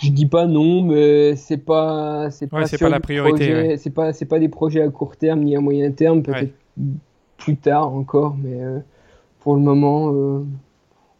je 0.02 0.10
dis 0.10 0.26
pas 0.26 0.46
non, 0.46 0.82
mais 0.82 1.36
c'est 1.36 1.58
pas 1.58 2.30
c'est 2.30 2.46
pas, 2.46 2.64
pas 2.66 2.88
la 2.88 3.00
priorité. 3.00 3.76
C'est 3.76 3.90
pas 3.90 4.14
c'est 4.14 4.24
pas 4.24 4.38
des 4.38 4.48
projets 4.48 4.80
à 4.80 4.88
court 4.88 5.16
terme 5.16 5.40
ni 5.40 5.56
à 5.56 5.60
moyen 5.60 5.90
terme, 5.90 6.22
peut-être 6.22 6.54
plus 7.36 7.56
tard 7.56 7.94
encore, 7.94 8.36
mais 8.42 8.62
euh, 8.62 8.78
pour 9.40 9.54
le 9.54 9.60
moment, 9.60 10.10
euh, 10.14 10.42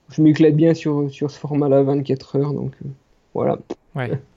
je 0.09 0.23
m'éclate 0.23 0.55
bien 0.55 0.73
sur 0.73 1.11
sur 1.11 1.31
ce 1.31 1.39
format-là, 1.39 1.83
24 1.83 2.37
heures, 2.37 2.53
donc 2.55 2.73
voilà. 3.35 3.59
Ouais. 3.95 4.13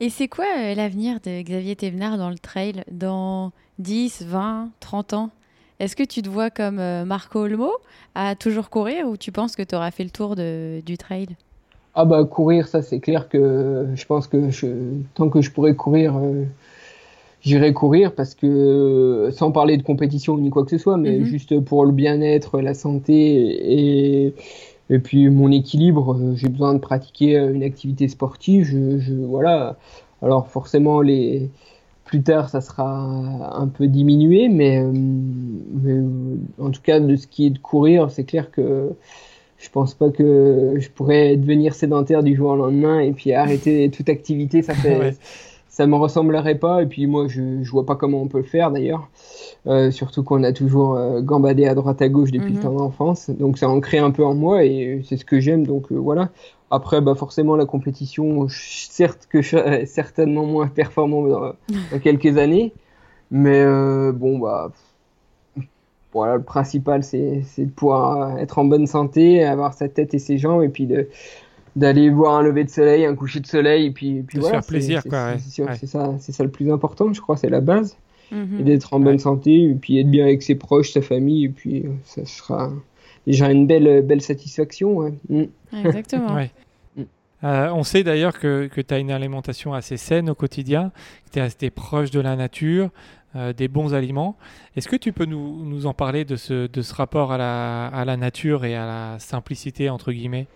Et 0.00 0.10
c'est 0.10 0.28
quoi 0.28 0.44
l'avenir 0.74 1.20
de 1.24 1.42
Xavier 1.42 1.76
Thévenard 1.76 2.18
dans 2.18 2.30
le 2.30 2.38
trail 2.38 2.82
dans 2.90 3.52
10, 3.78 4.24
20, 4.26 4.70
30 4.80 5.12
ans? 5.14 5.30
Est-ce 5.80 5.96
que 5.96 6.02
tu 6.02 6.22
te 6.22 6.28
vois 6.28 6.50
comme 6.50 6.78
euh, 6.78 7.04
Marco 7.04 7.40
Olmo 7.40 7.70
à 8.14 8.34
toujours 8.34 8.70
courir 8.70 9.08
ou 9.08 9.16
tu 9.16 9.32
penses 9.32 9.56
que 9.56 9.62
tu 9.62 9.74
auras 9.74 9.90
fait 9.90 10.04
le 10.04 10.10
tour 10.10 10.36
de, 10.36 10.80
du 10.84 10.98
trail? 10.98 11.28
Ah 11.94 12.04
bah 12.04 12.24
courir, 12.24 12.66
ça 12.66 12.82
c'est 12.82 12.98
clair 12.98 13.28
que 13.28 13.88
je 13.94 14.06
pense 14.06 14.26
que 14.26 14.50
je, 14.50 14.66
tant 15.14 15.28
que 15.28 15.40
je 15.40 15.52
pourrais 15.52 15.76
courir, 15.76 16.16
euh, 16.16 16.44
j'irai 17.40 17.72
courir 17.72 18.14
parce 18.14 18.34
que 18.34 19.28
sans 19.32 19.52
parler 19.52 19.76
de 19.76 19.84
compétition 19.84 20.36
ni 20.38 20.50
quoi 20.50 20.64
que 20.64 20.70
ce 20.70 20.78
soit, 20.78 20.96
mais 20.96 21.18
mhm. 21.18 21.24
juste 21.24 21.60
pour 21.60 21.84
le 21.84 21.92
bien-être, 21.92 22.60
la 22.60 22.74
santé 22.74 24.24
et, 24.26 24.34
et 24.90 24.98
puis 24.98 25.28
mon 25.30 25.50
équilibre, 25.50 26.14
euh, 26.14 26.34
j'ai 26.36 26.48
besoin 26.48 26.74
de 26.74 26.78
pratiquer 26.78 27.36
une 27.36 27.62
activité 27.62 28.08
sportive. 28.08 28.64
Je, 28.64 28.98
je 28.98 29.14
voilà. 29.14 29.76
Alors 30.22 30.48
forcément 30.48 31.00
les 31.00 31.50
plus 32.04 32.22
tard, 32.22 32.48
ça 32.48 32.60
sera 32.60 32.84
un 32.84 33.66
peu 33.66 33.86
diminué, 33.88 34.48
mais, 34.48 34.82
euh, 34.82 36.36
en 36.60 36.70
tout 36.70 36.82
cas, 36.82 37.00
de 37.00 37.16
ce 37.16 37.26
qui 37.26 37.46
est 37.46 37.50
de 37.50 37.58
courir, 37.58 38.10
c'est 38.10 38.24
clair 38.24 38.50
que 38.50 38.90
je 39.58 39.70
pense 39.70 39.94
pas 39.94 40.10
que 40.10 40.74
je 40.78 40.88
pourrais 40.90 41.36
devenir 41.36 41.74
sédentaire 41.74 42.22
du 42.22 42.36
jour 42.36 42.50
au 42.50 42.56
lendemain 42.56 43.00
et 43.00 43.12
puis 43.12 43.32
arrêter 43.32 43.90
toute 43.90 44.08
activité. 44.08 44.62
Ça 44.62 44.74
fait, 44.74 45.16
ça 45.74 45.88
me 45.88 45.96
ressemblerait 45.96 46.54
pas. 46.54 46.82
Et 46.82 46.86
puis 46.86 47.08
moi, 47.08 47.26
je, 47.26 47.64
je 47.64 47.70
vois 47.72 47.84
pas 47.84 47.96
comment 47.96 48.22
on 48.22 48.28
peut 48.28 48.38
le 48.38 48.44
faire 48.44 48.70
d'ailleurs. 48.70 49.10
Euh, 49.66 49.90
surtout 49.90 50.22
qu'on 50.22 50.44
a 50.44 50.52
toujours 50.52 50.94
euh, 50.94 51.20
gambadé 51.20 51.66
à 51.66 51.74
droite 51.74 52.00
à 52.00 52.08
gauche 52.08 52.30
depuis 52.30 52.52
le 52.52 52.58
mhm. 52.58 52.62
temps 52.62 52.74
d'enfance. 52.74 53.28
Donc 53.28 53.58
ça 53.58 53.68
ancré 53.68 53.98
un 53.98 54.12
peu 54.12 54.24
en 54.24 54.34
moi 54.34 54.64
et 54.64 55.02
c'est 55.04 55.16
ce 55.16 55.24
que 55.24 55.40
j'aime. 55.40 55.66
Donc 55.66 55.90
voilà. 55.90 56.30
Après, 56.70 57.00
bah 57.00 57.16
forcément, 57.16 57.56
la 57.56 57.66
compétition, 57.66 58.46
certes 58.48 59.26
que 59.28 59.42
je 59.42 59.84
certainement 59.86 60.46
moins 60.46 60.68
performant 60.68 61.26
dans, 61.26 61.98
quelques 62.00 62.38
années, 62.38 62.72
mais 63.32 63.60
euh, 63.60 64.12
bon, 64.12 64.38
bah 64.38 64.70
voilà, 66.12 66.36
le 66.36 66.42
principal, 66.44 67.02
c'est 67.02 67.42
de 67.58 67.70
pouvoir 67.70 68.38
être 68.38 68.58
en 68.58 68.64
bonne 68.64 68.86
santé, 68.86 69.42
avoir 69.42 69.74
sa 69.74 69.88
tête 69.88 70.14
et 70.14 70.20
ses 70.20 70.38
jambes, 70.38 70.62
et 70.62 70.68
puis 70.68 70.86
de 70.86 71.08
d'aller 71.76 72.10
voir 72.10 72.36
un 72.36 72.42
lever 72.42 72.64
de 72.64 72.70
soleil, 72.70 73.04
un 73.04 73.14
coucher 73.14 73.40
de 73.40 73.46
soleil, 73.46 73.86
et 73.86 73.90
puis, 73.90 74.22
puis 74.22 74.36
de 74.36 74.42
voilà. 74.42 74.60
faire 74.60 74.66
plaisir, 74.66 75.02
quoi. 75.04 75.38
C'est 75.38 75.86
ça, 75.86 76.14
c'est 76.18 76.32
ça 76.32 76.44
le 76.44 76.50
plus 76.50 76.70
important, 76.72 77.12
je 77.12 77.20
crois, 77.20 77.36
c'est 77.36 77.50
la 77.50 77.60
base, 77.60 77.96
mhm. 78.30 78.60
et 78.60 78.62
d'être 78.62 78.94
en 78.94 79.00
bonne 79.00 79.18
santé, 79.18 79.62
et 79.62 79.74
puis 79.74 79.98
être 79.98 80.10
bien 80.10 80.24
avec 80.24 80.42
ses 80.42 80.54
proches, 80.54 80.92
sa 80.92 81.02
famille, 81.02 81.44
et 81.46 81.48
puis 81.48 81.84
ça 82.04 82.24
sera 82.24 82.70
déjà 83.26 83.50
une 83.50 83.66
belle, 83.66 84.02
belle 84.02 84.20
satisfaction. 84.20 85.12
Mm. 85.28 85.44
Exactement. 85.84 86.38
Euh, 87.44 87.68
on 87.74 87.82
sait 87.82 88.02
d'ailleurs 88.02 88.38
que, 88.38 88.68
tu 88.74 88.94
as 88.94 88.98
une 88.98 89.10
alimentation 89.10 89.74
assez 89.74 89.98
saine 89.98 90.30
au 90.30 90.34
quotidien, 90.34 90.92
que 91.26 91.32
tu 91.32 91.38
es 91.38 91.42
resté 91.42 91.70
proche 91.70 92.10
de 92.10 92.20
la 92.20 92.36
nature, 92.36 92.88
euh, 93.36 93.52
des 93.52 93.68
bons 93.68 93.92
aliments. 93.92 94.36
Est-ce 94.76 94.88
que 94.88 94.96
tu 94.96 95.12
peux 95.12 95.26
nous, 95.26 95.84
en 95.84 95.92
parler 95.92 96.24
de 96.24 96.36
ce, 96.36 96.66
de 96.66 96.82
ce 96.82 96.94
rapport 96.94 97.32
à 97.32 97.38
la, 97.38 97.86
à 97.88 98.04
la, 98.04 98.16
nature 98.16 98.64
et 98.64 98.74
à 98.74 98.86
la 98.86 99.18
simplicité, 99.18 99.90
entre 99.90 100.12
guillemets? 100.12 100.46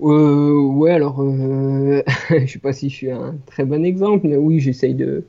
Euh, 0.00 0.60
Ouais, 0.60 0.90
alors, 0.92 1.18
je 2.28 2.34
ne 2.34 2.46
sais 2.46 2.58
pas 2.58 2.72
si 2.72 2.88
je 2.88 2.94
suis 2.94 3.10
un 3.10 3.36
très 3.46 3.64
bon 3.64 3.84
exemple, 3.84 4.26
mais 4.26 4.36
oui, 4.36 4.60
j'essaye 4.60 4.94
de, 4.94 5.24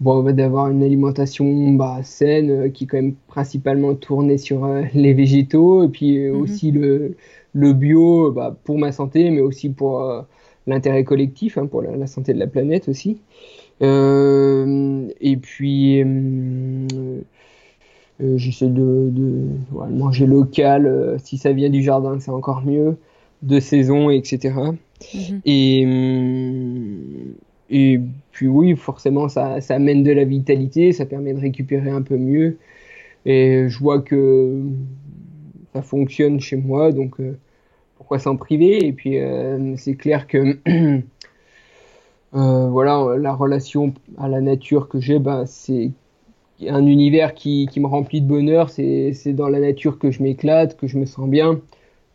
bon, 0.00 0.22
d'avoir 0.32 0.68
une 0.70 0.82
alimentation 0.82 1.72
bah, 1.72 2.00
saine 2.02 2.72
qui 2.72 2.84
est 2.84 2.86
quand 2.86 2.98
même 2.98 3.14
principalement 3.28 3.94
tournée 3.94 4.38
sur 4.38 4.66
les 4.94 5.12
végétaux 5.14 5.84
et 5.84 5.88
puis 5.88 6.16
mm-hmm. 6.18 6.32
aussi 6.32 6.70
le, 6.70 7.16
le 7.54 7.72
bio 7.72 8.30
bah, 8.32 8.56
pour 8.64 8.78
ma 8.78 8.92
santé, 8.92 9.30
mais 9.30 9.40
aussi 9.40 9.70
pour 9.70 10.02
euh, 10.02 10.22
l'intérêt 10.66 11.04
collectif, 11.04 11.58
hein, 11.58 11.66
pour 11.66 11.82
la, 11.82 12.06
santé 12.06 12.34
de 12.34 12.38
la 12.38 12.46
planète 12.46 12.88
aussi. 12.88 13.20
Euh, 13.82 15.08
et 15.20 15.36
puis, 15.36 16.02
euh, 16.02 16.86
j'essaie 18.36 18.68
de, 18.68 19.48
manger 19.72 20.26
local. 20.26 21.16
si 21.22 21.38
ça 21.38 21.52
vient 21.52 21.70
du 21.70 21.82
jardin, 21.82 22.20
c'est 22.20 22.30
encore 22.30 22.62
mieux. 22.62 22.96
De 23.42 23.60
saison, 23.60 24.10
etc. 24.10 24.54
Mhm. 25.14 25.40
Et, 25.46 25.82
et 27.70 28.00
puis 28.32 28.48
oui, 28.48 28.76
forcément, 28.76 29.28
ça, 29.28 29.60
ça 29.60 29.76
amène 29.76 30.02
de 30.02 30.12
la 30.12 30.24
vitalité, 30.24 30.92
ça 30.92 31.06
permet 31.06 31.32
de 31.32 31.40
récupérer 31.40 31.90
un 31.90 32.02
peu 32.02 32.16
mieux. 32.16 32.58
Et 33.26 33.68
je 33.68 33.78
vois 33.78 34.00
que 34.00 34.62
ça 35.74 35.82
fonctionne 35.82 36.40
chez 36.40 36.56
moi, 36.56 36.92
donc 36.92 37.20
euh, 37.20 37.38
pourquoi 37.96 38.18
s'en 38.18 38.36
priver? 38.36 38.84
Et 38.86 38.92
puis 38.92 39.18
euh, 39.18 39.76
c'est 39.76 39.94
clair 39.94 40.26
que 40.26 40.58
euh, 42.34 42.68
voilà, 42.68 43.16
la 43.18 43.32
relation 43.34 43.94
à 44.18 44.28
la 44.28 44.40
nature 44.40 44.88
que 44.88 45.00
j'ai, 45.00 45.18
bah, 45.18 45.44
c'est 45.46 45.90
un 46.68 46.86
univers 46.86 47.34
qui, 47.34 47.68
qui, 47.70 47.80
me 47.80 47.86
remplit 47.86 48.20
de 48.20 48.26
bonheur. 48.26 48.70
C'est 48.70 49.32
dans 49.32 49.48
la 49.48 49.60
nature 49.60 49.98
que 49.98 50.10
je 50.10 50.22
m'éclate, 50.22 50.76
que 50.76 50.86
je 50.86 50.98
me 50.98 51.06
sens 51.06 51.28
bien. 51.28 51.60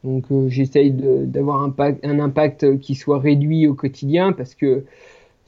Donc 0.05 0.25
j'essaye 0.47 0.91
d'avoir 0.91 1.63
un, 1.63 1.73
un, 2.03 2.19
impact 2.19 2.79
qui 2.79 2.93
soit 2.93 3.19
réduit 3.19 3.67
au 3.67 3.73
quotidien 3.73 4.33
parce 4.33 4.53
que 4.53 4.85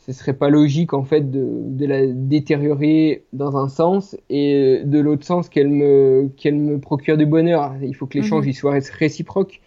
ce 0.07 0.13
serait 0.13 0.33
pas 0.33 0.49
logique 0.49 0.93
en 0.93 1.03
fait 1.03 1.29
de, 1.29 1.45
de, 1.45 1.85
la 1.85 2.07
détériorer 2.07 3.23
dans 3.33 3.57
un 3.57 3.67
sens 3.67 4.17
et 4.29 4.81
de 4.83 4.99
l'autre 4.99 5.25
sens 5.25 5.47
qu'elle 5.47 5.69
me 5.69 6.29
qu'elle 6.37 6.55
me 6.55 6.79
procure 6.79 7.17
du 7.17 7.25
bonheur. 7.25 7.75
Il 7.83 7.93
faut 7.93 8.07
que 8.07 8.17
l'échange 8.17 8.45
mhm. 8.45 8.49
il 8.49 8.53
soit 8.53 8.79
réciproque. 8.97 9.61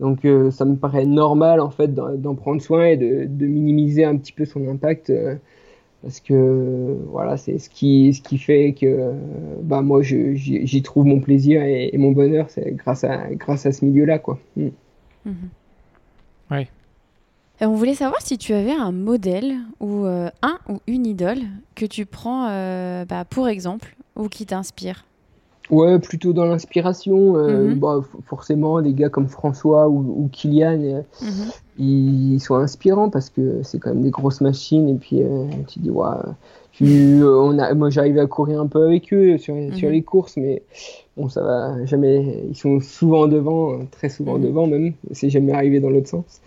Donc 0.00 0.24
euh, 0.24 0.50
ça 0.50 0.64
me 0.64 0.74
paraît 0.74 1.06
normal 1.06 1.60
en 1.60 1.70
fait 1.70 1.94
d'en 1.94 2.34
prendre 2.34 2.60
soin 2.60 2.86
et 2.86 2.96
de, 2.96 3.26
de, 3.28 3.46
minimiser 3.46 4.04
un 4.04 4.16
petit 4.16 4.32
peu 4.32 4.44
son 4.44 4.68
impact 4.68 5.10
euh, 5.10 5.36
parce 6.04 6.20
que 6.20 6.96
voilà 7.10 7.36
c'est 7.36 7.58
ce 7.58 7.68
qui 7.70 8.12
ce 8.12 8.20
qui 8.20 8.38
fait 8.38 8.74
que 8.78 9.12
bah 9.62 9.80
moi 9.80 10.02
j'y 10.02 10.82
trouve 10.82 11.06
mon 11.06 11.18
plaisir 11.18 11.62
et, 11.62 11.90
mon 11.96 12.12
bonheur 12.12 12.46
c'est 12.50 12.72
grâce 12.76 13.04
à 13.04 13.34
grâce 13.34 13.66
à 13.66 13.72
ce 13.72 13.84
milieu 13.84 14.04
là 14.04 14.18
quoi. 14.18 14.38
Mm. 14.56 14.68
Mhm. 15.24 15.34
Oui. 16.50 16.68
Et 17.60 17.66
on 17.66 17.74
voulait 17.74 17.94
savoir 17.94 18.20
si 18.20 18.36
tu 18.36 18.52
avais 18.52 18.72
un 18.72 18.92
modèle 18.92 19.56
ou 19.80 20.04
euh, 20.04 20.28
un 20.42 20.58
ou 20.68 20.80
une 20.86 21.06
idole 21.06 21.42
que 21.74 21.86
tu 21.86 22.04
prends 22.04 22.48
euh, 22.50 23.04
bah, 23.04 23.24
pour 23.24 23.48
exemple 23.48 23.96
ou 24.16 24.28
qui 24.28 24.44
t'inspire. 24.44 25.04
Ouais, 25.70 25.98
plutôt 25.98 26.32
dans 26.32 26.44
l'inspiration. 26.44 27.36
Euh, 27.36 27.68
mhm. 27.68 27.78
bah, 27.78 28.00
forcément, 28.26 28.82
des 28.82 28.92
gars 28.92 29.08
comme 29.08 29.28
François 29.28 29.88
ou, 29.88 30.28
Kylian, 30.32 31.04
mhm. 31.22 31.50
Ils, 31.78 32.40
sont 32.40 32.54
inspirants 32.56 33.10
parce 33.10 33.30
que 33.30 33.62
c'est 33.62 33.78
quand 33.78 33.90
même 33.90 34.02
des 34.02 34.10
grosses 34.10 34.40
machines. 34.40 34.88
Et 34.88 34.94
puis, 34.94 35.22
tu 35.68 35.78
dis, 35.78 35.90
ouais, 35.90 36.06
on 36.80 37.58
a, 37.58 37.74
moi 37.74 37.90
j'arrive 37.90 38.18
à 38.18 38.26
courir 38.26 38.60
un 38.60 38.66
peu 38.66 38.84
avec 38.84 39.12
eux 39.12 39.38
sur, 39.38 39.54
sur 39.74 39.88
mhm. 39.88 39.94
les 39.94 40.02
courses, 40.02 40.36
mais 40.36 40.62
bon, 41.16 41.28
ça 41.28 41.42
va 41.42 41.84
jamais. 41.86 42.44
Ils 42.48 42.56
sont 42.56 42.80
souvent 42.80 43.26
devant, 43.28 43.78
très 43.90 44.08
souvent 44.08 44.38
devant 44.38 44.66
même. 44.66 44.94
C'est 45.12 45.30
jamais 45.30 45.52
arrivé 45.52 45.80
dans 45.80 45.90
l'autre 45.90 46.08
sens. 46.08 46.40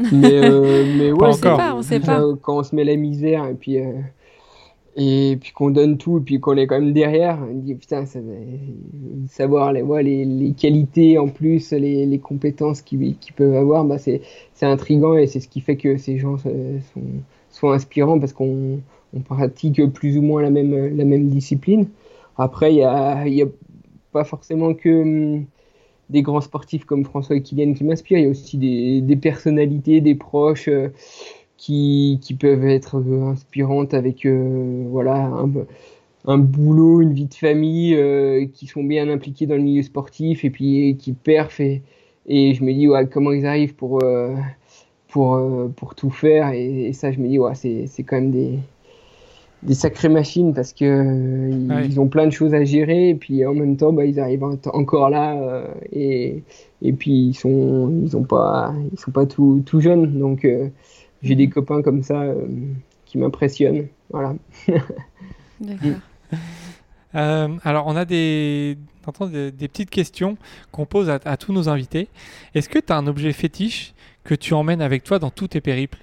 Mais, 0.12 0.32
euh, 0.32 0.96
mais 0.96 1.12
ouais, 1.12 1.28
on 1.28 1.82
sait 1.82 2.00
pas, 2.00 2.24
Quand 2.40 2.60
on 2.60 2.62
se 2.62 2.74
met 2.74 2.84
la 2.84 2.96
misère 2.96 3.44
et 3.46 3.52
puis, 3.52 3.78
euh, 3.78 3.92
et 4.96 5.38
puis 5.40 5.52
qu'on 5.52 5.70
donne 5.70 5.98
tout 5.98 6.18
et 6.18 6.20
puis 6.20 6.40
qu'on 6.40 6.56
est 6.56 6.66
quand 6.66 6.80
même 6.80 6.92
derrière, 6.92 7.38
on 7.48 7.54
dit 7.54 7.74
putain, 7.74 8.06
ça, 8.06 8.18
savoir 9.28 9.72
les, 9.72 9.82
ouais, 9.82 10.02
les, 10.02 10.24
les, 10.24 10.52
qualités 10.52 11.18
en 11.18 11.28
plus, 11.28 11.72
les, 11.72 12.06
les 12.06 12.18
compétences 12.18 12.82
qu'ils 12.82 13.16
peuvent 13.36 13.54
avoir, 13.54 13.84
bah 13.84 13.98
c'est 13.98 14.22
intriguant 14.62 15.16
et 15.16 15.26
c'est 15.26 15.40
ce 15.40 15.48
qui 15.48 15.60
fait 15.60 15.76
que 15.76 15.96
ces 15.96 16.18
gens 16.18 16.38
sont, 16.38 16.80
sont 17.50 17.70
inspirants 17.70 18.18
parce 18.18 18.32
qu'on 18.32 18.80
on 19.14 19.20
pratique 19.20 19.84
plus 19.92 20.18
ou 20.18 20.22
moins 20.22 20.42
la 20.42 20.50
même, 20.50 20.96
la 20.96 21.04
même 21.04 21.28
discipline. 21.28 21.88
Après, 22.36 22.72
il 22.72 22.78
y 22.78 22.82
a, 22.82 23.26
y 23.26 23.42
a 23.42 23.46
pas 24.12 24.24
forcément 24.24 24.74
que 24.74 25.02
hum, 25.02 25.46
des 26.10 26.22
grands 26.22 26.40
sportifs 26.40 26.84
comme 26.84 27.04
François 27.04 27.36
et 27.36 27.42
Kylian 27.42 27.72
qui 27.74 27.84
m'inspirent. 27.84 28.18
Il 28.18 28.24
y 28.24 28.26
a 28.26 28.30
aussi 28.30 28.58
des, 28.58 29.00
des 29.00 29.16
personnalités, 29.16 30.00
des 30.00 30.14
proches 30.14 30.68
euh, 30.68 30.88
qui, 31.60 32.18
qui, 32.22 32.34
peuvent 32.34 32.66
être 32.66 32.96
euh, 32.98 33.32
inspirantes 33.32 33.94
avec 33.94 34.24
euh, 34.26 34.84
voilà 34.88 35.16
un, 35.16 35.50
un, 36.26 36.38
boulot, 36.38 37.02
une 37.02 37.12
vie 37.12 37.26
de 37.26 37.34
famille, 37.34 37.96
qui 38.54 38.66
sont 38.66 38.84
bien 38.84 39.08
impliqués 39.08 39.46
dans 39.46 39.56
le 39.56 39.62
milieu 39.62 39.82
sportif 39.82 40.44
et 40.44 40.50
puis 40.50 40.96
qui 40.98 41.12
perfent. 41.12 41.60
Et, 41.60 41.82
et 42.26 42.54
je 42.54 42.64
me 42.64 42.72
dis 42.72 42.88
ouais, 42.88 43.06
comment 43.08 43.32
ils 43.32 43.46
arrivent 43.46 43.74
pour, 43.74 44.02
pour, 45.08 45.40
pour 45.76 45.94
tout 45.94 46.10
faire. 46.10 46.52
Et, 46.52 46.92
ça, 46.92 47.12
je 47.12 47.18
me 47.20 47.28
dis 47.28 47.38
ouais, 47.38 47.54
c'est 47.54 48.02
quand 48.04 48.16
même 48.16 48.30
des, 48.30 48.58
des 49.62 49.74
sacrées 49.74 50.08
machines 50.08 50.54
parce 50.54 50.72
que 50.72 50.84
euh, 50.84 51.84
ils, 51.84 52.00
ont 52.00 52.08
plein 52.08 52.26
de 52.26 52.32
choses 52.32 52.54
à 52.54 52.64
gérer 52.64 53.10
et 53.10 53.14
puis 53.14 53.44
en 53.44 53.54
même 53.54 53.76
temps 53.76 53.92
bah, 53.92 54.04
ils 54.04 54.18
arrivent 54.18 54.44
encore 54.44 55.10
là 55.10 55.34
euh, 55.34 55.66
et, 55.92 56.42
et 56.80 56.92
puis 56.92 57.28
ils 57.28 57.34
sont 57.34 57.92
ils 58.02 58.16
ont 58.16 58.22
pas 58.22 58.72
ils 58.92 58.98
sont 58.98 59.10
pas 59.10 59.26
tout, 59.26 59.62
tout 59.66 59.80
jeunes 59.80 60.18
donc 60.18 60.44
euh, 60.44 60.68
j'ai 61.22 61.34
des 61.34 61.46
mhm. 61.46 61.52
copains 61.52 61.82
comme 61.82 62.02
ça 62.02 62.24
qui 63.04 63.18
m'impressionnent 63.18 63.88
voilà 64.10 64.34
D'accord. 65.60 66.00
alors 67.12 67.86
on 67.86 67.96
a 67.96 68.04
des, 68.04 68.76
des, 69.30 69.50
des 69.50 69.68
petites 69.68 69.90
questions 69.90 70.36
qu'on 70.72 70.86
pose 70.86 71.10
à, 71.10 71.18
à, 71.24 71.36
tous 71.36 71.52
nos 71.52 71.68
invités. 71.68 72.08
Est-ce 72.54 72.68
que 72.68 72.78
tu 72.78 72.92
as 72.92 72.96
un 72.96 73.06
objet 73.06 73.32
fétiche 73.32 73.94
que 74.24 74.34
tu 74.34 74.54
emmènes 74.54 74.82
avec 74.82 75.04
toi 75.04 75.18
dans 75.18 75.30
tous 75.30 75.48
tes 75.48 75.60
périples? 75.60 75.98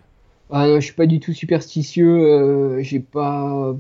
Ah 0.49 0.67
non, 0.67 0.79
je 0.79 0.85
suis 0.85 0.93
pas 0.93 1.05
du 1.05 1.19
tout 1.19 1.33
superstitieux. 1.33 2.07
Euh, 2.07 2.81
j'ai 2.81 2.99
pas. 2.99 3.75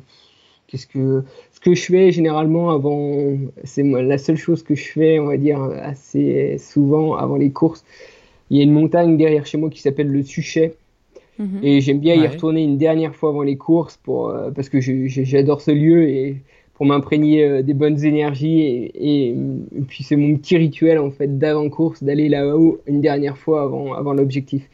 Qu'est-ce 0.67 0.87
que 0.87 1.23
ce 1.53 1.59
que 1.61 1.73
je 1.73 1.85
fais 1.85 2.11
généralement 2.11 2.71
avant, 2.71 3.37
c'est 3.63 3.83
la 3.83 4.17
seule 4.17 4.35
chose 4.35 4.63
que 4.63 4.75
je 4.75 4.83
fais, 4.91 5.17
on 5.17 5.27
va 5.27 5.37
dire 5.37 5.61
assez 5.61 6.57
souvent 6.59 7.15
avant 7.15 7.37
les 7.37 7.51
courses. 7.51 7.85
Il 8.49 8.57
y 8.57 8.59
a 8.59 8.63
une 8.63 8.73
montagne 8.73 9.17
derrière 9.17 9.45
chez 9.45 9.57
moi 9.57 9.69
qui 9.69 9.81
s'appelle 9.81 10.11
le 10.11 10.23
Suchet. 10.23 10.75
Mhm. 11.39 11.59
Et 11.63 11.81
j'aime 11.81 11.99
bien 11.99 12.15
y 12.15 12.27
retourner 12.27 12.63
une 12.63 12.77
dernière 12.77 13.15
fois 13.15 13.29
avant 13.29 13.43
les 13.43 13.57
courses 13.57 13.97
pour, 13.97 14.29
euh, 14.29 14.51
parce 14.51 14.69
que 14.69 14.79
j'adore 14.81 15.61
ce 15.61 15.71
lieu 15.71 16.09
et 16.09 16.37
pour 16.73 16.85
m'imprégner 16.85 17.43
euh, 17.43 17.61
des 17.61 17.73
bonnes 17.73 18.03
énergies. 18.03 18.61
Et, 18.61 19.29
et 19.29 19.35
puis 19.87 20.03
c'est 20.03 20.15
mon 20.15 20.35
petit 20.37 20.57
rituel 20.57 20.99
en 20.99 21.11
fait 21.11 21.37
d'avant-course 21.37 22.03
d'aller 22.03 22.29
là-haut 22.29 22.79
une 22.87 23.01
dernière 23.01 23.37
fois 23.37 23.63
avant, 23.63 23.93
avant 23.93 24.13
l'objectif. 24.13 24.67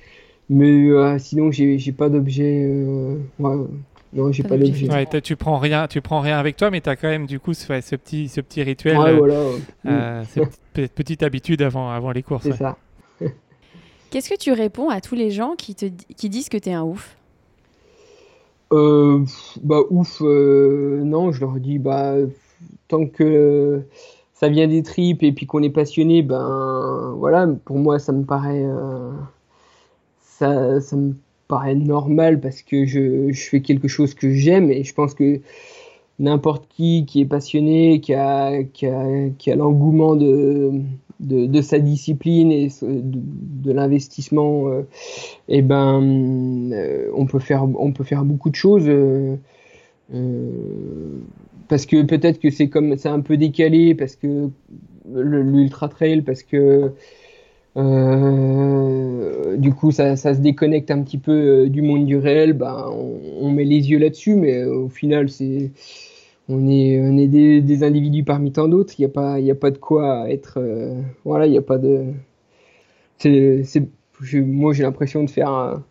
Mais 0.50 0.90
euh, 0.90 1.18
sinon, 1.20 1.52
j'ai 1.52 1.92
pas 1.92 2.10
d'objet. 2.10 2.66
Euh, 2.66 3.16
non, 3.40 4.32
j'ai 4.32 4.44
pas 4.44 4.58
d'objet. 4.58 4.88
tu 5.22 5.36
prends 5.36 5.58
rien, 5.58 5.88
tu 5.88 6.02
prends 6.02 6.20
rien 6.20 6.38
avec 6.38 6.58
toi, 6.58 6.70
mais 6.70 6.82
tu 6.82 6.90
as 6.90 6.96
quand 6.96 7.08
même 7.08 7.26
du 7.26 7.40
coup 7.40 7.54
ce, 7.54 7.66
ce 7.82 7.96
petit, 7.96 8.28
ce 8.28 8.42
petit 8.42 8.62
rituel, 8.62 8.98
ouais, 8.98 9.14
voilà. 9.18 9.42
Euh, 9.88 10.24
cette 10.76 10.94
petite 10.94 11.24
habitude 11.24 11.62
avant, 11.62 11.90
avant 11.90 12.12
les 12.12 12.24
courses. 12.24 12.44
C'est 12.44 12.58
ça. 12.58 12.78
Qu'est-ce 14.14 14.30
que 14.30 14.38
tu 14.38 14.52
réponds 14.52 14.90
à 14.90 15.02
tous 15.02 15.16
les 15.16 15.32
gens 15.32 15.56
qui, 15.58 15.74
te, 15.74 15.88
qui 16.16 16.30
disent 16.30 16.48
que 16.48 16.58
tu 16.58 16.70
es 16.70 16.74
un 16.74 16.84
ouf? 16.84 17.18
Bah 18.70 19.80
ouf, 19.90 20.22
non, 20.22 21.32
je 21.32 21.40
leur 21.40 21.54
dis 21.54 21.80
bah 21.80 22.14
tant 22.88 23.08
que 23.08 23.82
ça 24.36 24.50
vient 24.50 24.68
des 24.68 24.84
tripes 24.84 25.24
et 25.24 25.32
puis 25.32 25.48
qu'on 25.48 25.64
est 25.64 25.72
passionné, 25.72 26.22
ben 26.22 27.16
voilà, 27.18 27.48
pour 27.66 27.80
moi 27.80 27.98
ça 27.98 28.12
me 28.12 28.24
paraît 28.24 28.64
ça, 30.22 30.80
ça 30.80 30.96
me 30.96 31.16
paraît 31.48 31.74
normal 31.74 32.40
parce 32.40 32.62
que 32.62 32.86
je, 32.86 33.32
je 33.32 33.50
fais 33.50 33.62
quelque 33.62 33.88
chose 33.88 34.14
que 34.14 34.32
j'aime 34.32 34.70
et 34.70 34.84
je 34.84 34.94
pense 34.94 35.16
que 35.16 35.42
n'importe 36.20 36.68
qui 36.70 37.06
qui 37.08 37.22
est 37.22 37.26
passionné, 37.26 38.00
qui 38.00 38.14
a, 38.14 38.64
qui 38.64 38.86
a, 38.86 39.30
qui 39.40 39.50
a 39.50 39.56
l'engouement 39.56 40.16
de, 40.16 40.72
de, 41.24 41.62
sa 41.62 41.80
discipline 41.80 42.52
et 42.52 42.70
de, 42.82 43.72
l'investissement, 43.72 44.68
euh, 44.68 44.82
eh 45.48 45.62
ben, 45.62 46.02
euh, 46.74 47.10
on, 47.16 47.26
peut 47.26 47.40
faire, 47.40 47.66
beaucoup 47.66 48.50
de 48.50 48.56
choses. 48.56 48.86
Euh, 48.88 49.36
parce 51.68 51.86
que 51.86 52.04
peut-être 52.04 52.40
que 52.40 52.50
c'est 52.50 52.68
comme 52.68 52.98
c'est 52.98 53.10
un 53.10 53.22
peu 53.22 53.38
décalé 53.38 53.96
parce 53.96 54.16
que 54.16 54.50
l'ultra 55.12 55.88
trail 55.88 56.22
parce 56.22 56.44
que 56.44 56.92
du 59.58 59.74
coup, 59.74 59.92
ça, 59.92 60.16
se 60.16 60.40
déconnecte 60.40 60.92
un 60.92 61.02
petit 61.02 61.18
peu 61.18 61.68
du 61.70 61.82
monde 61.82 62.06
du 62.06 62.18
réel. 62.18 62.54
Ben, 62.54 62.92
on, 63.40 63.50
met 63.50 63.64
les 63.64 63.90
yeux 63.90 63.98
là-dessus, 63.98 64.36
mais 64.36 64.64
au 64.66 64.90
final, 64.90 65.30
c'est 65.30 65.72
on 66.50 66.68
est, 66.68 67.00
on 67.02 67.18
est 67.18 67.28
des, 67.28 67.62
des 67.62 67.84
individus 67.84 68.24
parmi 68.24 68.52
tant 68.52 68.68
d'autres. 68.68 68.94
Il 68.98 69.02
n'y 69.02 69.06
a 69.06 69.10
pas, 69.10 69.40
il 69.40 69.50
a 69.50 69.56
pas 69.56 69.72
de 69.72 69.78
quoi 69.78 70.30
être. 70.30 70.60
voilà, 71.26 71.48
il 71.48 71.52
n'y 71.52 71.58
a 71.58 71.62
pas 71.62 71.78
de. 71.78 72.06
C'est, 73.18 73.64
moi, 74.36 74.74
j'ai 74.74 74.84
l'impression 74.84 75.24
de 75.24 75.30
faire 75.30 75.82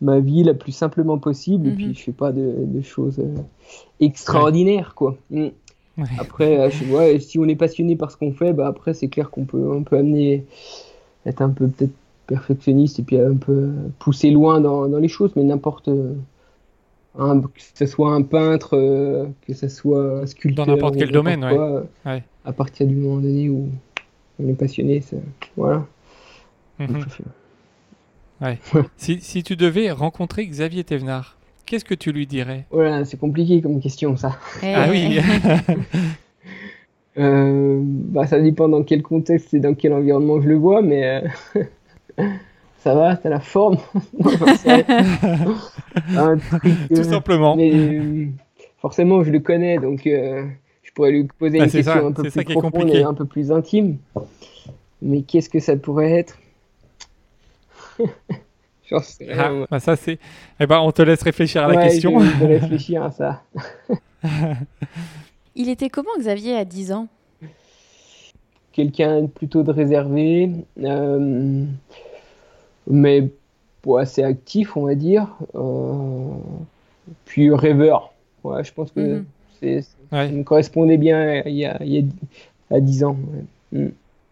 ma 0.00 0.20
vie 0.20 0.42
la 0.42 0.54
plus 0.54 0.72
simplement 0.72 1.18
possible, 1.18 1.68
et 1.68 1.70
puis 1.72 1.86
mhm. 1.86 1.94
je 1.94 2.02
fais 2.02 2.12
pas 2.12 2.32
de, 2.32 2.54
de 2.66 2.80
choses 2.82 3.22
extraordinaires, 4.00 4.94
quoi. 4.94 5.16
Mm. 5.30 5.48
Après, 6.18 6.70
je 6.70 6.84
vois, 6.84 7.18
si 7.20 7.38
on 7.38 7.44
est 7.44 7.56
passionné 7.56 7.96
par 7.96 8.10
ce 8.10 8.16
qu'on 8.16 8.32
fait, 8.32 8.52
bah 8.52 8.66
après, 8.66 8.94
c'est 8.94 9.08
clair 9.08 9.30
qu'on 9.30 9.44
peut, 9.44 9.70
on 9.70 9.84
peut 9.84 9.98
amener 9.98 10.44
être 11.26 11.42
un 11.42 11.50
peu 11.50 11.68
peut-être 11.68 11.92
perfectionniste 12.26 12.98
et 12.98 13.02
puis 13.02 13.18
un 13.18 13.36
peu 13.36 13.70
pousser 13.98 14.30
loin 14.30 14.60
dans, 14.60 14.88
dans 14.88 14.98
les 14.98 15.08
choses, 15.08 15.32
mais 15.36 15.44
n'importe. 15.44 15.90
Hein, 17.18 17.42
que 17.42 17.60
ce 17.74 17.86
soit 17.86 18.12
un 18.12 18.22
peintre, 18.22 18.76
euh, 18.76 19.26
que 19.46 19.52
ce 19.52 19.68
soit 19.68 20.22
un 20.22 20.26
sculpteur. 20.26 20.66
Dans 20.66 20.72
n'importe 20.72 20.96
quel 20.96 21.10
domaine, 21.10 21.44
ouais. 21.44 22.22
À 22.44 22.52
partir 22.52 22.86
du 22.86 22.96
moment 22.96 23.20
donné 23.20 23.48
où 23.48 23.68
on 24.42 24.48
est 24.48 24.54
passionné, 24.54 25.02
voilà. 25.56 25.86
Mhm. 26.78 27.04
ouais. 28.40 28.58
si, 28.96 29.20
si, 29.20 29.42
tu 29.42 29.56
devais 29.56 29.90
rencontrer 29.90 30.46
Xavier 30.46 30.84
Thévenard, 30.84 31.36
qu'est-ce 31.66 31.84
que 31.84 31.94
tu 31.94 32.12
lui 32.12 32.26
dirais? 32.26 32.66
Voilà, 32.70 33.04
c'est 33.04 33.18
compliqué 33.18 33.60
comme 33.60 33.80
question 33.80 34.16
ça. 34.16 34.38
Ah 34.62 34.86
oui 34.90 35.20
Euh, 37.18 37.80
bah, 37.82 38.26
ça 38.26 38.40
dépend 38.40 38.68
dans 38.68 38.82
quel 38.84 39.02
contexte 39.02 39.52
et 39.52 39.60
dans 39.60 39.74
quel 39.74 39.92
environnement 39.92 40.40
je 40.40 40.48
le 40.48 40.56
vois, 40.56 40.80
mais 40.80 41.22
euh, 41.58 41.62
ça 42.82 42.94
va, 42.94 43.16
t'as 43.16 43.28
la 43.28 43.40
forme. 43.40 43.78
un 46.16 46.38
truc, 46.38 46.62
Tout 46.88 46.98
euh, 46.98 47.02
simplement. 47.04 47.56
Mais, 47.56 48.28
forcément, 48.80 49.22
je 49.22 49.30
le 49.30 49.40
connais, 49.40 49.78
donc 49.78 50.02
je 50.04 50.92
pourrais 50.94 51.12
lui 51.12 51.28
poser 51.38 51.58
bah, 51.58 51.64
une 51.64 51.70
question 51.70 52.06
un 52.06 52.12
peu 52.12 52.22
plus 52.22 52.44
profonde 52.44 52.90
et 52.90 53.02
un 53.02 53.14
peu 53.14 53.24
plus 53.24 53.52
intime. 53.52 53.98
Mais 55.00 55.22
qu'est-ce 55.22 55.48
que 55.48 55.60
ça 55.60 55.76
pourrait 55.76 56.12
être 56.12 56.38
sais 59.00 59.32
rien. 59.32 59.62
Ah, 59.62 59.66
bah, 59.70 59.80
ça 59.80 59.96
c'est. 59.96 60.18
Eh 60.60 60.66
ben, 60.66 60.80
on 60.80 60.92
te 60.92 61.02
laisse 61.02 61.22
réfléchir 61.22 61.64
à 61.64 61.68
la 61.68 61.84
question. 61.84 62.18
Je 62.20 62.44
vais 62.44 62.58
réfléchir 62.58 63.02
à 63.02 63.10
ça. 63.10 63.42
Il 65.54 65.68
était 65.68 65.88
comment 65.88 66.10
Xavier 66.18 66.56
à 66.56 66.64
10 66.64 66.92
ans? 66.92 67.08
Quelqu'un 68.72 69.26
plutôt 69.26 69.62
de 69.62 69.70
réservé, 69.70 70.50
euh, 70.82 71.64
mais 72.86 73.28
assez 73.98 74.22
actif, 74.22 74.76
on 74.76 74.86
va 74.86 74.94
dire. 74.94 75.26
Euh, 75.54 76.34
puis 77.24 77.52
rêveur. 77.52 78.12
Ouais, 78.44 78.62
je 78.64 78.72
pense 78.72 78.90
que 78.92 79.22
mhm. 79.60 79.82
ça 80.10 80.28
me 80.28 80.42
correspondait 80.42 80.98
bien 80.98 81.42
il 81.46 81.56
y 81.56 81.66
a, 81.66 81.78
à 82.70 82.80
10 82.80 83.04
ans. 83.04 83.16
Mm. 83.72 83.86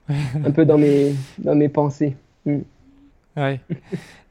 Un 0.44 0.50
peu 0.50 0.64
dans 0.64 0.78
mes, 0.78 1.12
dans 1.38 1.54
mes 1.54 1.68
pensées. 1.68 2.16
Mm. 2.46 2.58
Ouais. 3.36 3.60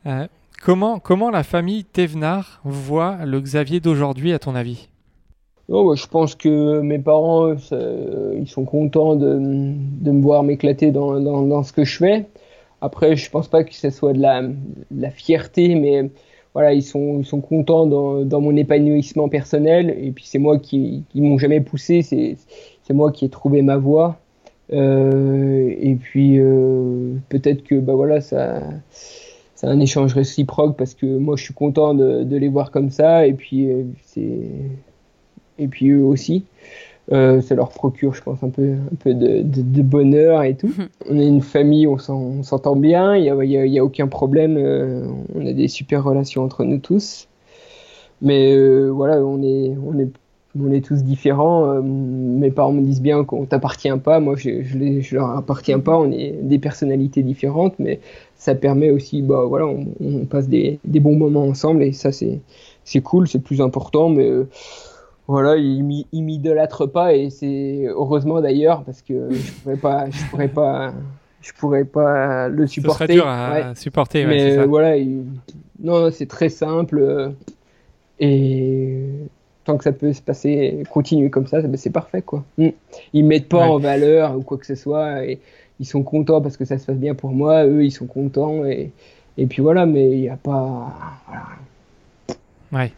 Euh, 0.06 0.28
comment, 0.62 1.00
comment 1.00 1.30
la 1.30 1.44
famille 1.44 1.84
Thévenard 1.84 2.62
voit 2.64 3.26
le 3.26 3.40
Xavier 3.40 3.80
d'aujourd'hui, 3.80 4.34
à 4.34 4.40
ton 4.40 4.56
avis? 4.56 4.90
Non, 5.70 5.94
je 5.94 6.08
pense 6.08 6.36
que 6.36 6.80
mes 6.80 7.00
parents, 7.00 7.54
ils 7.54 8.48
sont 8.48 8.66
contents 8.66 9.16
de, 9.16 9.38
de 9.38 10.12
me 10.12 10.22
voir 10.22 10.44
m'éclater 10.44 10.92
dans, 10.92 11.20
dans, 11.20 11.44
dans, 11.44 11.64
ce 11.64 11.72
que 11.72 11.84
je 11.84 11.98
fais. 11.98 12.26
Après, 12.82 13.16
je 13.16 13.30
pense 13.30 13.48
pas 13.48 13.64
que 13.64 13.74
ce 13.74 13.90
soit 13.90 14.14
de 14.14 14.20
la, 14.22 14.44
la 14.96 15.10
fierté, 15.10 15.76
mais 15.76 16.10
voilà, 16.54 16.74
ils 16.74 16.84
sont, 16.84 17.20
ils 17.20 17.26
sont 17.26 17.42
contents 17.42 17.86
dans, 17.86 18.24
dans 18.24 18.42
mon 18.42 18.56
épanouissement 18.56 19.30
personnel. 19.30 19.96
Et 20.02 20.12
puis 20.12 20.26
c'est 20.26 20.40
moi 20.40 20.60
qui, 20.60 21.04
qui 21.10 21.22
m'ont 21.22 21.38
jamais 21.38 21.62
poussé, 21.62 22.02
c'est, 22.02 22.38
c'est 22.84 22.94
moi 22.94 23.12
qui 23.12 23.26
ai 23.26 23.30
trouvé 23.30 23.62
ma 23.62 23.78
voie. 23.78 24.20
Euh, 24.72 25.74
et 25.80 25.96
puis 25.96 26.38
euh, 26.40 27.16
peut-être 27.30 27.64
que 27.64 27.76
bah 27.80 27.94
voilà, 27.94 28.22
ça, 28.22 28.62
c'est 28.92 29.68
un 29.68 29.80
échange 29.80 30.14
réciproque 30.14 30.78
parce 30.78 30.94
que 30.94 31.06
moi 31.06 31.36
je 31.38 31.44
suis 31.44 31.54
content 31.56 31.94
de, 31.96 32.24
de 32.24 32.38
les 32.38 32.48
voir 32.48 32.72
comme 32.72 32.90
ça. 32.90 33.26
Et 33.28 33.34
puis 33.34 33.72
euh, 33.72 33.84
c'est 34.04 34.52
et 35.58 35.68
puis 35.68 35.90
eux 35.90 36.04
aussi. 36.04 36.46
Euh, 37.12 37.42
ça 37.42 37.56
leur 37.56 37.70
procure, 37.70 38.14
je 38.14 38.22
pense, 38.22 38.44
un 38.44 38.50
peu, 38.50 38.74
un 38.74 38.96
peu 39.00 39.14
de, 39.16 39.42
de, 39.42 39.82
bonheur 39.82 40.44
et 40.44 40.56
tout. 40.56 40.72
On 41.10 41.18
est 41.18 41.28
une 41.28 41.42
famille, 41.42 41.88
on 41.88 41.98
s'entend 41.98 42.76
bien, 42.76 43.16
il 43.16 43.24
n'y 43.24 43.58
a, 43.58 43.66
y 43.66 43.80
a, 43.80 43.84
aucun 43.84 44.08
problème, 44.08 44.58
euh, 44.58 45.08
on 45.34 45.46
a 45.46 45.54
des 45.54 45.68
super 45.68 46.04
relations 46.04 46.44
entre 46.44 46.64
nous 46.64 46.78
tous. 46.78 47.28
Mais 48.22 48.54
euh, 48.54 48.90
voilà, 48.90 49.24
on 49.26 49.42
est, 49.42 49.76
on, 49.84 49.98
est, 49.98 50.10
on 50.60 50.72
est 50.72 50.86
tous 50.86 51.02
différents. 51.02 51.82
mes 51.82 52.52
parents 52.52 52.74
me 52.74 52.82
disent 52.82 53.02
bien 53.02 53.24
qu'on 53.24 53.46
t'appartient 53.46 53.98
pas, 54.04 54.20
moi 54.20 54.36
je, 54.38 54.62
je, 54.62 55.16
leur 55.16 55.32
appartiens 55.32 55.80
pas, 55.80 55.98
on 55.98 56.12
est 56.12 56.36
des 56.42 56.60
personnalités 56.60 57.24
différentes, 57.24 57.74
mais 57.80 58.02
ça 58.36 58.54
permet 58.54 58.92
aussi, 58.92 59.24
bah 59.24 59.46
voilà, 59.48 59.66
on, 59.66 59.88
on 60.00 60.26
passe 60.26 60.48
des, 60.48 60.80
des, 60.84 61.00
bons 61.00 61.18
moments 61.18 61.48
ensemble 61.48 61.82
et 61.82 61.92
ça 61.94 62.12
c'est 62.12 63.02
cool, 63.02 63.28
c'est 63.28 63.42
plus 63.42 63.62
important, 63.62 64.10
mais 64.10 64.30
voilà, 65.30 65.58
il 65.58 65.84
m'idolâtre 66.24 66.88
pas 66.88 67.14
et 67.14 67.30
c'est 67.30 67.86
heureusement 67.86 68.42
d'ailleurs 68.42 68.84
parce 68.84 69.04
que 69.04 69.32
je 69.32 69.52
pourrais 69.52 69.76
pas, 69.76 70.10
je 70.10 70.26
pourrais 70.26 70.48
pas, 70.48 70.92
je 71.40 71.52
pourrais 71.54 71.86
pas 71.86 72.48
le 72.48 72.66
supporter. 72.66 73.06
Ce 73.06 73.14
serait 73.14 73.14
dur 73.14 73.28
à 73.28 73.76
supporter. 73.76 74.26
Mais 74.26 74.66
voilà, 74.66 74.96
non, 75.84 76.10
c'est 76.10 76.26
très 76.26 76.50
simple 76.50 77.32
et 78.20 79.06
de 79.08 79.28
tant 79.66 79.78
que 79.78 79.84
ça 79.84 79.92
peut 79.92 80.14
se 80.14 80.22
passer, 80.24 80.84
continuer 80.90 81.30
comme 81.30 81.46
ça, 81.46 81.62
ben, 81.62 81.78
c'est 81.78 81.92
parfait 81.92 82.24
quoi. 82.24 82.44
Mm. 82.58 82.70
Ils 83.14 83.24
mettent 83.24 83.50
pas 83.50 83.68
en 83.68 83.78
valeur 83.78 84.36
ou 84.36 84.42
quoi 84.42 84.58
que 84.58 84.66
ce 84.66 84.74
soit, 84.74 85.26
et 85.26 85.40
ils 85.80 85.86
sont 85.86 86.02
contents 86.02 86.42
parce 86.42 86.58
que 86.58 86.66
ça 86.66 86.80
se 86.80 86.88
passe 86.88 86.98
bien 86.98 87.14
pour 87.14 87.30
moi, 87.30 87.68
eux 87.68 87.86
ils 87.86 87.92
sont 87.92 88.08
contents 88.08 88.66
et, 88.66 88.90
et 89.38 89.46
puis 89.46 89.62
voilà, 89.62 89.86
mais 89.86 90.10
il 90.10 90.22
n'y 90.22 90.30
a 90.30 90.38
pas. 90.38 90.92
Voilà. 91.28 91.46
Ouais. 92.72 92.92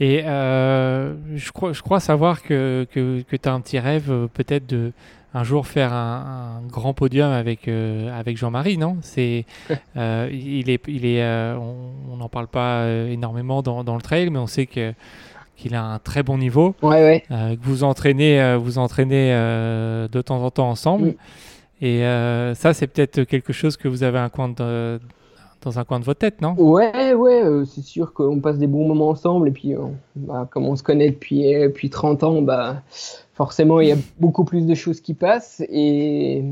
Et 0.00 0.22
euh, 0.24 1.14
je, 1.34 1.50
crois, 1.50 1.72
je 1.72 1.82
crois 1.82 2.00
savoir 2.00 2.42
que, 2.42 2.86
que, 2.92 3.22
que 3.22 3.36
tu 3.36 3.48
as 3.48 3.52
un 3.52 3.60
petit 3.60 3.78
rêve 3.78 4.10
euh, 4.10 4.26
peut-être 4.32 4.66
de 4.66 4.92
un 5.34 5.44
jour 5.44 5.66
faire 5.66 5.92
un, 5.92 6.62
un 6.62 6.66
grand 6.68 6.94
podium 6.94 7.30
avec, 7.30 7.68
euh, 7.68 8.18
avec 8.18 8.38
Jean-Marie, 8.38 8.78
non? 8.78 8.96
C'est 9.02 9.44
euh, 9.96 10.28
il 10.32 10.70
est, 10.70 10.80
il 10.88 11.04
est, 11.04 11.22
on 11.22 12.16
n'en 12.16 12.28
parle 12.28 12.46
pas 12.46 12.88
énormément 12.88 13.60
dans, 13.60 13.84
dans, 13.84 13.94
le 13.94 14.00
trail, 14.00 14.30
mais 14.30 14.38
on 14.38 14.46
sait 14.46 14.66
que 14.66 14.94
qu'il 15.56 15.74
a 15.74 15.82
un 15.82 15.98
très 15.98 16.22
bon 16.22 16.38
niveau. 16.38 16.76
Ouais, 16.82 17.02
ouais. 17.02 17.24
Que 17.28 17.62
vous 17.62 17.82
entraînez, 17.82 18.56
vous 18.56 18.78
entraînez 18.78 19.32
de 19.32 20.22
temps 20.22 20.42
en 20.44 20.50
temps 20.52 20.70
ensemble. 20.70 21.14
Et 21.82 22.02
ça, 22.54 22.72
c'est 22.72 22.86
peut-être 22.86 23.24
quelque 23.24 23.52
chose 23.52 23.76
que 23.76 23.88
vous 23.88 24.04
avez 24.04 24.20
un 24.20 24.28
coin 24.28 24.48
de, 24.48 25.00
dans 25.62 25.78
un 25.78 25.84
coin 25.84 26.00
de 26.00 26.04
votre 26.04 26.20
tête, 26.20 26.40
non? 26.40 26.54
Ouais, 26.56 27.14
ouais, 27.14 27.42
euh, 27.44 27.64
c'est 27.64 27.82
sûr 27.82 28.12
qu'on 28.12 28.40
passe 28.40 28.58
des 28.58 28.66
bons 28.66 28.86
moments 28.86 29.08
ensemble 29.08 29.48
et 29.48 29.50
puis 29.52 29.74
euh, 29.74 29.80
bah, 30.16 30.48
comme 30.50 30.66
on 30.66 30.76
se 30.76 30.82
connaît 30.82 31.10
depuis, 31.10 31.54
euh, 31.54 31.68
depuis 31.68 31.90
30 31.90 32.22
ans, 32.22 32.42
bah, 32.42 32.82
forcément 33.34 33.80
il 33.80 33.88
y 33.88 33.92
a 33.92 33.96
beaucoup 34.20 34.44
plus 34.44 34.66
de 34.66 34.74
choses 34.74 35.00
qui 35.00 35.14
passent 35.14 35.62
et, 35.68 36.44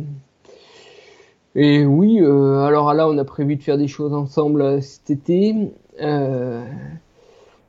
et 1.55 1.85
oui, 1.87 2.21
euh, 2.21 2.65
alors 2.65 2.93
là 2.95 3.09
on 3.09 3.17
a 3.19 3.25
prévu 3.25 3.57
de 3.57 3.63
faire 3.63 3.79
des 3.79 3.89
choses 3.89 4.13
ensemble 4.13 4.63
euh, 4.63 4.81
cet 4.81 5.11
été 5.11 5.55
euh, 6.01 6.65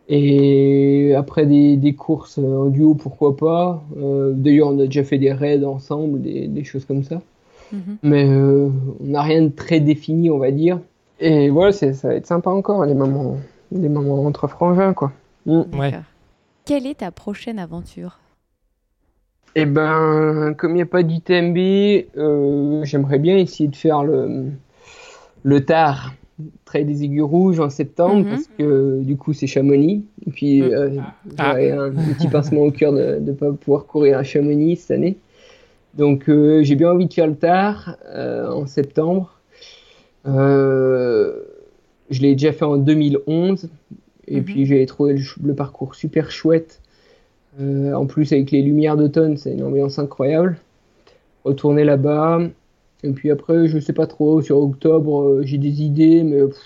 et 0.10 1.14
après 1.16 1.46
des, 1.46 1.78
des 1.78 1.94
courses 1.94 2.38
en 2.38 2.66
duo 2.66 2.96
pourquoi 2.96 3.36
pas. 3.36 3.84
Euh, 3.98 4.34
D'ailleurs 4.34 4.70
on 4.70 4.80
a 4.80 4.86
déjà 4.86 5.04
fait 5.04 5.18
des 5.18 5.32
raids 5.34 5.64
ensemble, 5.66 6.22
des, 6.22 6.48
des 6.48 6.64
choses 6.64 6.86
comme 6.86 7.04
ça. 7.04 7.22
Mhm. 7.72 7.98
Mais 8.04 8.26
euh, 8.30 8.70
on 9.02 9.08
n'a 9.08 9.22
rien 9.22 9.42
de 9.44 9.50
très 9.50 9.80
défini 9.80 10.30
on 10.30 10.38
va 10.38 10.52
dire. 10.52 10.80
Et 11.20 11.50
voilà, 11.50 11.72
c'est- 11.72 11.94
ça 11.94 12.10
va 12.10 12.16
être 12.16 12.28
sympa 12.28 12.50
encore, 12.50 12.86
les 12.86 12.94
moments, 12.94 13.38
les 13.72 13.90
moments 13.90 14.26
entre 14.26 14.48
frangins, 14.48 14.94
quoi. 14.94 15.12
Mm. 15.46 15.62
Ouais. 15.78 15.94
Quelle 16.66 16.86
est 16.86 17.00
ta 17.00 17.12
prochaine 17.12 17.60
aventure? 17.60 18.20
Et 19.56 19.66
ben, 19.66 20.54
comme 20.58 20.72
il 20.72 20.76
n'y 20.76 20.82
a 20.82 20.86
pas 20.86 21.02
d'ITMB, 21.02 21.58
euh, 22.18 22.84
j'aimerais 22.84 23.18
bien 23.18 23.38
essayer 23.38 23.68
de 23.70 23.76
faire 23.76 24.04
le, 24.04 24.52
le 25.44 25.66
tard 25.66 26.14
Trail 26.66 26.86
des 26.86 27.04
Aiguilles 27.04 27.22
Rouges 27.22 27.60
en 27.60 27.72
septembre, 27.72 28.18
Mhm. 28.18 28.30
parce 28.30 28.48
que 28.60 29.02
du 29.02 29.18
coup, 29.18 29.34
c'est 29.34 29.48
Chamonix. 29.48 30.06
Et 30.28 30.30
puis, 30.30 30.62
Mhm. 30.62 30.72
euh, 30.72 30.90
Ah. 31.00 31.14
j'aurais 31.50 31.72
un, 31.72 31.90
petit 31.92 32.28
pincement 32.28 32.62
au 32.62 32.72
cœur 32.72 32.94
de 32.94 33.18
ne 33.20 33.32
pas 33.32 33.52
pouvoir 33.54 33.88
courir 33.88 34.20
à 34.20 34.24
Chamonix 34.24 34.76
cette 34.76 34.92
année. 34.92 35.18
Donc, 35.96 36.30
euh, 36.30 36.62
j'ai 36.62 36.76
bien 36.76 36.92
envie 36.92 37.08
de 37.08 37.14
faire 37.14 37.26
le 37.26 37.36
tard 37.36 37.98
euh, 38.14 38.52
en 38.52 38.68
septembre. 38.68 39.37
Euh, 40.28 41.34
je 42.10 42.22
l'ai 42.22 42.34
déjà 42.34 42.52
fait 42.54 42.66
en 42.66 42.78
2011. 42.78 43.70
Et 44.28 44.38
Mhm. 44.38 44.44
puis, 44.44 44.66
j'ai 44.66 44.86
trouvé 44.86 45.16
le, 45.42 45.54
parcours 45.54 45.96
super 45.96 46.32
chouette. 46.32 46.82
Euh, 47.60 47.94
en 47.94 48.06
plus, 48.06 48.32
avec 48.34 48.52
les 48.52 48.62
lumières 48.62 48.98
d'automne, 48.98 49.38
c'est 49.38 49.54
une 49.54 49.64
ambiance 49.64 50.00
incroyable. 50.00 50.58
Retourner 51.44 51.84
là-bas. 51.86 52.42
Et 53.04 53.12
puis 53.12 53.32
après, 53.32 53.68
je 53.68 53.80
sais 53.80 53.94
pas 53.94 54.08
trop, 54.08 54.42
sur 54.42 54.58
octobre, 54.58 55.22
euh, 55.22 55.42
j'ai 55.44 55.58
des 55.58 55.82
idées, 55.84 56.24
mais 56.24 56.42
pff, 56.42 56.58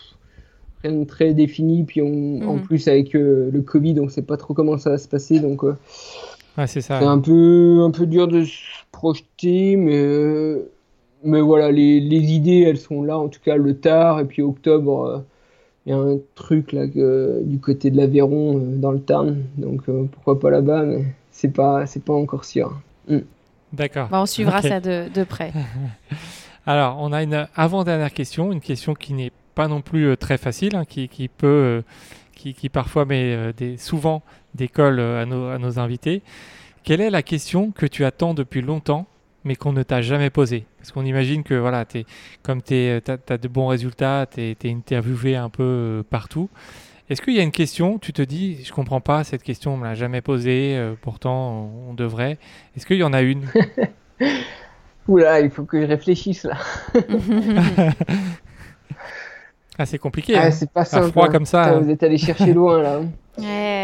rien 0.83 0.93
de 0.93 1.03
très 1.03 1.33
défini. 1.33 1.83
Puis 1.83 2.01
on, 2.01 2.41
en 2.47 2.55
Mhm. 2.55 2.61
plus, 2.63 2.87
avec 2.87 3.13
le 3.13 3.61
Covid, 3.65 3.99
on 3.99 4.09
sait 4.09 4.21
pas 4.23 4.37
trop 4.37 4.53
comment 4.53 4.77
ça 4.77 4.89
va 4.91 4.97
se 4.97 5.07
passer. 5.07 5.39
Donc, 5.39 5.63
Ouais, 5.63 6.67
c'est 6.67 6.91
un 6.91 7.19
peu, 7.19 7.79
un 7.81 7.91
peu 7.91 8.05
dur 8.05 8.27
de 8.27 8.43
se 8.43 8.59
projeter, 8.91 9.77
mais, 9.77 10.57
mais 11.23 11.41
voilà, 11.41 11.71
les, 11.71 11.99
les 11.99 12.31
idées, 12.33 12.61
elles 12.61 12.77
sont 12.79 13.03
là, 13.03 13.17
en 13.17 13.27
tout 13.29 13.39
cas 13.43 13.55
le 13.57 13.77
tard, 13.79 14.19
et 14.19 14.25
puis 14.25 14.41
octobre, 14.41 15.05
euh, 15.05 15.19
il 15.85 15.91
y 15.91 15.93
a 15.93 15.97
un 15.97 16.19
truc 16.35 16.71
là 16.73 16.87
que- 16.87 17.41
du 17.43 17.59
côté 17.59 17.91
de 17.91 17.97
l'Aveyron, 17.97 18.57
euh, 18.57 18.77
dans 18.77 18.91
le 18.91 19.01
Tarn, 19.01 19.43
donc 19.57 19.81
euh, 19.89 20.05
pourquoi 20.11 20.39
pas 20.39 20.49
là-bas, 20.51 20.83
mais 20.83 21.05
c'est 21.31 21.53
pas, 21.53 21.85
c'est 21.85 22.03
pas 22.03 22.13
encore 22.13 22.45
sûr. 22.45 22.73
D'accord. 23.73 24.09
Bah, 24.09 24.21
On 24.21 24.25
suivra 24.25 24.61
ça 24.61 24.79
de, 24.79 25.07
de 25.13 25.23
près. 25.23 25.53
Alors, 26.65 26.97
on 26.99 27.11
a 27.11 27.23
une 27.23 27.47
avant-dernière 27.55 28.13
question, 28.13 28.51
une 28.51 28.61
question 28.61 28.93
qui 28.93 29.13
n'est 29.13 29.31
pas 29.55 29.67
non 29.67 29.81
plus 29.81 30.05
euh, 30.09 30.15
très 30.15 30.37
facile, 30.37 30.75
hein, 30.75 30.85
qui, 30.85 31.07
qui 31.09 31.27
peut, 31.27 31.47
euh, 31.47 31.81
qui, 32.35 32.53
qui 32.53 32.69
parfois 32.69 33.05
met 33.05 33.33
euh, 33.35 33.53
des, 33.55 33.77
souvent 33.77 34.21
des 34.55 34.67
cols 34.67 34.99
euh, 34.99 35.23
à, 35.23 35.25
nos, 35.25 35.47
à 35.47 35.57
nos 35.57 35.79
invités. 35.79 36.21
Quelle 36.83 37.01
est 37.01 37.09
la 37.09 37.23
question 37.23 37.71
que 37.71 37.85
tu 37.85 38.05
attends 38.05 38.33
depuis 38.33 38.61
longtemps, 38.61 39.05
mais 39.43 39.55
qu'on 39.55 39.73
ne 39.73 39.83
t'a 39.83 40.01
jamais 40.01 40.29
posée 40.29 40.65
Parce 40.79 40.91
qu'on 40.91 41.05
imagine 41.05 41.43
que, 41.43 41.53
voilà, 41.55 41.85
es, 41.95 42.05
comme 42.43 42.61
tu 42.61 42.73
as, 42.75 43.37
de 43.37 43.47
bons 43.47 43.67
résultats, 43.67 44.25
tu 44.31 44.41
es, 44.41 44.57
interviewé 44.65 45.35
un 45.35 45.49
peu 45.49 45.63
euh, 45.63 46.03
partout. 46.09 46.49
Est-ce 47.09 47.21
qu'il 47.21 47.33
y 47.33 47.39
a 47.39 47.43
une 47.43 47.51
question, 47.51 47.99
tu 47.99 48.13
te 48.13 48.21
dis, 48.21 48.63
je 48.63 48.71
comprends 48.71 49.01
pas, 49.01 49.23
cette 49.23 49.43
question, 49.43 49.73
on 49.73 49.77
me 49.77 49.83
l'a 49.85 49.95
jamais 49.95 50.21
posée, 50.21 50.75
euh, 50.77 50.93
pourtant 51.01 51.69
on, 51.87 51.89
on 51.91 51.93
devrait. 51.93 52.37
Est-ce 52.77 52.85
qu'il 52.85 52.97
y 52.97 53.03
en 53.03 53.13
a 53.13 53.21
une? 53.21 53.45
Oula, 55.07 55.41
il 55.41 55.49
faut 55.49 55.63
que 55.63 55.81
je 55.81 55.87
réfléchisse 55.87 56.43
là. 56.43 56.57
Ah, 59.77 59.85
c'est 59.85 59.97
compliqué. 59.97 60.35
Ah, 60.35 60.45
hein. 60.45 60.51
c'est 60.51 60.69
pas 60.69 60.81
À 60.81 60.85
simple. 60.85 61.09
froid 61.11 61.25
hein. 61.25 61.31
comme 61.31 61.45
ça. 61.45 61.63
Putain, 61.63 61.75
hein. 61.77 61.79
Vous 61.79 61.89
êtes 61.89 62.03
allé 62.03 62.17
chercher 62.17 62.53
loin 62.53 62.81
là. 62.81 63.01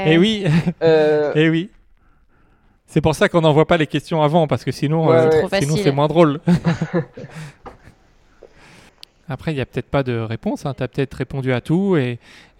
Eh 0.05 0.18
oui, 0.18 0.45
Euh, 0.84 1.32
eh 1.36 1.49
oui. 1.49 1.70
C'est 2.88 3.02
pour 3.02 3.14
ça 3.16 3.28
qu'on 3.30 3.42
n'envoie 3.42 3.66
pas 3.68 3.78
les 3.78 3.88
questions 3.88 4.22
avant, 4.24 4.48
parce 4.48 4.64
que 4.64 4.72
sinon, 4.72 5.10
Ouais, 5.10 5.16
euh, 5.18 5.48
ouais. 5.52 5.62
Sinon 5.62 5.76
c'est 5.78 5.92
moins 5.92 6.08
drôle. 6.08 6.40
Après, 9.30 9.52
il 9.52 9.56
n'y 9.56 9.62
a 9.62 9.66
peut-être 9.66 9.90
pas 9.90 10.04
de 10.04 10.18
réponse. 10.18 10.66
Hein. 10.66 10.74
Tu 10.76 10.84
as 10.84 10.88
peut-être 10.88 11.14
répondu 11.16 11.52
à 11.52 11.60
tout 11.60 11.98
et 11.98 12.18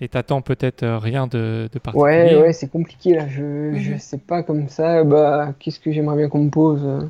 t'attends 0.10 0.42
peut-être 0.42 0.84
euh, 0.84 0.98
rien 0.98 1.26
de, 1.26 1.70
de 1.72 1.80
particulier. 1.80 2.36
Ouais, 2.36 2.42
ouais, 2.42 2.54
c'est 2.54 2.70
compliqué 2.70 3.14
là. 3.16 3.26
Je, 3.30 3.74
je 3.78 3.92
Mhm. 3.94 4.00
sais 4.00 4.18
pas 4.18 4.44
comme 4.44 4.68
ça. 4.68 5.04
Bah, 5.06 5.54
qu'est-ce 5.60 5.80
que 5.80 5.94
j'aimerais 5.94 6.18
bien 6.18 6.28
qu'on 6.30 6.44
me 6.44 6.50
pose 6.50 7.10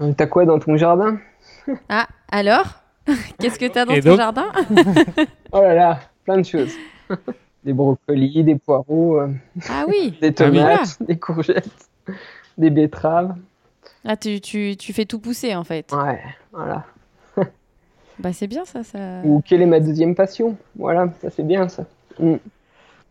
Euh, 0.00 0.12
T'as 0.16 0.26
quoi 0.26 0.44
dans 0.44 0.58
ton 0.60 0.76
jardin? 0.76 1.18
Ah, 1.88 2.06
alors? 2.30 2.66
Qu'est-ce 3.40 3.58
que 3.58 3.66
t'as 3.66 3.84
dans 3.84 3.92
Et 3.94 4.00
ton 4.00 4.10
donc? 4.10 4.18
jardin? 4.18 4.46
Oh 5.50 5.60
là 5.60 5.74
là, 5.74 6.00
plein 6.24 6.38
de 6.38 6.44
choses. 6.46 6.72
Des 7.64 7.72
brocolis, 7.72 8.44
des 8.44 8.56
poireaux, 8.56 9.20
euh, 9.20 9.28
Ah 9.68 9.84
oui 9.88 10.14
des 10.20 10.28
Ah 10.28 10.32
tomates, 10.32 11.02
des 11.02 11.18
courgettes, 11.18 11.68
des 12.58 12.70
betteraves. 12.70 13.34
ah, 14.04 14.16
tu, 14.16 14.40
tu, 14.40 14.76
tu 14.76 14.92
fais 14.92 15.04
tout 15.04 15.18
pousser 15.20 15.54
en 15.54 15.64
fait. 15.64 15.92
Ouais, 15.92 16.20
voilà. 16.52 16.84
Bah 18.18 18.32
c'est 18.32 18.46
bien 18.46 18.64
ça. 18.64 18.82
ça... 18.84 19.20
Ou 19.24 19.42
quelle 19.44 19.62
est 19.62 19.66
ma 19.66 19.80
deuxième 19.80 20.14
passion? 20.14 20.56
Voilà, 20.76 21.08
ça 21.20 21.30
c'est 21.30 21.42
bien 21.42 21.68
ça. 21.68 21.86
Mm. 22.18 22.34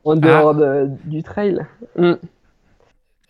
En 0.05 0.15
dehors 0.15 0.55
de- 0.55 0.89
du 1.05 1.23
trail. 1.23 1.65
Mm. 1.97 2.13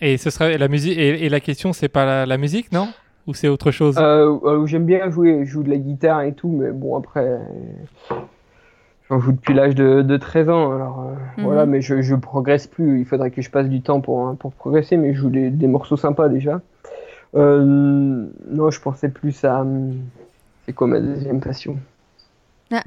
Et 0.02 0.18
ce 0.18 0.30
serait 0.30 0.58
la 0.58 0.68
musique. 0.68 0.98
Et, 0.98 1.26
et 1.26 1.30
la 1.30 1.40
question, 1.40 1.74
c'est 1.74 1.88
pas 1.90 2.06
la, 2.06 2.26
la 2.26 2.38
musique, 2.38 2.72
non? 2.72 2.90
Ou 3.28 3.34
c'est 3.34 3.48
autre 3.48 3.72
chose? 3.72 3.98
Euh, 4.00 4.38
euh, 4.44 4.66
J'aime 4.66 4.86
bien 4.86 5.10
jouer, 5.12 5.46
je 5.46 5.52
joue 5.52 5.64
de 5.64 5.70
la 5.70 5.78
guitare 5.78 6.22
et 6.24 6.34
tout, 6.34 6.50
mais 6.50 6.72
bon 6.72 6.98
après, 6.98 7.24
euh, 7.26 7.40
j'en 9.12 9.20
joue 9.20 9.34
depuis 9.34 9.54
l'âge 9.54 9.76
de, 9.76 10.02
de 10.02 10.18
13 10.18 10.50
ans, 10.50 10.72
alors 10.74 11.02
euh, 11.02 11.14
Mhm. 11.38 11.44
voilà, 11.46 11.66
mais 11.66 11.82
je, 11.82 12.02
je 12.02 12.16
progresse 12.16 12.66
plus, 12.66 13.00
il 13.02 13.06
faudrait 13.06 13.30
que 13.30 13.42
je 13.42 13.50
passe 13.52 13.68
du 13.68 13.82
temps 13.82 14.00
pour, 14.00 14.26
hein, 14.26 14.36
pour 14.40 14.54
progresser, 14.54 14.96
mais 14.98 15.14
je 15.14 15.20
joue 15.20 15.30
des, 15.30 15.50
des 15.50 15.68
morceaux 15.68 15.98
sympas 15.98 16.30
déjà. 16.30 16.62
Euh, 17.36 17.62
non, 18.50 18.72
je 18.72 18.82
pensais 18.82 19.10
plus 19.10 19.44
à... 19.44 19.62
hum, 19.62 19.94
C'est 20.66 20.74
quoi 20.74 20.88
ma 20.88 21.00
deuxième 21.00 21.42
passion? 21.42 21.78
Ah, 22.74 22.84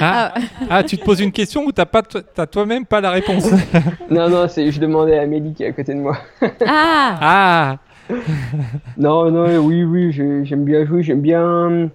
Ah, 0.00 0.34
ah, 0.70 0.84
tu 0.84 0.96
te 0.96 1.04
poses 1.04 1.20
une 1.20 1.32
question 1.32 1.64
ou 1.64 1.72
t'as 1.72 1.84
pas, 1.86 2.02
t'as 2.02 2.46
toi-même 2.46 2.86
pas 2.86 3.00
la 3.00 3.10
réponse? 3.10 3.50
Non, 4.10 4.28
non, 4.28 4.46
c'est, 4.48 4.70
je 4.70 4.80
demandais 4.80 5.18
à 5.18 5.22
Amélie 5.22 5.52
qui 5.54 5.64
est 5.64 5.68
à 5.68 5.72
côté 5.72 5.94
de 5.94 6.00
moi. 6.00 6.16
ah. 6.66 7.18
Ah. 7.20 7.76
Non, 8.96 9.30
non, 9.30 9.58
oui, 9.58 9.84
oui, 9.84 10.12
j'aime 10.12 10.64
bien 10.64 10.84
jouer, 10.84 11.02
j'aime 11.02 11.20
bien... 11.20 11.90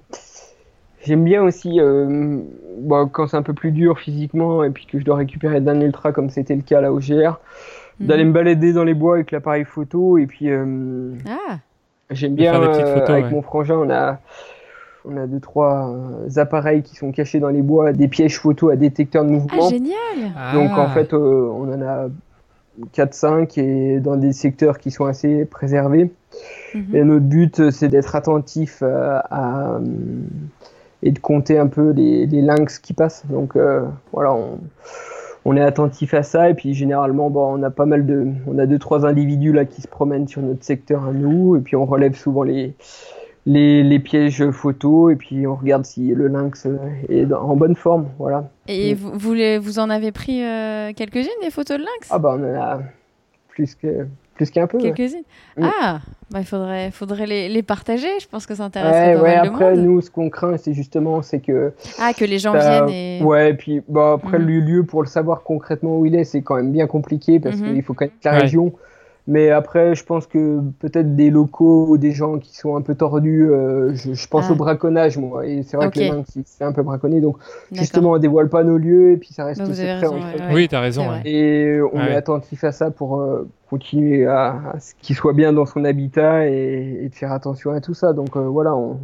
J'aime 1.06 1.24
bien 1.24 1.44
aussi, 1.44 1.80
euh, 1.80 2.40
bon, 2.80 3.08
quand 3.08 3.28
c'est 3.28 3.38
un 3.38 3.44
peu 3.44 3.54
plus 3.54 3.72
dur 3.72 4.00
physiquement 4.00 4.64
et 4.64 4.70
puis 4.72 4.86
que 4.88 5.00
je 5.00 5.06
dois 5.06 5.16
récupérer 5.18 5.62
d'un 5.62 5.80
ultra 5.82 6.12
comme 6.12 6.30
c'était 6.30 6.56
le 6.56 6.64
cas 6.64 6.82
là 6.82 6.92
au 6.92 7.00
GR, 7.00 7.40
d'aller 8.00 8.24
Mhm. 8.24 8.30
me 8.30 8.34
balader 8.34 8.74
dans 8.74 8.84
les 8.84 8.94
bois 8.96 9.16
avec 9.16 9.32
l'appareil 9.32 9.66
photo 9.66 10.18
et 10.18 10.26
puis 10.26 10.50
euh, 10.50 11.12
Ah, 11.30 11.58
j'aime 12.10 12.34
bien 12.36 12.52
faire 12.52 12.62
des 12.62 12.68
petites 12.70 12.86
euh, 12.88 12.94
photos, 12.96 13.10
avec 13.12 13.26
ouais. 13.26 13.32
mon 13.32 13.42
frangin 13.42 13.76
on 13.78 13.90
a 13.90 14.20
on 15.08 15.16
a 15.18 15.28
deux 15.28 15.40
trois 15.40 15.96
appareils 16.38 16.82
qui 16.82 16.96
sont 16.96 17.12
cachés 17.12 17.40
dans 17.40 17.50
les 17.50 17.62
bois 17.62 17.94
des 17.94 18.08
pièges 18.08 18.40
photo 18.40 18.70
à 18.70 18.76
détecteur 18.76 19.24
de 19.24 19.30
ah 19.30 19.34
mouvement 19.34 19.70
génial 19.70 19.94
donc 20.54 20.72
en 20.72 20.86
Ah. 20.88 20.90
fait 20.90 21.14
euh, 21.14 21.48
on 21.54 21.72
en 21.72 21.82
a 21.84 22.08
4-5 22.94 23.58
et 23.60 24.00
dans 24.00 24.16
des 24.18 24.34
secteurs 24.34 24.80
qui 24.80 24.90
sont 24.92 25.06
assez 25.06 25.46
préservés 25.46 26.12
Mhm. 26.74 26.96
et 26.96 27.04
notre 27.04 27.26
but 27.26 27.70
c'est 27.70 27.88
d'être 27.88 28.16
attentif 28.16 28.82
à 28.84 29.80
et 31.06 31.12
de 31.12 31.20
compter 31.20 31.58
un 31.58 31.68
peu 31.68 31.92
les, 31.92 32.26
les 32.26 32.42
lynx 32.42 32.80
qui 32.80 32.94
passent. 32.94 33.24
Donc 33.30 33.56
euh, 33.56 33.86
voilà 34.12 34.34
on, 34.34 34.60
on 35.46 35.56
est 35.56 35.62
attentif 35.62 36.14
à 36.14 36.24
ça. 36.24 36.50
Et 36.50 36.56
puis 36.56 36.74
généralement 36.74 37.30
bon, 37.30 37.58
on 37.58 37.64
a 37.64 37.70
pas 37.70 37.86
mal 37.86 38.06
de 38.06 38.28
on 38.48 38.60
a 38.60 38.66
deux 38.66 38.80
trois 38.80 39.06
individus 39.06 39.54
là 39.54 39.64
qui 39.64 39.82
se 39.82 39.88
promènent 39.88 40.28
sur 40.28 40.42
notre 40.42 40.66
secteur 40.66 41.06
à 41.06 41.14
nous. 41.14 41.56
Et 41.56 41.62
puis 41.62 41.78
on 41.78 41.86
relève 41.86 42.16
souvent 42.16 42.44
les 42.44 42.74
les, 43.46 43.84
les 43.84 44.00
pièges 44.00 44.50
photos. 44.50 45.14
Et 45.14 45.16
puis 45.16 45.48
on 45.48 45.56
regarde 45.56 45.86
si 45.86 46.08
le 46.08 46.28
lynx 46.28 46.68
est 47.08 47.32
en 47.32 47.56
bonne 47.56 47.76
forme. 47.76 48.08
Voilà. 48.18 48.50
Et 48.68 48.96
vous, 48.96 49.12
vous, 49.14 49.36
vous 49.62 49.80
en 49.80 49.90
avez 49.90 50.12
pris 50.12 50.44
euh, 50.44 50.92
quelques-unes 50.94 51.42
des 51.42 51.52
photos 51.52 51.78
de 51.78 51.84
lynx? 51.84 52.10
Ah 52.10 52.18
bah 52.18 52.36
on 52.38 52.44
en 52.44 52.60
a 52.60 52.80
plus 53.50 53.76
que 53.76 54.08
plus 54.36 54.52
qu'un 54.52 54.68
peu. 54.68 54.78
Quelques-unes. 54.78 55.24
Ah, 55.62 56.00
bah, 56.30 56.40
il 56.40 56.46
faudrait, 56.46 56.92
faudrait 56.92 57.26
les, 57.26 57.50
les, 57.50 57.64
partager. 57.64 58.08
Je 58.22 58.28
pense 58.28 58.46
que 58.46 58.54
ça 58.54 58.66
intéresserait 58.66 59.16
ouais, 59.16 59.22
ouais, 59.22 59.36
après, 59.36 59.76
nous, 59.76 60.02
ce 60.02 60.12
qu'on 60.12 60.30
craint, 60.30 60.58
c'est 60.58 60.74
justement, 60.74 61.22
c'est 61.22 61.40
que. 61.40 61.74
Ah, 62.00 62.12
que 62.14 62.26
les 62.26 62.38
gens 62.38 62.54
viennent 62.54 62.90
et. 62.90 63.22
Ouais, 63.24 63.52
et 63.52 63.54
puis, 63.54 63.82
bah, 63.88 64.14
après, 64.14 64.38
mhm. 64.38 64.46
le 64.46 64.60
lieu, 64.60 64.84
pour 64.84 65.02
le 65.02 65.08
savoir 65.08 65.44
concrètement 65.44 65.98
où 65.98 66.06
il 66.06 66.16
est, 66.16 66.26
c'est 66.26 66.42
quand 66.42 66.56
même 66.56 66.72
bien 66.72 66.88
compliqué 66.88 67.40
parce 67.40 67.58
mhm. 67.58 67.74
qu'il 67.74 67.84
faut 67.84 67.94
connaître 67.94 68.16
la 68.24 68.32
région. 68.32 68.74
Mais 69.28 69.50
après, 69.50 69.96
je 69.96 70.04
pense 70.04 70.28
que 70.28 70.60
peut-être 70.80 71.16
des 71.16 71.32
locaux 71.32 71.88
ou 71.90 71.98
des 71.98 72.12
gens 72.12 72.38
qui 72.38 72.56
sont 72.56 72.76
un 72.76 72.82
peu 72.82 72.94
tordus, 72.94 73.50
euh, 73.50 73.96
je, 73.96 74.28
pense 74.28 74.46
ah. 74.50 74.52
au 74.52 74.56
braconnage, 74.56 75.18
moi. 75.18 75.48
Et 75.48 75.64
c'est 75.64 75.78
vrai 75.78 75.90
que 75.90 75.98
les 75.98 76.12
mains, 76.12 76.24
c'est 76.46 76.64
un 76.64 76.72
peu 76.72 76.84
braconné. 76.84 77.22
Donc, 77.22 77.38
justement, 77.72 78.12
on 78.12 78.18
dévoile 78.20 78.50
pas 78.50 78.64
nos 78.64 78.78
lieux 78.78 79.14
et 79.14 79.18
puis 79.18 79.34
ça 79.34 79.46
reste 79.46 79.62
bah, 79.62 79.74
secret. 79.74 80.54
Oui, 80.54 80.68
tu 80.68 80.76
as 80.76 80.80
raison. 80.80 81.08
Et 81.26 81.80
on 81.94 82.00
est 82.02 82.16
attentif 82.16 82.64
à 82.64 82.72
ça 82.72 82.92
pour 82.92 83.20
euh, 83.20 83.48
continuer 83.68 84.28
à, 84.28 84.76
ce 84.80 84.94
qu'il 85.02 85.16
soit 85.16 85.34
bien 85.34 85.54
dans 85.54 85.66
son 85.66 85.86
habitat 85.86 86.48
et, 86.48 87.10
de 87.10 87.16
faire 87.16 87.32
attention 87.32 87.72
à 87.72 87.82
tout 87.82 87.96
ça. 87.96 88.14
Donc, 88.14 88.38
euh, 88.38 88.42
voilà, 88.42 88.76
on, 88.76 89.00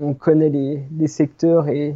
on 0.00 0.14
connaît 0.14 0.48
les, 0.48 0.82
les 0.98 1.08
secteurs 1.08 1.68
et, 1.68 1.94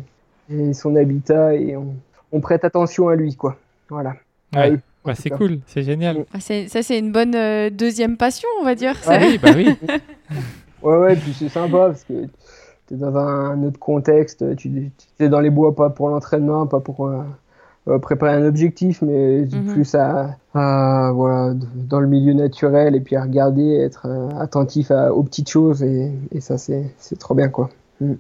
et, 0.50 0.74
son 0.74 0.94
habitat 0.94 1.54
et 1.54 1.74
on, 1.74 1.94
on, 2.32 2.40
prête 2.40 2.66
attention 2.66 3.08
à 3.08 3.16
lui, 3.16 3.34
quoi. 3.34 3.56
Voilà. 3.88 4.12
Ouais. 4.54 4.78
Ouais, 5.04 5.14
c'est 5.14 5.30
cool, 5.30 5.58
c'est 5.66 5.82
génial. 5.82 6.24
Ah, 6.32 6.38
ça, 6.40 6.82
c'est 6.82 6.98
une 6.98 7.10
bonne 7.10 7.34
euh, 7.34 7.70
deuxième 7.70 8.16
passion, 8.16 8.48
on 8.60 8.64
va 8.64 8.74
dire. 8.74 8.94
Ah 9.06 9.18
oui, 9.20 9.38
bah 9.42 9.50
oui. 9.56 9.68
ouais, 10.82 10.96
ouais, 10.96 11.16
puis 11.16 11.34
c'est 11.36 11.48
sympa 11.48 11.88
parce 11.88 12.04
que 12.04 12.26
tu 12.86 12.94
es 12.94 12.96
dans 12.96 13.16
un, 13.16 13.60
autre 13.64 13.80
contexte. 13.80 14.56
Tu, 14.56 14.92
es 15.18 15.28
dans 15.28 15.40
les 15.40 15.50
bois, 15.50 15.74
pas 15.74 15.90
pour 15.90 16.08
l'entraînement, 16.08 16.68
pas 16.68 16.78
pour 16.78 17.08
euh, 17.08 17.22
euh, 17.88 17.98
préparer 17.98 18.34
un 18.34 18.46
objectif, 18.46 19.02
mais 19.02 19.40
mhm. 19.40 19.72
plus 19.72 19.92
à, 19.96 20.36
voilà, 20.52 21.52
dans 21.74 21.98
le 21.98 22.06
milieu 22.06 22.32
naturel 22.32 22.94
et 22.94 23.00
puis 23.00 23.16
à 23.16 23.22
regarder, 23.22 23.74
être 23.74 24.06
attentif 24.38 24.92
à, 24.92 25.12
aux 25.12 25.24
petites 25.24 25.50
choses. 25.50 25.82
Et, 25.82 26.12
et 26.30 26.40
ça, 26.40 26.58
c'est 26.58 27.18
trop 27.18 27.34
bien, 27.34 27.48
quoi. 27.48 27.70
Mm. 28.00 28.14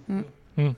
Mm. 0.56 0.70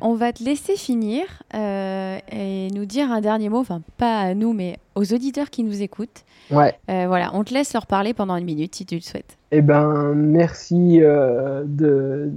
On 0.00 0.14
va 0.14 0.32
te 0.32 0.42
laisser 0.42 0.76
finir 0.76 1.24
euh, 1.54 2.18
et 2.30 2.68
nous 2.74 2.84
dire 2.84 3.10
un 3.10 3.20
dernier 3.20 3.48
mot, 3.48 3.58
enfin 3.58 3.82
pas 3.96 4.20
à 4.20 4.34
nous, 4.34 4.52
mais 4.52 4.78
aux 4.94 5.12
auditeurs 5.12 5.50
qui 5.50 5.62
nous 5.62 5.82
écoutent. 5.82 6.24
Ouais. 6.50 6.74
Euh, 6.90 7.04
voilà, 7.06 7.30
on 7.34 7.44
te 7.44 7.54
laisse 7.54 7.72
leur 7.72 7.86
parler 7.86 8.14
pendant 8.14 8.36
une 8.36 8.44
minute 8.44 8.74
si 8.74 8.86
tu 8.86 8.94
le 8.96 9.00
souhaites. 9.00 9.36
Eh 9.50 9.62
ben, 9.62 10.14
merci 10.14 11.00
euh, 11.02 11.62
de, 11.66 12.30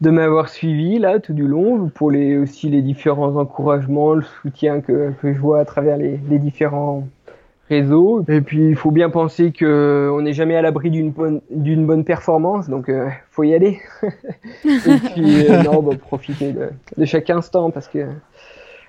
de 0.00 0.10
m'avoir 0.10 0.48
suivi 0.48 0.98
là 0.98 1.18
tout 1.20 1.32
du 1.32 1.46
long, 1.46 1.88
pour 1.88 2.10
les, 2.10 2.36
aussi 2.38 2.68
les 2.68 2.82
différents 2.82 3.36
encouragements, 3.36 4.14
le 4.14 4.24
soutien 4.42 4.80
que, 4.80 5.12
que 5.20 5.32
je 5.32 5.38
vois 5.38 5.60
à 5.60 5.64
travers 5.64 5.96
les, 5.96 6.20
les 6.28 6.38
différents 6.38 7.06
réseau. 7.68 8.24
Et 8.28 8.40
puis 8.40 8.68
il 8.68 8.76
faut 8.76 8.90
bien 8.90 9.10
penser 9.10 9.52
que 9.52 10.10
on 10.12 10.22
n'est 10.22 10.32
jamais 10.32 10.56
à 10.56 10.62
l'abri 10.62 10.90
d'une 10.90 11.10
bonne 11.10 11.40
d'une 11.50 11.86
bonne 11.86 12.04
performance, 12.04 12.68
donc 12.68 12.88
euh, 12.88 13.08
faut 13.30 13.44
y 13.44 13.54
aller. 13.54 13.80
et 14.64 14.98
puis 15.14 15.46
euh, 15.46 15.62
non, 15.64 15.82
bah, 15.82 15.96
profiter 15.96 16.52
de, 16.52 16.70
de, 16.96 17.04
chaque 17.04 17.30
instant 17.30 17.70
parce 17.70 17.88
que 17.88 18.06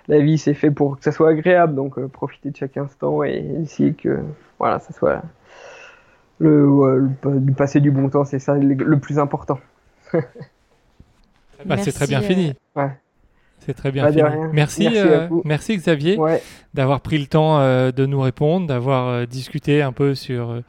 la 0.08 0.20
vie 0.20 0.38
c'est 0.38 0.54
fait 0.54 0.72
pour 0.72 0.98
que 0.98 1.04
ça 1.04 1.12
soit 1.12 1.30
agréable, 1.30 1.76
donc 1.76 1.98
euh, 1.98 2.08
profiter 2.08 2.52
de 2.52 2.56
chaque 2.56 2.78
instant 2.78 3.24
et 3.24 3.46
essayer 3.62 3.94
que 3.94 4.20
voilà 4.60 4.80
ça 4.80 4.94
soit 4.94 5.22
le, 6.40 7.10
le, 7.24 7.54
passer 7.54 7.80
du 7.80 7.92
bon 7.92 8.10
temps, 8.10 8.26
c'est 8.26 8.40
ça 8.40 8.56
le, 8.56 9.00
plus 9.00 9.20
important. 9.20 9.58
bah, 11.66 11.78
c'est 11.78 11.94
très 11.94 12.08
bien 12.08 12.22
fini. 12.22 12.54
Ouais. 12.76 12.92
C'est 13.66 13.74
très 13.74 13.92
bien 13.92 14.12
fini. 14.12 14.22
Merci, 14.54 14.88
merci, 15.44 15.74
euh, 15.74 15.78
Xavier 15.78 16.20
d'avoir 16.74 17.02
pris 17.02 17.18
le 17.18 17.26
temps 17.26 17.60
euh, 17.60 17.92
de 17.92 18.06
nous 18.06 18.20
répondre, 18.20 18.68
d'avoir 18.68 19.08
euh, 19.08 19.26
discuté 19.26 19.82
un 19.82 19.92
peu 19.92 20.14
sur, 20.14 20.62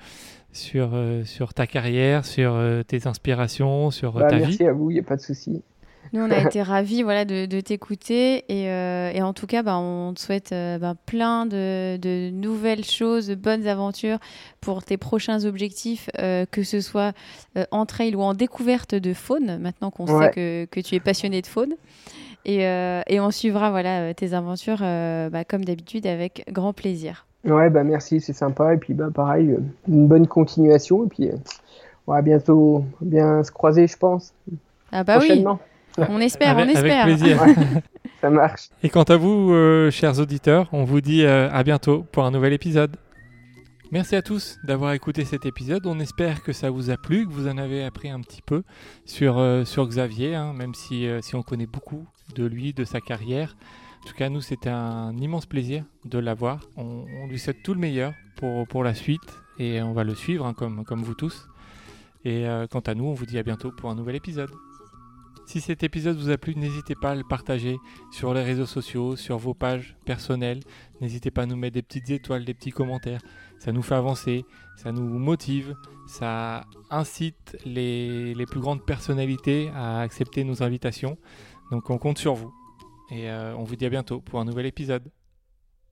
sur, 0.53 0.91
sur 1.25 1.53
ta 1.53 1.67
carrière, 1.67 2.25
sur 2.25 2.59
tes 2.87 3.07
inspirations, 3.07 3.91
sur 3.91 4.13
bah, 4.13 4.29
ta 4.29 4.37
vie. 4.37 4.45
Merci 4.45 4.65
à 4.67 4.73
vous, 4.73 4.91
il 4.91 4.95
n'y 4.95 5.01
a 5.01 5.03
pas 5.03 5.17
de 5.17 5.21
souci. 5.21 5.63
Nous, 6.13 6.23
on 6.23 6.31
a 6.31 6.39
été 6.47 6.63
ravis 6.63 7.03
voilà, 7.03 7.25
de, 7.25 7.45
de 7.47 7.61
t'écouter 7.61 8.45
et, 8.49 8.65
et, 8.65 9.23
en 9.23 9.35
tout 9.35 9.47
cas, 9.47 9.63
bah, 9.63 9.77
on 9.77 10.15
te 10.15 10.21
souhaite 10.21 10.51
bah, 10.53 10.95
plein 11.05 11.45
de, 11.45 11.99
de, 11.99 12.31
nouvelles 12.31 12.85
choses, 12.85 13.27
de 13.27 13.35
bonnes 13.35 13.67
aventures 13.67 14.19
pour 14.63 14.85
tes 14.85 14.97
prochains 14.97 15.45
objectifs, 15.45 16.09
que 16.17 16.63
ce 16.63 16.81
soit 16.81 17.13
en 17.73 17.85
trail 17.85 18.15
ou 18.15 18.23
en 18.23 18.33
découverte 18.33 18.95
de 18.95 19.13
faune, 19.13 19.59
maintenant 19.59 19.91
qu'on 19.91 20.07
sait 20.07 20.31
que, 20.31 20.65
que, 20.71 20.81
tu 20.81 20.95
es 20.95 21.01
passionné 21.01 21.43
de 21.43 21.47
faune. 21.47 21.75
Euh, 22.49 23.03
et, 23.07 23.21
on 23.21 23.31
suivra 23.31 23.71
voilà, 23.71 24.01
euh, 24.01 24.13
tes 24.13 24.33
aventures 24.33 24.79
euh, 24.83 25.29
bah, 25.31 25.45
comme 25.45 25.65
d'habitude 25.65 26.07
avec 26.07 26.45
grand 26.51 26.73
plaisir. 26.73 27.27
Ouais, 27.45 27.71
bah 27.71 27.85
merci, 27.85 28.21
c'est 28.21 28.33
sympa. 28.33 28.75
Et 28.75 28.77
puis 28.77 28.95
bah, 28.95 29.09
pareil, 29.13 29.57
une 29.89 30.07
bonne 30.07 30.27
continuation. 30.27 31.05
Et 31.05 31.09
puis 31.09 31.31
on 32.07 32.13
va 32.13 32.23
bientôt 32.23 32.85
bien 33.01 33.43
se 33.43 33.51
croiser, 33.51 33.87
je 33.87 33.97
pense. 33.97 34.33
Ah 34.93 35.03
bah 35.05 35.19
oui, 35.21 35.45
on 35.99 36.21
espère, 36.21 36.57
on 36.59 36.69
espère. 36.69 37.05
Avec 37.05 37.19
plaisir. 37.19 37.43
ça 38.21 38.31
marche. 38.31 38.69
Et 38.83 38.89
quant 38.89 39.05
à 39.05 39.17
vous, 39.17 39.53
chers 39.91 40.19
auditeurs, 40.19 40.69
on 40.73 40.85
vous 40.85 41.01
dit 41.01 41.25
à 41.27 41.63
bientôt 41.63 42.05
pour 42.13 42.25
un 42.25 42.31
nouvel 42.31 42.53
épisode. 42.53 42.97
Merci 43.93 44.17
à 44.17 44.23
tous 44.23 44.59
d'avoir 44.65 44.93
écouté 44.93 45.25
cet 45.25 45.47
épisode. 45.47 45.87
On 45.87 46.01
espère 46.01 46.43
que 46.43 46.53
ça 46.53 46.71
vous 46.71 46.91
a 46.91 46.97
plu, 46.97 47.25
que 47.25 47.33
vous 47.33 47.47
en 47.47 47.57
avez 47.57 47.85
appris 47.85 48.11
un 48.11 48.21
petit 48.21 48.43
peu 48.43 48.65
sur, 49.05 49.41
sur 49.65 49.87
Xavier, 49.87 50.35
hein, 50.35 50.53
même 50.53 50.75
si, 50.75 51.09
si 51.23 51.37
on 51.37 51.43
connaît 51.43 51.67
beaucoup 51.67 52.05
de 52.35 52.45
lui, 52.45 52.73
de 52.73 52.85
sa 52.85 53.01
carrière. 53.01 53.57
En 54.03 54.07
tout 54.09 54.15
cas, 54.15 54.29
nous, 54.29 54.41
c'était 54.41 54.71
un 54.71 55.17
immense 55.17 55.47
plaisir 55.47 55.85
de 56.05 56.19
l'avoir. 56.19 56.61
On, 56.77 57.27
lui 57.29 57.39
souhaite 57.39 57.63
tout 57.63 57.75
le 57.75 57.81
meilleur 57.81 58.13
pour, 58.37 58.67
pour 58.69 58.85
la 58.85 58.95
suite 58.95 59.35
et 59.59 59.83
on 59.83 59.93
va 59.93 60.05
le 60.05 60.15
suivre 60.15 60.47
hein, 60.47 60.55
comme, 60.55 60.85
comme 60.85 61.03
vous 61.03 61.15
tous. 61.15 61.49
Et 62.25 62.47
euh, 62.47 62.67
quant 62.67 62.81
à 62.81 62.95
nous, 62.95 63.05
on 63.05 63.15
vous 63.15 63.27
dit 63.27 63.39
à 63.39 63.43
bientôt 63.43 63.71
pour 63.73 63.91
un 63.91 63.95
nouvel 63.95 64.17
épisode. 64.17 64.51
Si 65.47 65.61
cet 65.61 65.85
épisode 65.85 66.17
vous 66.17 66.31
a 66.31 66.39
plu, 66.39 66.57
n'hésitez 66.57 66.97
pas 66.97 67.13
à 67.13 67.15
le 67.15 67.23
partager 67.23 67.79
sur 68.11 68.35
les 68.35 68.43
réseaux 68.43 68.67
sociaux, 68.67 69.15
sur 69.15 69.39
vos 69.39 69.55
pages 69.55 69.97
personnelles. 70.05 70.59
N'hésitez 71.01 71.31
pas 71.31 71.43
à 71.43 71.47
nous 71.47 71.55
mettre 71.55 71.75
des 71.75 71.83
petites 71.83 72.11
étoiles, 72.11 72.45
des 72.45 72.53
petits 72.53 72.73
commentaires. 72.73 73.21
Ça 73.61 73.71
nous 73.71 73.83
fait 73.83 73.95
avancer, 73.95 74.45
ça 74.75 74.91
nous 74.91 75.05
motive, 75.05 75.77
ça 76.09 76.65
incite 76.91 77.57
les, 77.65 78.35
les 78.35 78.47
plus 78.47 78.59
grandes 78.59 78.85
personnalités 78.85 79.71
à 79.73 80.01
accepter 80.01 80.43
nos 80.43 80.65
invitations. 80.65 81.17
Donc 81.71 81.91
on 81.91 81.99
compte 81.99 82.19
sur 82.19 82.35
vous. 82.35 82.53
Et 83.11 83.31
euh, 83.31 83.57
on 83.57 83.65
vous 83.65 83.77
dit 83.77 83.87
à 83.87 83.91
bientôt 83.91 84.21
pour 84.21 84.41
un 84.41 84.45
nouvel 84.45 84.67
épisode. 84.67 85.11